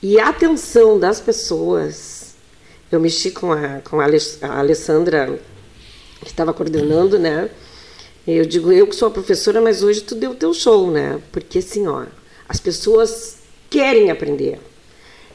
E 0.00 0.18
a 0.20 0.28
atenção 0.28 0.98
das 1.00 1.20
pessoas, 1.20 2.23
eu 2.94 3.00
mexi 3.00 3.30
com 3.30 3.52
a, 3.52 3.80
com 3.80 4.00
a 4.00 4.04
Ale- 4.04 4.18
a 4.42 4.58
Alessandra, 4.58 5.38
que 6.20 6.28
estava 6.28 6.52
coordenando, 6.52 7.18
né? 7.18 7.50
Eu 8.26 8.46
digo, 8.46 8.72
eu 8.72 8.86
que 8.86 8.96
sou 8.96 9.08
a 9.08 9.10
professora, 9.10 9.60
mas 9.60 9.82
hoje 9.82 10.00
tu 10.00 10.14
deu 10.14 10.30
o 10.30 10.34
teu 10.34 10.54
show, 10.54 10.90
né? 10.90 11.20
Porque 11.30 11.58
assim, 11.58 11.86
ó, 11.86 12.04
as 12.48 12.58
pessoas 12.58 13.38
querem 13.68 14.10
aprender. 14.10 14.58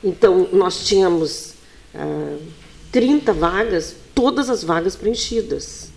Então, 0.04 0.48
nós 0.52 0.86
tínhamos 0.86 1.54
ah, 1.94 2.38
30 2.92 3.34
vagas, 3.34 3.96
todas 4.16 4.50
as 4.50 4.64
vagas 4.64 4.96
preenchidas. 4.96 5.90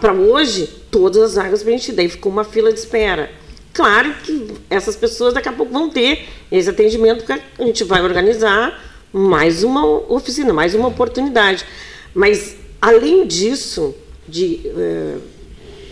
Para 0.00 0.12
hoje, 0.12 0.66
todas 0.90 1.22
as 1.22 1.34
vagas 1.36 1.62
preenchidas. 1.62 2.00
Aí 2.00 2.08
ficou 2.08 2.32
uma 2.32 2.42
fila 2.42 2.72
de 2.72 2.80
espera. 2.80 3.30
Claro 3.72 4.12
que 4.24 4.54
essas 4.68 4.96
pessoas 4.96 5.34
daqui 5.34 5.48
a 5.48 5.52
pouco 5.52 5.72
vão 5.72 5.88
ter 5.88 6.26
esse 6.50 6.68
atendimento, 6.68 7.24
porque 7.24 7.40
a 7.58 7.64
gente 7.64 7.84
vai 7.84 8.02
organizar 8.02 8.97
mais 9.12 9.64
uma 9.64 9.84
oficina, 10.12 10.52
mais 10.52 10.74
uma 10.74 10.88
oportunidade. 10.88 11.64
Mas, 12.14 12.56
além 12.80 13.26
disso, 13.26 13.94
de 14.26 14.60
eh, 14.66 15.16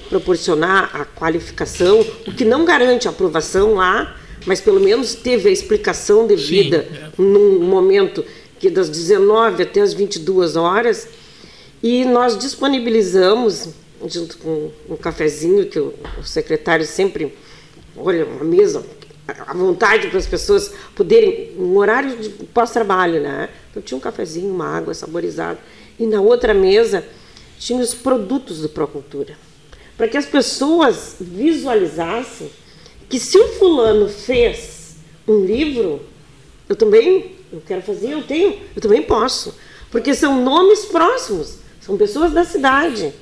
proporcionar 0.09 0.91
a 0.95 1.05
qualificação, 1.05 2.01
o 2.27 2.33
que 2.33 2.45
não 2.45 2.65
garante 2.65 3.09
a 3.09 3.11
aprovação 3.11 3.75
lá, 3.75 4.17
mas 4.45 4.61
pelo 4.61 4.81
menos 4.81 5.15
teve 5.15 5.49
a 5.49 5.53
explicação 5.53 6.27
devida 6.27 6.87
num 7.19 7.61
momento 7.61 8.25
que 8.59 8.71
das 8.71 8.89
19 8.89 9.63
até 9.63 9.81
as 9.81 9.93
22 9.93 10.57
horas, 10.57 11.09
e 11.83 12.05
nós 12.05 12.39
disponibilizamos, 12.39 13.69
junto 14.07 14.39
com 14.39 14.71
um 14.89 14.97
cafezinho 14.97 15.67
que 15.67 15.79
o, 15.79 15.93
o 16.19 16.23
secretário 16.25 16.87
sempre, 16.87 17.35
olha, 17.97 18.25
uma 18.25 18.45
mesa 18.45 18.85
à 19.29 19.53
vontade 19.55 20.09
para 20.09 20.19
as 20.19 20.27
pessoas 20.27 20.73
poderem, 20.95 21.53
um 21.59 21.77
horário 21.77 22.17
de 22.17 22.29
pós-trabalho, 22.29 23.21
né? 23.21 23.49
Então 23.71 23.83
tinha 23.83 23.99
um 23.99 24.01
cafezinho, 24.01 24.53
uma 24.53 24.67
água 24.69 24.95
saborizada, 24.95 25.59
e 25.99 26.07
na 26.07 26.21
outra 26.21 26.55
mesa 26.55 27.05
tinha 27.59 27.81
os 27.83 27.95
produtos 27.95 28.61
do 28.61 28.69
Procultura 28.69 29.35
para 29.97 30.07
que 30.09 30.17
as 30.19 30.27
pessoas 30.27 31.17
visualizassem 31.19 32.51
que 33.09 33.19
se 33.19 33.39
o 33.39 33.49
fulano 33.55 34.09
fez 34.09 34.97
um 35.27 35.45
livro, 35.45 36.01
eu 36.69 36.77
também 36.77 37.35
eu 37.53 37.63
quero 37.67 37.81
fazer, 37.81 38.11
eu 38.13 38.23
tenho, 38.23 38.59
eu 38.75 38.83
também 38.83 39.03
posso, 39.03 39.55
porque 39.91 40.13
são 40.15 40.43
nomes 40.45 40.85
próximos, 40.85 41.59
são 41.81 41.97
pessoas 41.97 42.33
da 42.33 42.45
cidade. 42.45 43.13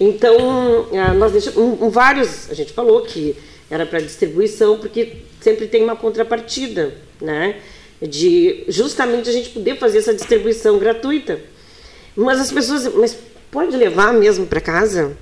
Então 0.00 0.86
ah, 0.94 1.12
nós 1.12 1.32
deixamos 1.32 1.58
um- 1.58 1.86
um- 1.86 1.90
vários, 1.90 2.50
a 2.50 2.54
gente 2.54 2.72
falou 2.72 3.02
que 3.02 3.36
era 3.74 3.84
para 3.84 3.98
distribuição, 4.00 4.78
porque 4.78 5.16
sempre 5.40 5.66
tem 5.66 5.82
uma 5.82 5.96
contrapartida, 5.96 6.94
né? 7.20 7.56
De 8.00 8.64
justamente 8.68 9.28
a 9.28 9.32
gente 9.32 9.50
poder 9.50 9.76
fazer 9.78 9.98
essa 9.98 10.14
distribuição 10.14 10.78
gratuita. 10.78 11.40
Mas 12.16 12.38
as 12.38 12.52
pessoas, 12.52 12.92
mas 12.94 13.16
pode 13.50 13.76
levar 13.76 14.12
mesmo 14.12 14.46
para 14.46 14.60
casa? 14.60 15.16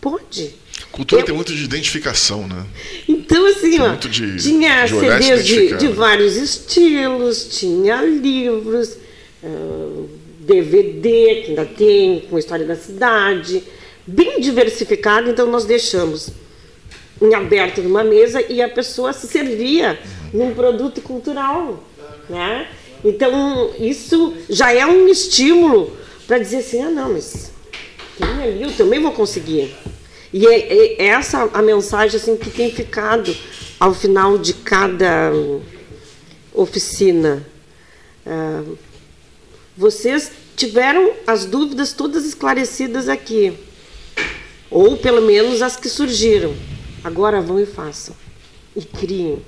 Pode. 0.00 0.54
Cultura 0.92 1.20
Eu- 1.22 1.26
tem 1.26 1.34
muito 1.34 1.52
de 1.54 1.64
identificação, 1.64 2.46
né? 2.46 2.64
Então, 3.08 3.44
assim, 3.46 3.72
Tem 3.72 3.80
ó, 3.80 3.88
muito 3.88 4.08
de- 4.08 4.36
tinha 4.36 4.84
de 4.86 4.94
CDs 4.98 5.46
de, 5.46 5.76
de 5.76 5.88
vários 5.88 6.36
estilos, 6.36 7.58
tinha 7.58 8.00
livros, 8.02 8.96
ah, 9.44 10.04
DVD, 10.40 11.42
que 11.42 11.48
ainda 11.50 11.64
tem, 11.66 12.20
com 12.30 12.36
a 12.36 12.38
história 12.38 12.64
da 12.64 12.76
cidade, 12.76 13.62
bem 14.06 14.40
diversificado, 14.40 15.28
então 15.28 15.46
nós 15.50 15.64
deixamos 15.66 16.30
em 17.20 17.34
aberto 17.34 17.82
numa 17.82 18.04
mesa 18.04 18.40
e 18.48 18.62
a 18.62 18.68
pessoa 18.68 19.12
se 19.12 19.26
servia 19.26 19.98
num 20.32 20.54
produto 20.54 21.00
cultural, 21.00 21.82
né? 22.28 22.68
Então, 23.04 23.70
isso 23.78 24.34
já 24.48 24.72
é 24.72 24.84
um 24.84 25.08
estímulo 25.08 25.96
para 26.26 26.38
dizer 26.38 26.58
assim, 26.58 26.82
ah, 26.82 26.90
não, 26.90 27.12
mas 27.12 27.52
tem 28.18 28.42
ali, 28.42 28.62
eu 28.62 28.72
também 28.72 29.00
vou 29.00 29.12
conseguir. 29.12 29.74
E 30.32 30.46
é, 30.46 31.02
é 31.02 31.06
essa 31.06 31.48
a 31.54 31.62
mensagem 31.62 32.18
assim 32.18 32.36
que 32.36 32.50
tem 32.50 32.70
ficado 32.70 33.34
ao 33.78 33.94
final 33.94 34.36
de 34.36 34.52
cada 34.52 35.32
oficina. 36.52 37.46
Ah, 38.26 38.62
vocês 39.76 40.32
tiveram 40.56 41.12
as 41.24 41.44
dúvidas 41.44 41.92
todas 41.92 42.26
esclarecidas 42.26 43.08
aqui, 43.08 43.54
ou 44.68 44.96
pelo 44.96 45.22
menos 45.22 45.62
as 45.62 45.76
que 45.76 45.88
surgiram. 45.88 46.52
Agora 47.04 47.40
vão 47.40 47.60
e 47.60 47.66
façam 47.66 48.14
e 48.74 48.82
criem. 48.82 49.38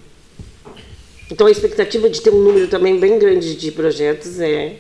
Então 1.31 1.47
a 1.47 1.51
expectativa 1.51 2.11
de 2.11 2.21
ter 2.21 2.31
um 2.31 2.43
número 2.43 2.67
também 2.69 2.99
bem 2.99 3.19
grande 3.19 3.55
de 3.55 3.71
projetos 3.71 4.41
é, 4.41 4.79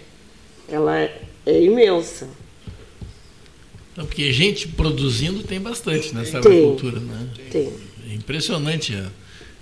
ela 0.68 0.98
é, 0.98 1.22
é 1.46 1.62
imensa. 1.62 2.28
Não, 3.96 4.06
porque 4.06 4.32
gente 4.32 4.66
produzindo 4.66 5.42
tem 5.42 5.60
bastante 5.60 6.14
nessa 6.14 6.40
Tem. 6.40 6.52
agricultura, 6.52 7.00
né? 7.00 7.28
Tem. 7.50 7.72
É 8.10 8.14
impressionante 8.14 8.94
a, 8.94 9.10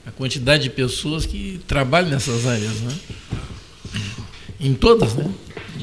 a 0.06 0.12
quantidade 0.12 0.64
de 0.64 0.70
pessoas 0.70 1.26
que 1.26 1.60
trabalham 1.66 2.10
nessas 2.10 2.46
áreas, 2.46 2.80
né? 2.80 2.98
Em 4.60 4.74
todas, 4.74 5.14
né? 5.14 5.30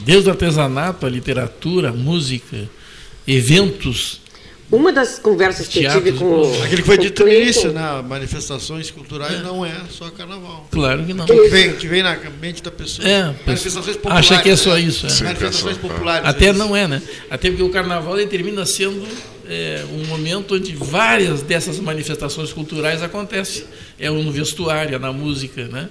Desde 0.03 0.27
o 0.27 0.31
artesanato, 0.31 1.05
a 1.05 1.09
literatura, 1.09 1.89
a 1.89 1.93
música, 1.93 2.69
eventos. 3.27 4.21
Uma 4.71 4.91
das 4.91 5.19
conversas 5.19 5.67
que 5.67 5.83
eu 5.83 5.91
tive 5.91 6.13
com 6.13 6.25
o- 6.25 6.63
Aquele 6.63 6.81
que 6.81 6.87
foi 6.87 6.97
dito 6.97 7.23
no 7.23 7.31
início, 7.31 7.71
né? 7.71 8.01
Manifestações 8.07 8.89
culturais 8.89 9.43
não 9.43 9.63
é 9.65 9.73
só 9.89 10.09
carnaval. 10.09 10.67
Claro 10.71 11.05
que 11.05 11.13
não. 11.13 11.25
Que 11.25 11.47
vem, 11.49 11.73
que 11.73 11.87
vem 11.87 12.01
na 12.01 12.17
mente 12.41 12.63
da 12.63 12.71
pessoa. 12.71 13.07
É, 13.07 13.33
manifestações 13.45 13.95
populares. 13.95 14.31
acha 14.31 14.41
que 14.41 14.49
é 14.49 14.55
só 14.55 14.73
né? 14.73 14.81
isso. 14.81 15.05
é. 15.05 15.23
Manifestações 15.23 15.77
populares. 15.77 16.27
Até 16.27 16.47
é 16.47 16.53
não 16.53 16.75
é, 16.75 16.87
né? 16.87 17.01
Até 17.29 17.49
porque 17.49 17.63
o 17.63 17.69
carnaval 17.69 18.17
ele 18.19 18.27
termina 18.27 18.65
sendo 18.65 19.07
é, 19.47 19.85
um 19.91 20.05
momento 20.07 20.55
onde 20.55 20.75
várias 20.75 21.43
dessas 21.43 21.79
manifestações 21.79 22.51
culturais 22.51 23.03
acontecem. 23.03 23.65
É 23.99 24.09
no 24.09 24.31
vestuário, 24.31 24.95
é 24.95 24.99
na 24.99 25.13
música, 25.13 25.67
né? 25.67 25.89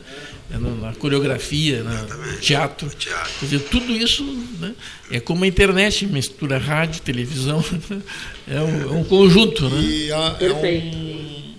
É 0.53 0.59
no- 0.59 0.79
na 0.81 0.93
coreografia, 0.95 1.83
no 1.83 2.37
teatro. 2.39 2.91
Quer 2.99 3.47
dizer, 3.47 3.61
tudo 3.71 3.93
isso 3.97 4.23
né? 4.61 4.75
é 5.11 5.19
como 5.19 5.43
a 5.45 5.47
internet, 5.47 6.07
mistura 6.07 6.59
rádio, 6.59 7.01
televisão. 7.03 7.65
É 8.47 8.61
um, 8.61 8.83
é 8.83 8.99
um 9.01 9.05
conjunto, 9.05 9.71
né? 9.71 9.81
E 9.83 10.13
a- 10.13 10.37
é, 10.39 10.53
um, 10.53 11.55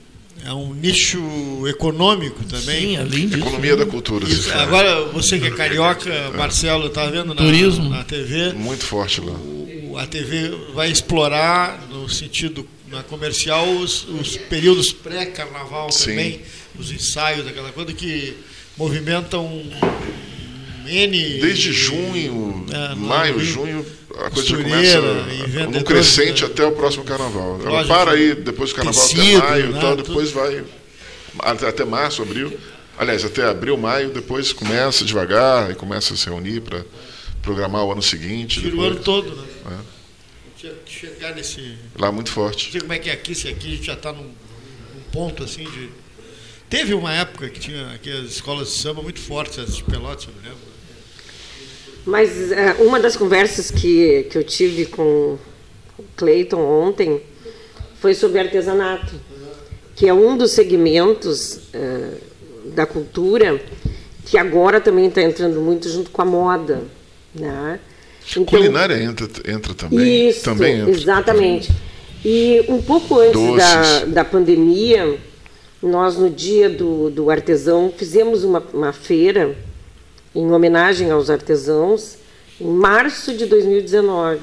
é 0.45 0.53
um 0.53 0.73
nicho 0.75 1.67
econômico 1.67 2.43
também. 2.43 2.89
Sim, 2.89 2.97
além 2.97 3.27
disso. 3.27 3.39
Economia 3.39 3.75
da 3.75 3.87
cultura, 3.87 4.27
Isso, 4.27 4.53
agora, 4.53 5.05
você 5.05 5.39
que 5.39 5.47
é 5.47 5.51
carioca, 5.51 6.29
Marcelo, 6.37 6.87
tá 6.91 7.07
vendo 7.07 7.29
na, 7.33 7.35
Turismo. 7.41 7.89
na 7.89 8.03
TV? 8.03 8.53
Muito 8.53 8.85
forte 8.85 9.19
lá. 9.19 9.33
O- 9.33 9.97
A 9.97 10.05
TV 10.05 10.51
vai 10.75 10.91
explorar, 10.91 11.87
no 11.89 12.07
sentido 12.07 12.67
na 12.91 13.01
comercial, 13.01 13.67
os, 13.67 14.07
os 14.07 14.37
períodos 14.37 14.91
pré-carnaval 14.91 15.87
também, 15.89 16.41
os 16.77 16.91
ensaios, 16.91 17.47
aquela 17.47 17.71
coisa 17.71 17.91
que 17.93 18.35
movimentam 18.77 19.63
N. 20.87 21.39
Desde 21.39 21.71
junho, 21.73 22.65
É, 22.71 22.95
maio, 22.95 23.37
Rio. 23.37 23.45
junho, 23.45 23.85
a 24.19 24.29
coisa 24.29 24.49
já 24.49 24.57
começa 24.57 25.01
num 25.01 25.47
vendedores, 25.47 25.83
crescente 25.83 26.43
né? 26.43 26.47
até 26.47 26.65
o 26.65 26.71
próximo 26.71 27.03
carnaval. 27.03 27.59
Ela 27.65 27.85
para 27.85 28.11
aí 28.11 28.35
depois 28.35 28.69
do 28.71 28.75
carnaval 28.75 29.01
tecido, 29.07 29.37
até 29.37 29.49
maio, 29.49 29.71
né, 29.71 29.81
tal, 29.81 29.95
tudo. 29.97 30.07
depois 30.07 30.31
vai 30.31 30.63
até 31.39 31.83
março, 31.83 32.21
abril. 32.21 32.57
Aliás, 32.97 33.25
até 33.25 33.43
abril, 33.43 33.75
maio, 33.77 34.09
depois 34.09 34.53
começa 34.53 35.03
devagar 35.03 35.69
e 35.69 35.75
começa 35.75 36.13
a 36.13 36.17
se 36.17 36.25
reunir 36.29 36.61
para 36.61 36.85
programar 37.41 37.83
o 37.83 37.91
ano 37.91 38.01
seguinte. 38.01 38.61
Tira 38.61 38.75
o 38.75 38.81
ano 38.81 38.95
todo, 38.97 39.35
né? 39.35 39.43
É. 39.71 39.95
Tinha 40.57 40.73
que 40.85 40.93
chegar 40.93 41.35
nesse. 41.35 41.75
Lá 41.99 42.11
muito 42.11 42.31
forte. 42.31 42.65
Não 42.65 42.71
sei 42.71 42.81
como 42.81 42.93
é 42.93 42.99
que 42.99 43.09
é 43.09 43.13
aqui, 43.13 43.35
se 43.35 43.49
aqui 43.49 43.67
a 43.67 43.75
gente 43.75 43.85
já 43.85 43.93
está 43.93 44.13
num, 44.13 44.23
num 44.23 45.01
ponto 45.11 45.43
assim 45.43 45.63
de. 45.65 45.89
Teve 46.75 46.93
uma 46.93 47.13
época 47.13 47.47
que 47.47 47.57
tinha 47.57 47.87
aqui 47.95 48.11
as 48.11 48.31
escolas 48.31 48.67
de 48.67 48.73
samba 48.73 49.01
muito 49.01 49.21
fortes, 49.21 49.59
as 49.59 49.77
de 49.77 49.83
Pelotas, 49.85 50.27
eu 50.27 50.33
me 50.33 50.45
lembro. 50.45 50.59
Mas 52.05 52.51
é, 52.51 52.73
uma 52.79 52.99
das 52.99 53.15
conversas 53.15 53.71
que, 53.71 54.23
que 54.23 54.37
eu 54.37 54.43
tive 54.43 54.85
com 54.85 55.37
o 55.97 56.03
Cleiton 56.17 56.59
ontem 56.59 57.21
foi 58.01 58.13
sobre 58.13 58.39
artesanato, 58.39 59.15
que 59.95 60.05
é 60.05 60.13
um 60.13 60.37
dos 60.37 60.51
segmentos 60.51 61.61
é, 61.73 62.09
da 62.73 62.85
cultura 62.85 63.57
que 64.25 64.37
agora 64.37 64.81
também 64.81 65.07
está 65.07 65.21
entrando 65.21 65.61
muito 65.61 65.87
junto 65.87 66.09
com 66.09 66.21
a 66.21 66.25
moda. 66.25 66.83
Né? 67.33 67.79
Então, 68.29 68.43
Culinária 68.43 69.01
entra, 69.01 69.29
entra 69.49 69.73
também. 69.73 70.27
Isso, 70.27 70.43
também 70.43 70.79
entra, 70.81 70.91
exatamente. 70.91 71.71
E 72.25 72.65
um 72.67 72.81
pouco 72.81 73.17
antes 73.17 73.55
da, 73.55 74.05
da 74.05 74.25
pandemia, 74.25 75.17
nós 75.85 76.17
no 76.17 76.29
dia 76.29 76.69
do, 76.69 77.09
do 77.09 77.29
artesão 77.29 77.93
fizemos 77.95 78.43
uma, 78.43 78.59
uma 78.73 78.91
feira 78.93 79.55
em 80.33 80.51
homenagem 80.51 81.11
aos 81.11 81.29
artesãos 81.29 82.17
em 82.59 82.67
março 82.67 83.33
de 83.33 83.45
2019. 83.45 84.39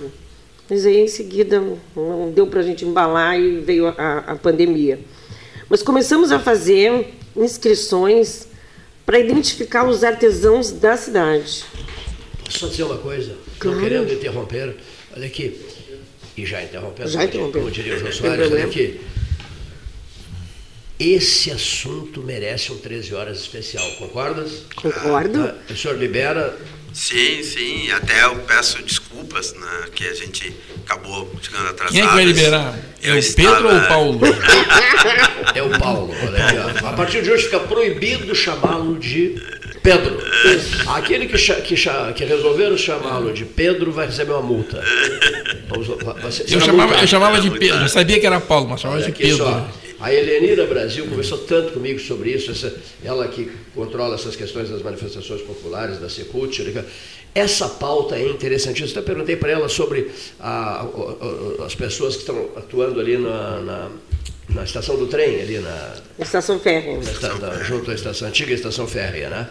Mas 0.71 0.87
aí 0.87 0.99
em 0.99 1.09
seguida 1.09 1.63
não 1.95 2.31
deu 2.31 2.47
para 2.47 2.61
a 2.61 2.63
gente 2.63 2.85
embalar 2.85 3.39
e 3.39 3.59
veio 3.59 3.89
a, 3.89 4.19
a 4.29 4.37
pandemia. 4.37 4.99
Mas 5.69 5.83
começamos 5.83 6.31
a 6.33 6.39
fazer 6.39 7.09
inscrições 7.37 8.47
para 9.05 9.19
identificar 9.19 9.87
os 9.89 10.05
artesãos 10.05 10.71
da 10.71 10.97
cidade. 10.97 11.65
Só 12.49 12.67
dizer 12.69 12.85
uma 12.85 12.99
coisa, 12.99 13.35
Claro. 13.59 13.77
não 13.77 13.83
querendo 13.85 14.13
interromper, 14.13 14.77
olha 15.17 15.27
aqui, 15.27 15.59
e 16.37 16.45
já 16.47 16.63
interrompendo, 16.63 17.09
Já 17.09 17.25
interrompeu. 17.25 17.61
como 17.63 17.73
diria 17.73 17.95
o 17.95 17.99
João 17.99 18.13
Soares, 18.13 18.51
olha 18.51 18.65
aqui. 18.65 19.01
Esse 21.03 21.51
assunto 21.51 22.21
merece 22.23 22.71
um 22.71 22.79
13 22.79 23.13
horas 23.15 23.39
especial, 23.41 23.85
concordas? 23.99 24.63
Concordo. 24.77 25.41
Ah, 25.43 25.55
o 25.73 25.77
senhor 25.77 25.99
libera 25.99 26.57
Sim, 26.93 27.43
sim. 27.43 27.91
Até 27.91 28.23
eu 28.25 28.37
peço 28.41 28.81
desculpas 28.83 29.53
né, 29.55 29.87
que 29.95 30.07
a 30.07 30.15
gente 30.15 30.55
acabou 30.87 31.29
chegando 31.43 31.69
atrasado. 31.71 31.93
Quem 31.95 32.03
é 32.03 32.07
que 32.07 32.15
vai 32.15 32.25
liberar? 32.25 32.79
É 33.03 33.13
o 33.19 33.35
Pedro 33.35 33.69
ou 33.69 33.77
o 33.79 33.89
Paulo? 33.89 34.21
É 35.55 35.63
o 35.63 35.71
Paulo, 35.79 36.15
olha. 36.25 36.89
A 36.89 36.93
partir 36.93 37.23
de 37.23 37.31
hoje 37.31 37.45
fica 37.45 37.61
proibido 37.61 38.35
chamá-lo 38.35 38.97
de 38.99 39.35
Pedro. 39.83 40.19
Aquele 40.95 41.27
que, 41.27 41.37
que, 41.37 41.75
que 42.15 42.25
resolveram 42.25 42.79
chamá-lo 42.79 43.33
de 43.33 43.45
Pedro 43.45 43.91
vai 43.91 44.07
receber 44.07 44.33
uma 44.33 44.41
multa. 44.43 44.83
Vamos- 45.69 45.89
vai- 46.23 46.31
ser- 46.33 46.45
Eu 46.51 46.61
chamava, 46.61 46.83
multado. 46.89 47.03
eu 47.03 47.09
chamava 47.09 47.41
de 47.41 47.51
Pedro, 47.51 47.83
eu 47.83 47.89
sabia 47.89 48.21
que 48.21 48.27
era 48.27 48.41
Paulo, 48.41 48.69
mas 48.71 48.81
chamava 48.81 49.01
Olha 49.01 49.07
de 49.07 49.13
aqui 49.13 49.23
Pedro. 49.25 49.39
só. 49.45 49.69
A 50.03 50.13
Helenira 50.13 50.67
Brasil 50.67 51.07
conversou 51.07 51.39
tanto 51.39 51.73
comigo 51.75 52.01
sobre 52.01 52.31
isso, 52.33 52.51
essa- 52.51 52.75
ela 53.05 53.29
que 53.29 53.51
controla 53.75 54.17
essas 54.17 54.35
questões 54.35 54.69
das 54.69 54.83
manifestações 54.83 55.41
populares, 55.43 55.99
da 56.01 56.09
Secult. 56.09 56.61
Essa 57.35 57.69
pauta 57.69 58.17
é 58.17 58.29
interessantíssima. 58.29 59.01
Eu 59.01 59.05
perguntei 59.05 59.37
para 59.37 59.53
ela 59.53 59.69
sobre 59.69 60.11
a- 60.41 60.85
o- 60.85 61.63
as 61.65 61.75
pessoas 61.77 62.15
que 62.17 62.23
estão 62.23 62.49
atuando 62.57 62.99
ali 63.01 63.17
na, 63.17 63.61
na, 63.61 63.91
na 64.49 64.65
estação 64.65 64.97
do 64.97 65.07
trem, 65.07 65.41
ali 65.41 65.59
na, 65.59 65.95
Estação 66.19 66.59
Férrea. 66.59 66.99
na- 67.41 67.63
junto 67.63 67.91
à 67.91 67.95
estação, 67.95 68.27
antiga 68.29 68.53
estação 68.53 68.87
férrea. 68.89 69.31
Né? 69.31 69.49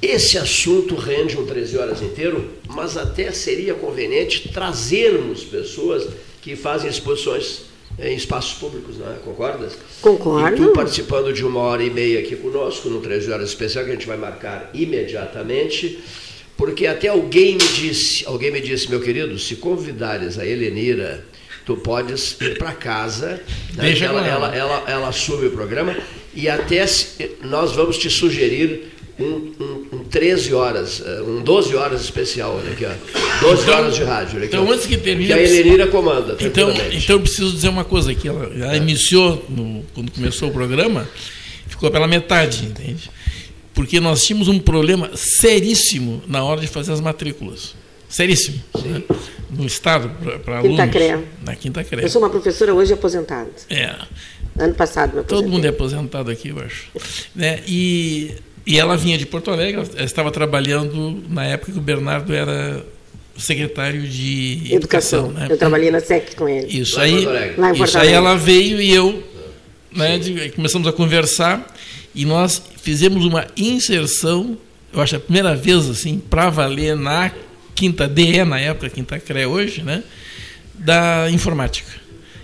Esse 0.00 0.38
assunto 0.38 0.94
rende 0.96 1.36
um 1.38 1.44
13 1.46 1.76
horas 1.76 2.00
inteiro, 2.00 2.50
mas 2.66 2.96
até 2.96 3.30
seria 3.30 3.74
conveniente 3.74 4.48
trazermos 4.48 5.44
pessoas 5.44 6.08
que 6.40 6.56
fazem 6.56 6.88
exposições 6.90 7.70
em 7.98 8.14
espaços 8.16 8.54
públicos, 8.58 8.98
não 8.98 9.10
é? 9.12 9.16
concordas? 9.24 9.74
Concordo. 10.00 10.54
E 10.62 10.66
tu 10.66 10.72
participando 10.72 11.32
de 11.32 11.44
uma 11.44 11.60
hora 11.60 11.82
e 11.84 11.90
meia 11.90 12.20
aqui 12.20 12.34
conosco, 12.36 12.88
no 12.88 13.00
13 13.00 13.30
horas 13.32 13.48
especial, 13.50 13.84
que 13.84 13.90
a 13.90 13.94
gente 13.94 14.06
vai 14.06 14.16
marcar 14.16 14.70
imediatamente, 14.74 15.98
porque 16.56 16.86
até 16.86 17.08
alguém 17.08 17.52
me 17.52 17.68
disse, 17.68 18.24
alguém 18.26 18.50
me 18.50 18.60
disse, 18.60 18.88
meu 18.90 19.00
querido, 19.00 19.38
se 19.38 19.56
convidares 19.56 20.38
a 20.38 20.46
Helenira, 20.46 21.24
tu 21.64 21.76
podes 21.76 22.36
ir 22.40 22.58
para 22.58 22.72
casa, 22.72 23.40
né? 23.74 23.84
Deixa 23.84 24.06
ela, 24.06 24.26
ela. 24.26 24.54
ela, 24.54 24.56
ela, 24.56 24.90
ela 24.90 25.08
assume 25.08 25.46
o 25.46 25.50
programa 25.50 25.96
e 26.34 26.48
até 26.48 26.86
se- 26.86 27.32
nós 27.42 27.72
vamos 27.72 27.98
te 27.98 28.08
sugerir 28.10 28.91
um, 29.18 29.24
um, 29.24 29.86
um 29.92 30.04
13 30.04 30.54
horas, 30.54 31.02
eh, 31.04 31.22
um 31.22 31.42
12 31.42 31.74
horas 31.76 32.00
especial, 32.02 32.56
olha 32.62 32.72
aqui, 32.72 32.84
ó. 32.84 33.40
12 33.40 33.62
Então- 33.62 33.74
horas 33.78 33.94
de 33.94 34.04
rádio, 34.04 34.36
olha 34.36 34.46
aqui, 34.46 34.54
Então, 34.56 34.66
ó. 34.66 34.72
antes 34.72 34.86
que 34.86 34.96
termine. 34.96 35.26
Que 35.28 35.32
a 35.32 35.42
Helenira 35.42 35.86
comanda, 35.88 36.36
Então, 36.40 36.70
então 36.70 37.16
eu 37.16 37.20
preciso 37.20 37.52
dizer 37.52 37.68
uma 37.68 37.84
coisa 37.84 38.10
aqui. 38.12 38.28
Ela, 38.28 38.44
ela 38.54 38.76
iniciou, 38.76 39.44
no- 39.48 39.84
quando 39.94 40.10
começou 40.12 40.48
o 40.48 40.52
programa, 40.52 41.08
ficou 41.66 41.90
pela 41.90 42.06
metade, 42.06 42.64
entende? 42.66 43.10
Porque 43.74 44.00
nós 44.00 44.24
tínhamos 44.24 44.48
um 44.48 44.58
problema 44.58 45.10
seríssimo 45.14 46.22
na 46.26 46.44
hora 46.44 46.60
de 46.60 46.66
fazer 46.66 46.92
as 46.92 47.00
matrículas. 47.00 47.74
Seríssimo. 48.08 48.62
né? 48.84 49.02
No 49.50 49.66
Estado, 49.66 50.10
para 50.44 50.58
alunos. 50.58 50.76
Quinta 50.78 50.88
CREA. 50.92 51.22
Na 51.44 51.54
Quinta 51.56 51.84
CREA. 51.84 52.04
Eu 52.04 52.08
sou 52.10 52.20
uma 52.22 52.28
professora 52.30 52.74
hoje 52.74 52.92
aposentada. 52.92 53.50
É. 53.70 53.94
Ano 54.58 54.74
passado 54.74 55.14
me 55.14 55.20
aposentei. 55.20 55.36
Todo 55.38 55.48
mundo 55.48 55.64
é 55.64 55.68
aposentado 55.68 56.30
aqui, 56.30 56.48
eu 56.48 56.58
acho. 56.58 56.88
Né? 57.34 57.62
E, 57.66 58.32
e 58.66 58.78
ela 58.78 58.96
vinha 58.96 59.18
de 59.18 59.26
Porto 59.26 59.50
Alegre, 59.50 59.82
ela 59.96 60.04
estava 60.04 60.30
trabalhando 60.30 61.22
na 61.28 61.44
época 61.44 61.72
que 61.72 61.78
o 61.78 61.80
Bernardo 61.82 62.32
era 62.34 62.84
secretário 63.36 64.02
de 64.02 64.62
Educação. 64.70 65.26
Educação. 65.26 65.30
né? 65.30 65.46
Eu 65.50 65.56
trabalhei 65.56 65.90
na 65.90 66.00
SEC 66.00 66.34
com 66.36 66.48
ele. 66.48 66.66
Isso 66.80 66.96
Lá 66.96 67.08
em 67.08 67.10
aí, 67.16 67.22
Porto 67.24 67.28
Alegre. 67.36 67.60
Lá 67.60 67.70
em 67.70 67.74
Porto 67.76 67.88
isso 67.88 67.98
aí 67.98 68.12
ela 68.12 68.36
veio 68.36 68.80
e 68.80 68.92
eu, 68.94 69.22
né, 69.94 70.18
de- 70.18 70.50
começamos 70.50 70.86
a 70.86 70.92
conversar 70.92 71.66
e 72.14 72.24
nós 72.24 72.62
fizemos 72.82 73.24
uma 73.24 73.46
inserção, 73.56 74.56
eu 74.92 75.00
acho 75.00 75.16
a 75.16 75.20
primeira 75.20 75.56
vez 75.56 75.88
assim, 75.88 76.18
para 76.18 76.50
valer 76.50 76.94
na 76.94 77.32
quinta 77.74 78.06
DE, 78.06 78.44
na 78.44 78.60
época, 78.60 78.90
quinta 78.90 79.18
CRE 79.18 79.46
hoje, 79.46 79.82
né, 79.82 80.04
da 80.74 81.26
informática. 81.30 81.90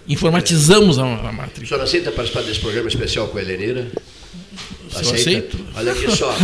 Informatizamos 0.08 0.98
a, 0.98 1.02
a 1.02 1.06
O 1.30 1.34
matrícula. 1.34 1.66
senhor 1.66 1.82
aceita 1.82 2.10
participar 2.10 2.42
desse 2.42 2.60
programa 2.60 2.88
especial 2.88 3.28
com 3.28 3.36
a 3.36 3.42
Helenira? 3.42 3.86
Eu 4.92 5.00
aceito. 5.14 5.58
Olha 5.76 5.92
aqui 5.92 6.10
só. 6.16 6.34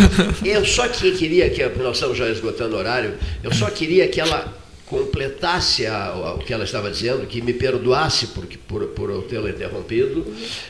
Eu 0.45 0.65
só 0.65 0.87
que 0.89 1.13
queria 1.13 1.49
que, 1.51 1.65
nós 1.83 1.97
estamos 1.97 2.17
já 2.19 2.29
esgotando 2.29 2.77
o 2.77 2.79
horário, 2.79 3.15
eu 3.43 3.53
só 3.53 3.71
queria 3.71 4.07
que 4.09 4.21
ela 4.21 4.53
completasse 4.87 5.87
a- 5.87 6.35
o 6.37 6.39
que 6.45 6.53
ela 6.53 6.65
estava 6.65 6.91
dizendo, 6.91 7.27
que 7.27 7.41
me 7.41 7.53
perdoasse 7.55 8.29
por, 8.29 8.47
por, 8.69 8.85
por 8.89 9.11
eu 9.11 9.23
tê-la 9.23 9.51
interrompido, 9.51 10.27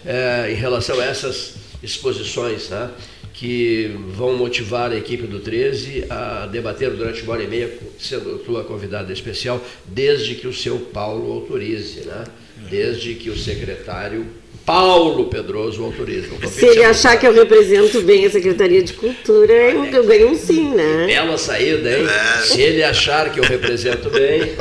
eh, 0.06 0.50
em 0.52 0.54
relação 0.54 0.98
a 1.00 1.04
essas 1.04 1.54
exposições, 1.82 2.68
né? 2.70 2.90
que 3.34 3.90
vão 4.14 4.36
motivar 4.36 4.92
a 4.92 4.96
equipe 4.96 5.26
do 5.26 5.40
13 5.40 6.04
a 6.08 6.46
debater 6.46 6.90
durante 6.92 7.22
uma 7.22 7.32
hora 7.32 7.42
e 7.42 7.48
meia, 7.48 7.76
sendo 7.98 8.38
tua 8.38 8.62
convidada 8.62 9.12
especial, 9.12 9.60
desde 9.86 10.36
que 10.36 10.46
o 10.46 10.54
seu 10.54 10.78
Paulo 10.78 11.32
autorize, 11.32 12.02
né? 12.02 12.24
desde 12.70 13.14
que 13.16 13.28
o 13.30 13.36
secretário 13.36 14.24
Paulo 14.64 15.26
Pedroso 15.26 15.84
autorize. 15.84 16.28
Não 16.28 16.38
tô 16.38 16.48
Se 16.48 16.64
ele 16.64 16.84
achar 16.84 17.18
que 17.18 17.26
eu 17.26 17.32
represento 17.34 18.00
bem 18.00 18.24
a 18.24 18.30
Secretaria 18.30 18.82
de 18.82 18.94
Cultura, 18.94 19.52
eu, 19.52 19.84
eu 19.84 20.04
ganho 20.04 20.30
um 20.30 20.34
sim, 20.34 20.70
né? 20.70 21.06
Bela 21.06 21.36
saída, 21.36 21.90
hein? 21.90 22.06
Se 22.44 22.60
ele 22.60 22.82
achar 22.82 23.30
que 23.30 23.40
eu 23.40 23.44
represento 23.44 24.08
bem. 24.10 24.52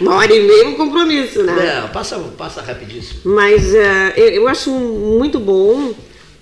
Uma 0.00 0.16
hora 0.16 0.34
e 0.34 0.40
meia 0.40 0.64
é 0.64 0.66
um 0.66 0.74
compromisso, 0.74 1.42
né? 1.42 1.80
Não, 1.82 1.88
passa, 1.88 2.18
passa 2.36 2.62
rapidíssimo. 2.62 3.20
Mas 3.24 3.74
eh, 3.74 4.14
eu, 4.16 4.28
eu 4.28 4.48
acho 4.48 4.70
muito 4.70 5.38
bom, 5.38 5.92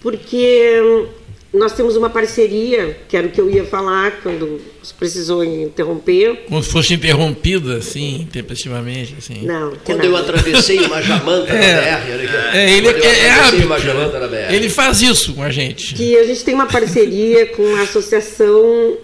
porque 0.01 1.07
nós 1.55 1.73
temos 1.73 1.97
uma 1.97 2.11
parceria, 2.11 2.97
que 3.09 3.17
era 3.17 3.27
o 3.27 3.31
que 3.31 3.41
eu 3.41 3.49
ia 3.49 3.65
falar 3.65 4.21
quando 4.23 4.61
precisou 4.99 5.45
interromper. 5.45 6.45
Como 6.49 6.63
se 6.63 6.71
fosse 6.71 6.95
interrompida, 6.95 7.77
assim, 7.77 8.29
tempestivamente. 8.33 9.15
Assim. 9.17 9.47
Não, 9.47 9.73
Quando 9.85 9.99
nada. 9.99 10.09
eu 10.09 10.17
atravessei 10.17 10.81
uma 10.81 11.01
jamanta 11.01 11.53
na 11.53 11.61
BR, 11.61 12.13
olha 12.13 12.25
aqui. 12.25 12.57
É, 12.59 12.77
ele, 12.77 12.93
Quando 12.93 13.05
é, 13.05 13.19
é 13.19 13.31
hábito. 13.31 13.67
uma 13.67 13.79
jamanta 13.79 14.19
na 14.19 14.27
BR. 14.27 14.53
Ele 14.55 14.69
faz 14.69 15.01
isso 15.01 15.33
com 15.35 15.43
a 15.43 15.51
gente. 15.51 15.95
que 15.95 16.17
a 16.17 16.25
gente 16.25 16.45
tem 16.45 16.55
uma 16.55 16.67
parceria 16.67 17.47
com 17.47 17.77
a 17.77 17.83
Associação 17.83 18.97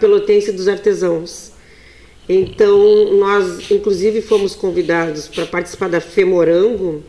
Pelotense 0.00 0.52
dos 0.52 0.68
Artesãos. 0.68 1.52
Então, 2.28 3.12
nós, 3.18 3.70
inclusive, 3.70 4.20
fomos 4.20 4.54
convidados 4.54 5.28
para 5.28 5.46
participar 5.46 5.88
da 5.88 6.00
FEMORANGO, 6.00 7.02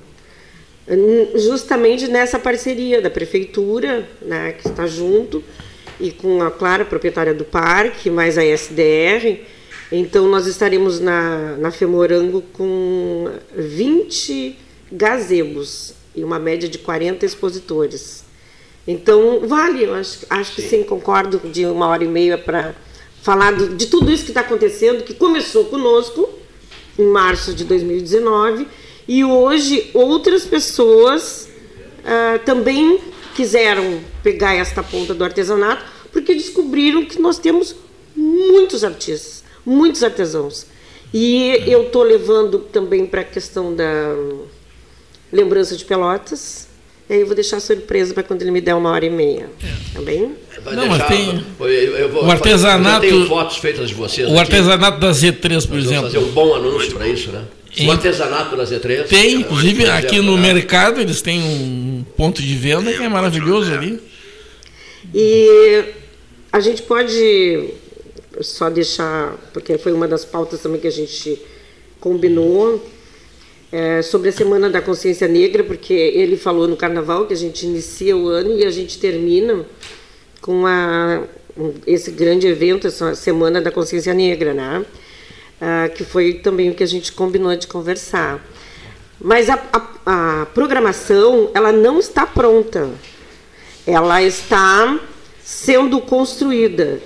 justamente 1.36 2.08
nessa 2.08 2.40
parceria 2.40 3.02
da 3.02 3.10
Prefeitura, 3.10 4.08
né, 4.22 4.54
que 4.54 4.68
está 4.68 4.88
junto, 4.88 5.44
e 6.00 6.12
com 6.12 6.42
a 6.42 6.52
Clara, 6.52 6.86
proprietária 6.86 7.34
do 7.34 7.44
parque, 7.44 8.10
mais 8.10 8.38
a 8.38 8.46
SDR. 8.46 9.40
Então, 9.92 10.28
nós 10.28 10.46
estaremos 10.48 11.00
na, 11.00 11.56
na 11.58 11.72
FEMORANGO 11.72 12.42
com 12.54 13.30
20 13.56 14.58
gazebos 14.92 15.94
e 16.16 16.24
uma 16.24 16.40
média 16.40 16.68
de 16.70 16.78
40 16.78 17.26
expositores. 17.26 18.24
Então, 18.88 19.42
vale, 19.48 19.84
eu 19.84 19.94
acho, 19.94 20.20
acho 20.30 20.56
que 20.56 20.62
sim, 20.62 20.84
concordo 20.84 21.40
de 21.52 21.66
uma 21.66 21.88
hora 21.88 22.04
e 22.04 22.08
meia 22.08 22.38
para 22.38 22.74
falar 23.22 23.52
do- 23.52 23.76
de 23.76 23.88
tudo 23.88 24.12
isso 24.12 24.24
que 24.24 24.32
está 24.32 24.42
acontecendo, 24.42 25.04
que 25.04 25.14
começou 25.14 25.66
conosco 25.66 26.30
em 26.98 27.06
março 27.06 27.54
de 27.54 27.66
2019 27.66 28.68
e 29.08 29.24
hoje 29.24 29.90
outras 29.94 30.46
pessoas 30.46 31.48
ah, 32.06 32.40
também 32.46 33.00
quiseram 33.36 34.00
pegar 34.24 34.56
esta 34.56 34.82
ponta 34.84 35.14
do 35.14 35.24
artesanato, 35.24 35.84
porque 36.12 36.34
descobriram 36.34 37.06
que 37.06 37.20
nós 37.22 37.38
temos 37.38 37.76
muitos 38.16 38.84
artistas, 38.84 39.44
muitos 39.66 40.04
artesãos. 40.04 40.66
E 41.14 41.62
eu 41.68 41.84
estou 41.84 42.04
levando 42.04 42.60
também 42.60 43.06
para 43.06 43.22
a 43.22 43.24
questão 43.24 43.74
da 43.76 44.16
lembrança 45.32 45.76
de 45.76 45.86
Pelotas. 45.86 46.68
E 47.10 47.14
aí 47.14 47.22
eu 47.22 47.26
vou 47.26 47.36
deixar 47.36 47.60
surpresa 47.62 48.14
para 48.14 48.24
quando 48.24 48.42
ele 48.42 48.52
me 48.52 48.60
der 48.60 48.76
uma 48.76 48.92
hora 48.92 49.06
e 49.06 49.10
meia. 49.10 49.50
Tá 49.94 50.02
bem? 50.02 50.36
Vai 50.62 50.76
Não, 50.76 50.88
mas 50.88 50.98
deixar- 50.98 51.08
tem- 51.08 51.46
eu- 51.60 51.68
eu 51.98 52.10
vou- 52.10 52.26
o 52.26 52.32
artesanato- 52.32 53.06
Eu 53.06 53.12
tenho 53.12 53.28
fotos 53.28 53.58
feitas 53.58 53.88
de 53.88 53.96
vocês. 53.96 54.28
O 54.28 54.32
aqui. 54.32 54.40
artesanato 54.40 55.00
da 55.00 55.12
Z3, 55.14 55.66
por 55.66 55.76
Nós 55.76 55.86
vamos 55.86 55.86
exemplo. 55.86 56.04
fazer 56.12 56.18
um 56.18 56.32
bom 56.32 56.54
anúncio 56.56 56.92
para 56.94 57.08
isso, 57.08 57.32
né? 57.32 57.46
Em- 57.78 57.88
O 57.88 57.92
artesanato 57.92 58.56
na 58.56 58.64
Z3. 58.64 59.08
Tem, 59.08 59.36
inclusive 59.36 59.84
por 59.84 59.92
aqui 59.92 60.20
no 60.22 60.36
né? 60.36 60.54
mercado 60.54 61.00
eles 61.00 61.22
têm 61.22 61.40
um 61.42 62.06
ponto 62.16 62.42
de 62.42 62.56
venda 62.56 62.92
que 62.92 63.04
é 63.04 63.10
maravilhoso 63.10 63.72
ali. 63.74 64.00
E 65.14 65.84
a 66.52 66.60
gente 66.60 66.82
pode 66.82 67.70
só 68.42 68.70
deixar, 68.70 69.36
porque 69.54 69.78
foi 69.78 69.92
uma 69.94 70.08
das 70.08 70.26
pautas 70.26 70.62
também 70.62 70.80
que 70.80 70.88
a 70.88 70.92
gente 70.92 71.40
combinou, 72.00 72.84
é, 73.72 74.02
sobre 74.02 74.30
a 74.30 74.32
Semana 74.32 74.70
da 74.70 74.82
Consciência 74.82 75.28
Negra, 75.28 75.64
porque 75.64 75.94
ele 75.94 76.38
falou 76.38 76.68
no 76.68 76.78
Carnaval 76.78 77.26
que 77.26 77.34
a 77.34 77.38
gente 77.38 77.66
inicia 77.66 78.16
o 78.16 78.28
ano 78.28 78.58
e 78.58 78.66
a 78.66 78.72
gente 78.72 78.98
termina 78.98 79.66
com 80.42 80.66
a, 80.66 81.24
esse 81.86 82.12
grande 82.12 82.48
evento, 82.48 82.88
essa 82.88 83.14
Semana 83.16 83.60
da 83.62 83.72
Consciência 83.72 84.14
Negra, 84.14 84.54
né? 84.54 84.86
Ah, 85.60 85.90
que 85.90 86.04
foi 86.04 86.36
também 86.36 86.70
o 86.70 86.76
que 86.76 86.84
a 86.84 86.88
gente 86.88 87.12
combinou 87.12 87.56
de 87.56 87.68
conversar. 87.68 88.40
Mas 89.20 89.50
a, 89.50 89.60
a, 89.74 90.42
a 90.42 90.46
programação 90.48 91.50
ela 91.54 91.72
não 91.72 92.00
está 92.00 92.26
pronta 92.26 92.90
ela 93.88 94.22
está 94.22 95.00
sendo 95.42 96.02
construída. 96.02 97.00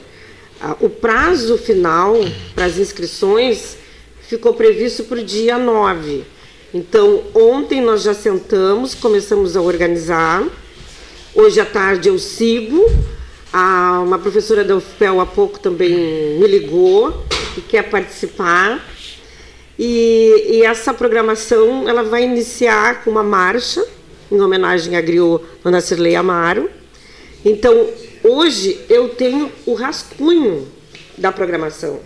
Ah, 0.60 0.76
O 0.80 0.90
prazo 0.90 1.56
final 1.60 2.16
para 2.56 2.66
as 2.66 2.80
inscrições 2.80 3.78
ficou 4.28 4.56
previsto 4.56 5.04
para 5.04 5.20
o 5.20 5.24
dia 5.24 5.60
9. 5.60 6.24
Então, 6.74 7.22
ontem 7.36 7.82
nós 7.82 8.02
já 8.02 8.16
sentamos, 8.16 8.96
começamos 8.96 9.56
a 9.56 9.62
organizar. 9.62 10.44
Hoje 11.36 11.60
à 11.60 11.66
tarde 11.66 12.10
eu 12.10 12.18
sigo. 12.18 12.84
Ah, 13.54 14.02
uma 14.06 14.18
professora 14.18 14.64
da 14.64 14.76
UFPEL 14.78 15.20
há 15.20 15.26
pouco 15.26 15.60
também 15.60 15.90
me 16.40 16.48
ligou 16.48 17.26
e 17.58 17.62
quer 17.62 17.84
participar. 17.90 18.86
E, 19.78 20.46
e 20.58 20.64
essa 20.64 20.94
programação 20.94 21.88
ela 21.90 22.04
vai 22.04 22.24
iniciar 22.24 23.04
com 23.04 23.10
uma 23.12 23.24
marcha 23.24 23.84
em 24.32 24.40
homenagem 24.40 24.96
à 24.96 25.02
griot 25.02 25.44
Dona 25.64 25.82
Cirlei 25.82 26.16
Amaro. 26.16 26.70
Então, 27.44 27.90
hoje 28.24 28.80
eu 28.88 29.10
tenho 29.10 29.52
o 29.66 29.74
rascunho 29.74 30.68
da 31.18 31.32
programação. 31.32 32.00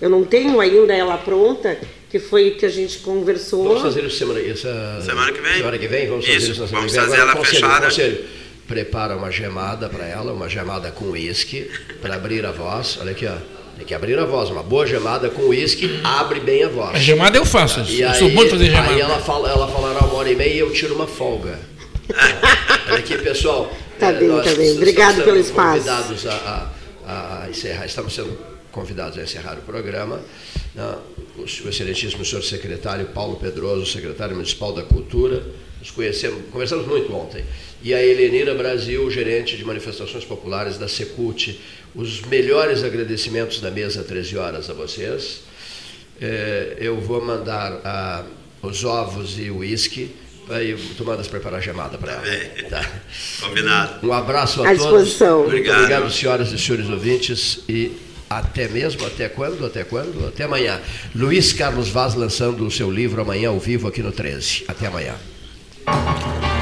Eu 0.00 0.10
não 0.10 0.24
tenho 0.24 0.60
ainda 0.60 0.92
ela 0.94 1.16
pronta, 1.16 1.78
que 2.10 2.18
foi 2.18 2.50
o 2.50 2.56
que 2.56 2.66
a 2.66 2.68
gente 2.68 2.98
conversou. 2.98 3.64
Vamos 3.64 3.82
fazer 3.82 4.04
isso 4.04 4.18
semana, 4.18 4.40
essa, 4.40 5.00
Semana 5.04 5.32
que 5.32 5.40
vem. 5.40 5.54
Semana 5.56 5.78
que 5.78 5.88
vem, 5.88 6.08
vamos 6.08 6.26
fazer 6.26 6.38
Isso, 6.38 6.50
isso 6.52 6.60
na 6.60 6.66
semana 6.68 6.86
vamos 6.88 6.92
que 6.92 6.98
vem. 7.00 7.08
fazer 7.08 7.22
Agora, 7.22 7.30
ela 7.32 7.40
conselho, 7.40 7.60
fechada. 7.66 7.86
conselho, 7.86 8.24
prepara 8.72 9.14
uma 9.14 9.30
gemada 9.30 9.86
para 9.86 10.06
ela, 10.06 10.32
uma 10.32 10.48
gemada 10.48 10.90
com 10.90 11.04
uísque, 11.10 11.70
para 12.00 12.14
abrir 12.14 12.46
a 12.46 12.50
voz. 12.52 12.96
Olha 13.00 13.12
aqui, 13.12 13.26
ó. 13.26 13.34
Tem 13.76 13.84
que 13.84 13.94
abrir 13.94 14.18
a 14.18 14.24
voz. 14.24 14.48
Uma 14.48 14.62
boa 14.62 14.86
gemada 14.86 15.28
com 15.28 15.42
uísque 15.42 16.00
abre 16.02 16.40
bem 16.40 16.64
a 16.64 16.68
voz. 16.68 16.94
A 16.96 16.98
gemada 16.98 17.36
eu 17.36 17.44
faço, 17.44 17.80
E 17.80 18.00
eu 18.00 18.08
aí, 18.08 18.18
sou 18.18 18.30
bom 18.30 18.44
de 18.44 18.50
fazer 18.50 18.66
gemada. 18.70 18.90
Aí 18.94 19.00
ela, 19.00 19.18
fala, 19.18 19.50
ela 19.50 19.68
falará 19.68 20.00
uma 20.06 20.14
hora 20.14 20.30
e 20.30 20.36
meia 20.36 20.54
e 20.54 20.58
eu 20.60 20.72
tiro 20.72 20.94
uma 20.94 21.06
folga. 21.06 21.58
Olha 22.88 22.98
aqui, 22.98 23.18
pessoal. 23.18 23.70
Tá 23.98 24.08
eh, 24.10 24.12
bem, 24.14 24.28
nós 24.28 24.44
tá 24.46 24.54
bem. 24.54 24.72
Obrigado 24.72 25.22
pelo 25.22 25.38
espaço. 25.38 25.84
Convidados 25.84 26.26
a, 26.26 26.32
a- 27.06 27.42
a 27.44 27.50
encerrar, 27.50 27.84
estamos 27.86 28.14
sendo 28.14 28.38
convidados 28.70 29.18
a 29.18 29.22
encerrar 29.22 29.54
o 29.58 29.62
programa. 29.62 30.18
né? 30.74 30.94
O 31.38 31.44
excelentíssimo 31.68 32.24
senhor 32.24 32.42
secretário 32.42 33.06
Paulo 33.06 33.36
Pedroso, 33.36 33.84
secretário 33.86 34.34
municipal 34.34 34.72
da 34.72 34.82
Cultura, 34.82 35.42
nos 35.82 35.90
conhecemos, 35.90 36.44
conversamos 36.52 36.86
muito 36.86 37.12
ontem. 37.12 37.44
E 37.82 37.92
a 37.92 38.00
Helenira 38.00 38.54
Brasil, 38.54 39.10
gerente 39.10 39.56
de 39.56 39.64
manifestações 39.64 40.24
populares 40.24 40.78
da 40.78 40.86
Secult. 40.86 41.58
Os 41.92 42.20
melhores 42.22 42.84
agradecimentos 42.84 43.60
da 43.60 43.68
mesa 43.68 44.04
13 44.04 44.38
horas 44.38 44.70
a 44.70 44.72
vocês. 44.72 45.40
Eh, 46.20 46.76
eu 46.78 47.00
vou 47.00 47.20
mandar 47.20 47.80
ah, 47.84 48.24
os 48.62 48.84
ovos 48.84 49.36
e 49.40 49.50
o 49.50 49.56
uísque. 49.58 50.14
Aí 50.48 50.76
tu 50.96 51.04
mandas 51.04 51.26
preparar 51.26 51.58
a 51.58 51.60
gemada 51.60 51.98
para 51.98 52.12
ela. 52.12 52.22
Tá. 52.70 52.88
Combinado. 53.40 54.06
Um 54.06 54.12
abraço 54.12 54.62
a 54.62 54.70
À 54.70 54.76
todos. 54.76 54.82
disposição. 54.84 55.38
Muito 55.38 55.48
Obrigado. 55.48 55.78
obrigado, 55.78 56.12
senhoras 56.12 56.52
e 56.52 56.58
senhores 56.60 56.88
ouvintes. 56.88 57.58
E 57.68 57.90
até 58.30 58.68
mesmo, 58.68 59.04
até 59.04 59.28
quando? 59.28 59.66
Até 59.66 59.82
quando? 59.82 60.28
Até 60.28 60.44
amanhã. 60.44 60.80
Luiz 61.12 61.52
Carlos 61.52 61.88
Vaz 61.88 62.14
lançando 62.14 62.64
o 62.64 62.70
seu 62.70 62.88
livro 62.88 63.20
amanhã 63.20 63.48
ao 63.48 63.58
vivo 63.58 63.88
aqui 63.88 64.00
no 64.00 64.12
13. 64.12 64.64
Até 64.68 64.86
amanhã. 64.86 65.16
Música 65.86 66.61